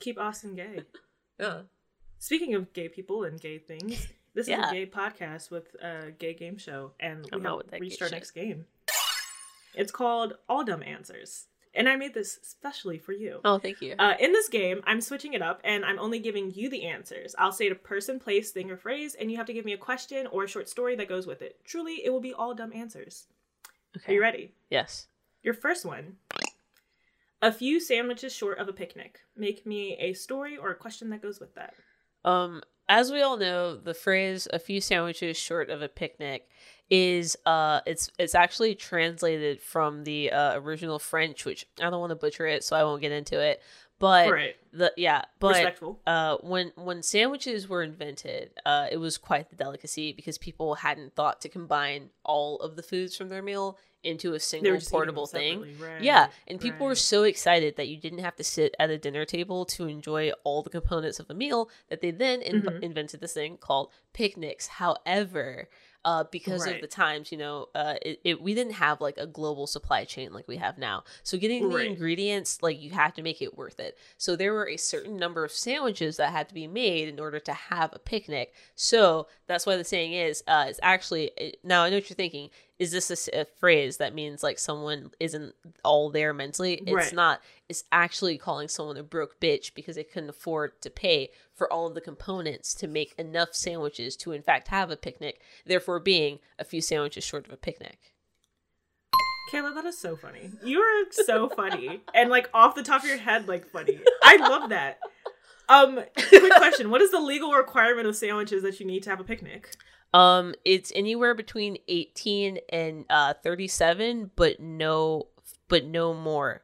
Keep 0.01 0.19
Austin 0.19 0.57
gay. 0.57 0.83
Yeah. 1.39 1.61
Speaking 2.21 2.55
of 2.55 2.73
gay 2.75 2.89
people 2.89 3.25
and 3.25 3.41
gay 3.41 3.57
things, 3.59 4.07
this 4.35 4.47
is 4.47 4.53
a 4.53 4.71
gay 4.71 4.87
podcast 4.87 5.51
with 5.51 5.75
a 5.83 6.11
gay 6.11 6.35
game 6.35 6.59
show, 6.59 6.93
and 7.01 7.27
we 7.35 7.43
have 7.43 7.63
reached 7.81 8.03
our 8.03 8.09
shit. 8.09 8.13
next 8.15 8.33
game. 8.33 8.67
It's 9.75 9.91
called 9.91 10.35
All 10.47 10.63
Dumb 10.63 10.83
Answers, 10.83 11.47
and 11.75 11.89
I 11.89 11.97
made 11.97 12.13
this 12.13 12.39
specially 12.43 12.99
for 12.99 13.13
you. 13.13 13.41
Oh, 13.43 13.59
thank 13.59 13.81
you. 13.81 13.95
Uh, 13.99 14.15
in 14.21 14.33
this 14.33 14.51
game, 14.51 14.83
I'm 14.85 15.01
switching 15.01 15.33
it 15.33 15.41
up, 15.41 15.63
and 15.65 15.83
I'm 15.83 15.99
only 15.99 16.19
giving 16.19 16.53
you 16.53 16.69
the 16.69 16.85
answers. 16.85 17.35
I'll 17.39 17.53
say 17.53 17.69
a 17.71 17.75
person, 17.75 18.21
place, 18.21 18.51
thing, 18.51 18.71
or 18.71 18.77
phrase, 18.77 19.15
and 19.19 19.31
you 19.31 19.39
have 19.39 19.47
to 19.47 19.55
give 19.55 19.65
me 19.65 19.73
a 19.73 19.79
question 19.79 20.27
or 20.27 20.45
a 20.45 20.49
short 20.49 20.69
story 20.69 20.97
that 20.97 21.09
goes 21.09 21.27
with 21.27 21.41
it. 21.41 21.59
Truly, 21.65 22.05
it 22.05 22.11
will 22.11 22.21
be 22.21 22.35
all 22.35 22.55
dumb 22.55 22.75
answers. 22.75 23.29
okay. 23.97 24.13
Are 24.13 24.15
you 24.17 24.21
ready? 24.21 24.53
Yes. 24.69 25.07
Your 25.43 25.55
first 25.55 25.87
one. 25.87 26.17
A 27.41 27.51
few 27.51 27.81
sandwiches 27.81 28.35
short 28.35 28.59
of 28.59 28.69
a 28.69 28.75
picnic. 28.75 29.21
Make 29.35 29.65
me 29.65 29.97
a 29.99 30.13
story 30.13 30.59
or 30.59 30.71
a 30.71 30.75
question 30.75 31.09
that 31.11 31.23
goes 31.23 31.41
with 31.41 31.55
that. 31.55 31.73
Um, 32.25 32.63
as 32.89 33.13
we 33.13 33.23
all 33.23 33.37
know, 33.37 33.77
the 33.77 33.95
phrase 33.95 34.49
"a 34.53 34.59
few 34.59 34.81
sandwiches 34.81 35.37
short 35.37 35.71
of 35.71 35.83
a 35.83 35.89
picnic" 35.89 36.49
is 36.91 37.37
uh, 37.47 37.81
it's 37.87 38.11
it's 38.19 38.35
actually 38.35 38.75
translated 38.75 39.61
from 39.61 40.05
the 40.05 40.33
uh, 40.33 40.59
original 40.59 40.99
French, 40.99 41.45
which 41.45 41.67
I 41.81 41.89
don't 41.91 42.01
want 42.01 42.11
to 42.11 42.17
butcher 42.17 42.47
it, 42.47 42.65
so 42.65 42.77
I 42.77 42.85
won't 42.85 43.01
get 43.01 43.13
into 43.13 43.41
it. 43.41 43.63
But 44.01 44.31
right. 44.33 44.57
the 44.73 44.93
yeah, 44.97 45.23
but 45.39 45.51
Respectful. 45.55 46.01
uh, 46.07 46.39
when 46.41 46.73
when 46.75 47.03
sandwiches 47.03 47.69
were 47.69 47.83
invented, 47.83 48.51
uh, 48.67 48.87
it 48.91 48.97
was 48.97 49.19
quite 49.19 49.51
the 49.51 49.57
delicacy 49.57 50.13
because 50.13 50.39
people 50.39 50.75
hadn't 50.77 51.15
thought 51.15 51.41
to 51.43 51.49
combine 51.49 52.11
all 52.25 52.57
of 52.61 52.75
the 52.77 52.83
foods 52.83 53.15
from 53.17 53.29
their 53.29 53.43
meal 53.43 53.79
into 54.03 54.33
a 54.33 54.41
single 54.41 54.73
just 54.73 54.87
eating 54.89 54.91
them 54.91 54.99
portable 54.99 55.27
thing. 55.27 55.77
Right. 55.79 56.01
Yeah, 56.01 56.29
and 56.49 56.59
people 56.59 56.87
were 56.87 56.95
so 56.95 57.25
excited 57.25 57.77
that 57.77 57.89
you 57.89 57.99
didn't 57.99 58.21
have 58.21 58.37
to 58.37 58.43
sit 58.45 58.75
at 58.79 58.89
a 58.89 58.97
dinner 58.97 59.27
table 59.27 59.67
to 59.67 59.87
enjoy 59.87 60.33
all 60.45 60.63
the 60.63 60.71
components 60.71 61.21
of 61.21 61.29
a 61.29 61.35
meal 61.35 61.69
that 61.91 62.01
they 62.01 62.11
then 62.11 62.41
in- 62.41 62.63
Mhm. 62.63 62.83
invented 62.83 63.21
this 63.21 63.35
thing 63.35 63.59
called 63.59 63.91
picnics. 64.15 64.69
However, 64.69 65.69
uh, 66.05 66.25
because 66.31 66.65
of 66.77 66.81
the 66.81 66.87
times, 66.87 67.31
you 67.31 67.37
know, 67.39 67.69
uh, 67.75 67.95
it, 68.03 68.21
it 68.25 68.43
we 68.43 68.55
didn't 68.55 68.73
have 68.75 69.01
like 69.01 69.19
a 69.19 69.27
global 69.27 69.67
supply 69.67 70.05
chain 70.05 70.33
like 70.33 70.49
we 70.49 70.57
have 70.57 70.79
now. 70.79 71.05
So 71.23 71.37
getting 71.37 71.69
the 71.69 71.75
ingredients, 71.91 72.63
like 72.63 72.81
you 72.81 72.91
had 72.91 73.15
to 73.17 73.23
make 73.23 73.43
it 73.43 73.57
worth 73.57 73.79
it. 73.81 73.99
So 74.17 74.35
there 74.35 74.53
were 74.55 74.69
a 74.69 74.77
certain 74.79 75.17
number 75.17 75.45
of 75.45 75.53
sandwiches 75.53 76.17
that 76.17 76.33
had 76.33 76.49
to 76.49 76.55
be 76.55 76.67
made 76.67 77.09
in 77.09 77.21
order 77.21 77.39
to 77.41 77.53
have 77.53 77.93
a 77.93 77.99
picnic. 77.99 78.55
So 78.75 79.27
that's 79.47 79.67
why 79.67 79.77
the 79.77 79.85
saying 79.85 80.15
is, 80.15 80.43
uh, 80.49 80.67
it's 80.69 80.81
actually 80.83 81.33
it, 81.37 81.59
now 81.63 81.85
I 81.85 81.91
know 81.91 81.97
what 81.97 82.09
you're 82.09 82.17
thinking. 82.17 82.51
Is 82.79 82.93
this 82.93 83.29
a 83.35 83.45
phrase 83.45 83.99
that 83.99 84.15
means 84.15 84.43
like 84.43 84.59
someone 84.59 85.11
isn't 85.21 85.55
all 85.85 86.09
there 86.09 86.33
mentally? 86.33 86.77
It's 86.87 86.91
Right. 86.91 87.13
not. 87.13 87.43
It's 87.69 87.85
actually 87.93 88.39
calling 88.39 88.69
someone 88.69 88.97
a 88.97 89.03
broke 89.03 89.39
bitch 89.39 89.75
because 89.75 89.97
they 89.97 90.03
couldn't 90.05 90.31
afford 90.31 90.81
to 90.81 90.89
pay 90.89 91.29
for 91.61 91.71
all 91.71 91.87
of 91.87 91.95
the 91.95 92.01
components 92.01 92.73
to 92.73 92.89
make 92.89 93.15
enough 93.19 93.51
sandwiches 93.53 94.17
to 94.17 94.33
in 94.33 94.41
fact 94.41 94.69
have 94.69 94.91
a 94.91 94.97
picnic. 94.97 95.43
Therefore, 95.67 96.01
being 96.01 96.39
a 96.59 96.65
few 96.65 96.81
sandwiches 96.81 97.23
short 97.23 97.47
of 97.47 97.53
a 97.53 97.59
picnic. 97.59 98.15
Kayla, 99.53 99.75
that 99.75 99.85
is 99.85 99.99
so 99.99 100.17
funny. 100.17 100.53
You 100.65 100.81
are 100.81 101.05
so 101.11 101.51
funny. 101.51 102.01
and 102.15 102.31
like 102.31 102.49
off 102.55 102.75
the 102.75 102.83
top 102.83 103.03
of 103.03 103.09
your 103.11 103.19
head, 103.19 103.47
like 103.47 103.67
funny. 103.71 104.01
I 104.23 104.37
love 104.37 104.71
that. 104.71 105.01
Um, 105.69 106.01
quick 106.17 106.55
question. 106.55 106.89
What 106.89 107.03
is 107.03 107.11
the 107.11 107.21
legal 107.21 107.53
requirement 107.53 108.07
of 108.07 108.17
sandwiches 108.17 108.63
that 108.63 108.81
you 108.81 108.87
need 108.87 109.03
to 109.03 109.11
have 109.11 109.21
a 109.21 109.25
picnic? 109.25 109.77
Um, 110.15 110.55
it's 110.65 110.91
anywhere 110.95 111.35
between 111.35 111.77
eighteen 111.89 112.59
and 112.71 113.05
uh 113.11 113.35
thirty-seven, 113.35 114.31
but 114.35 114.61
no, 114.61 115.29
but 115.69 115.85
no 115.85 116.15
more 116.15 116.63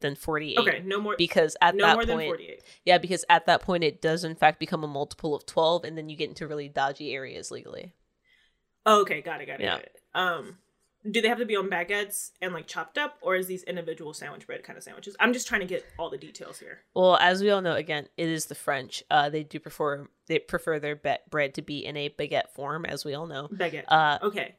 than 0.00 0.14
forty-eight. 0.14 0.58
Okay, 0.58 0.82
no 0.84 1.00
more 1.00 1.14
Because 1.16 1.56
at 1.60 1.74
no 1.74 1.84
that 1.86 1.92
more 1.94 2.02
point, 2.04 2.08
than 2.08 2.26
48. 2.26 2.62
yeah, 2.84 2.98
because 2.98 3.24
at 3.28 3.46
that 3.46 3.62
point 3.62 3.84
it 3.84 4.00
does 4.02 4.24
in 4.24 4.34
fact 4.36 4.58
become 4.60 4.84
a 4.84 4.88
multiple 4.88 5.34
of 5.34 5.46
twelve, 5.46 5.84
and 5.84 5.96
then 5.96 6.08
you 6.08 6.16
get 6.16 6.28
into 6.28 6.46
really 6.46 6.68
dodgy 6.68 7.12
areas 7.14 7.50
legally. 7.50 7.92
Oh, 8.84 9.00
okay, 9.02 9.20
got 9.20 9.40
it, 9.40 9.46
got 9.46 9.60
it, 9.60 9.64
Yeah. 9.64 9.74
got 9.74 9.82
it. 9.82 9.96
Um, 10.14 10.58
do 11.08 11.20
they 11.20 11.28
have 11.28 11.38
to 11.38 11.44
be 11.46 11.54
on 11.56 11.68
baguettes 11.68 12.30
and 12.40 12.52
like 12.52 12.66
chopped 12.66 12.98
up, 12.98 13.18
or 13.20 13.36
is 13.36 13.46
these 13.46 13.62
individual 13.64 14.12
sandwich 14.12 14.46
bread 14.46 14.62
kind 14.64 14.76
of 14.76 14.82
sandwiches? 14.82 15.16
I'm 15.20 15.32
just 15.32 15.46
trying 15.46 15.60
to 15.60 15.66
get 15.66 15.84
all 15.98 16.10
the 16.10 16.18
details 16.18 16.58
here. 16.58 16.80
Well, 16.94 17.16
as 17.16 17.42
we 17.42 17.50
all 17.50 17.60
know, 17.62 17.74
again, 17.74 18.08
it 18.16 18.28
is 18.28 18.46
the 18.46 18.54
French. 18.56 19.02
Uh, 19.10 19.28
they 19.28 19.42
do 19.44 19.60
prefer 19.60 20.08
they 20.26 20.38
prefer 20.40 20.78
their 20.80 20.96
bread 21.30 21.54
to 21.54 21.62
be 21.62 21.84
in 21.84 21.96
a 21.96 22.08
baguette 22.08 22.50
form, 22.54 22.84
as 22.84 23.04
we 23.04 23.14
all 23.14 23.26
know. 23.26 23.48
Baguette. 23.52 23.84
Uh, 23.88 24.18
okay. 24.22 24.56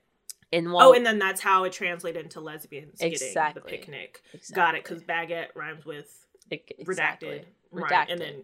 And 0.51 0.71
while 0.71 0.89
oh, 0.89 0.93
and 0.93 1.05
then 1.05 1.19
that's 1.19 1.41
how 1.41 1.63
it 1.65 1.73
translated 1.73 2.23
into 2.23 2.39
lesbians 2.39 3.01
Exactly. 3.01 3.33
getting 3.33 3.53
the 3.53 3.61
picnic. 3.61 4.21
Got 4.53 4.75
it, 4.75 4.83
because 4.83 5.03
baguette 5.03 5.47
rhymes 5.55 5.85
with 5.85 6.09
redacted, 6.51 6.79
exactly. 6.79 7.41
redacted, 7.73 8.11
And 8.11 8.21
then 8.21 8.43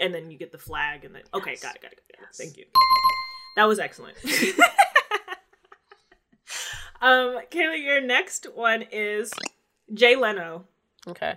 and 0.00 0.14
then 0.14 0.30
you 0.30 0.38
get 0.38 0.52
the 0.52 0.58
flag, 0.58 1.04
and 1.04 1.14
then 1.14 1.22
okay, 1.34 1.56
got 1.56 1.76
it, 1.76 1.82
got 1.82 1.92
it, 1.92 2.00
got 2.10 2.20
it. 2.20 2.26
Yes. 2.26 2.36
Thank 2.36 2.56
you. 2.56 2.64
That 3.56 3.64
was 3.64 3.78
excellent. 3.78 4.16
um, 7.00 7.40
Kayla, 7.50 7.82
your 7.82 8.00
next 8.00 8.46
one 8.54 8.84
is 8.92 9.32
Jay 9.92 10.16
Leno. 10.16 10.64
Okay. 11.08 11.34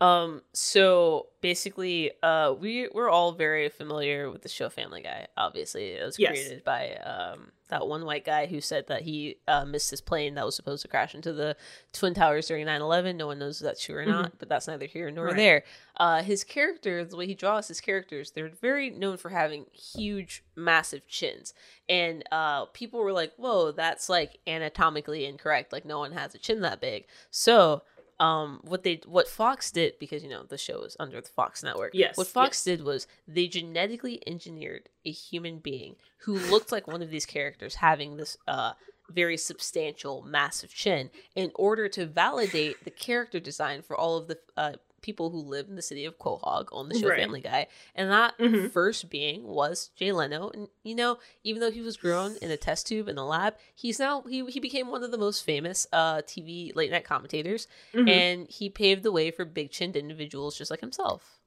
Um. 0.00 0.42
So 0.52 1.28
basically, 1.40 2.10
uh, 2.22 2.52
we 2.58 2.88
we're 2.92 3.08
all 3.10 3.32
very 3.32 3.68
familiar 3.68 4.30
with 4.30 4.42
the 4.42 4.48
show 4.48 4.68
Family 4.68 5.02
Guy. 5.02 5.28
Obviously, 5.36 5.92
it 5.92 6.04
was 6.04 6.18
Yes. 6.18 6.30
created 6.30 6.64
by 6.64 6.94
um 6.96 7.52
that 7.68 7.86
one 7.88 8.04
white 8.04 8.24
guy 8.26 8.44
who 8.46 8.60
said 8.60 8.86
that 8.88 9.02
he 9.02 9.38
uh, 9.48 9.64
missed 9.64 9.90
his 9.90 10.00
plane 10.02 10.34
that 10.34 10.44
was 10.44 10.54
supposed 10.54 10.82
to 10.82 10.88
crash 10.88 11.14
into 11.14 11.32
the 11.32 11.56
twin 11.94 12.12
towers 12.12 12.46
during 12.46 12.66
9-11 12.66 13.16
no 13.16 13.26
one 13.26 13.38
knows 13.38 13.58
if 13.60 13.64
that's 13.64 13.82
true 13.82 13.96
or 13.96 14.04
not 14.04 14.32
but 14.38 14.50
that's 14.50 14.68
neither 14.68 14.84
here 14.84 15.10
nor 15.10 15.28
Right. 15.28 15.36
there 15.36 15.64
uh 15.96 16.22
his 16.22 16.44
character 16.44 17.02
the 17.06 17.16
way 17.16 17.26
he 17.26 17.34
draws 17.34 17.66
his 17.66 17.80
characters 17.80 18.32
they're 18.32 18.50
very 18.50 18.90
known 18.90 19.16
for 19.16 19.30
having 19.30 19.64
huge 19.72 20.44
massive 20.54 21.08
chins 21.08 21.54
and 21.88 22.22
uh 22.30 22.66
people 22.66 23.00
were 23.00 23.14
like 23.14 23.32
whoa 23.38 23.72
that's 23.72 24.10
like 24.10 24.38
anatomically 24.46 25.24
incorrect 25.24 25.72
like 25.72 25.86
no 25.86 25.98
one 25.98 26.12
has 26.12 26.34
a 26.34 26.38
chin 26.38 26.60
that 26.60 26.82
big 26.82 27.06
so 27.30 27.82
um 28.20 28.60
what 28.62 28.84
they 28.84 29.00
what 29.06 29.26
fox 29.28 29.70
did 29.70 29.98
because 29.98 30.22
you 30.22 30.28
know 30.28 30.44
the 30.44 30.58
show 30.58 30.82
is 30.82 30.96
under 31.00 31.20
the 31.20 31.28
fox 31.28 31.62
network 31.62 31.90
Yes, 31.94 32.16
what 32.16 32.26
fox 32.28 32.64
yes. 32.64 32.76
did 32.78 32.84
was 32.84 33.06
they 33.26 33.46
genetically 33.48 34.22
engineered 34.26 34.88
a 35.04 35.10
human 35.10 35.58
being 35.58 35.96
who 36.18 36.34
looked 36.38 36.70
like 36.70 36.86
one 36.86 37.02
of 37.02 37.10
these 37.10 37.26
characters 37.26 37.76
having 37.76 38.16
this 38.16 38.36
uh 38.46 38.72
very 39.10 39.36
substantial 39.36 40.22
massive 40.22 40.72
chin 40.72 41.10
in 41.34 41.50
order 41.56 41.88
to 41.88 42.06
validate 42.06 42.84
the 42.84 42.90
character 42.90 43.38
design 43.40 43.82
for 43.82 43.96
all 43.96 44.16
of 44.16 44.28
the 44.28 44.38
uh 44.56 44.72
people 45.04 45.28
who 45.30 45.38
live 45.38 45.68
in 45.68 45.76
the 45.76 45.82
city 45.82 46.04
of 46.06 46.18
Quahog 46.18 46.68
on 46.72 46.88
the 46.88 46.98
show 46.98 47.08
Right. 47.08 47.20
Family 47.20 47.40
Guy. 47.42 47.66
And 47.94 48.10
that 48.10 48.36
Mhm. 48.38 48.70
first 48.72 49.10
being 49.10 49.44
was 49.44 49.90
Jay 49.96 50.10
Leno. 50.12 50.48
And 50.48 50.68
you 50.82 50.94
know, 50.94 51.18
even 51.44 51.60
though 51.60 51.70
he 51.70 51.82
was 51.82 51.96
grown 51.98 52.36
in 52.42 52.50
a 52.50 52.56
test 52.56 52.86
tube 52.86 53.06
in 53.08 53.16
the 53.16 53.24
lab, 53.24 53.54
he's 53.74 53.98
now 54.00 54.22
he 54.22 54.44
he 54.50 54.58
became 54.60 54.88
one 54.88 55.04
of 55.04 55.10
the 55.10 55.18
most 55.18 55.44
famous 55.44 55.86
uh 55.92 56.22
TV 56.22 56.72
late 56.74 56.90
night 56.90 57.04
commentators 57.04 57.68
Mhm. 57.92 58.08
and 58.08 58.48
he 58.50 58.70
paved 58.70 59.02
the 59.02 59.12
way 59.12 59.30
for 59.30 59.44
big 59.44 59.70
chinned 59.70 59.94
individuals 59.96 60.56
just 60.58 60.70
like 60.70 60.80
himself. 60.80 61.40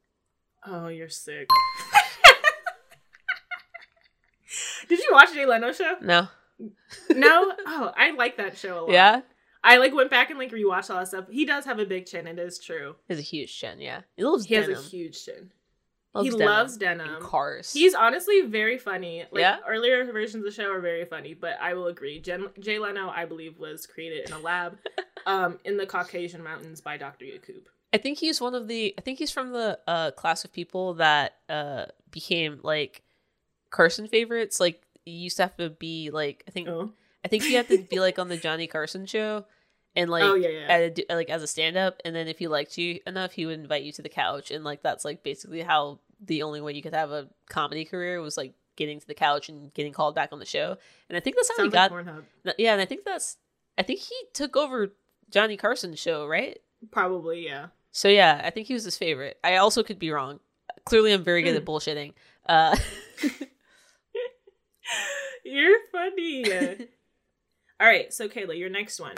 oh, 0.65 0.87
you're 0.89 1.09
sick. 1.09 1.49
Did 4.89 4.99
you 4.99 5.09
watch 5.11 5.33
Jay 5.33 5.45
Leno 5.45 5.71
show? 5.71 5.95
No. 6.01 6.27
No. 7.09 7.53
Oh, 7.65 7.91
I 7.95 8.11
like 8.11 8.37
that 8.37 8.57
show 8.57 8.79
a 8.79 8.81
lot. 8.81 8.91
Yeah? 8.91 9.21
I 9.67 9.77
like 9.77 9.93
went 9.93 10.09
back 10.09 10.29
and 10.29 10.39
like 10.39 10.51
rewatched 10.51 10.89
all 10.89 10.97
that 10.97 11.07
stuff. 11.09 11.25
He 11.29 11.45
does 11.45 11.65
have 11.65 11.79
a 11.79 11.85
big 11.85 12.05
chin. 12.05 12.25
It 12.27 12.39
is 12.39 12.57
true. 12.57 12.95
He 13.07 13.13
has 13.13 13.19
a 13.19 13.23
huge 13.23 13.57
chin, 13.57 13.79
yeah. 13.81 14.01
He 14.15 14.23
loves 14.23 14.45
He 14.45 14.55
has 14.55 14.67
a 14.69 14.81
huge 14.81 15.23
chin. 15.25 15.51
Loves 16.13 16.25
he 16.25 16.31
denim 16.31 16.47
loves 16.47 16.71
and 16.73 16.79
denim. 16.79 17.21
cars. 17.21 17.73
He's 17.73 17.93
honestly 17.93 18.41
very 18.41 18.77
funny. 18.77 19.25
Like 19.31 19.41
Yeah? 19.41 19.57
earlier 19.67 20.03
versions 20.05 20.35
of 20.35 20.43
the 20.43 20.51
show 20.51 20.71
are 20.71 20.79
very 20.79 21.05
funny, 21.05 21.33
but 21.33 21.57
I 21.61 21.73
will 21.73 21.87
agree. 21.87 22.19
Jen- 22.19 22.49
Jay 22.59 22.79
Leno, 22.79 23.09
I 23.09 23.25
believe, 23.25 23.59
was 23.59 23.85
created 23.85 24.27
in 24.27 24.33
a 24.33 24.39
lab 24.39 24.77
um, 25.27 25.59
in 25.65 25.77
the 25.77 25.85
Caucasian 25.85 26.43
mountains 26.43 26.81
by 26.81 26.97
Dr. 26.97 27.25
Yakub. 27.25 27.67
I 27.93 27.97
think 27.97 28.17
he's 28.19 28.39
one 28.41 28.55
of 28.55 28.67
the 28.67 28.93
I 28.97 29.01
think 29.01 29.19
he's 29.19 29.31
from 29.31 29.51
the 29.51 29.79
uh 29.87 30.11
class 30.11 30.43
of 30.45 30.51
people 30.53 30.95
that 30.95 31.35
uh 31.49 31.85
became 32.11 32.59
like 32.63 33.01
Carson 33.69 34.07
favorites. 34.07 34.59
Like 34.59 34.81
you 35.05 35.13
used 35.13 35.37
to 35.37 35.43
have 35.43 35.57
to 35.57 35.69
be 35.69 36.09
like 36.11 36.43
I 36.47 36.51
think 36.51 36.67
Oh, 36.67 36.91
I 37.23 37.27
think 37.27 37.45
you 37.45 37.57
have 37.57 37.67
to 37.69 37.77
be 37.77 37.99
like 37.99 38.17
on 38.19 38.27
the 38.29 38.37
Johnny 38.45 38.67
Carson 38.67 39.05
show 39.05 39.45
and 39.97 40.09
like 40.09 40.23
oh 40.23 40.35
yeah, 40.35 40.47
yeah. 40.47 40.89
a, 41.09 41.15
like 41.15 41.29
as 41.29 41.43
a 41.43 41.47
stand 41.47 41.75
up 41.75 41.99
and 42.05 42.15
then 42.15 42.27
if 42.27 42.39
he 42.39 42.47
liked 42.47 42.77
you 42.77 42.99
enough 43.05 43.33
he 43.33 43.45
would 43.45 43.59
invite 43.59 43.83
you 43.83 43.91
to 43.91 44.01
the 44.01 44.09
couch 44.09 44.51
and 44.51 44.63
like 44.63 44.81
that's 44.81 45.03
like 45.03 45.23
basically 45.23 45.61
how 45.61 45.99
the 46.25 46.43
only 46.43 46.61
way 46.61 46.73
you 46.73 46.81
could 46.81 46.93
have 46.93 47.11
a 47.11 47.27
comedy 47.49 47.83
career 47.85 48.21
was 48.21 48.37
like 48.37 48.53
getting 48.75 48.99
to 48.99 49.07
the 49.07 49.13
couch 49.13 49.49
and 49.49 49.73
getting 49.73 49.91
called 49.91 50.15
back 50.15 50.29
on 50.31 50.39
the 50.39 50.45
show. 50.45 50.77
And 51.09 51.17
I 51.17 51.19
think 51.19 51.35
that's 51.35 51.49
how 51.49 51.57
Sounds 51.57 51.67
he 51.67 51.71
got 51.73 51.91
like 51.91 52.05
Pornhub. 52.05 52.23
yeah, 52.57 52.71
and 52.71 52.81
I 52.81 52.85
think 52.85 53.03
that's 53.03 53.37
I 53.77 53.83
think 53.83 53.99
he 53.99 54.15
took 54.33 54.55
over 54.55 54.93
Johnny 55.29 55.57
Carson's 55.57 55.99
show, 55.99 56.25
right? 56.25 56.57
Probably, 56.91 57.45
yeah. 57.45 57.67
So 57.91 58.07
yeah, 58.07 58.41
I 58.43 58.49
think 58.51 58.67
he 58.67 58.73
was 58.73 58.85
his 58.85 58.97
favorite. 58.97 59.37
I 59.43 59.57
also 59.57 59.83
could 59.83 59.99
be 59.99 60.11
wrong. 60.11 60.39
Clearly, 60.85 61.11
I'm 61.11 61.23
very 61.23 61.41
good 61.41 61.55
at 61.55 61.65
bullshitting. 61.65 62.13
Uh, 62.47 62.77
You're 65.43 65.79
funny. 65.91 66.45
All 67.79 67.87
right, 67.87 68.11
so 68.13 68.27
Kayla, 68.27 68.57
your 68.57 68.69
next 68.69 68.99
one 68.99 69.15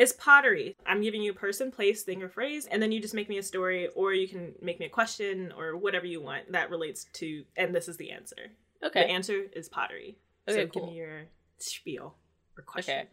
is 0.00 0.12
pottery. 0.14 0.74
I'm 0.86 1.02
giving 1.02 1.22
you 1.22 1.32
a 1.32 1.34
person, 1.34 1.70
place, 1.70 2.02
thing, 2.02 2.22
or 2.22 2.28
phrase, 2.28 2.66
and 2.66 2.82
then 2.82 2.90
you 2.90 3.00
just 3.00 3.14
make 3.14 3.28
me 3.28 3.38
a 3.38 3.42
story, 3.42 3.88
or 3.94 4.14
you 4.14 4.26
can 4.26 4.54
make 4.62 4.80
me 4.80 4.86
a 4.86 4.88
question, 4.88 5.52
or 5.56 5.76
whatever 5.76 6.06
you 6.06 6.22
want 6.22 6.50
that 6.52 6.70
relates 6.70 7.04
to, 7.14 7.44
and 7.56 7.74
this 7.74 7.86
is 7.86 7.96
the 7.98 8.10
answer. 8.10 8.50
Okay. 8.82 9.02
The 9.02 9.10
answer 9.10 9.44
is 9.52 9.68
pottery. 9.68 10.16
Okay, 10.48 10.62
so 10.62 10.66
cool. 10.68 10.82
give 10.86 10.90
me 10.90 10.98
your 10.98 11.26
spiel 11.58 12.14
or 12.56 12.64
question. 12.64 13.00
Okay. 13.00 13.08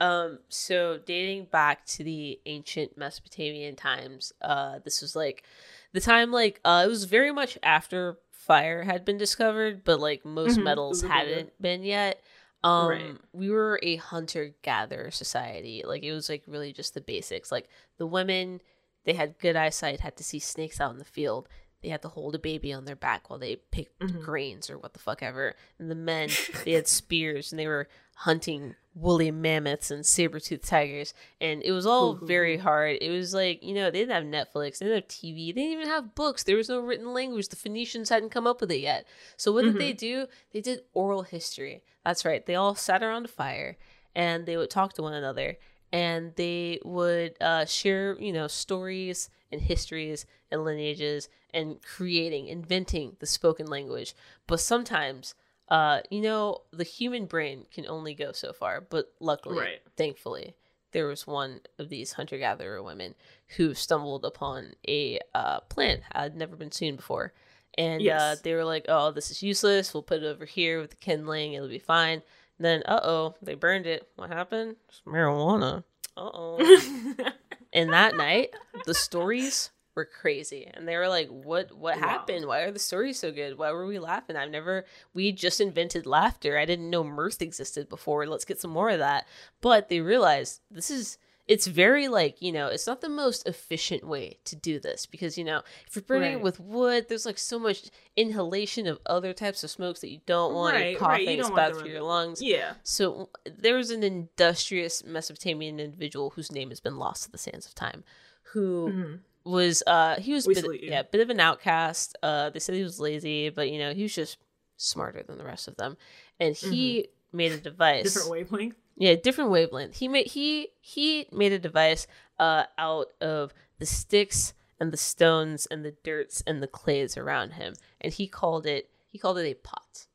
Um. 0.00 0.40
So 0.48 0.98
dating 1.04 1.46
back 1.46 1.84
to 1.86 2.04
the 2.04 2.40
ancient 2.46 2.98
Mesopotamian 2.98 3.76
times, 3.76 4.32
uh, 4.42 4.80
this 4.84 5.00
was 5.02 5.14
like 5.16 5.44
the 5.92 6.00
time 6.00 6.32
like 6.32 6.60
uh, 6.64 6.82
it 6.84 6.88
was 6.88 7.04
very 7.04 7.32
much 7.32 7.58
after 7.62 8.18
fire 8.30 8.82
had 8.82 9.04
been 9.04 9.18
discovered, 9.18 9.84
but 9.84 10.00
like 10.00 10.24
most 10.24 10.58
Mhm. 10.58 10.64
metals 10.64 11.02
Ooh, 11.04 11.06
yeah, 11.06 11.12
yeah. 11.12 11.18
hadn't 11.18 11.62
been 11.62 11.82
yet. 11.84 12.22
Um, 12.64 12.88
Right. 12.88 13.16
we 13.32 13.50
were 13.50 13.78
a 13.82 13.96
hunter 13.96 14.54
gatherer 14.62 15.10
society. 15.10 15.82
Like 15.86 16.02
it 16.02 16.12
was 16.12 16.28
like 16.28 16.42
really 16.46 16.72
just 16.72 16.94
the 16.94 17.00
basics. 17.00 17.52
Like 17.52 17.68
the 17.98 18.06
women, 18.06 18.60
they 19.04 19.12
had 19.14 19.38
good 19.38 19.54
eyesight, 19.56 20.00
had 20.00 20.16
to 20.16 20.24
see 20.24 20.38
snakes 20.40 20.80
out 20.80 20.92
in 20.92 20.98
the 20.98 21.04
field. 21.04 21.48
they 21.80 21.90
had 21.90 22.02
to 22.02 22.08
hold 22.08 22.34
a 22.34 22.40
baby 22.40 22.72
on 22.72 22.86
their 22.86 22.96
back 22.96 23.30
while 23.30 23.38
they 23.38 23.54
picked 23.54 24.00
Mhm. 24.00 24.20
grains 24.24 24.68
or 24.68 24.76
what 24.76 24.94
the 24.94 24.98
fuck 24.98 25.22
ever. 25.22 25.54
And 25.78 25.88
the 25.88 25.94
men, 25.94 26.28
they 26.64 26.72
had 26.72 26.88
spears 26.88 27.52
and 27.52 27.58
they 27.60 27.68
were 27.68 27.86
hunting 28.16 28.74
woolly 29.00 29.30
mammoths 29.30 29.90
and 29.90 30.04
saber-toothed 30.04 30.66
tigers. 30.66 31.14
And 31.40 31.62
it 31.62 31.72
was 31.72 31.86
all 31.86 32.12
ooh, 32.12 32.26
very 32.26 32.56
hard. 32.56 32.98
It 33.00 33.10
was 33.10 33.34
like, 33.34 33.62
you 33.62 33.74
know, 33.74 33.90
they 33.90 34.04
didn't 34.04 34.14
have 34.14 34.24
Netflix, 34.24 34.78
they 34.78 34.86
didn't 34.86 35.04
have 35.04 35.08
TV, 35.08 35.54
they 35.54 35.62
didn't 35.62 35.72
even 35.72 35.88
have 35.88 36.14
books. 36.14 36.42
There 36.42 36.56
was 36.56 36.68
no 36.68 36.80
written 36.80 37.12
language. 37.12 37.48
The 37.48 37.56
Phoenicians 37.56 38.08
hadn't 38.08 38.30
come 38.30 38.46
up 38.46 38.60
with 38.60 38.70
it 38.70 38.80
yet. 38.80 39.06
So 39.36 39.52
what 39.52 39.64
did 39.64 39.78
they 39.78 39.92
do? 39.92 40.26
They 40.52 40.60
did 40.60 40.82
oral 40.94 41.22
history. 41.22 41.82
That's 42.04 42.24
right. 42.24 42.44
They 42.44 42.54
all 42.54 42.74
sat 42.74 43.02
around 43.02 43.26
a 43.26 43.28
fire 43.28 43.76
and 44.14 44.46
they 44.46 44.56
would 44.56 44.70
talk 44.70 44.94
to 44.94 45.02
one 45.02 45.14
another 45.14 45.58
and 45.92 46.34
they 46.36 46.78
would 46.84 47.34
uh, 47.40 47.64
share, 47.64 48.16
you 48.20 48.32
know, 48.32 48.46
stories 48.46 49.30
and 49.50 49.60
histories 49.60 50.26
and 50.50 50.64
lineages 50.64 51.28
and 51.54 51.80
creating, 51.82 52.48
inventing 52.48 53.16
the 53.20 53.26
spoken 53.26 53.66
language. 53.66 54.14
But 54.46 54.60
sometimes, 54.60 55.34
uh, 55.68 56.00
you 56.10 56.20
know, 56.20 56.62
the 56.72 56.84
human 56.84 57.26
brain 57.26 57.66
can 57.72 57.86
only 57.86 58.14
go 58.14 58.32
so 58.32 58.52
far. 58.52 58.80
But 58.80 59.12
luckily, 59.20 59.58
Right. 59.58 59.80
thankfully, 59.96 60.54
there 60.92 61.06
was 61.06 61.26
one 61.26 61.60
of 61.78 61.88
these 61.90 62.12
hunter 62.12 62.38
gatherer 62.38 62.82
women 62.82 63.14
who 63.56 63.74
stumbled 63.74 64.24
upon 64.24 64.72
a 64.88 65.18
uh, 65.34 65.60
plant 65.60 66.02
had 66.12 66.36
never 66.36 66.56
been 66.56 66.72
seen 66.72 66.96
before. 66.96 67.32
And 67.76 68.00
uh, 68.08 68.36
they 68.42 68.54
were 68.54 68.64
like, 68.64 68.86
oh, 68.88 69.10
this 69.12 69.30
is 69.30 69.42
useless. 69.42 69.92
We'll 69.94 70.02
put 70.02 70.22
it 70.22 70.26
over 70.26 70.44
here 70.46 70.80
with 70.80 70.90
the 70.90 70.96
kindling. 70.96 71.52
It'll 71.52 71.68
be 71.68 71.78
fine. 71.78 72.22
then, 72.58 72.82
uh 72.86 73.00
oh, 73.04 73.34
they 73.42 73.54
burned 73.54 73.86
it. 73.86 74.08
What 74.16 74.30
happened? 74.30 74.76
It's 74.88 75.02
marijuana. 75.06 75.84
Uh 76.16 76.30
oh. 76.34 77.14
and 77.72 77.92
that 77.92 78.16
night, 78.16 78.50
the 78.86 78.94
stories 78.94 79.70
were 79.98 80.04
crazy. 80.04 80.70
And 80.72 80.86
they 80.86 80.96
were 80.96 81.08
like, 81.08 81.28
what 81.28 81.76
what 81.76 81.96
Wow. 82.00 82.08
happened? 82.08 82.46
Why 82.46 82.60
are 82.60 82.70
the 82.70 82.78
stories 82.78 83.18
so 83.18 83.32
good? 83.32 83.58
Why 83.58 83.72
were 83.72 83.86
we 83.86 83.98
laughing? 83.98 84.36
I've 84.36 84.50
never 84.50 84.84
we 85.12 85.32
just 85.32 85.60
invented 85.60 86.06
laughter. 86.06 86.56
I 86.56 86.64
didn't 86.64 86.88
know 86.88 87.02
mirth 87.04 87.42
existed 87.42 87.88
before. 87.88 88.26
Let's 88.26 88.44
get 88.44 88.60
some 88.60 88.70
more 88.70 88.90
of 88.90 89.00
that. 89.00 89.26
But 89.60 89.88
they 89.88 90.00
realized 90.00 90.60
this 90.70 90.90
is 90.90 91.18
it's 91.48 91.66
very 91.66 92.08
like, 92.08 92.42
you 92.42 92.52
know, 92.52 92.66
it's 92.66 92.86
not 92.86 93.00
the 93.00 93.08
most 93.08 93.48
efficient 93.48 94.06
way 94.06 94.36
to 94.44 94.54
do 94.54 94.78
this 94.78 95.06
because, 95.06 95.38
you 95.38 95.44
know, 95.44 95.62
if 95.86 95.96
you're 95.96 96.02
burning 96.02 96.32
it 96.32 96.34
Right. 96.34 96.42
with 96.44 96.60
wood, 96.60 97.06
there's 97.08 97.24
like 97.24 97.38
so 97.38 97.58
much 97.58 97.90
inhalation 98.16 98.86
of 98.86 98.98
other 99.06 99.32
types 99.32 99.64
of 99.64 99.70
smokes 99.70 100.00
that 100.02 100.10
you 100.12 100.20
don't 100.26 100.52
want. 100.54 100.74
Right, 100.74 100.90
You're 100.92 101.00
right, 101.00 101.08
coughing, 101.24 101.36
you 101.38 101.40
it's 101.40 101.50
bad 101.50 101.74
for 101.74 101.86
your 101.88 102.02
lungs. 102.02 102.42
yeah. 102.42 102.74
So 102.82 103.30
there 103.46 103.76
was 103.76 103.90
an 103.90 104.02
industrious 104.02 105.02
Mesopotamian 105.04 105.80
individual 105.80 106.30
whose 106.36 106.52
name 106.52 106.68
has 106.68 106.80
been 106.80 106.98
lost 106.98 107.24
to 107.24 107.30
the 107.32 107.38
sands 107.38 107.64
of 107.66 107.74
time, 107.74 108.04
who 108.52 108.92
Mhm. 108.92 109.20
Was 109.44 109.82
uh 109.86 110.16
he 110.20 110.32
was 110.32 110.46
bit, 110.46 110.64
yeah 110.90 111.02
bit 111.02 111.20
of 111.20 111.30
an 111.30 111.40
outcast. 111.40 112.16
Uh, 112.22 112.50
they 112.50 112.58
said 112.58 112.74
he 112.74 112.82
was 112.82 113.00
lazy, 113.00 113.48
but 113.50 113.70
you 113.70 113.78
know 113.78 113.92
he 113.94 114.02
was 114.02 114.14
just 114.14 114.38
smarter 114.76 115.22
than 115.22 115.38
the 115.38 115.44
rest 115.44 115.68
of 115.68 115.76
them, 115.76 115.96
and 116.38 116.54
he 116.56 117.08
made 117.32 117.52
a 117.52 117.58
device. 117.58 117.98
Mm-hmm. 117.98 118.04
Different 118.04 118.30
wavelength. 118.30 118.76
Yeah, 118.96 119.14
different 119.14 119.50
wavelength. 119.50 119.96
He 119.96 120.08
made 120.08 120.26
he 120.28 120.68
he 120.80 121.26
made 121.32 121.52
a 121.52 121.58
device 121.58 122.06
uh 122.38 122.64
out 122.76 123.08
of 123.20 123.52
the 123.78 123.86
sticks 123.86 124.54
and 124.80 124.92
the 124.92 124.96
stones 124.96 125.66
and 125.66 125.84
the 125.84 125.94
dirts 126.04 126.42
and 126.46 126.62
the 126.62 126.66
clays 126.68 127.16
around 127.16 127.52
him, 127.52 127.74
and 128.00 128.12
he 128.12 128.26
called 128.28 128.66
it 128.66 128.90
he 129.06 129.18
called 129.18 129.38
it 129.38 129.46
a 129.46 129.54
pot. 129.54 130.06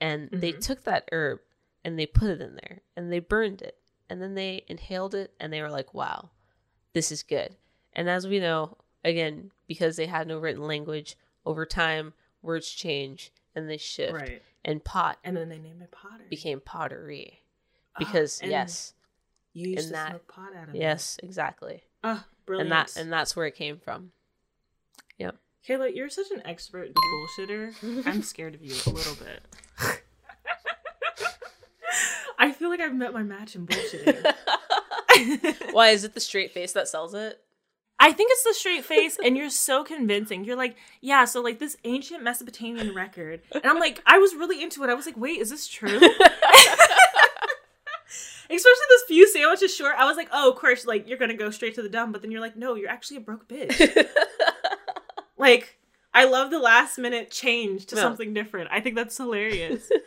And 0.00 0.28
they 0.30 0.52
Mhm. 0.52 0.60
took 0.60 0.84
that 0.84 1.08
herb 1.10 1.40
and 1.84 1.98
they 1.98 2.06
put 2.06 2.30
it 2.30 2.40
in 2.40 2.54
there 2.54 2.82
and 2.96 3.12
they 3.12 3.18
burned 3.18 3.60
it 3.62 3.76
and 4.08 4.22
then 4.22 4.34
they 4.34 4.64
inhaled 4.68 5.14
it 5.14 5.34
and 5.40 5.52
they 5.52 5.60
were 5.60 5.70
like, 5.70 5.92
"Wow, 5.92 6.30
this 6.92 7.10
is 7.10 7.22
good." 7.24 7.56
And 7.98 8.08
as 8.08 8.28
we 8.28 8.38
know, 8.38 8.76
again, 9.04 9.50
because 9.66 9.96
they 9.96 10.06
had 10.06 10.28
no 10.28 10.38
written 10.38 10.62
language, 10.62 11.16
over 11.44 11.66
time 11.66 12.12
words 12.42 12.70
change 12.70 13.32
and 13.56 13.68
they 13.68 13.76
shift. 13.76 14.12
Right. 14.12 14.40
And 14.64 14.84
pot 14.84 15.18
And 15.24 15.36
then 15.36 15.48
they 15.48 15.58
named 15.58 15.82
it 15.82 15.90
pottery. 15.90 16.26
became 16.30 16.60
pottery 16.60 17.40
Ah, 17.96 17.98
because 17.98 18.40
yes, 18.44 18.94
you 19.52 19.70
used 19.70 19.78
and 19.80 19.86
to 19.88 19.92
that- 19.94 20.08
smoke 20.10 20.28
pot 20.28 20.54
out 20.54 20.68
of 20.68 20.74
it. 20.76 20.78
yes, 20.78 21.18
exactly. 21.24 21.82
Ah, 22.04 22.24
brilliant. 22.46 22.66
And 22.66 22.72
that 22.72 22.96
and 22.96 23.12
that's 23.12 23.34
where 23.34 23.46
it 23.46 23.56
came 23.56 23.78
from. 23.78 24.12
Yep. 25.18 25.34
Kayla, 25.66 25.92
you're 25.96 26.08
such 26.08 26.30
an 26.30 26.42
expert 26.46 26.90
bullshitter. 26.94 28.06
I'm 28.06 28.22
scared 28.32 28.54
of 28.54 28.62
you 28.62 28.74
a 28.86 28.90
little 28.90 29.16
bit. 29.16 29.42
I 32.38 32.52
feel 32.52 32.68
like 32.68 32.80
I've 32.80 32.94
met 32.94 33.12
my 33.12 33.24
match 33.24 33.56
in 33.56 33.66
bullshitting. 33.66 34.34
Why 35.72 35.88
is 35.88 36.04
it 36.04 36.14
the 36.14 36.20
straight 36.20 36.52
face 36.52 36.72
that 36.74 36.86
sells 36.86 37.14
it? 37.14 37.40
I 38.00 38.12
think 38.12 38.30
it's 38.32 38.44
the 38.44 38.54
straight 38.54 38.84
face, 38.84 39.18
and 39.22 39.36
you're 39.36 39.50
so 39.50 39.82
convincing. 39.82 40.44
You're 40.44 40.56
like, 40.56 40.76
yeah, 41.00 41.24
so 41.24 41.40
like 41.42 41.58
this 41.58 41.76
ancient 41.84 42.22
Mesopotamian 42.22 42.94
record. 42.94 43.40
And 43.52 43.64
I'm 43.66 43.80
like, 43.80 44.00
I 44.06 44.18
was 44.18 44.34
really 44.34 44.62
into 44.62 44.84
it. 44.84 44.90
I 44.90 44.94
was 44.94 45.04
like, 45.06 45.16
wait, 45.16 45.40
is 45.40 45.50
this 45.50 45.66
true? 45.66 46.00
Especially 48.50 48.86
this 48.88 49.02
few 49.06 49.28
sandwiches 49.28 49.74
short. 49.74 49.94
I 49.98 50.06
was 50.06 50.16
like, 50.16 50.28
oh, 50.32 50.50
of 50.50 50.56
course, 50.56 50.86
like 50.86 51.06
you're 51.08 51.18
gonna 51.18 51.34
go 51.34 51.50
straight 51.50 51.74
to 51.74 51.82
the 51.82 51.88
dumb, 51.90 52.12
but 52.12 52.22
then 52.22 52.30
you're 52.30 52.40
like, 52.40 52.56
no, 52.56 52.76
you're 52.76 52.88
actually 52.88 53.18
a 53.18 53.20
broke 53.20 53.46
bitch. 53.46 54.06
like, 55.36 55.76
I 56.14 56.24
love 56.24 56.50
the 56.50 56.58
last 56.58 56.96
minute 56.98 57.30
change 57.30 57.86
to 57.86 57.96
Yeah. 57.96 58.02
something 58.02 58.32
different. 58.32 58.70
I 58.72 58.80
think 58.80 58.96
that's 58.96 59.16
hilarious. 59.16 59.90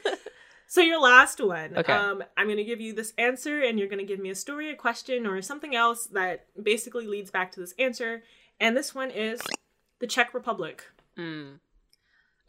so 0.71 0.79
your 0.79 1.01
last 1.01 1.41
one. 1.45 1.75
Okay. 1.75 1.91
Um, 1.91 2.23
I'm 2.37 2.47
gonna 2.47 2.63
give 2.63 2.79
you 2.79 2.93
this 2.93 3.11
answer, 3.17 3.61
and 3.61 3.77
you're 3.77 3.89
gonna 3.89 4.05
give 4.05 4.21
me 4.21 4.29
a 4.29 4.35
story, 4.35 4.71
a 4.71 4.75
question, 4.75 5.27
or 5.27 5.41
something 5.41 5.75
else 5.75 6.05
that 6.13 6.45
basically 6.63 7.05
leads 7.07 7.29
back 7.29 7.51
to 7.51 7.59
this 7.59 7.73
answer. 7.77 8.23
And 8.57 8.77
this 8.77 8.95
one 8.95 9.11
is 9.11 9.41
the 9.99 10.07
Czech 10.07 10.33
Republic. 10.33 10.85
Mm. 11.17 11.59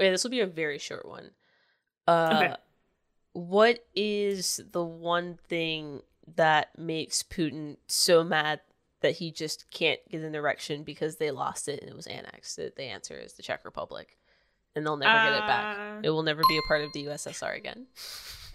Okay, 0.01 0.11
this 0.11 0.23
will 0.23 0.31
be 0.31 0.39
a 0.39 0.47
very 0.47 0.79
short 0.79 1.05
one. 1.05 1.31
Uh, 2.07 2.31
Okay. 2.37 2.55
What 3.33 3.85
is 3.97 4.61
the 4.71 4.85
one 4.85 5.37
thing 5.49 6.03
that 6.37 6.79
makes 6.79 7.25
Putin 7.25 7.79
so 7.89 8.23
mad 8.23 8.61
that 9.01 9.17
he 9.17 9.33
just 9.33 9.69
can't 9.73 9.99
get 10.09 10.21
an 10.21 10.37
erection 10.37 10.85
because 10.85 11.17
they 11.17 11.33
lost 11.33 11.67
it 11.67 11.81
and 11.81 11.91
it 11.91 11.97
was 11.97 12.07
annexed? 12.07 12.55
The, 12.55 12.73
the 12.77 12.85
answer 12.85 13.17
is 13.17 13.33
the 13.33 13.43
Czech 13.43 13.65
Republic. 13.65 14.17
And 14.75 14.87
they'll 14.87 14.97
never 14.97 15.13
get 15.31 15.35
it 15.39 15.47
back. 15.47 15.79
Uh, 15.79 16.01
It 16.03 16.11
will 16.11 16.23
never 16.23 16.43
be 16.49 16.57
a 16.59 16.63
part 16.69 16.83
of 16.83 16.93
the 16.93 17.05
USSR 17.07 17.57
again. 17.57 17.87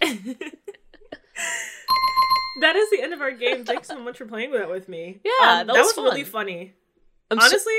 that 2.60 2.76
is 2.76 2.90
the 2.90 3.00
end 3.02 3.12
of 3.12 3.20
our 3.20 3.30
game. 3.30 3.64
Thanks 3.64 3.88
so 3.88 3.98
much 4.00 4.18
for 4.18 4.26
playing 4.26 4.50
with 4.50 4.60
that 4.60 4.70
with 4.70 4.88
me. 4.88 5.20
Yeah, 5.24 5.60
Um, 5.60 5.66
that 5.68 5.76
was 5.76 5.96
really 5.96 6.24
fun. 6.24 6.42
funny. 6.46 6.74
I'm 7.30 7.38
so- 7.40 7.46
Honestly, 7.46 7.74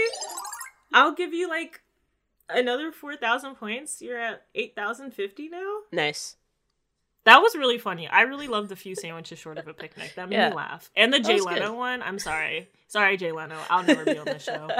I'll 0.93 1.13
give 1.13 1.33
you 1.33 1.49
like 1.49 1.81
another 2.49 2.91
four 2.91 3.15
thousand 3.15 3.55
points. 3.55 4.01
You're 4.01 4.17
at 4.19 4.43
eight 4.55 4.75
thousand 4.75 5.11
fifty 5.13 5.49
now. 5.49 5.79
nice. 5.91 6.35
That 7.25 7.41
was 7.41 7.53
really 7.53 7.77
funny. 7.77 8.07
I 8.07 8.21
really 8.21 8.47
loved 8.47 8.69
the 8.69 8.75
few 8.77 8.95
sandwiches 8.95 9.37
short 9.37 9.57
of 9.57 9.67
a 9.67 9.73
picnic. 9.73 10.13
That 10.15 10.29
made 10.29 10.37
Yeah. 10.37 10.49
me 10.51 10.55
laugh. 10.55 10.89
And 10.95 11.11
the 11.13 11.19
That 11.19 11.27
Jay 11.27 11.39
Leno 11.41 11.71
good. 11.71 11.77
one. 11.77 12.01
I'm 12.01 12.17
sorry. 12.17 12.69
Sorry, 12.87 13.17
Jay 13.17 13.31
Leno. 13.33 13.57
I'll 13.69 13.83
never 13.83 14.05
be 14.05 14.17
on 14.17 14.25
the 14.25 14.39
show. 14.39 14.69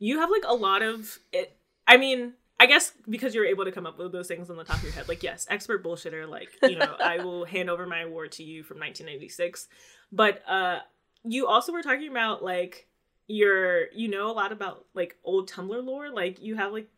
You 0.00 0.20
have 0.20 0.30
like 0.30 0.44
a 0.46 0.54
lot 0.54 0.82
of 0.82 1.18
it. 1.32 1.56
I 1.88 1.96
mean, 1.96 2.34
I 2.60 2.66
guess 2.66 2.92
because 3.08 3.34
you're 3.34 3.46
able 3.46 3.64
to 3.64 3.72
come 3.72 3.86
up 3.86 3.98
with 3.98 4.12
those 4.12 4.28
things 4.28 4.50
on 4.50 4.56
the 4.56 4.64
top 4.64 4.76
of 4.76 4.84
your 4.84 4.92
head. 4.92 5.08
Like, 5.08 5.22
yes, 5.22 5.46
expert 5.48 5.82
bullshitter. 5.82 6.28
Like, 6.28 6.50
you 6.62 6.76
know, 6.76 6.94
I 7.02 7.18
will 7.24 7.44
hand 7.44 7.70
over 7.70 7.86
my 7.86 8.02
award 8.02 8.32
to 8.32 8.44
you 8.44 8.62
from 8.62 8.78
1996. 8.78 9.68
But 10.12 10.42
uh 10.48 10.80
you 11.24 11.46
also 11.46 11.72
were 11.72 11.82
talking 11.82 12.08
about 12.08 12.44
like 12.44 12.86
your 13.26 13.92
you 13.92 14.08
know 14.08 14.30
a 14.30 14.32
lot 14.32 14.52
about 14.52 14.86
like 14.94 15.16
old 15.24 15.50
Tumblr 15.50 15.84
lore. 15.84 16.10
Like 16.10 16.40
you 16.40 16.56
have 16.56 16.72
like 16.72 16.88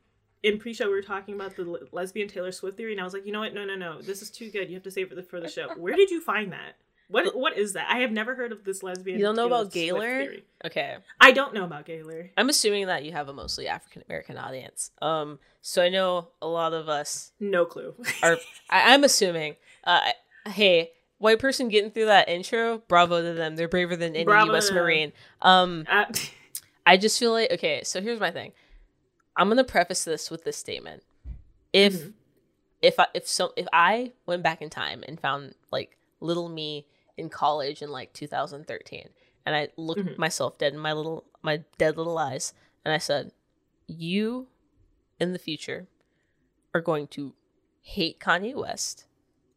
in 0.43 0.59
pre-show 0.59 0.87
we 0.87 0.95
were 0.95 1.03
talking 1.03 1.35
about 1.35 1.55
the 1.57 1.89
lesbian 1.93 2.29
Taylor 2.29 2.53
Swift 2.53 2.77
theory, 2.77 2.93
and 2.93 3.01
I 3.01 3.05
was 3.05 3.13
like, 3.13 3.27
you 3.27 3.33
know 3.33 3.41
what? 3.41 3.55
No, 3.55 3.65
no, 3.65 3.77
no. 3.77 4.01
This 4.01 4.23
is 4.23 4.31
too 4.31 4.51
good. 4.51 4.69
You 4.69 4.75
have 4.75 4.83
to 4.85 4.91
save 4.91 5.13
it 5.13 5.29
for 5.29 5.41
the 5.41 5.49
show. 5.49 5.69
Where 5.77 5.95
did 5.95 6.11
you 6.11 6.21
find 6.21 6.53
that? 6.53 6.77
What 7.11 7.35
what 7.37 7.59
is 7.59 7.73
that? 7.73 7.87
I 7.91 7.99
have 8.01 8.13
never 8.13 8.35
heard 8.35 8.53
of 8.53 8.63
this 8.65 8.83
lesbian. 8.83 9.19
You 9.19 9.25
don't 9.25 9.35
know 9.37 9.49
Taylor 9.49 9.61
about 9.63 9.73
Gaylor? 9.73 10.33
Okay. 10.65 10.97
I 11.21 11.33
don't 11.33 11.53
know 11.55 11.65
about 11.65 11.85
Gaylor. 11.85 12.31
I'm 12.37 12.49
assuming 12.49 12.87
that 12.87 13.05
you 13.05 13.13
have 13.13 13.29
a 13.29 13.33
mostly 13.33 13.67
African 13.67 14.03
American 14.09 14.37
audience. 14.37 14.91
Um, 15.03 15.39
so 15.61 15.83
I 15.83 15.89
know 15.89 16.29
a 16.41 16.47
lot 16.47 16.73
of 16.73 16.89
us 16.89 17.33
No 17.41 17.65
clue. 17.65 17.95
are. 18.23 18.37
I, 18.71 18.95
I'm 18.95 19.03
assuming. 19.05 19.57
Uh, 19.83 20.01
hey, 20.47 20.91
white 21.19 21.39
person 21.41 21.69
getting 21.69 21.91
through 21.91 22.07
that 22.07 22.29
intro, 22.29 22.79
bravo 22.87 23.21
to 23.23 23.33
them. 23.35 23.57
They're 23.57 23.69
braver 23.69 23.97
than 23.97 24.15
any 24.15 24.25
Bravo 24.25 24.53
U.S. 24.53 24.71
Marine. 24.71 25.13
Um, 25.43 25.87
Uh, 25.91 26.05
I 26.87 26.97
just 26.97 27.19
feel 27.19 27.33
like 27.33 27.51
okay. 27.53 27.83
So 27.85 28.01
here's 28.01 28.21
my 28.21 28.31
thing. 28.31 28.53
I'm 29.37 29.49
gonna 29.49 29.65
preface 29.65 30.05
this 30.05 30.31
with 30.31 30.45
this 30.45 30.57
statement. 30.57 31.03
If 31.73 31.95
Mhm. 31.95 32.13
if 32.83 33.01
I 33.01 33.07
if 33.15 33.27
so 33.27 33.53
if 33.57 33.67
I 33.73 34.13
went 34.27 34.43
back 34.43 34.63
in 34.63 34.71
time 34.71 35.03
and 35.09 35.19
found 35.21 35.55
like 35.73 35.97
little 36.21 36.49
me 36.49 36.87
in 37.17 37.29
college 37.29 37.83
in 37.83 37.91
like 37.91 38.13
2013, 38.13 39.09
and 39.47 39.55
I 39.57 39.69
looked 39.77 40.01
Mhm. 40.01 40.19
myself 40.19 40.59
dead 40.59 40.73
in 40.73 40.79
my 40.79 40.93
little 40.93 41.25
my 41.43 41.65
dead 41.79 41.97
little 41.97 42.19
eyes, 42.19 42.53
and 42.85 42.93
I 42.93 42.99
said, 42.99 43.33
"You, 43.87 44.49
in 45.19 45.33
the 45.33 45.39
future, 45.39 45.89
are 46.75 46.81
going 46.81 47.07
to 47.09 47.35
hate 47.83 48.21
Kanye 48.21 48.55
West, 48.55 49.07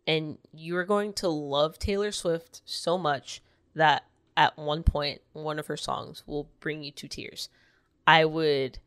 and 0.07 0.38
you 0.53 0.75
are 0.77 0.85
going 0.85 1.13
to 1.13 1.27
love 1.30 1.77
Taylor 1.77 2.11
Swift 2.11 2.61
so 2.65 2.97
much 2.97 3.41
that 3.75 4.05
at 4.35 4.57
one 4.57 4.84
point 4.84 5.21
one 5.34 5.59
of 5.59 5.67
her 5.67 5.77
songs 5.77 6.23
will 6.25 6.49
bring 6.59 6.84
you 6.84 6.91
to 6.91 7.07
tears." 7.07 7.49
I 8.07 8.25
would 8.25 8.80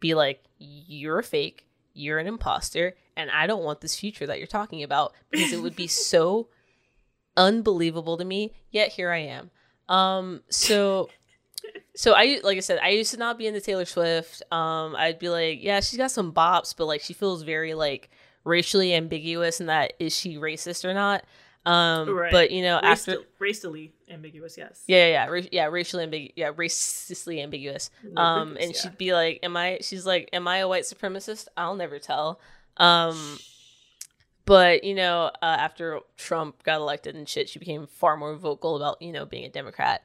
be 0.00 0.14
like, 0.14 0.44
"You're 0.58 1.18
a 1.20 1.24
fake. 1.24 1.66
You're 1.94 2.18
an 2.18 2.26
imposter, 2.26 2.96
and 3.16 3.30
I 3.30 3.46
don't 3.46 3.64
want 3.64 3.80
this 3.80 3.98
future 3.98 4.26
that 4.26 4.38
you're 4.38 4.46
talking 4.46 4.82
about 4.82 5.14
because 5.30 5.52
it 5.52 5.60
would 5.60 5.74
be 5.76 5.86
so 6.12 6.48
unbelievable 7.38 8.18
to 8.18 8.24
me." 8.26 8.52
Yet 8.70 8.90
here 8.90 9.10
I 9.10 9.18
am. 9.20 9.50
Um, 9.88 10.42
so 10.50 11.08
so 11.94 12.12
I 12.14 12.40
like 12.44 12.56
I 12.58 12.60
said, 12.60 12.78
I 12.82 12.90
used 12.90 13.12
to 13.12 13.16
not 13.18 13.38
be 13.38 13.46
into 13.46 13.60
Taylor 13.60 13.86
Swift. 13.86 14.42
Um, 14.52 14.94
I'd 14.96 15.18
be 15.18 15.28
like, 15.30 15.62
yeah, 15.62 15.80
she's 15.80 15.96
got 15.96 16.10
some 16.10 16.32
bops, 16.32 16.74
but 16.76 16.84
like 16.86 17.00
she 17.00 17.14
feels 17.14 17.42
very 17.42 17.72
like 17.74 18.10
racially 18.44 18.94
ambiguous 18.94 19.60
in 19.60 19.66
that 19.66 19.94
is 19.98 20.14
she 20.16 20.36
racist 20.36 20.84
or 20.84 20.92
not. 20.94 21.24
Um, 21.66 22.08
Right. 22.16 22.32
but 22.32 22.50
you 22.50 22.62
know, 22.62 22.78
after 22.82 23.10
Racial- 23.12 23.24
racially 23.38 23.92
ambiguous, 24.08 24.56
yes. 24.56 24.84
yeah, 24.86 25.06
yeah, 25.06 25.10
yeah, 25.10 25.26
ra- 25.26 25.48
yeah, 25.52 25.64
racially 25.66 26.02
ambiguous, 26.04 26.32
yeah, 26.36 26.52
racistly 26.52 27.42
ambiguous. 27.42 27.90
Um, 28.16 28.56
and 28.58 28.72
yeah. 28.72 28.80
she'd 28.80 28.96
be 28.96 29.12
like, 29.12 29.40
"Am 29.42 29.54
I?" 29.56 29.78
She's 29.82 30.06
like, 30.06 30.30
"Am 30.32 30.48
I 30.48 30.58
a 30.58 30.68
white 30.68 30.84
supremacist?" 30.84 31.48
I'll 31.58 31.74
never 31.76 31.98
tell. 31.98 32.40
Um, 32.78 33.38
but 34.48 34.82
you 34.82 34.94
know, 34.94 35.30
uh, 35.40 35.56
after 35.60 36.00
Trump 36.16 36.62
got 36.64 36.80
elected 36.80 37.14
and 37.14 37.28
shit, 37.28 37.48
she 37.48 37.58
became 37.60 37.86
far 37.86 38.16
more 38.16 38.34
vocal 38.34 38.74
about 38.76 39.00
you 39.00 39.12
know 39.12 39.24
being 39.24 39.44
a 39.44 39.48
Democrat 39.50 40.02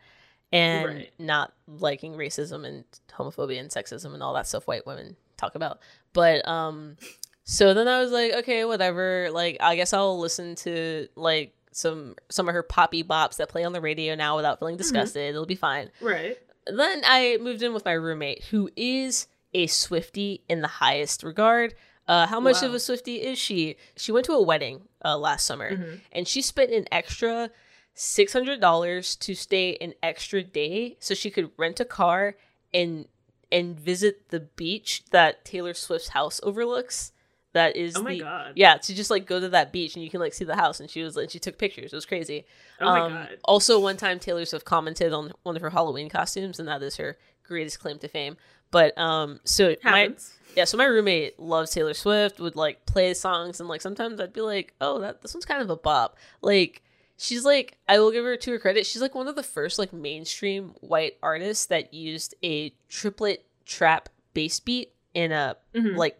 and 0.51 0.85
Right. 0.85 1.13
not 1.17 1.53
liking 1.67 2.13
racism 2.13 2.63
and 2.67 2.83
homophobia 3.11 3.59
and 3.59 3.69
sexism 3.71 4.13
and 4.13 4.21
all 4.21 4.33
that 4.35 4.45
stuff 4.47 4.67
white 4.67 4.85
women 4.85 5.15
talk 5.37 5.55
about. 5.55 5.79
But 6.13 6.47
um, 6.47 6.97
so 7.43 7.73
then 7.73 7.87
I 7.87 7.99
was 7.99 8.11
like, 8.11 8.33
okay, 8.33 8.63
whatever. 8.65 9.29
Like, 9.31 9.57
I 9.59 9.75
guess 9.75 9.93
I'll 9.93 10.19
listen 10.19 10.53
to 10.57 11.07
like 11.15 11.55
some 11.71 12.15
some 12.29 12.47
of 12.47 12.53
her 12.53 12.61
poppy 12.61 13.03
bops 13.03 13.37
that 13.37 13.49
play 13.49 13.63
on 13.63 13.73
the 13.73 13.81
radio 13.81 14.13
now 14.13 14.35
without 14.35 14.59
feeling 14.59 14.77
disgusted. 14.77 15.23
It'll 15.29 15.47
be 15.47 15.55
fine 15.55 15.89
Right. 16.01 16.37
then 16.67 17.01
I 17.03 17.39
moved 17.41 17.63
in 17.63 17.73
with 17.73 17.83
my 17.85 17.93
roommate, 17.93 18.43
who 18.51 18.69
is 18.75 19.27
a 19.55 19.65
Swifty 19.67 20.43
in 20.47 20.61
the 20.61 20.67
highest 20.67 21.23
regard. 21.23 21.73
Uh, 22.07 22.27
how 22.27 22.39
much 22.39 22.61
of 22.63 22.73
a 22.73 22.79
Swifty 22.79 23.21
is 23.21 23.39
she? 23.39 23.77
She 23.95 24.11
went 24.11 24.25
to 24.25 24.33
a 24.33 24.41
wedding 24.41 24.81
uh, 25.05 25.17
last 25.17 25.45
summer, 25.45 25.71
Mhm. 25.77 26.01
and 26.11 26.27
she 26.27 26.41
spent 26.41 26.71
an 26.71 26.85
extra 26.91 27.49
six 27.93 28.33
hundred 28.33 28.59
dollars 28.59 29.15
to 29.17 29.35
stay 29.35 29.77
an 29.79 29.93
extra 30.03 30.43
day, 30.43 30.97
so 30.99 31.13
she 31.13 31.29
could 31.29 31.51
rent 31.57 31.79
a 31.79 31.85
car 31.85 32.35
and 32.73 33.07
and 33.51 33.79
visit 33.79 34.29
the 34.29 34.39
beach 34.39 35.03
that 35.11 35.45
Taylor 35.45 35.73
Swift's 35.73 36.09
house 36.09 36.39
overlooks. 36.43 37.11
That 37.53 37.75
is 37.75 37.95
Oh 37.95 38.01
my 38.01 38.13
the 38.15 38.19
God. 38.21 38.53
yeah 38.55 38.77
to 38.77 38.95
just 38.95 39.11
like 39.11 39.27
go 39.27 39.39
to 39.39 39.47
that 39.49 39.71
beach 39.71 39.93
and 39.95 40.03
you 40.03 40.09
can 40.09 40.19
like 40.19 40.33
see 40.33 40.43
the 40.43 40.55
house. 40.55 40.79
And 40.79 40.89
she 40.89 41.03
was 41.03 41.15
and 41.15 41.29
she 41.29 41.37
took 41.39 41.59
pictures. 41.59 41.93
It 41.93 41.95
was 41.95 42.05
crazy. 42.07 42.45
Oh 42.81 42.85
my 42.85 42.99
Um, 43.01 43.13
god. 43.13 43.37
Also, 43.45 43.79
one 43.79 43.95
time 43.95 44.17
Taylor 44.19 44.43
Swift 44.45 44.65
commented 44.65 45.13
on 45.13 45.31
one 45.43 45.55
of 45.55 45.61
her 45.61 45.69
Halloween 45.69 46.09
costumes, 46.09 46.57
and 46.59 46.67
that 46.67 46.81
is 46.81 46.95
her 46.97 47.15
greatest 47.43 47.79
claim 47.79 47.99
to 47.99 48.07
fame. 48.07 48.37
But 48.73 48.97
um, 48.97 49.39
so 49.45 49.75
my 49.85 50.13
yeah, 50.57 50.65
so 50.65 50.77
my 50.77 50.83
roommate 50.85 51.39
loves 51.39 51.71
Taylor 51.71 51.93
Swift, 51.93 52.39
would 52.41 52.55
like 52.57 52.85
play 52.85 53.13
songs, 53.13 53.59
and 53.61 53.69
like 53.69 53.79
sometimes 53.81 54.19
I'd 54.19 54.33
be 54.33 54.41
like, 54.41 54.73
oh, 54.81 54.99
that 54.99 55.21
this 55.21 55.33
one's 55.33 55.45
kind 55.45 55.61
of 55.61 55.69
a 55.69 55.75
bop. 55.77 56.17
Like 56.41 56.81
she's 57.17 57.45
like, 57.45 57.77
I 57.87 57.99
will 57.99 58.11
give 58.11 58.25
her 58.25 58.35
to 58.35 58.51
her 58.51 58.59
credit, 58.59 58.85
she's 58.85 59.01
like 59.01 59.15
one 59.15 59.27
of 59.29 59.35
the 59.35 59.43
first 59.43 59.79
like 59.79 59.93
mainstream 59.93 60.73
white 60.81 61.17
artists 61.23 61.67
that 61.67 61.93
used 61.93 62.35
a 62.43 62.73
triplet 62.89 63.45
trap 63.65 64.09
bass 64.33 64.59
beat 64.59 64.91
in 65.13 65.31
a 65.31 65.55
Mhm. 65.73 65.95
like 65.95 66.19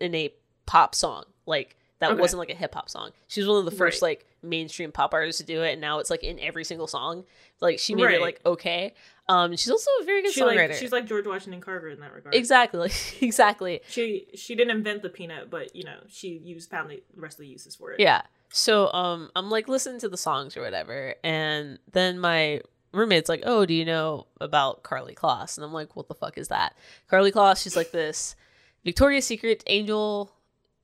in 0.00 0.14
a 0.14 0.32
pop 0.66 0.94
song 0.94 1.24
like 1.46 1.76
that 2.00 2.10
Okay. 2.12 2.20
wasn't 2.20 2.38
like 2.38 2.50
a 2.50 2.54
hip 2.54 2.74
hop 2.74 2.88
song 2.90 3.10
she 3.28 3.40
was 3.40 3.48
one 3.48 3.58
of 3.58 3.64
the 3.64 3.70
first 3.72 4.02
Right. 4.02 4.10
like 4.10 4.26
mainstream 4.42 4.92
pop 4.92 5.14
artists 5.14 5.40
to 5.40 5.46
do 5.46 5.62
it 5.62 5.72
and 5.72 5.80
now 5.80 5.98
it's 6.00 6.10
like 6.10 6.22
in 6.22 6.38
every 6.40 6.64
single 6.64 6.86
song 6.86 7.24
like 7.60 7.78
she 7.78 7.94
made 7.94 8.02
it 8.14 8.20
like 8.20 8.40
okay 8.46 8.94
um 9.28 9.50
she's 9.52 9.70
also 9.70 9.90
a 10.00 10.04
very 10.04 10.22
good 10.22 10.32
She 10.32 10.40
songwriter. 10.40 10.68
like 10.68 10.78
she's 10.78 10.92
like 10.92 11.06
George 11.06 11.26
Washington 11.26 11.60
Carver 11.60 11.88
in 11.88 12.00
that 12.00 12.12
regard. 12.12 12.34
exactly 12.34 12.90
exactly. 13.20 13.80
She 13.88 14.26
she 14.34 14.54
didn't 14.54 14.76
invent 14.76 15.02
the 15.02 15.08
peanut, 15.08 15.50
but 15.50 15.74
you 15.74 15.84
know 15.84 15.98
she 16.08 16.28
used 16.28 16.70
found 16.70 16.90
the 16.90 17.02
rest 17.16 17.34
of 17.38 17.40
the 17.40 17.48
uses 17.48 17.74
for 17.74 17.92
it. 17.92 18.00
yeah. 18.00 18.22
So 18.50 18.92
um 18.92 19.30
i'm 19.34 19.50
like 19.50 19.66
listening 19.68 19.98
to 20.00 20.08
the 20.08 20.16
songs 20.16 20.56
or 20.56 20.62
whatever 20.62 21.16
and 21.24 21.78
then 21.92 22.18
my 22.20 22.60
roommate's 22.92 23.28
like 23.28 23.42
oh 23.44 23.66
do 23.66 23.74
you 23.74 23.84
know 23.84 24.26
about 24.40 24.82
Karlie 24.84 25.14
Kloss? 25.16 25.56
And 25.58 25.64
i'm 25.64 25.72
like 25.72 25.96
what 25.96 26.06
the 26.08 26.14
fuck 26.14 26.38
is 26.38 26.48
that? 26.48 26.74
Karlie 27.10 27.32
Kloss 27.32 27.62
she's 27.62 27.76
like 27.76 27.90
this 27.90 28.36
victoria's 28.84 29.26
secret 29.26 29.64
angel. 29.66 30.30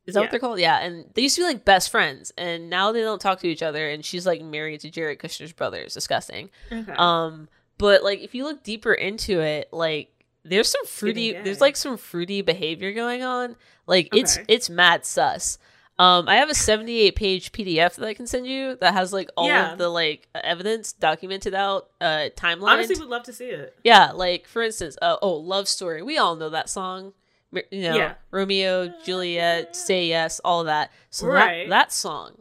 Is 0.04 0.14
that 0.14 0.20
Yeah. 0.20 0.24
what 0.24 0.30
they're 0.32 0.40
called? 0.40 0.58
Yeah 0.58 0.78
and 0.80 1.06
they 1.14 1.22
used 1.22 1.36
to 1.36 1.42
be 1.42 1.46
like 1.46 1.64
best 1.64 1.88
friends 1.90 2.32
and 2.36 2.68
now 2.68 2.90
they 2.90 3.00
don't 3.00 3.20
talk 3.20 3.38
to 3.40 3.46
each 3.46 3.62
other 3.62 3.88
and 3.88 4.04
she's 4.04 4.26
like 4.26 4.42
married 4.42 4.80
to 4.80 4.90
jared 4.90 5.20
kushner's 5.20 5.52
brother 5.52 5.78
it's 5.78 5.94
disgusting. 5.94 6.50
Okay. 6.72 6.92
um 6.98 7.48
but 7.82 8.02
like 8.02 8.20
if 8.20 8.34
you 8.34 8.44
look 8.44 8.62
deeper 8.62 8.94
into 8.94 9.40
it 9.40 9.68
like 9.72 10.08
there's 10.44 10.70
some 10.70 10.86
fruity 10.86 11.32
there's 11.44 11.60
like 11.60 11.76
some 11.76 11.96
fruity 11.96 12.40
behavior 12.40 12.92
going 12.92 13.22
on 13.22 13.56
like 13.86 14.08
it's 14.14 14.36
Okay. 14.38 14.44
it's 14.48 14.70
mad 14.70 15.04
sus 15.04 15.58
um 15.98 16.28
i 16.28 16.36
have 16.36 16.48
a 16.48 16.54
78 16.54 17.14
page 17.16 17.52
pdf 17.52 17.96
that 17.96 18.06
i 18.06 18.14
can 18.14 18.26
send 18.26 18.46
you 18.46 18.76
that 18.80 18.94
has 18.94 19.12
like 19.12 19.28
all 19.36 19.48
Yeah. 19.48 19.72
of 19.72 19.78
the 19.78 19.88
like 19.88 20.28
evidence 20.34 20.92
documented 20.92 21.54
out 21.54 21.90
uh 22.00 22.30
timeline 22.36 22.72
Honestly, 22.74 22.96
would 22.98 23.08
love 23.08 23.24
to 23.24 23.32
see 23.32 23.46
it. 23.50 23.74
yeah 23.84 24.10
like 24.12 24.46
for 24.46 24.62
instance 24.62 24.96
uh, 25.02 25.16
oh 25.20 25.34
love 25.34 25.66
story 25.68 26.02
we 26.02 26.16
all 26.18 26.34
know 26.36 26.50
that 26.50 26.70
song 26.70 27.12
you 27.52 27.82
know 27.82 27.96
Yeah. 27.96 28.14
romeo 28.30 28.92
juliet 29.04 29.76
say 29.76 30.06
yes 30.06 30.40
all 30.44 30.64
that 30.64 30.90
so 31.10 31.26
Right. 31.26 31.64
that 31.64 31.70
that 31.70 31.92
song 31.92 32.38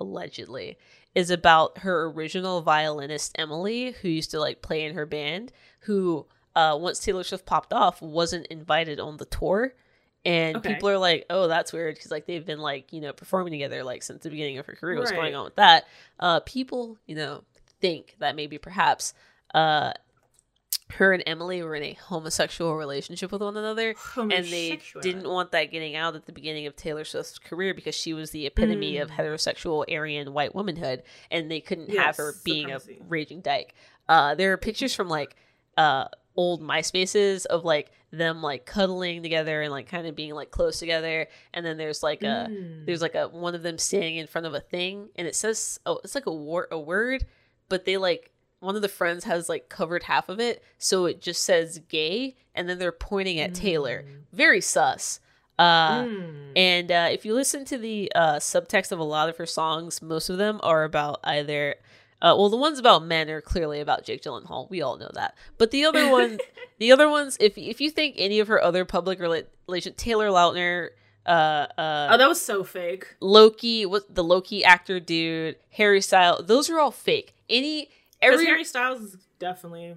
allegedly 0.00 0.76
is 1.14 1.30
about 1.30 1.78
her 1.78 2.06
original 2.06 2.60
violinist 2.62 3.32
Emily, 3.38 3.92
who 4.02 4.08
used 4.08 4.30
to 4.32 4.40
like 4.40 4.62
play 4.62 4.84
in 4.84 4.94
her 4.94 5.06
band, 5.06 5.52
who 5.80 6.26
uh 6.56 6.76
once 6.80 6.98
Taylor 7.00 7.24
Swift 7.24 7.46
popped 7.46 7.72
off 7.72 8.00
wasn't 8.02 8.46
invited 8.48 8.98
on 9.00 9.16
the 9.18 9.24
tour. 9.26 9.74
And 10.26 10.56
Okay. 10.56 10.74
people 10.74 10.88
are 10.88 10.96
like, 10.98 11.26
"Oh, 11.28 11.48
that's 11.48 11.72
weird," 11.72 11.96
because 11.96 12.10
like 12.10 12.26
they've 12.26 12.44
been 12.46 12.60
like 12.60 12.92
you 12.92 13.00
know 13.00 13.12
performing 13.12 13.52
together 13.52 13.84
like 13.84 14.02
since 14.02 14.22
the 14.22 14.30
beginning 14.30 14.58
of 14.58 14.66
her 14.66 14.74
career. 14.74 14.98
What's 14.98 15.12
going 15.12 15.34
on 15.34 15.44
with 15.44 15.56
that? 15.56 15.84
Uh, 16.18 16.40
people 16.40 16.96
you 17.06 17.14
know 17.14 17.44
think 17.80 18.16
that 18.20 18.34
maybe 18.36 18.56
perhaps 18.58 19.12
uh 19.54 19.92
her 20.90 21.12
and 21.12 21.22
Emily 21.26 21.62
were 21.62 21.74
in 21.74 21.82
a 21.82 21.94
homosexual 21.94 22.76
relationship 22.76 23.32
with 23.32 23.40
one 23.42 23.56
another, 23.56 23.94
and 24.16 24.30
they 24.44 24.80
didn't 25.00 25.28
want 25.28 25.50
that 25.52 25.70
getting 25.70 25.96
out 25.96 26.14
at 26.14 26.26
the 26.26 26.32
beginning 26.32 26.66
of 26.66 26.76
Taylor 26.76 27.04
Swift's 27.04 27.38
career 27.38 27.74
because 27.74 27.94
she 27.94 28.12
was 28.12 28.30
the 28.30 28.46
epitome 28.46 28.98
of 28.98 29.10
Mm. 29.10 29.16
heterosexual 29.16 29.84
Aryan 29.92 30.32
white 30.32 30.54
womanhood, 30.54 31.02
and 31.30 31.50
they 31.50 31.60
couldn't 31.60 31.90
have 31.96 32.16
her 32.16 32.34
being 32.44 32.68
supremacy. 32.68 32.98
a 33.00 33.04
raging 33.04 33.40
dyke. 33.40 33.74
Uh, 34.08 34.34
there 34.34 34.52
are 34.52 34.56
pictures 34.58 34.94
from 34.94 35.08
like 35.08 35.34
uh 35.76 36.06
old 36.36 36.60
MySpaces 36.60 37.46
of 37.46 37.64
like 37.64 37.90
them 38.10 38.42
like 38.42 38.66
cuddling 38.66 39.22
together 39.22 39.62
and 39.62 39.70
like 39.72 39.88
kind 39.88 40.06
of 40.06 40.14
being 40.14 40.34
like 40.34 40.50
close 40.50 40.78
together, 40.78 41.26
and 41.54 41.64
then 41.64 41.76
there's 41.78 42.02
like 42.02 42.22
a 42.22 42.46
Mm. 42.50 42.84
there's 42.86 43.00
like 43.02 43.14
a 43.14 43.28
one 43.28 43.54
of 43.54 43.62
them 43.62 43.78
standing 43.78 44.16
in 44.16 44.26
front 44.26 44.46
of 44.46 44.52
a 44.54 44.60
thing, 44.60 45.08
and 45.16 45.26
it 45.26 45.34
says 45.34 45.80
oh 45.86 46.00
it's 46.04 46.14
like 46.14 46.26
a 46.26 46.32
war 46.32 46.68
a 46.70 46.78
word, 46.78 47.24
but 47.68 47.84
they 47.86 47.96
like 47.96 48.30
one 48.64 48.76
of 48.76 48.82
the 48.82 48.88
friends 48.88 49.24
has 49.24 49.48
like 49.48 49.68
covered 49.68 50.04
half 50.04 50.28
of 50.28 50.40
it, 50.40 50.62
so 50.78 51.04
it 51.06 51.20
just 51.20 51.42
says 51.42 51.80
gay, 51.88 52.36
and 52.54 52.68
then 52.68 52.78
they're 52.78 52.92
pointing 52.92 53.38
at 53.40 53.54
Taylor. 53.54 54.04
Very 54.32 54.60
sus. 54.60 55.20
Uh, 55.58 56.02
Mm. 56.02 56.52
and 56.56 56.90
uh, 56.90 57.08
if 57.12 57.24
you 57.24 57.32
listen 57.32 57.64
to 57.66 57.78
the 57.78 58.10
uh, 58.14 58.36
subtext 58.36 58.90
of 58.90 58.98
a 58.98 59.04
lot 59.04 59.28
of 59.28 59.36
her 59.36 59.46
songs, 59.46 60.02
most 60.02 60.28
of 60.28 60.36
them 60.38 60.58
are 60.64 60.82
about 60.82 61.20
either. 61.22 61.76
Uh, 62.20 62.34
well, 62.36 62.48
the 62.48 62.56
ones 62.56 62.78
about 62.78 63.04
men 63.04 63.28
are 63.30 63.40
clearly 63.40 63.80
about 63.80 64.02
Jake 64.04 64.22
Gyllenhaal. 64.22 64.68
We 64.70 64.80
all 64.82 64.96
know 64.96 65.10
that. 65.14 65.36
But 65.58 65.70
the 65.70 65.84
other 65.84 66.10
one, 66.10 66.38
the 66.78 66.90
other 66.90 67.08
ones, 67.08 67.36
if 67.38 67.56
if 67.56 67.80
you 67.80 67.90
think 67.90 68.14
any 68.18 68.40
of 68.40 68.48
her 68.48 68.60
other 68.62 68.84
public 68.84 69.18
rela- 69.20 69.44
relation, 69.68 69.94
Taylor 69.94 70.28
Lautner, 70.28 70.88
uh, 71.26 71.66
uh, 71.78 72.08
oh, 72.12 72.16
that 72.18 72.28
was 72.28 72.40
so 72.40 72.64
fake. 72.64 73.14
Loki, 73.20 73.86
what 73.86 74.12
the 74.12 74.24
Loki 74.24 74.64
actor 74.64 74.98
dude, 75.00 75.56
Harry 75.72 76.00
Styles, 76.00 76.46
those 76.46 76.68
are 76.70 76.80
all 76.80 76.90
fake. 76.90 77.34
Any 77.48 77.90
every 78.24 78.46
Harry 78.46 78.64
Styles 78.64 79.00
is 79.00 79.16
definitely, 79.38 79.96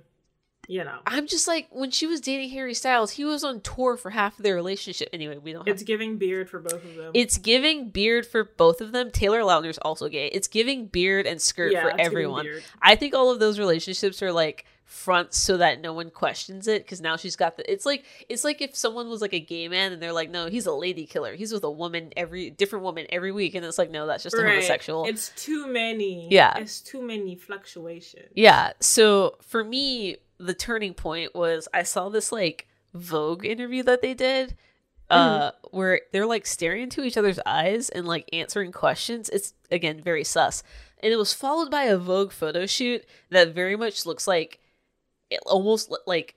you 0.67 0.83
know, 0.83 0.99
I'm 1.05 1.27
just 1.27 1.47
like 1.47 1.67
when 1.71 1.91
she 1.91 2.05
was 2.07 2.21
dating 2.21 2.49
Harry 2.49 2.73
Styles, 2.73 3.11
he 3.11 3.25
was 3.25 3.43
on 3.43 3.61
tour 3.61 3.97
for 3.97 4.09
half 4.11 4.37
of 4.37 4.43
their 4.43 4.55
relationship. 4.55 5.09
Anyway, 5.13 5.37
we 5.37 5.53
don't 5.53 5.67
have 5.67 5.75
it's 5.75 5.83
giving 5.83 6.17
beard 6.17 6.49
for 6.49 6.59
both 6.59 6.83
of 6.83 6.95
them. 6.95 7.11
It's 7.13 7.37
giving 7.37 7.89
beard 7.89 8.25
for 8.25 8.43
both 8.43 8.81
of 8.81 8.91
them. 8.91 9.11
Taylor 9.11 9.39
Lautner's 9.41 9.77
also 9.79 10.09
gay. 10.09 10.27
It's 10.27 10.47
giving 10.47 10.87
beard 10.87 11.25
and 11.25 11.41
skirt 11.41 11.71
Yeah, 11.71 11.83
for 11.83 11.99
everyone. 11.99 12.47
I 12.81 12.95
think 12.95 13.13
all 13.13 13.31
of 13.31 13.39
those 13.39 13.59
relationships 13.59 14.21
are 14.21 14.31
like 14.31 14.65
fronts 14.89 15.37
so 15.37 15.57
that 15.57 15.81
no 15.81 15.91
one 15.91 16.09
questions 16.09 16.65
it 16.65 16.81
because 16.81 17.01
now 17.01 17.17
she's 17.17 17.35
got 17.35 17.57
the 17.57 17.71
it's 17.71 17.85
like 17.85 18.05
it's 18.29 18.45
like 18.45 18.61
if 18.61 18.73
someone 18.73 19.09
was 19.09 19.21
like 19.21 19.33
a 19.33 19.39
gay 19.39 19.67
man 19.67 19.91
and 19.91 20.01
they're 20.01 20.13
like 20.13 20.31
no 20.31 20.47
he's 20.47 20.65
a 20.65 20.71
lady 20.71 21.05
killer 21.05 21.35
he's 21.35 21.51
with 21.51 21.63
a 21.65 21.69
woman 21.69 22.11
every 22.15 22.49
different 22.49 22.83
woman 22.83 23.05
every 23.09 23.33
week 23.33 23.53
and 23.53 23.65
it's 23.65 23.77
like 23.77 23.91
no 23.91 24.07
that's 24.07 24.23
just 24.23 24.33
a 24.33 24.41
homosexual 24.41 25.05
It's 25.05 25.29
too 25.35 25.67
many. 25.67 26.27
Yeah. 26.29 26.57
It's 26.57 26.81
too 26.81 27.01
many 27.01 27.35
fluctuations. 27.35 28.29
Yeah. 28.33 28.71
So 28.79 29.35
for 29.41 29.63
me, 29.63 30.17
the 30.37 30.53
turning 30.53 30.93
point 30.93 31.35
was 31.35 31.67
I 31.73 31.83
saw 31.83 32.09
this 32.09 32.31
like 32.31 32.67
Vogue 32.93 33.45
interview 33.45 33.83
that 33.83 34.01
they 34.01 34.13
did, 34.13 34.55
uh, 35.09 35.51
where 35.71 36.01
they're 36.11 36.25
like 36.25 36.45
staring 36.45 36.83
into 36.83 37.03
each 37.03 37.17
other's 37.17 37.39
eyes 37.45 37.89
and 37.89 38.05
like 38.07 38.29
answering 38.33 38.71
questions. 38.71 39.29
It's 39.29 39.53
again 39.71 40.01
very 40.01 40.23
sus. 40.23 40.63
And 41.01 41.13
it 41.13 41.17
was 41.17 41.33
followed 41.33 41.69
by 41.69 41.83
a 41.83 41.97
Vogue 41.97 42.31
photo 42.31 42.65
shoot 42.65 43.05
that 43.29 43.53
very 43.53 43.75
much 43.75 44.05
looks 44.05 44.27
like 44.27 44.59
almost 45.45 45.93
like 46.05 46.35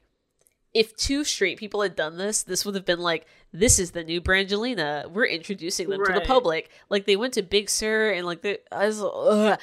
if 0.73 0.97
two 0.97 1.25
straight 1.25 1.59
people 1.59 1.83
had 1.83 1.97
done 1.97 2.17
this, 2.17 2.45
this 2.45 2.65
would 2.65 2.77
have 2.77 2.85
been 2.85 3.01
like, 3.01 3.27
this 3.53 3.81
is 3.81 3.91
the 3.91 4.05
new 4.05 4.21
Brangelina. 4.21 5.11
We're 5.11 5.25
introducing 5.27 5.89
them 5.89 6.05
to 6.05 6.12
the 6.12 6.21
public. 6.21 6.71
Like 6.89 7.07
they 7.07 7.17
went 7.17 7.35
to 7.35 7.43
Big 7.43 7.69
Sur 7.69 8.11
and 8.12 8.25
like 8.25 8.43
the 8.43 8.61
I 8.73 8.87
was 8.87 9.03
ugh. 9.03 9.59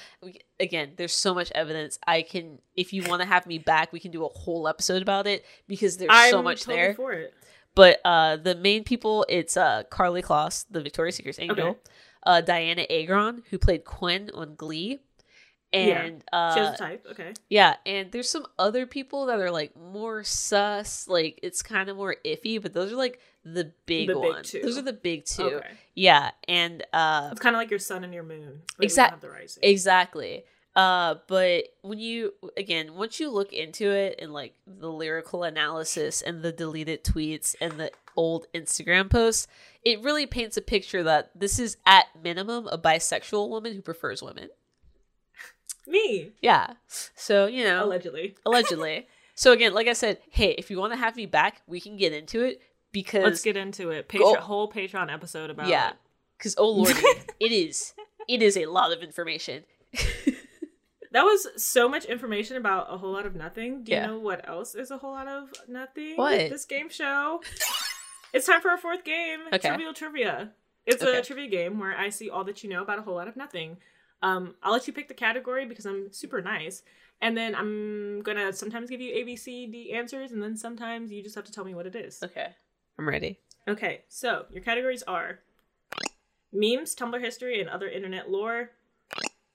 again. 0.59 0.91
There's 0.97 1.13
so 1.13 1.33
much 1.33 1.49
evidence. 1.55 1.97
I 2.05 2.23
can 2.23 2.59
if 2.75 2.91
you 2.91 3.03
want 3.03 3.21
to 3.21 3.27
have 3.27 3.47
me 3.47 3.57
back, 3.57 3.93
we 3.93 4.01
can 4.01 4.11
do 4.11 4.25
a 4.25 4.29
whole 4.29 4.67
episode 4.67 5.01
about 5.01 5.27
it 5.27 5.45
because 5.67 5.95
there's 5.97 6.11
so 6.29 6.39
I'm 6.39 6.43
much 6.43 6.61
totally 6.63 6.77
there. 6.77 6.93
for 6.93 7.13
it. 7.13 7.33
But 7.73 7.99
uh, 8.03 8.37
the 8.37 8.55
main 8.55 8.83
people, 8.83 9.25
it's 9.29 9.55
uh, 9.55 9.83
Karlie 9.91 10.23
Kloss, 10.23 10.65
the 10.69 10.81
Victoria's 10.81 11.15
Secret 11.15 11.37
angel, 11.39 11.67
Okay. 11.69 11.79
uh, 12.23 12.41
Dianna 12.43 12.85
Agron, 12.89 13.43
who 13.51 13.59
played 13.59 13.85
Quinn 13.85 14.31
on 14.33 14.55
Glee, 14.55 14.99
Yeah. 15.73 16.01
and 16.03 16.21
She 16.53 16.59
has 16.59 16.69
uh, 16.69 16.73
a 16.73 16.77
type. 16.77 17.05
Okay. 17.11 17.33
yeah, 17.49 17.75
and 17.85 18.11
there's 18.11 18.29
some 18.29 18.45
other 18.57 18.85
people 18.85 19.25
that 19.27 19.39
are 19.39 19.51
like 19.51 19.75
more 19.75 20.23
sus, 20.23 21.07
like 21.07 21.39
it's 21.43 21.61
kind 21.61 21.89
of 21.89 21.97
more 21.97 22.15
iffy, 22.25 22.61
but 22.61 22.73
those 22.73 22.91
are 22.91 22.95
like 22.95 23.19
the 23.43 23.71
big 23.85 24.07
The 24.07 24.13
big 24.15 24.23
ones. 24.23 24.49
two. 24.51 24.61
Those 24.61 24.77
are 24.77 24.81
the 24.81 24.93
big 24.93 25.25
two. 25.25 25.43
Okay. 25.43 25.71
Yeah, 25.95 26.31
and 26.47 26.85
uh, 26.93 27.29
It's 27.31 27.41
kind 27.41 27.55
of 27.55 27.59
like 27.59 27.69
your 27.69 27.79
sun 27.79 28.03
and 28.03 28.13
your 28.13 28.23
moon. 28.23 28.61
but 28.67 28.79
we 28.79 28.83
don't 28.83 28.85
Exact- 28.85 29.11
have 29.11 29.21
the 29.21 29.29
rising. 29.29 29.63
Exactly. 29.63 30.43
Uh, 30.75 31.15
but 31.27 31.63
when 31.81 31.97
you 31.97 32.33
again, 32.55 32.93
once 32.93 33.19
you 33.19 33.31
look 33.31 33.51
into 33.51 33.89
it 33.91 34.19
and 34.21 34.31
like 34.31 34.53
the 34.67 34.91
lyrical 34.91 35.43
analysis 35.43 36.21
and 36.21 36.43
the 36.43 36.51
deleted 36.51 37.03
tweets 37.03 37.55
and 37.59 37.73
the 37.79 37.91
old 38.15 38.45
Instagram 38.53 39.09
posts, 39.09 39.47
it 39.83 40.01
really 40.03 40.27
paints 40.27 40.55
a 40.55 40.61
picture 40.61 41.01
that 41.01 41.31
this 41.33 41.57
is 41.57 41.77
at 41.87 42.05
minimum 42.23 42.67
a 42.67 42.77
bisexual 42.77 43.49
woman 43.49 43.73
who 43.73 43.81
prefers 43.81 44.21
women. 44.21 44.49
Me, 45.87 46.33
Yeah. 46.41 46.73
So, 47.15 47.47
you 47.47 47.63
know, 47.63 47.83
allegedly. 47.85 48.35
allegedly. 48.45 49.07
So 49.35 49.51
again, 49.53 49.73
like 49.73 49.87
I 49.87 49.93
said, 49.93 50.17
hey, 50.29 50.51
if 50.57 50.69
you 50.69 50.77
want 50.79 50.93
to 50.93 50.97
have 50.97 51.15
me 51.15 51.25
back, 51.25 51.61
we 51.67 51.79
can 51.79 51.95
get 51.95 52.11
into 52.11 52.41
it 52.43 52.59
because 52.91 53.23
Let's 53.23 53.41
get 53.41 53.55
into 53.55 53.91
it. 53.91 54.07
Go- 54.09 54.33
Patreon, 54.33 54.37
whole 54.39 54.71
Patreon 54.71 55.13
episode 55.13 55.49
about 55.49 55.67
yeah, 55.67 55.89
it. 55.91 55.95
because 56.37 56.55
oh 56.57 56.69
lordy, 56.69 56.99
it 57.39 57.51
is 57.51 57.93
it 58.27 58.41
is 58.41 58.57
a 58.57 58.65
lot 58.65 58.91
of 58.91 59.01
information. 59.01 59.63
That 61.11 61.23
was 61.23 61.47
so 61.63 61.87
much 61.87 62.03
information 62.05 62.57
about 62.57 62.93
a 62.93 62.97
whole 62.97 63.13
lot 63.13 63.25
of 63.25 63.33
nothing. 63.33 63.83
Do 63.83 63.91
you 63.91 63.97
Yeah. 63.97 64.07
know 64.07 64.19
what 64.19 64.47
else 64.47 64.75
is 64.75 64.91
a 64.91 64.97
whole 64.97 65.13
lot 65.13 65.27
of 65.27 65.49
nothing? 65.67 66.17
What? 66.17 66.37
This 66.49 66.65
game 66.65 66.89
show. 66.89 67.41
it's 68.33 68.45
time 68.45 68.59
for 68.61 68.69
our 68.69 68.77
fourth 68.77 69.03
game, 69.05 69.39
Okay. 69.53 69.69
Trivial 69.69 69.93
Trivia. 69.93 70.51
It's 70.85 71.01
Okay. 71.01 71.17
a 71.17 71.23
trivia 71.23 71.47
game 71.47 71.79
where 71.79 71.97
I 71.97 72.09
see 72.09 72.29
all 72.29 72.43
that 72.43 72.61
you 72.63 72.69
know 72.69 72.81
about 72.83 72.99
a 72.99 73.01
whole 73.01 73.15
lot 73.15 73.27
of 73.29 73.37
nothing. 73.37 73.77
Um, 74.21 74.55
I'll 74.63 74.73
let 74.73 74.87
you 74.87 74.93
pick 74.93 75.07
the 75.07 75.13
category 75.13 75.65
because 75.65 75.85
I'm 75.85 76.11
super 76.11 76.41
nice. 76.41 76.83
And 77.21 77.35
then 77.35 77.55
I'm 77.55 78.21
gonna 78.21 78.53
sometimes 78.53 78.89
give 78.89 79.01
you 79.01 79.13
A, 79.13 79.23
B, 79.23 79.35
C, 79.35 79.65
D 79.65 79.91
answers, 79.93 80.31
and 80.31 80.41
then 80.41 80.55
sometimes 80.55 81.11
you 81.11 81.23
just 81.23 81.35
have 81.35 81.45
to 81.45 81.51
tell 81.51 81.65
me 81.65 81.73
what 81.73 81.87
it 81.87 81.95
is. 81.95 82.21
Okay, 82.21 82.49
I'm 82.99 83.07
ready. 83.07 83.39
Okay, 83.67 84.03
so 84.07 84.45
your 84.51 84.63
categories 84.63 85.03
are 85.03 85.39
memes, 86.53 86.95
Tumblr 86.95 87.19
history, 87.19 87.59
and 87.59 87.69
other 87.69 87.87
internet 87.89 88.29
lore. 88.29 88.71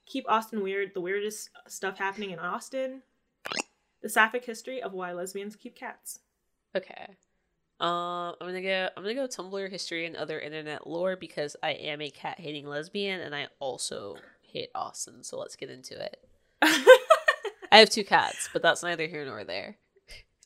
Keep 0.06 0.28
Austin 0.28 0.62
weird, 0.62 0.92
the 0.92 1.00
weirdest 1.00 1.50
stuff 1.68 1.98
happening 1.98 2.30
in 2.30 2.38
Austin. 2.38 3.02
The 4.02 4.08
sapphic 4.08 4.44
history 4.44 4.82
of 4.82 4.92
why 4.92 5.12
lesbians 5.12 5.54
keep 5.54 5.76
cats. 5.76 6.18
Okay. 6.76 7.16
Um, 7.78 8.34
I'm 8.40 8.46
gonna 8.48 8.62
go. 8.62 8.88
I'm 8.96 9.02
gonna 9.02 9.14
go 9.14 9.26
Tumblr 9.26 9.70
history 9.70 10.06
and 10.06 10.16
other 10.16 10.38
internet 10.40 10.86
lore 10.86 11.16
because 11.16 11.56
I 11.62 11.70
am 11.70 12.00
a 12.00 12.10
cat 12.10 12.38
hating 12.40 12.66
lesbian 12.66 13.20
and 13.20 13.34
I 13.34 13.46
also 13.60 14.16
hate 14.52 14.70
Austin. 14.74 15.22
So 15.22 15.38
let's 15.38 15.56
get 15.56 15.70
into 15.70 16.02
it. 16.02 16.18
I 16.62 17.78
have 17.78 17.90
two 17.90 18.04
cats, 18.04 18.48
but 18.52 18.62
that's 18.62 18.82
neither 18.82 19.06
here 19.06 19.24
nor 19.24 19.44
there. 19.44 19.78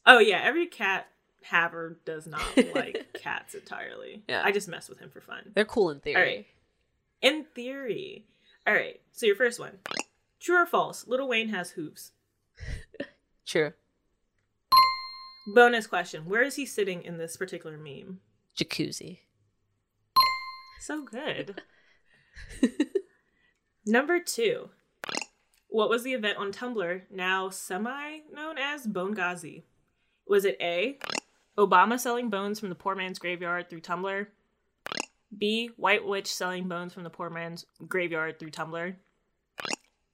oh 0.07 0.19
yeah, 0.19 0.41
every 0.43 0.66
cat 0.66 1.09
haver 1.43 1.99
does 2.05 2.27
not 2.27 2.41
like 2.74 3.19
cats 3.20 3.55
entirely. 3.55 4.23
Yeah. 4.28 4.43
I 4.45 4.53
just 4.53 4.69
mess 4.69 4.89
with 4.89 4.99
him 4.99 5.11
for 5.11 5.20
fun. 5.20 5.53
They're 5.55 5.65
cool 5.65 5.91
in 5.91 6.01
theory. 6.01 6.16
Alright. 6.16 6.47
In 7.23 7.45
theory. 7.55 8.27
Alright, 8.69 9.01
so 9.12 9.27
your 9.27 9.37
first 9.37 9.59
one. 9.59 9.78
True 10.41 10.62
or 10.62 10.66
false? 10.66 11.07
Little 11.07 11.28
Wayne 11.28 11.49
has 11.49 11.70
hooves. 11.70 12.12
True. 13.47 13.73
Bonus 15.55 15.87
question. 15.87 16.24
Where 16.27 16.43
is 16.43 16.57
he 16.57 16.66
sitting 16.66 17.03
in 17.03 17.19
this 17.19 17.37
particular 17.37 17.78
meme? 17.78 18.20
Jacuzzi. 18.59 19.20
So 20.81 21.03
good. 21.03 21.62
Number 23.89 24.19
two. 24.19 24.71
What 25.69 25.89
was 25.89 26.03
the 26.03 26.15
event 26.15 26.39
on 26.39 26.53
Tumblr, 26.53 27.03
now 27.09 27.51
semi 27.51 28.21
known 28.33 28.59
as 28.59 28.85
Bonghazi? 28.85 29.63
Was 30.27 30.45
it 30.45 30.57
A. 30.61 30.99
Obama 31.57 31.99
selling 31.99 32.29
bones 32.29 32.59
from 32.59 32.69
the 32.69 32.75
poor 32.75 32.97
man's 32.97 33.21
graveyard 33.21 33.71
through 33.71 33.83
Tumblr? 33.83 34.27
B. 35.39 35.71
White 35.77 36.05
witch 36.05 36.33
selling 36.33 36.67
bones 36.67 36.95
from 36.95 37.05
the 37.05 37.11
poor 37.11 37.31
man's 37.31 37.65
graveyard 37.87 38.41
through 38.41 38.51
Tumblr? 38.51 38.97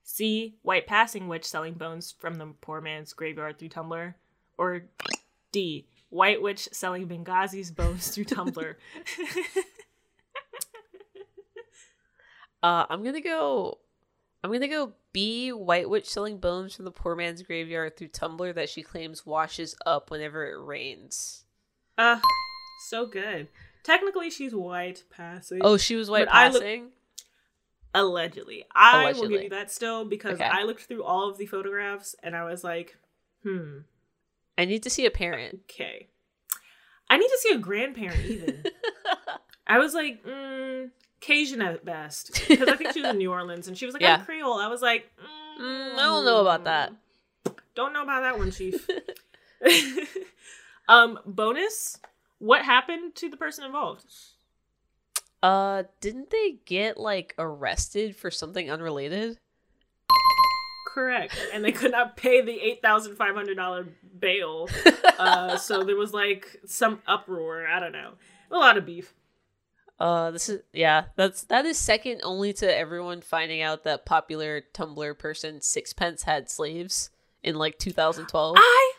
C. 0.04 0.56
White 0.60 0.86
passing 0.86 1.26
witch 1.26 1.46
selling 1.46 1.74
bones 1.74 2.14
from 2.18 2.34
the 2.34 2.52
poor 2.60 2.82
man's 2.82 3.14
graveyard 3.14 3.58
through 3.58 3.70
Tumblr? 3.70 4.14
Or 4.58 4.82
D. 5.50 5.86
White 6.10 6.42
witch 6.42 6.68
selling 6.72 7.08
Benghazi's 7.08 7.70
bones 7.70 8.08
through 8.08 8.24
Tumblr? 8.26 8.74
Uh, 12.62 12.86
I'm 12.88 13.02
gonna 13.04 13.20
go. 13.20 13.78
I'm 14.44 14.52
gonna 14.52 14.68
go 14.68 14.92
B. 15.12 15.52
White 15.52 15.88
witch 15.88 16.08
selling 16.08 16.38
bones 16.38 16.74
from 16.74 16.84
the 16.84 16.90
poor 16.90 17.14
man's 17.16 17.42
graveyard 17.42 17.96
through 17.96 18.08
Tumblr 18.08 18.54
that 18.54 18.68
she 18.68 18.82
claims 18.82 19.24
washes 19.26 19.74
up 19.86 20.10
whenever 20.10 20.46
it 20.50 20.58
rains. 20.58 21.44
Uh, 21.98 22.20
so 22.88 23.06
good. 23.06 23.48
Technically, 23.84 24.30
she's 24.30 24.54
white 24.54 25.04
passing. 25.10 25.58
Oh, 25.62 25.76
she 25.76 25.96
was 25.96 26.08
white 26.10 26.26
But 26.26 26.34
I 26.34 26.48
passing. 26.50 26.90
allegedly. 27.94 28.64
I 28.74 29.12
will 29.12 29.28
give 29.28 29.42
you 29.42 29.48
that 29.50 29.70
still 29.70 30.04
because 30.04 30.34
Okay. 30.40 30.44
I 30.48 30.62
looked 30.62 30.82
through 30.82 31.02
all 31.04 31.28
of 31.28 31.38
the 31.38 31.46
photographs 31.46 32.14
and 32.22 32.34
I 32.36 32.44
was 32.44 32.62
like, 32.64 32.96
hmm, 33.42 33.78
I 34.56 34.64
need 34.64 34.82
to 34.84 34.90
see 34.90 35.04
a 35.06 35.10
parent. 35.10 35.60
okay. 35.70 36.08
I 37.10 37.18
need 37.18 37.28
to 37.28 37.38
see 37.40 37.54
a 37.54 37.58
grandparent 37.58 38.24
even. 38.24 38.64
I 39.66 39.78
was 39.78 39.94
like, 39.94 40.24
mm, 40.24 40.90
Cajun 41.22 41.62
at 41.62 41.84
best 41.84 42.42
because 42.48 42.68
I 42.68 42.76
think 42.76 42.92
she 42.92 43.00
was 43.00 43.10
in 43.10 43.18
New 43.18 43.30
Orleans 43.32 43.68
and 43.68 43.78
she 43.78 43.86
was 43.86 43.94
like, 43.94 44.02
Yeah. 44.02 44.16
I'm 44.16 44.24
Creole. 44.26 44.58
I 44.58 44.68
was 44.68 44.82
like, 44.82 45.10
mm, 45.18 45.60
Mm, 45.62 45.94
I 45.94 45.96
don't 45.96 46.24
know 46.24 46.40
about 46.40 46.64
that. 46.64 46.92
Don't 47.74 47.92
know 47.92 48.02
about 48.02 48.22
that 48.22 48.38
one, 48.38 48.50
Chief. 48.50 48.86
um, 50.88 51.18
bonus. 51.24 51.98
What 52.38 52.64
happened 52.64 53.14
to 53.16 53.28
the 53.28 53.36
person 53.36 53.64
involved? 53.64 54.04
Uh, 55.42 55.84
didn't 56.00 56.30
they 56.30 56.56
get 56.64 56.98
like 56.98 57.34
arrested 57.38 58.16
for 58.16 58.30
something 58.30 58.70
unrelated? 58.70 59.38
Correct. 60.88 61.34
And 61.52 61.64
they 61.64 61.72
could 61.72 61.92
not 61.92 62.16
pay 62.16 62.42
the 62.42 62.60
eight 62.60 62.82
thousand 62.82 63.16
five 63.16 63.34
hundred 63.34 63.56
dollar 63.56 63.86
bail. 64.18 64.68
Uh, 65.18 65.56
so 65.56 65.84
there 65.84 65.94
was 65.94 66.12
like 66.12 66.58
some 66.66 67.00
uproar. 67.06 67.64
I 67.68 67.78
don't 67.78 67.92
know. 67.92 68.14
A 68.50 68.56
lot 68.56 68.76
of 68.76 68.84
beef. 68.84 69.14
Uh, 69.98 70.30
this 70.32 70.48
is 70.48 70.62
yeah. 70.72 71.04
That's 71.16 71.44
that 71.44 71.64
is 71.64 71.78
second 71.78 72.20
only 72.24 72.52
to 72.54 72.76
everyone 72.76 73.20
finding 73.20 73.62
out 73.62 73.84
that 73.84 74.04
popular 74.04 74.62
Tumblr 74.74 75.18
person 75.18 75.60
Sixpence 75.60 76.24
had 76.24 76.50
slaves 76.50 77.10
in 77.42 77.54
like 77.56 77.78
2012. 77.78 78.56
I 78.58 78.92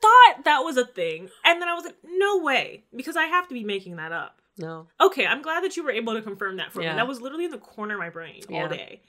thought 0.00 0.44
that 0.44 0.60
was 0.60 0.76
a 0.76 0.84
thing, 0.86 1.28
and 1.44 1.60
then 1.60 1.68
I 1.68 1.74
was 1.74 1.84
like, 1.84 1.96
no 2.04 2.38
way, 2.38 2.84
because 2.94 3.16
I 3.16 3.24
have 3.24 3.48
to 3.48 3.54
be 3.54 3.64
making 3.64 3.96
that 3.96 4.12
up. 4.12 4.40
No, 4.56 4.88
Okay, 5.00 5.24
I'm 5.26 5.42
glad 5.42 5.62
that 5.62 5.76
you 5.76 5.84
were 5.84 5.90
able 5.92 6.14
to 6.14 6.22
confirm 6.22 6.56
that 6.56 6.72
for 6.72 6.82
Yeah. 6.82 6.92
me. 6.92 6.96
That 6.96 7.06
was 7.06 7.20
literally 7.20 7.44
in 7.44 7.52
the 7.52 7.58
corner 7.58 7.94
of 7.94 8.00
my 8.00 8.10
brain 8.10 8.42
Yeah. 8.48 8.62
all 8.62 8.68
day. 8.68 9.02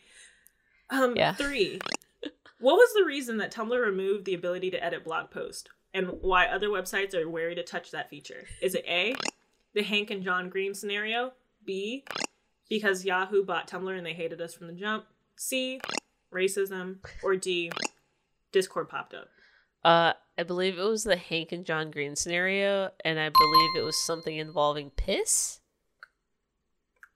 Um, 0.92 1.16
Yeah. 1.16 1.34
three. 1.34 1.80
what 2.60 2.76
was 2.76 2.94
the 2.96 3.06
reason 3.06 3.38
that 3.38 3.52
Tumblr 3.52 3.80
removed 3.80 4.26
the 4.26 4.34
ability 4.36 4.70
to 4.72 4.84
edit 4.84 5.04
blog 5.04 5.32
post, 5.32 5.70
and 5.94 6.08
why 6.22 6.46
other 6.48 6.68
websites 6.68 7.16
are 7.16 7.28
wary 7.30 7.56
to 7.56 7.64
touch 7.64 7.90
that 7.92 8.10
feature? 8.10 8.46
Is 8.62 8.76
it 8.76 8.86
A, 8.88 9.16
the 9.74 9.84
Hank 9.84 10.10
and 10.12 10.24
John 10.24 10.50
Green 10.50 10.74
scenario? 10.74 11.34
B, 11.66 12.04
because 12.70 13.06
Yahoo 13.06 13.44
bought 13.44 13.68
Tumblr 13.68 13.96
and 13.96 14.06
they 14.06 14.14
hated 14.14 14.42
us 14.42 14.54
from 14.54 14.68
the 14.68 14.74
jump? 14.74 15.06
C, 15.36 15.80
racism? 16.34 16.98
Or 17.24 17.36
D, 17.36 17.72
Discord 18.52 18.90
popped 18.90 19.14
up? 19.14 19.28
uh, 19.84 20.14
I 20.38 20.44
believe 20.44 20.78
it 20.78 20.84
was 20.84 21.04
the 21.04 21.16
Hank 21.16 21.52
and 21.52 21.66
John 21.66 21.92
Green 21.92 22.16
scenario, 22.16 22.92
and 23.04 23.20
I 23.20 23.30
believe 23.30 23.70
it 23.78 23.84
was 23.84 23.98
something 23.98 24.36
involving 24.36 24.90
piss. 24.92 25.60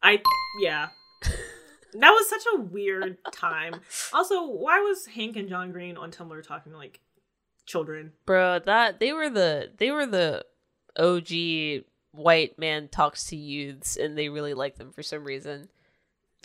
I 0.02 0.22
yeah. 0.62 0.90
that 1.22 2.12
was 2.12 2.30
such 2.30 2.44
a 2.56 2.62
weird 2.62 3.18
time. 3.32 3.76
Also, 4.14 4.46
why 4.46 4.80
was 4.80 5.08
Hank 5.08 5.36
and 5.38 5.48
John 5.48 5.72
Green 5.72 5.98
on 5.98 6.12
Tumblr 6.12 6.46
talking 6.46 6.74
like 6.74 7.00
children? 7.66 8.14
Bro, 8.26 8.60
that 8.66 9.00
they 9.00 9.14
were 9.14 9.30
the 9.30 9.72
they 9.78 9.92
were 9.92 10.06
the 10.06 10.46
OG 10.98 11.86
white 12.14 12.58
man 12.58 12.88
talks 12.88 13.26
to 13.28 13.36
youths, 13.36 13.98
and 13.98 14.18
they 14.18 14.30
really 14.30 14.54
like 14.54 14.78
them 14.78 14.92
for 14.92 15.04
some 15.04 15.24
reason. 15.26 15.68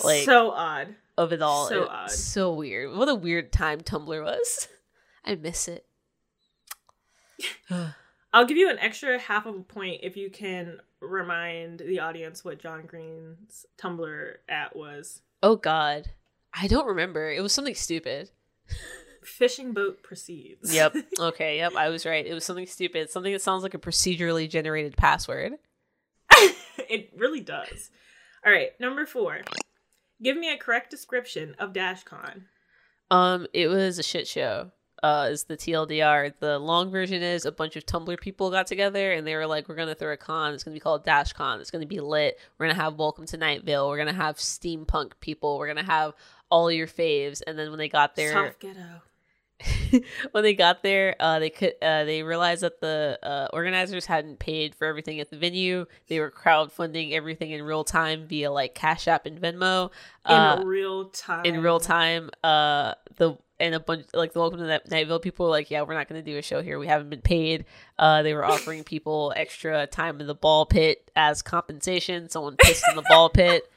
Like 0.03 0.24
so 0.24 0.51
odd. 0.51 0.95
of 1.16 1.32
it 1.32 1.43
all, 1.43 1.69
so 1.69 1.82
It- 1.85 1.89
odd. 1.89 2.11
so 2.11 2.53
weird. 2.53 2.97
What 2.97 3.09
a 3.09 3.15
weird 3.15 3.53
time 3.53 3.81
Tumblr 3.81 4.23
was. 4.24 4.69
I 5.24 5.35
miss 5.36 5.69
it. 5.69 5.85
I'll 8.32 8.45
give 8.47 8.57
you 8.57 8.69
an 8.70 8.78
extra 8.78 9.19
half 9.19 9.47
of 9.47 9.55
a 9.57 9.61
point 9.61 10.01
if 10.03 10.16
you 10.16 10.31
can 10.31 10.81
remind 11.01 11.81
the 11.81 12.01
audience 12.01 12.45
what 12.45 12.59
John 12.59 12.85
Green's 12.86 13.66
Tumblr 13.78 14.32
at 14.49 14.74
was. 14.77 15.23
Oh 15.43 15.57
God, 15.57 16.11
I 16.53 16.66
don't 16.66 16.86
remember. 16.86 17.31
It 17.31 17.40
was 17.43 17.53
something 17.53 17.74
stupid. 17.74 18.31
Fishing 19.24 19.73
boat 19.73 20.03
proceeds. 20.03 20.74
Yep. 20.74 20.97
Okay. 21.20 21.59
Yep. 21.59 21.74
I 21.77 21.89
was 21.89 22.07
right. 22.07 22.27
It 22.27 22.35
was 22.35 22.45
something 22.45 22.66
stupid. 22.66 23.11
Something 23.11 23.32
that 23.32 23.43
sounds 23.43 23.62
like 23.62 23.74
a 23.74 23.78
procedurally 23.78 24.49
generated 24.49 24.97
password. 24.97 25.55
it 26.78 27.11
really 27.16 27.40
does. 27.40 27.90
All 28.45 28.53
right, 28.53 28.70
number 28.78 29.05
four. 29.07 29.40
Give 30.23 30.36
me 30.36 30.53
a 30.53 30.57
correct 30.57 30.90
description 30.90 31.55
of 31.59 31.73
DashCon. 31.73 32.43
Um, 33.11 33.47
it 33.53 33.69
was 33.69 33.99
a 33.99 34.03
shit 34.03 34.27
show. 34.27 34.70
Uh, 35.03 35.28
is 35.31 35.45
the 35.45 35.57
TLDR. 35.57 36.32
The 36.40 36.59
long 36.59 36.90
version 36.90 37.23
is 37.23 37.45
a 37.45 37.53
bunch 37.53 37.77
of 37.77 37.86
Tumblr 37.86 38.20
people 38.20 38.51
got 38.51 38.66
together 38.66 39.12
and 39.12 39.24
they 39.24 39.36
were 39.36 39.47
like, 39.47 39.69
"We're 39.69 39.77
gonna 39.77 39.95
throw 39.95 40.12
a 40.12 40.16
con. 40.16 40.55
It's 40.55 40.65
gonna 40.65 40.74
be 40.74 40.81
called 40.81 41.05
Dash 41.05 41.32
Con. 41.32 41.61
It's 41.61 41.70
gonna 41.70 41.86
be 41.86 42.01
lit. 42.01 42.39
We're 42.59 42.66
gonna 42.66 42.81
have 42.82 42.99
Welcome 42.99 43.24
to 43.27 43.36
Night 43.36 43.62
Vale. 43.62 43.89
We're 43.89 43.99
gonna 43.99 44.12
have 44.12 44.39
steampunk 44.39 45.12
people. 45.20 45.57
We're 45.59 45.69
gonna 45.69 45.85
have 45.85 46.15
all 46.51 46.70
your 46.73 46.89
faves." 46.89 47.43
And 47.47 47.57
then 47.57 47.70
when 47.70 47.78
they 47.78 47.89
got 47.89 48.16
there, 48.16 48.32
Soft 48.32 48.59
ghetto. 48.59 49.03
when 50.33 50.45
they 50.45 50.55
got 50.55 50.83
there, 50.83 51.17
uh, 51.19 51.39
they 51.39 51.51
could 51.51 51.75
uh, 51.83 52.05
they 52.05 52.23
realized 52.23 52.63
that 52.63 52.81
the 52.81 53.19
uh, 53.23 53.49
organizers 53.53 54.07
hadn't 54.07 54.39
paid 54.39 54.75
for 54.75 54.87
everything 54.87 55.19
at 55.21 55.31
the 55.31 55.37
venue. 55.37 55.87
They 56.09 56.21
were 56.21 56.31
crowdfunding 56.31 57.13
everything 57.13 57.51
in 57.51 57.63
real 57.63 57.85
time 57.85 58.27
via 58.27 58.51
like 58.51 58.75
Cash 58.75 59.09
App 59.09 59.27
and 59.27 59.41
Venmo. 59.41 59.91
In 60.29 60.35
Uh, 60.35 60.63
real 60.65 61.07
time. 61.07 61.45
in 61.45 61.63
real 61.63 61.81
time. 61.81 62.31
Uh, 62.45 62.95
the 63.17 63.37
and 63.61 63.75
a 63.75 63.81
bunch 63.81 64.07
like 64.15 64.33
the 64.33 64.39
Welcome 64.39 64.61
to 64.61 64.67
that 64.67 64.89
Night 64.89 65.09
Vale 65.09 65.19
people 65.19 65.47
were 65.47 65.51
like, 65.51 65.71
yeah, 65.71 65.83
we're 65.83 65.95
not 65.95 66.09
going 66.09 66.23
to 66.25 66.31
do 66.31 66.39
a 66.39 66.43
show 66.43 66.63
here. 66.63 66.79
We 66.79 66.87
haven't 66.87 67.11
been 67.11 67.23
paid. 67.23 67.65
Uh, 67.99 68.23
they 68.23 68.35
were 68.35 68.45
offering 68.45 68.85
people 68.95 69.33
extra 69.35 69.87
time 69.89 70.21
in 70.21 70.29
the 70.29 70.35
ball 70.35 70.67
pit 70.67 71.11
as 71.17 71.43
compensation. 71.43 72.29
Someone 72.29 72.55
pissed 72.57 72.85
in 72.89 72.95
the 72.97 73.03
ball 73.09 73.29
pit. 73.31 73.69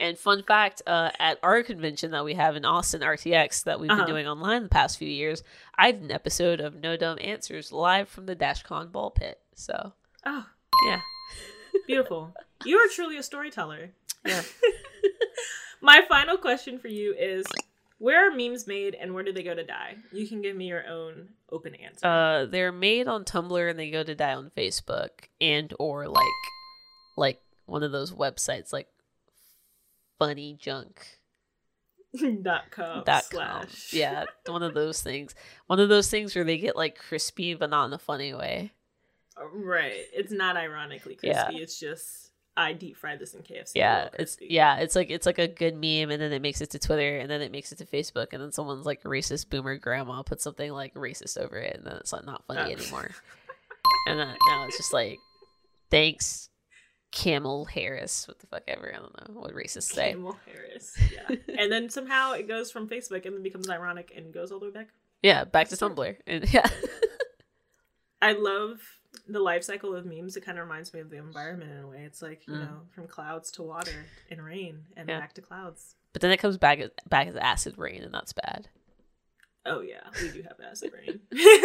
And 0.00 0.18
fun 0.18 0.42
fact, 0.42 0.80
uh, 0.86 1.10
at 1.18 1.38
our 1.42 1.62
convention 1.62 2.10
that 2.12 2.24
we 2.24 2.34
have 2.34 2.56
in 2.56 2.64
Austin, 2.64 3.02
RTX, 3.02 3.64
that 3.64 3.78
we've 3.78 3.90
Uh-huh. 3.90 4.00
been 4.06 4.12
doing 4.14 4.26
online 4.26 4.62
the 4.64 4.68
past 4.70 4.96
few 4.98 5.08
years, 5.08 5.42
I 5.76 5.92
did 5.92 6.02
an 6.02 6.10
episode 6.10 6.58
of 6.60 6.74
No 6.74 6.96
Dumb 6.96 7.18
Answers 7.20 7.70
live 7.70 8.08
from 8.08 8.26
the 8.26 8.34
DashCon 8.34 8.90
ball 8.90 9.10
pit. 9.10 9.38
So 9.54 9.92
Oh, 10.26 10.46
yeah, 10.86 11.00
beautiful. 11.86 12.34
you 12.64 12.76
are 12.78 12.88
truly 12.88 13.16
a 13.18 13.22
storyteller. 13.22 13.90
yeah. 14.26 14.42
My 15.82 16.02
final 16.08 16.36
question 16.36 16.78
for 16.78 16.88
you 16.88 17.14
is 17.18 17.46
where 17.98 18.26
are 18.28 18.34
memes 18.34 18.66
made 18.66 18.94
and 18.94 19.14
where 19.14 19.22
do 19.22 19.32
they 19.32 19.42
go 19.42 19.54
to 19.54 19.64
die? 19.64 19.96
You 20.12 20.26
can 20.28 20.42
give 20.42 20.54
me 20.56 20.66
your 20.66 20.86
own 20.86 21.28
open 21.50 21.74
answer. 21.74 22.06
Uh, 22.06 22.46
they're 22.46 22.72
made 22.72 23.08
on 23.08 23.24
Tumblr 23.24 23.70
and 23.70 23.78
they 23.78 23.90
go 23.90 24.02
to 24.02 24.14
die 24.14 24.34
on 24.34 24.50
Facebook 24.56 25.10
and 25.40 25.72
or 25.78 26.06
like 26.08 26.26
like 27.16 27.40
one 27.66 27.82
of 27.82 27.92
those 27.92 28.12
websites 28.12 28.72
like 28.72 28.88
Funny 30.20 30.56
Junk 30.60 31.04
dot 32.42 32.70
com 32.70 33.02
dot 33.04 33.24
slash 33.24 33.90
com. 33.90 33.98
Yeah, 33.98 34.24
one 34.46 34.62
of 34.62 34.74
those 34.74 35.02
things. 35.02 35.34
One 35.66 35.80
of 35.80 35.88
those 35.88 36.08
things 36.08 36.36
where 36.36 36.44
they 36.44 36.58
get 36.58 36.76
like 36.76 36.96
crispy 36.98 37.54
but 37.54 37.70
not 37.70 37.86
in 37.86 37.92
a 37.92 37.98
funny 37.98 38.32
way. 38.34 38.70
Oh, 39.36 39.48
right. 39.52 39.94
It's 40.12 40.30
not 40.30 40.56
ironically 40.56 41.14
crispy. 41.14 41.56
Yeah. 41.56 41.62
It's 41.62 41.80
just 41.80 42.30
I 42.56 42.74
deep 42.74 42.98
fried 42.98 43.18
this 43.18 43.32
in 43.32 43.40
KFC. 43.42 43.72
Yeah, 43.76 44.08
it's 44.18 44.36
yeah, 44.40 44.76
it's 44.80 44.94
like 44.94 45.08
it's 45.10 45.24
like 45.24 45.38
a 45.38 45.48
good 45.48 45.74
meme 45.74 46.10
and 46.10 46.20
then 46.20 46.32
it 46.32 46.42
makes 46.42 46.60
it 46.60 46.70
to 46.70 46.78
Twitter 46.78 47.16
and 47.18 47.30
then 47.30 47.40
it 47.40 47.50
makes 47.50 47.72
it 47.72 47.78
to 47.78 47.86
Facebook 47.86 48.28
and 48.32 48.42
then 48.42 48.52
someone's 48.52 48.84
like 48.84 49.02
racist 49.04 49.48
boomer 49.48 49.78
grandma 49.78 50.22
put 50.22 50.42
something 50.42 50.70
like 50.70 50.92
racist 50.94 51.38
over 51.38 51.56
it 51.56 51.76
and 51.76 51.86
then 51.86 51.96
it's 51.96 52.12
like 52.12 52.26
not 52.26 52.44
funny 52.46 52.60
Oh. 52.60 52.78
anymore. 52.78 53.10
and 54.06 54.18
then, 54.20 54.28
now 54.48 54.66
it's 54.66 54.76
just 54.76 54.92
like 54.92 55.18
thanks 55.90 56.49
Camel 57.12 57.64
Harris. 57.64 58.26
What 58.28 58.38
the 58.38 58.46
fuck 58.46 58.62
ever. 58.68 58.92
I 58.94 58.98
don't 58.98 59.28
know 59.34 59.40
what 59.40 59.52
racists 59.54 59.92
say. 59.92 60.12
Camel 60.12 60.36
Harris. 60.46 60.96
Yeah. 61.12 61.36
and 61.58 61.70
then 61.72 61.90
somehow 61.90 62.32
it 62.32 62.46
goes 62.48 62.70
from 62.70 62.88
Facebook 62.88 63.26
and 63.26 63.34
then 63.34 63.42
becomes 63.42 63.68
ironic 63.68 64.12
and 64.16 64.32
goes 64.32 64.52
all 64.52 64.60
the 64.60 64.66
way 64.66 64.72
back. 64.72 64.88
Yeah, 65.22 65.44
back 65.44 65.68
to 65.68 65.76
Tumblr. 65.76 66.16
And 66.26 66.52
yeah. 66.52 66.66
I 68.22 68.32
love 68.32 68.80
the 69.26 69.40
life 69.40 69.64
cycle 69.64 69.94
of 69.94 70.06
memes. 70.06 70.36
It 70.36 70.44
kind 70.44 70.58
of 70.58 70.64
reminds 70.64 70.94
me 70.94 71.00
of 71.00 71.10
the 71.10 71.16
environment 71.16 71.72
in 71.72 71.78
a 71.82 71.86
way. 71.88 72.02
It's 72.04 72.22
like, 72.22 72.46
you 72.46 72.54
Mm. 72.54 72.60
know, 72.60 72.80
from 72.94 73.06
clouds 73.08 73.50
to 73.52 73.62
water 73.62 74.06
and 74.30 74.42
rain 74.44 74.84
and 74.96 75.08
Yeah. 75.08 75.18
back 75.20 75.32
to 75.34 75.42
clouds. 75.42 75.96
but 76.12 76.22
then 76.22 76.30
it 76.30 76.38
comes 76.38 76.58
back 76.58 76.78
as, 76.80 76.90
back 77.08 77.26
as 77.28 77.36
acid 77.36 77.76
rain 77.78 78.02
and 78.02 78.12
that's 78.14 78.32
bad. 78.32 78.68
Oh 79.66 79.80
yeah, 79.80 80.00
we 80.22 80.30
do 80.30 80.42
have 80.42 80.56
acid 80.64 80.92
rain. 80.92 81.20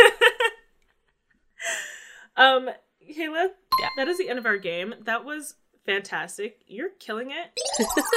um, 2.38 2.70
Kayla, 3.14 3.48
Yeah. 3.80 3.90
that 3.98 4.08
is 4.08 4.18
the 4.18 4.30
end 4.30 4.40
of 4.40 4.46
our 4.46 4.58
game. 4.58 4.96
That 5.04 5.26
was 5.26 5.56
fantastic. 5.86 6.62
You're 6.68 6.90
killing 7.00 7.32
it. 7.32 7.60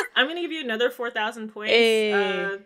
I'm 0.17 0.27
gonna 0.29 0.41
give 0.41 0.53
you 0.53 0.63
another 0.63 0.91
four 0.91 1.11
thousand 1.11 1.49
points. 1.53 1.73
Hey. 1.73 2.13
Uh, 2.13 2.59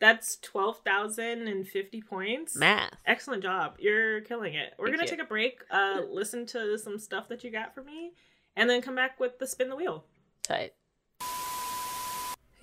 that's 0.00 0.36
twelve 0.36 0.80
thousand 0.84 1.48
and 1.48 1.66
fifty 1.66 2.02
points. 2.02 2.56
Math. 2.56 2.94
Excellent 3.06 3.42
job. 3.42 3.76
You're 3.78 4.20
killing 4.22 4.54
it. 4.54 4.74
We're 4.78 4.90
gonna 4.90 5.02
you. 5.04 5.08
take 5.08 5.22
a 5.22 5.24
break, 5.24 5.60
uh, 5.70 6.00
listen 6.10 6.46
to 6.46 6.78
some 6.78 6.98
stuff 6.98 7.28
that 7.28 7.42
you 7.44 7.50
got 7.50 7.74
for 7.74 7.82
me, 7.82 8.12
and 8.56 8.68
then 8.68 8.82
come 8.82 8.94
back 8.94 9.18
with 9.18 9.38
the 9.38 9.46
spin 9.46 9.68
the 9.68 9.76
wheel. 9.76 10.04
Tight. 10.42 10.72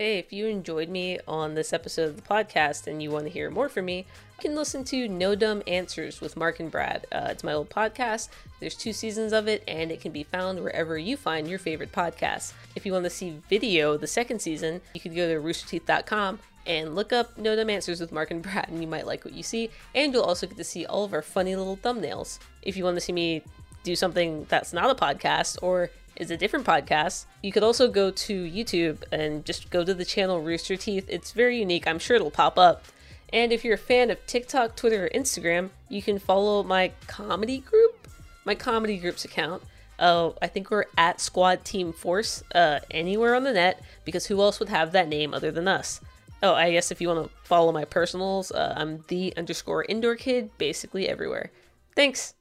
Hey, 0.01 0.17
if 0.17 0.33
you 0.33 0.47
enjoyed 0.47 0.89
me 0.89 1.19
on 1.27 1.53
this 1.53 1.73
episode 1.73 2.09
of 2.09 2.15
the 2.15 2.23
podcast 2.23 2.87
and 2.87 3.03
you 3.03 3.11
want 3.11 3.25
to 3.25 3.29
hear 3.29 3.51
more 3.51 3.69
from 3.69 3.85
me, 3.85 3.97
you 3.99 4.39
can 4.39 4.55
listen 4.55 4.83
to 4.85 5.07
No 5.07 5.35
Dumb 5.35 5.61
Answers 5.67 6.19
with 6.19 6.35
Mark 6.35 6.59
and 6.59 6.71
Brad. 6.71 7.05
Uh, 7.11 7.27
it's 7.29 7.43
my 7.43 7.53
old 7.53 7.69
podcast. 7.69 8.29
There's 8.59 8.73
two 8.73 8.93
seasons 8.93 9.31
of 9.31 9.47
it, 9.47 9.63
and 9.67 9.91
it 9.91 10.01
can 10.01 10.11
be 10.11 10.23
found 10.23 10.59
wherever 10.59 10.97
you 10.97 11.17
find 11.17 11.47
your 11.47 11.59
favorite 11.59 11.91
podcasts. 11.91 12.53
If 12.75 12.83
you 12.83 12.93
want 12.93 13.03
to 13.03 13.11
see 13.11 13.41
video, 13.47 13.95
the 13.95 14.07
second 14.07 14.41
season, 14.41 14.81
you 14.95 15.01
can 15.01 15.13
go 15.13 15.31
to 15.31 15.39
roosterteeth.com 15.39 16.39
and 16.65 16.95
look 16.95 17.13
up 17.13 17.37
No 17.37 17.55
Dumb 17.55 17.69
Answers 17.69 18.01
with 18.01 18.11
Mark 18.11 18.31
and 18.31 18.41
Brad, 18.41 18.69
and 18.69 18.81
you 18.81 18.87
might 18.87 19.05
like 19.05 19.23
what 19.23 19.35
you 19.35 19.43
see. 19.43 19.69
And 19.93 20.11
you'll 20.11 20.23
also 20.23 20.47
get 20.47 20.57
to 20.57 20.63
see 20.63 20.83
all 20.87 21.03
of 21.03 21.13
our 21.13 21.21
funny 21.21 21.55
little 21.55 21.77
thumbnails. 21.77 22.39
If 22.63 22.75
you 22.75 22.83
want 22.83 22.97
to 22.97 23.01
see 23.01 23.13
me 23.13 23.43
do 23.83 23.95
something 23.95 24.45
that's 24.49 24.73
not 24.73 24.89
a 24.89 24.95
podcast 24.95 25.57
or 25.61 25.91
is 26.21 26.29
a 26.29 26.37
different 26.37 26.67
podcast, 26.67 27.25
you 27.41 27.51
could 27.51 27.63
also 27.63 27.87
go 27.87 28.11
to 28.11 28.43
YouTube 28.45 29.03
and 29.11 29.43
just 29.43 29.71
go 29.71 29.83
to 29.83 29.93
the 29.93 30.05
channel 30.05 30.39
Rooster 30.39 30.77
Teeth. 30.77 31.05
It's 31.09 31.31
very 31.31 31.57
unique. 31.57 31.87
I'm 31.87 31.97
sure 31.97 32.15
it'll 32.15 32.29
pop 32.29 32.59
up. 32.59 32.85
And 33.33 33.51
if 33.51 33.65
you're 33.65 33.73
a 33.73 33.77
fan 33.77 34.11
of 34.11 34.23
TikTok, 34.27 34.75
Twitter, 34.75 35.07
or 35.07 35.09
Instagram, 35.09 35.71
you 35.89 36.03
can 36.03 36.19
follow 36.19 36.61
my 36.61 36.91
comedy 37.07 37.57
group, 37.57 38.07
my 38.45 38.53
comedy 38.53 38.97
group's 38.97 39.25
account. 39.25 39.63
Uh, 39.97 40.31
I 40.41 40.47
think 40.47 40.69
we're 40.69 40.85
at 40.95 41.19
Squad 41.19 41.65
Team 41.65 41.91
Force 41.91 42.43
uh, 42.53 42.79
anywhere 42.91 43.33
on 43.33 43.43
the 43.43 43.53
net 43.53 43.81
because 44.05 44.27
who 44.27 44.41
else 44.41 44.59
would 44.59 44.69
have 44.69 44.91
that 44.91 45.07
name 45.07 45.33
other 45.33 45.51
than 45.51 45.67
us? 45.67 46.01
Oh, 46.43 46.53
I 46.53 46.71
guess 46.71 46.91
if 46.91 47.01
you 47.01 47.07
want 47.07 47.23
to 47.23 47.35
follow 47.43 47.71
my 47.71 47.85
personals, 47.85 48.51
uh, 48.51 48.73
I'm 48.77 49.03
the 49.07 49.33
underscore 49.37 49.85
indoor 49.85 50.15
kid 50.15 50.51
basically 50.59 51.09
everywhere. 51.09 51.51
Thanks. 51.95 52.35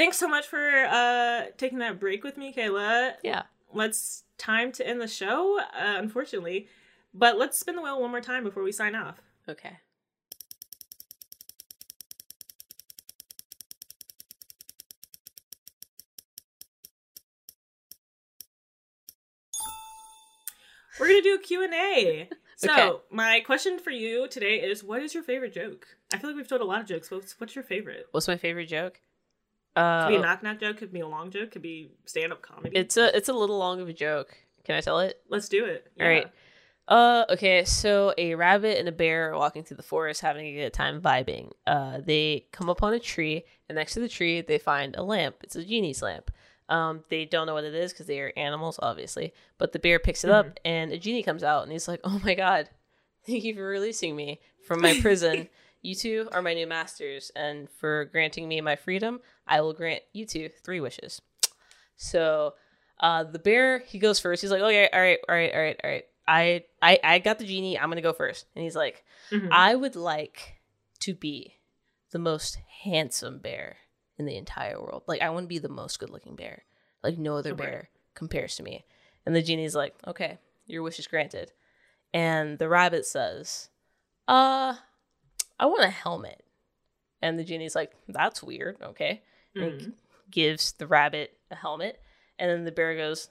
Thanks 0.00 0.16
so 0.16 0.28
much 0.28 0.46
for 0.46 0.86
uh, 0.86 1.48
taking 1.58 1.80
that 1.80 2.00
break 2.00 2.24
with 2.24 2.38
me, 2.38 2.54
Kayla. 2.54 3.16
Yeah. 3.22 3.42
Let's 3.70 4.24
time 4.38 4.72
to 4.72 4.88
end 4.88 4.98
the 4.98 5.06
show, 5.06 5.60
uh, 5.60 5.96
unfortunately. 5.98 6.68
But 7.12 7.38
let's 7.38 7.58
spin 7.58 7.76
the 7.76 7.82
wheel 7.82 8.00
one 8.00 8.10
more 8.10 8.22
time 8.22 8.42
before 8.42 8.62
we 8.62 8.72
sign 8.72 8.94
off. 8.94 9.20
Okay. 9.46 9.76
We're 20.98 21.08
gonna 21.08 21.20
do 21.20 21.34
a 21.34 21.38
Q&A. 21.38 22.28
So 22.56 22.70
Okay. 22.70 22.90
my 23.10 23.40
question 23.40 23.78
for 23.78 23.90
you 23.90 24.28
today 24.28 24.56
is 24.56 24.84
what 24.84 25.02
is 25.02 25.14
your 25.14 25.22
favorite 25.22 25.54
joke? 25.54 25.86
I 26.12 26.18
feel 26.18 26.28
like 26.28 26.36
we've 26.36 26.46
told 26.46 26.60
a 26.60 26.66
lot 26.66 26.82
of 26.82 26.86
jokes. 26.86 27.10
What's, 27.10 27.40
what's 27.40 27.54
your 27.54 27.64
favorite? 27.64 28.04
What's 28.10 28.28
my 28.28 28.36
favorite 28.36 28.66
joke? 28.68 29.00
Could 29.76 29.80
Uh, 29.80 30.08
be 30.08 30.16
a 30.16 30.20
knock 30.20 30.42
knock 30.42 30.60
joke, 30.60 30.78
could 30.78 30.92
be 30.92 31.00
a 31.00 31.06
long 31.06 31.30
joke, 31.30 31.52
could 31.52 31.62
be 31.62 31.90
stand 32.04 32.32
up 32.32 32.42
comedy. 32.42 32.76
it's 32.76 32.96
a 32.96 33.16
it's 33.16 33.28
a 33.28 33.32
little 33.32 33.58
long 33.58 33.80
of 33.80 33.88
a 33.88 33.92
joke. 33.92 34.36
Can 34.64 34.74
I 34.74 34.80
tell 34.80 35.00
it? 35.00 35.20
Let's 35.28 35.48
do 35.48 35.64
it. 35.64 35.86
All 36.00 36.06
right. 36.08 36.30
Uh, 36.88 37.24
okay. 37.30 37.64
So 37.64 38.12
a 38.18 38.34
rabbit 38.34 38.78
and 38.78 38.88
a 38.88 38.92
bear 38.92 39.32
are 39.32 39.38
walking 39.38 39.62
through 39.62 39.76
the 39.76 39.82
forest, 39.84 40.20
having 40.22 40.46
a 40.46 40.54
good 40.54 40.72
time 40.72 41.00
vibing. 41.00 41.52
Uh, 41.66 42.00
they 42.04 42.46
come 42.52 42.68
upon 42.68 42.92
a 42.94 42.98
tree, 42.98 43.44
and 43.68 43.76
next 43.76 43.94
to 43.94 44.00
the 44.00 44.08
tree, 44.08 44.40
they 44.40 44.58
find 44.58 44.96
a 44.96 45.02
lamp. 45.02 45.36
It's 45.44 45.54
a 45.56 45.64
genie's 45.64 46.02
lamp. 46.02 46.30
Um, 46.68 47.02
they 47.08 47.24
don't 47.24 47.46
know 47.46 47.54
what 47.54 47.64
it 47.64 47.74
is 47.74 47.92
because 47.92 48.06
they 48.06 48.20
are 48.20 48.32
animals, 48.36 48.78
obviously. 48.82 49.32
But 49.58 49.72
the 49.72 49.78
bear 49.78 49.98
picks 50.00 50.24
it 50.24 50.30
up, 50.30 50.58
and 50.64 50.92
a 50.92 50.98
genie 50.98 51.22
comes 51.22 51.42
out, 51.44 51.62
and 51.62 51.72
he's 51.72 51.86
like, 51.88 52.00
"Oh 52.04 52.20
my 52.24 52.34
god, 52.34 52.68
thank 53.26 53.44
you 53.44 53.54
for 53.54 53.62
releasing 53.66 54.14
me 54.16 54.40
from 54.66 54.80
my 54.82 54.98
prison. 55.00 55.48
you 55.82 55.94
two 55.94 56.28
are 56.32 56.42
my 56.42 56.54
new 56.54 56.66
masters, 56.66 57.30
and 57.34 57.68
for 57.70 58.04
granting 58.06 58.48
me 58.48 58.60
my 58.60 58.76
freedom, 58.76 59.20
I 59.46 59.60
will 59.60 59.72
grant 59.72 60.02
you 60.12 60.26
two 60.26 60.48
three 60.64 60.80
wishes." 60.80 61.20
So, 61.96 62.54
uh, 62.98 63.24
the 63.24 63.38
bear 63.38 63.80
he 63.80 63.98
goes 63.98 64.18
first. 64.20 64.42
He's 64.42 64.50
like, 64.50 64.62
"Okay, 64.62 64.88
all 64.92 65.00
right, 65.00 65.18
all 65.28 65.34
right, 65.34 65.52
all 65.54 65.60
right, 65.60 65.80
all 65.84 65.90
right. 65.90 66.04
I, 66.28 66.64
I, 66.80 66.98
I 67.02 67.18
got 67.18 67.38
the 67.38 67.44
genie. 67.44 67.78
I'm 67.78 67.88
gonna 67.88 68.02
go 68.02 68.12
first. 68.12 68.46
And 68.54 68.62
he's 68.62 68.76
like, 68.76 69.04
Mhm. 69.32 69.48
I 69.50 69.74
would 69.74 69.96
like 69.96 70.60
to 71.00 71.14
be 71.14 71.56
the 72.12 72.18
most 72.20 72.58
handsome 72.84 73.38
bear 73.40 73.78
in 74.16 74.26
the 74.26 74.36
entire 74.36 74.80
world. 74.80 75.02
Like 75.08 75.22
I 75.22 75.30
want 75.30 75.44
to 75.44 75.48
be 75.48 75.58
the 75.58 75.68
most 75.68 75.98
good 75.98 76.10
looking 76.10 76.36
bear. 76.36 76.64
Like 77.02 77.18
no 77.18 77.36
other 77.36 77.52
Okay. 77.52 77.64
bear 77.64 77.90
compares 78.14 78.54
to 78.56 78.62
me. 78.62 78.84
And 79.26 79.34
the 79.34 79.42
genie's 79.42 79.74
like, 79.74 79.94
okay, 80.06 80.38
your 80.66 80.82
wish 80.82 80.98
is 81.00 81.06
granted. 81.08 81.52
And 82.14 82.58
the 82.58 82.68
rabbit 82.68 83.06
says, 83.06 83.70
uh, 84.28 84.74
I 85.60 85.66
want 85.66 85.84
a 85.84 85.90
helmet. 85.90 86.42
And 87.22 87.38
the 87.38 87.44
genie's 87.44 87.74
like, 87.76 87.92
that's 88.08 88.42
weird. 88.42 88.78
Okay. 88.82 89.22
And 89.54 89.80
Mhm. 89.80 89.92
gives 90.30 90.72
the 90.72 90.86
rabbit 90.86 91.36
a 91.50 91.54
helmet. 91.54 92.00
And 92.38 92.50
then 92.50 92.64
the 92.64 92.72
bear 92.72 92.96
goes, 92.96 93.28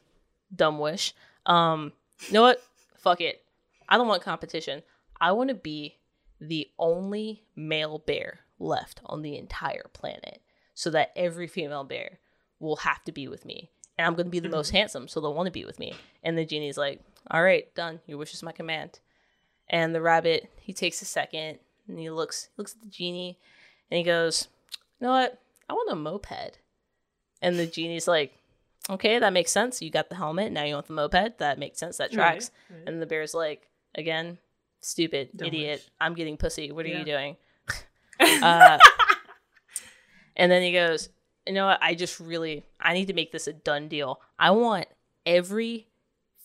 dumb 0.56 0.78
wish. 0.80 1.14
Um, 1.48 1.92
you 2.28 2.34
know 2.34 2.44
what? 2.44 2.62
Fuck 2.96 3.20
it. 3.20 3.44
I 3.88 3.98
don't 3.98 4.08
want 4.08 4.22
competition. 4.22 4.84
I 5.20 5.32
want 5.32 5.50
to 5.50 5.56
be 5.56 5.98
the 6.40 6.70
only 6.78 7.44
male 7.56 7.98
bear 7.98 8.42
left 8.60 9.02
on 9.06 9.24
the 9.24 9.36
entire 9.38 9.90
planet 9.94 10.42
so 10.76 10.90
that 10.92 11.12
every 11.16 11.48
female 11.48 11.84
bear 11.84 12.20
will 12.60 12.76
have 12.78 13.04
to 13.06 13.12
be 13.12 13.28
with 13.28 13.44
me. 13.44 13.72
And 13.98 14.06
I'm 14.06 14.14
going 14.14 14.28
to 14.28 14.32
be 14.32 14.40
the 14.40 14.50
most 14.50 14.70
handsome, 14.70 15.08
so 15.08 15.20
they'll 15.20 15.34
want 15.34 15.48
to 15.48 15.52
be 15.52 15.66
with 15.66 15.80
me. 15.80 15.94
And 16.24 16.38
the 16.38 16.46
genie's 16.46 16.78
like, 16.78 17.02
all 17.32 17.42
right, 17.44 17.74
done. 17.76 18.00
Your 18.06 18.18
wish 18.18 18.34
is 18.34 18.44
my 18.44 18.52
command. 18.52 19.00
And 19.68 19.94
the 19.96 20.02
rabbit, 20.02 20.50
he 20.62 20.74
takes 20.74 21.02
a 21.02 21.06
second 21.06 21.60
and 21.90 22.00
he 22.00 22.10
looks, 22.10 22.50
looks 22.58 22.74
at 22.74 22.82
the 22.82 22.88
genie 22.88 23.38
and 23.92 23.98
he 23.98 24.04
goes, 24.04 24.48
you 25.00 25.08
know 25.08 25.12
what? 25.14 25.42
I 25.70 25.74
want 25.74 25.92
a 25.92 25.96
moped. 25.96 26.60
And 27.42 27.58
the 27.60 27.66
genie's 27.66 28.08
like, 28.08 28.34
okay, 28.90 29.20
that 29.20 29.34
makes 29.34 29.52
sense. 29.52 29.82
You 29.82 29.90
got 29.90 30.10
the 30.10 30.16
helmet. 30.16 30.52
Now 30.52 30.64
you 30.64 30.74
want 30.76 30.88
the 30.88 30.94
moped. 30.94 31.40
That 31.40 31.60
makes 31.60 31.80
sense. 31.80 31.98
That 31.98 32.12
tracks. 32.12 32.52
Right, 32.70 32.78
right. 32.80 32.88
And 32.90 33.02
the 33.02 33.06
bear's 33.06 33.34
like, 33.34 33.68
again, 33.96 34.38
stupid, 34.82 35.30
Dumb 35.36 35.48
idiot. 35.48 35.80
wish. 35.80 35.90
I'm 36.00 36.14
getting 36.14 36.38
pussy. 36.38 36.72
What 36.72 36.86
are 36.86 36.90
Yeah. 36.90 37.00
you 37.00 37.06
doing? 37.06 37.38
uh, 38.44 38.78
and 40.36 40.52
then 40.52 40.62
he 40.62 40.72
goes, 40.74 41.10
you 41.48 41.54
know 41.54 41.66
what? 41.68 41.80
I 41.82 41.96
just 41.96 42.20
really, 42.20 42.64
I 42.80 42.94
need 42.94 43.08
to 43.08 43.14
make 43.14 43.32
this 43.32 43.48
a 43.48 43.54
done 43.54 43.88
deal. 43.88 44.22
I 44.38 44.52
want 44.52 44.88
every 45.26 45.88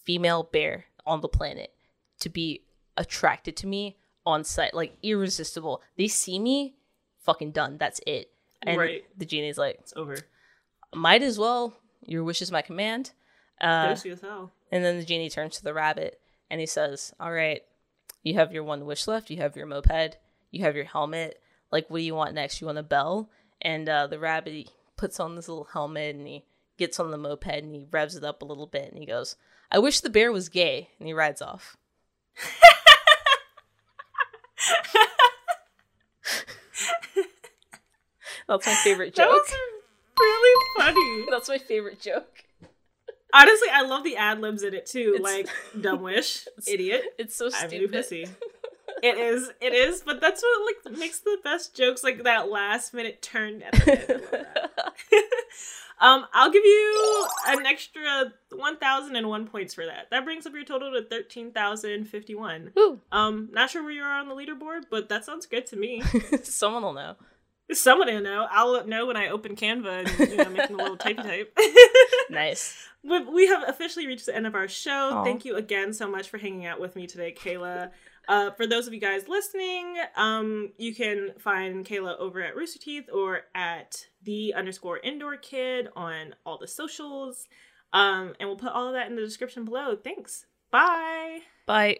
female 0.04 0.42
bear 0.44 0.86
on 1.06 1.20
the 1.20 1.28
planet 1.28 1.72
to 2.20 2.28
be 2.28 2.62
attracted 2.96 3.56
to 3.58 3.66
me 3.66 3.96
on 4.26 4.44
site, 4.44 4.74
like 4.74 4.96
irresistible. 5.02 5.82
They 5.96 6.08
see 6.08 6.38
me, 6.38 6.74
fucking 7.20 7.52
done. 7.52 7.76
That's 7.78 8.00
it. 8.06 8.30
And 8.62 8.78
Right. 8.78 9.04
the 9.18 9.26
genie's 9.26 9.58
like, 9.58 9.76
It's 9.80 9.92
over. 9.96 10.16
might 10.94 11.22
as 11.22 11.38
well. 11.38 11.74
Your 12.06 12.24
wish 12.24 12.40
is 12.42 12.50
my 12.52 12.62
command. 12.62 13.12
Uh, 13.60 13.88
as 13.94 14.02
hell. 14.20 14.50
and 14.72 14.84
then 14.84 14.98
the 14.98 15.04
genie 15.04 15.30
turns 15.30 15.56
to 15.56 15.62
the 15.64 15.72
rabbit 15.74 16.20
and 16.50 16.60
he 16.60 16.66
says, 16.66 17.12
All 17.20 17.32
right, 17.32 17.62
you 18.22 18.34
have 18.34 18.52
your 18.52 18.64
one 18.64 18.84
wish 18.86 19.06
left. 19.06 19.30
You 19.30 19.36
have 19.38 19.56
your 19.56 19.66
moped. 19.66 20.16
You 20.50 20.62
have 20.64 20.76
your 20.76 20.84
helmet. 20.86 21.40
Like, 21.70 21.88
what 21.90 21.98
do 21.98 22.04
you 22.04 22.14
want 22.14 22.34
next? 22.34 22.60
You 22.60 22.66
want 22.66 22.78
a 22.78 22.82
bell? 22.82 23.30
And 23.62 23.88
uh, 23.88 24.06
the 24.06 24.18
rabbit 24.18 24.52
he 24.52 24.68
puts 24.96 25.18
on 25.20 25.34
this 25.36 25.48
little 25.48 25.64
helmet 25.64 26.14
and 26.16 26.26
he 26.26 26.44
gets 26.78 26.98
on 27.00 27.10
the 27.10 27.18
moped 27.18 27.46
and 27.46 27.74
he 27.74 27.86
revs 27.90 28.16
it 28.16 28.24
up 28.24 28.42
a 28.42 28.44
little 28.44 28.66
bit 28.66 28.90
and 28.90 28.98
he 28.98 29.06
goes, 29.06 29.36
I 29.70 29.78
wish 29.78 30.00
the 30.00 30.10
bear 30.10 30.30
was 30.32 30.48
gay. 30.48 30.90
And 30.98 31.06
he 31.08 31.14
rides 31.14 31.42
off. 31.42 31.76
That's 38.48 38.66
my 38.66 38.74
favorite 38.74 39.14
joke. 39.14 39.16
That 39.16 39.28
was 39.30 39.54
really 40.20 40.64
funny. 40.78 41.24
That's 41.30 41.48
my 41.48 41.58
favorite 41.58 42.00
joke. 42.00 42.44
Honestly, 43.32 43.68
I 43.72 43.82
love 43.82 44.04
the 44.04 44.16
ad 44.16 44.40
libs 44.40 44.62
in 44.62 44.74
it 44.74 44.86
too. 44.86 45.14
It's- 45.16 45.22
like 45.22 45.48
dumb 45.80 46.02
wish, 46.02 46.46
idiot. 46.68 47.02
It's 47.18 47.34
so 47.36 47.46
I'm 47.46 47.70
new 47.70 47.88
stupid. 47.88 47.92
pussy. 47.92 48.26
It 49.02 49.18
is, 49.18 49.50
it 49.60 49.72
is, 49.74 50.02
but 50.02 50.20
that's 50.20 50.42
what 50.42 50.76
like 50.86 50.98
makes 50.98 51.18
the 51.20 51.38
best 51.42 51.74
jokes. 51.76 52.04
Like 52.04 52.22
that 52.24 52.50
last 52.50 52.94
minute 52.94 53.22
turn. 53.22 53.62
At 53.62 53.72
the 53.72 54.14
end. 54.14 54.46
I 56.00 56.10
love 56.12 56.20
that. 56.22 56.26
um, 56.26 56.26
I'll 56.32 56.50
give 56.50 56.64
you 56.64 57.26
an 57.48 57.66
extra 57.66 58.32
one 58.52 58.76
thousand 58.78 59.16
and 59.16 59.28
one 59.28 59.46
points 59.46 59.74
for 59.74 59.86
that. 59.86 60.10
That 60.10 60.24
brings 60.24 60.46
up 60.46 60.54
your 60.54 60.64
total 60.64 60.92
to 60.92 61.02
thirteen 61.02 61.50
thousand 61.52 62.06
fifty 62.06 62.34
one. 62.34 62.72
Woo. 62.74 63.00
Um, 63.12 63.48
not 63.52 63.70
sure 63.70 63.82
where 63.82 63.92
you 63.92 64.02
are 64.02 64.18
on 64.18 64.28
the 64.28 64.34
leaderboard, 64.34 64.82
but 64.90 65.08
that 65.08 65.24
sounds 65.24 65.46
good 65.46 65.66
to 65.66 65.76
me. 65.76 66.02
Someone 66.42 66.82
will 66.82 66.92
know. 66.94 67.16
Someone 67.72 68.08
will 68.12 68.20
know. 68.20 68.46
I'll 68.50 68.86
know 68.86 69.06
when 69.06 69.16
I 69.16 69.28
open 69.28 69.56
Canva 69.56 70.06
and 70.20 70.30
you 70.30 70.36
know 70.36 70.50
making 70.50 70.74
a 70.74 70.78
little 70.82 70.96
typey 70.98 71.22
type. 71.22 71.58
Nice. 72.30 72.76
But 73.06 73.30
we 73.32 73.46
have 73.48 73.68
officially 73.68 74.06
reached 74.06 74.24
the 74.26 74.34
end 74.34 74.46
of 74.46 74.54
our 74.54 74.66
show. 74.66 75.10
Aw. 75.12 75.24
Thank 75.24 75.44
you 75.44 75.56
again 75.56 75.92
so 75.92 76.08
much 76.10 76.30
for 76.30 76.38
hanging 76.38 76.64
out 76.64 76.80
with 76.80 76.96
me 76.96 77.06
today, 77.06 77.34
Kayla. 77.38 77.90
Uh, 78.28 78.50
for 78.52 78.66
those 78.66 78.86
of 78.86 78.94
you 78.94 79.00
guys 79.00 79.28
listening, 79.28 79.96
um, 80.16 80.72
you 80.78 80.94
can 80.94 81.30
find 81.38 81.84
Kayla 81.84 82.18
over 82.18 82.42
at 82.42 82.56
Rooster 82.56 82.78
Teeth 82.78 83.08
or 83.12 83.42
at 83.54 84.06
the 84.22 84.54
underscore 84.54 84.98
indoor 84.98 85.36
kid 85.36 85.88
on 85.94 86.34
all 86.46 86.58
the 86.58 86.68
socials. 86.68 87.46
Um, 87.92 88.34
and 88.40 88.48
we'll 88.48 88.56
put 88.56 88.72
all 88.72 88.88
of 88.88 88.94
that 88.94 89.08
in 89.08 89.16
the 89.16 89.22
description 89.22 89.64
below. 89.64 89.96
Thanks. 89.96 90.46
Bye. 90.70 91.40
Bye. 91.66 91.98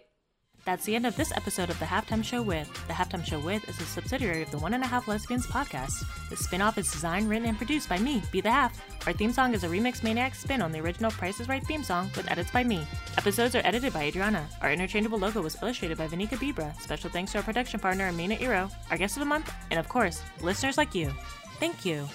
That's 0.65 0.83
the 0.83 0.95
end 0.95 1.05
of 1.05 1.15
this 1.15 1.31
episode 1.35 1.69
of 1.69 1.77
The 1.77 1.85
Halftime 1.85 2.23
Show 2.23 2.41
With. 2.41 2.67
The 2.87 2.93
Halftime 2.93 3.23
Show 3.23 3.39
With 3.39 3.69
is 3.69 3.79
a 3.79 3.85
subsidiary 3.85 4.41
of 4.41 4.49
the 4.49 4.57
One 4.57 4.73
and 4.73 4.83
a 4.83 4.87
Half 4.87 5.07
Lesbians 5.07 5.45
podcast. 5.45 6.03
The 6.31 6.35
spin 6.35 6.59
off 6.59 6.79
is 6.79 6.91
designed, 6.91 7.29
written, 7.29 7.47
and 7.47 7.55
produced 7.55 7.87
by 7.87 7.99
me, 7.99 8.23
Be 8.31 8.41
the 8.41 8.49
Half. 8.49 8.81
Our 9.05 9.13
theme 9.13 9.31
song 9.31 9.53
is 9.53 9.63
a 9.63 9.67
remix 9.67 10.01
maniac 10.01 10.33
spin 10.33 10.63
on 10.63 10.71
the 10.71 10.79
original 10.79 11.11
Price 11.11 11.39
is 11.39 11.47
Right 11.47 11.63
theme 11.63 11.83
song 11.83 12.09
with 12.17 12.29
edits 12.31 12.49
by 12.49 12.63
me. 12.63 12.83
Episodes 13.15 13.53
are 13.53 13.61
edited 13.63 13.93
by 13.93 14.05
Adriana. 14.05 14.47
Our 14.63 14.71
interchangeable 14.71 15.19
logo 15.19 15.43
was 15.43 15.55
illustrated 15.61 15.99
by 15.99 16.07
Vanika 16.07 16.35
Bibra. 16.35 16.75
Special 16.81 17.11
thanks 17.11 17.33
to 17.33 17.37
our 17.37 17.43
production 17.43 17.79
partner, 17.79 18.07
Amina 18.07 18.35
Iro, 18.37 18.71
our 18.89 18.97
guest 18.97 19.17
of 19.17 19.19
the 19.19 19.27
month, 19.27 19.53
and 19.69 19.79
of 19.79 19.87
course, 19.87 20.23
listeners 20.41 20.79
like 20.79 20.95
you. 20.95 21.13
Thank 21.59 21.85
you. 21.85 22.07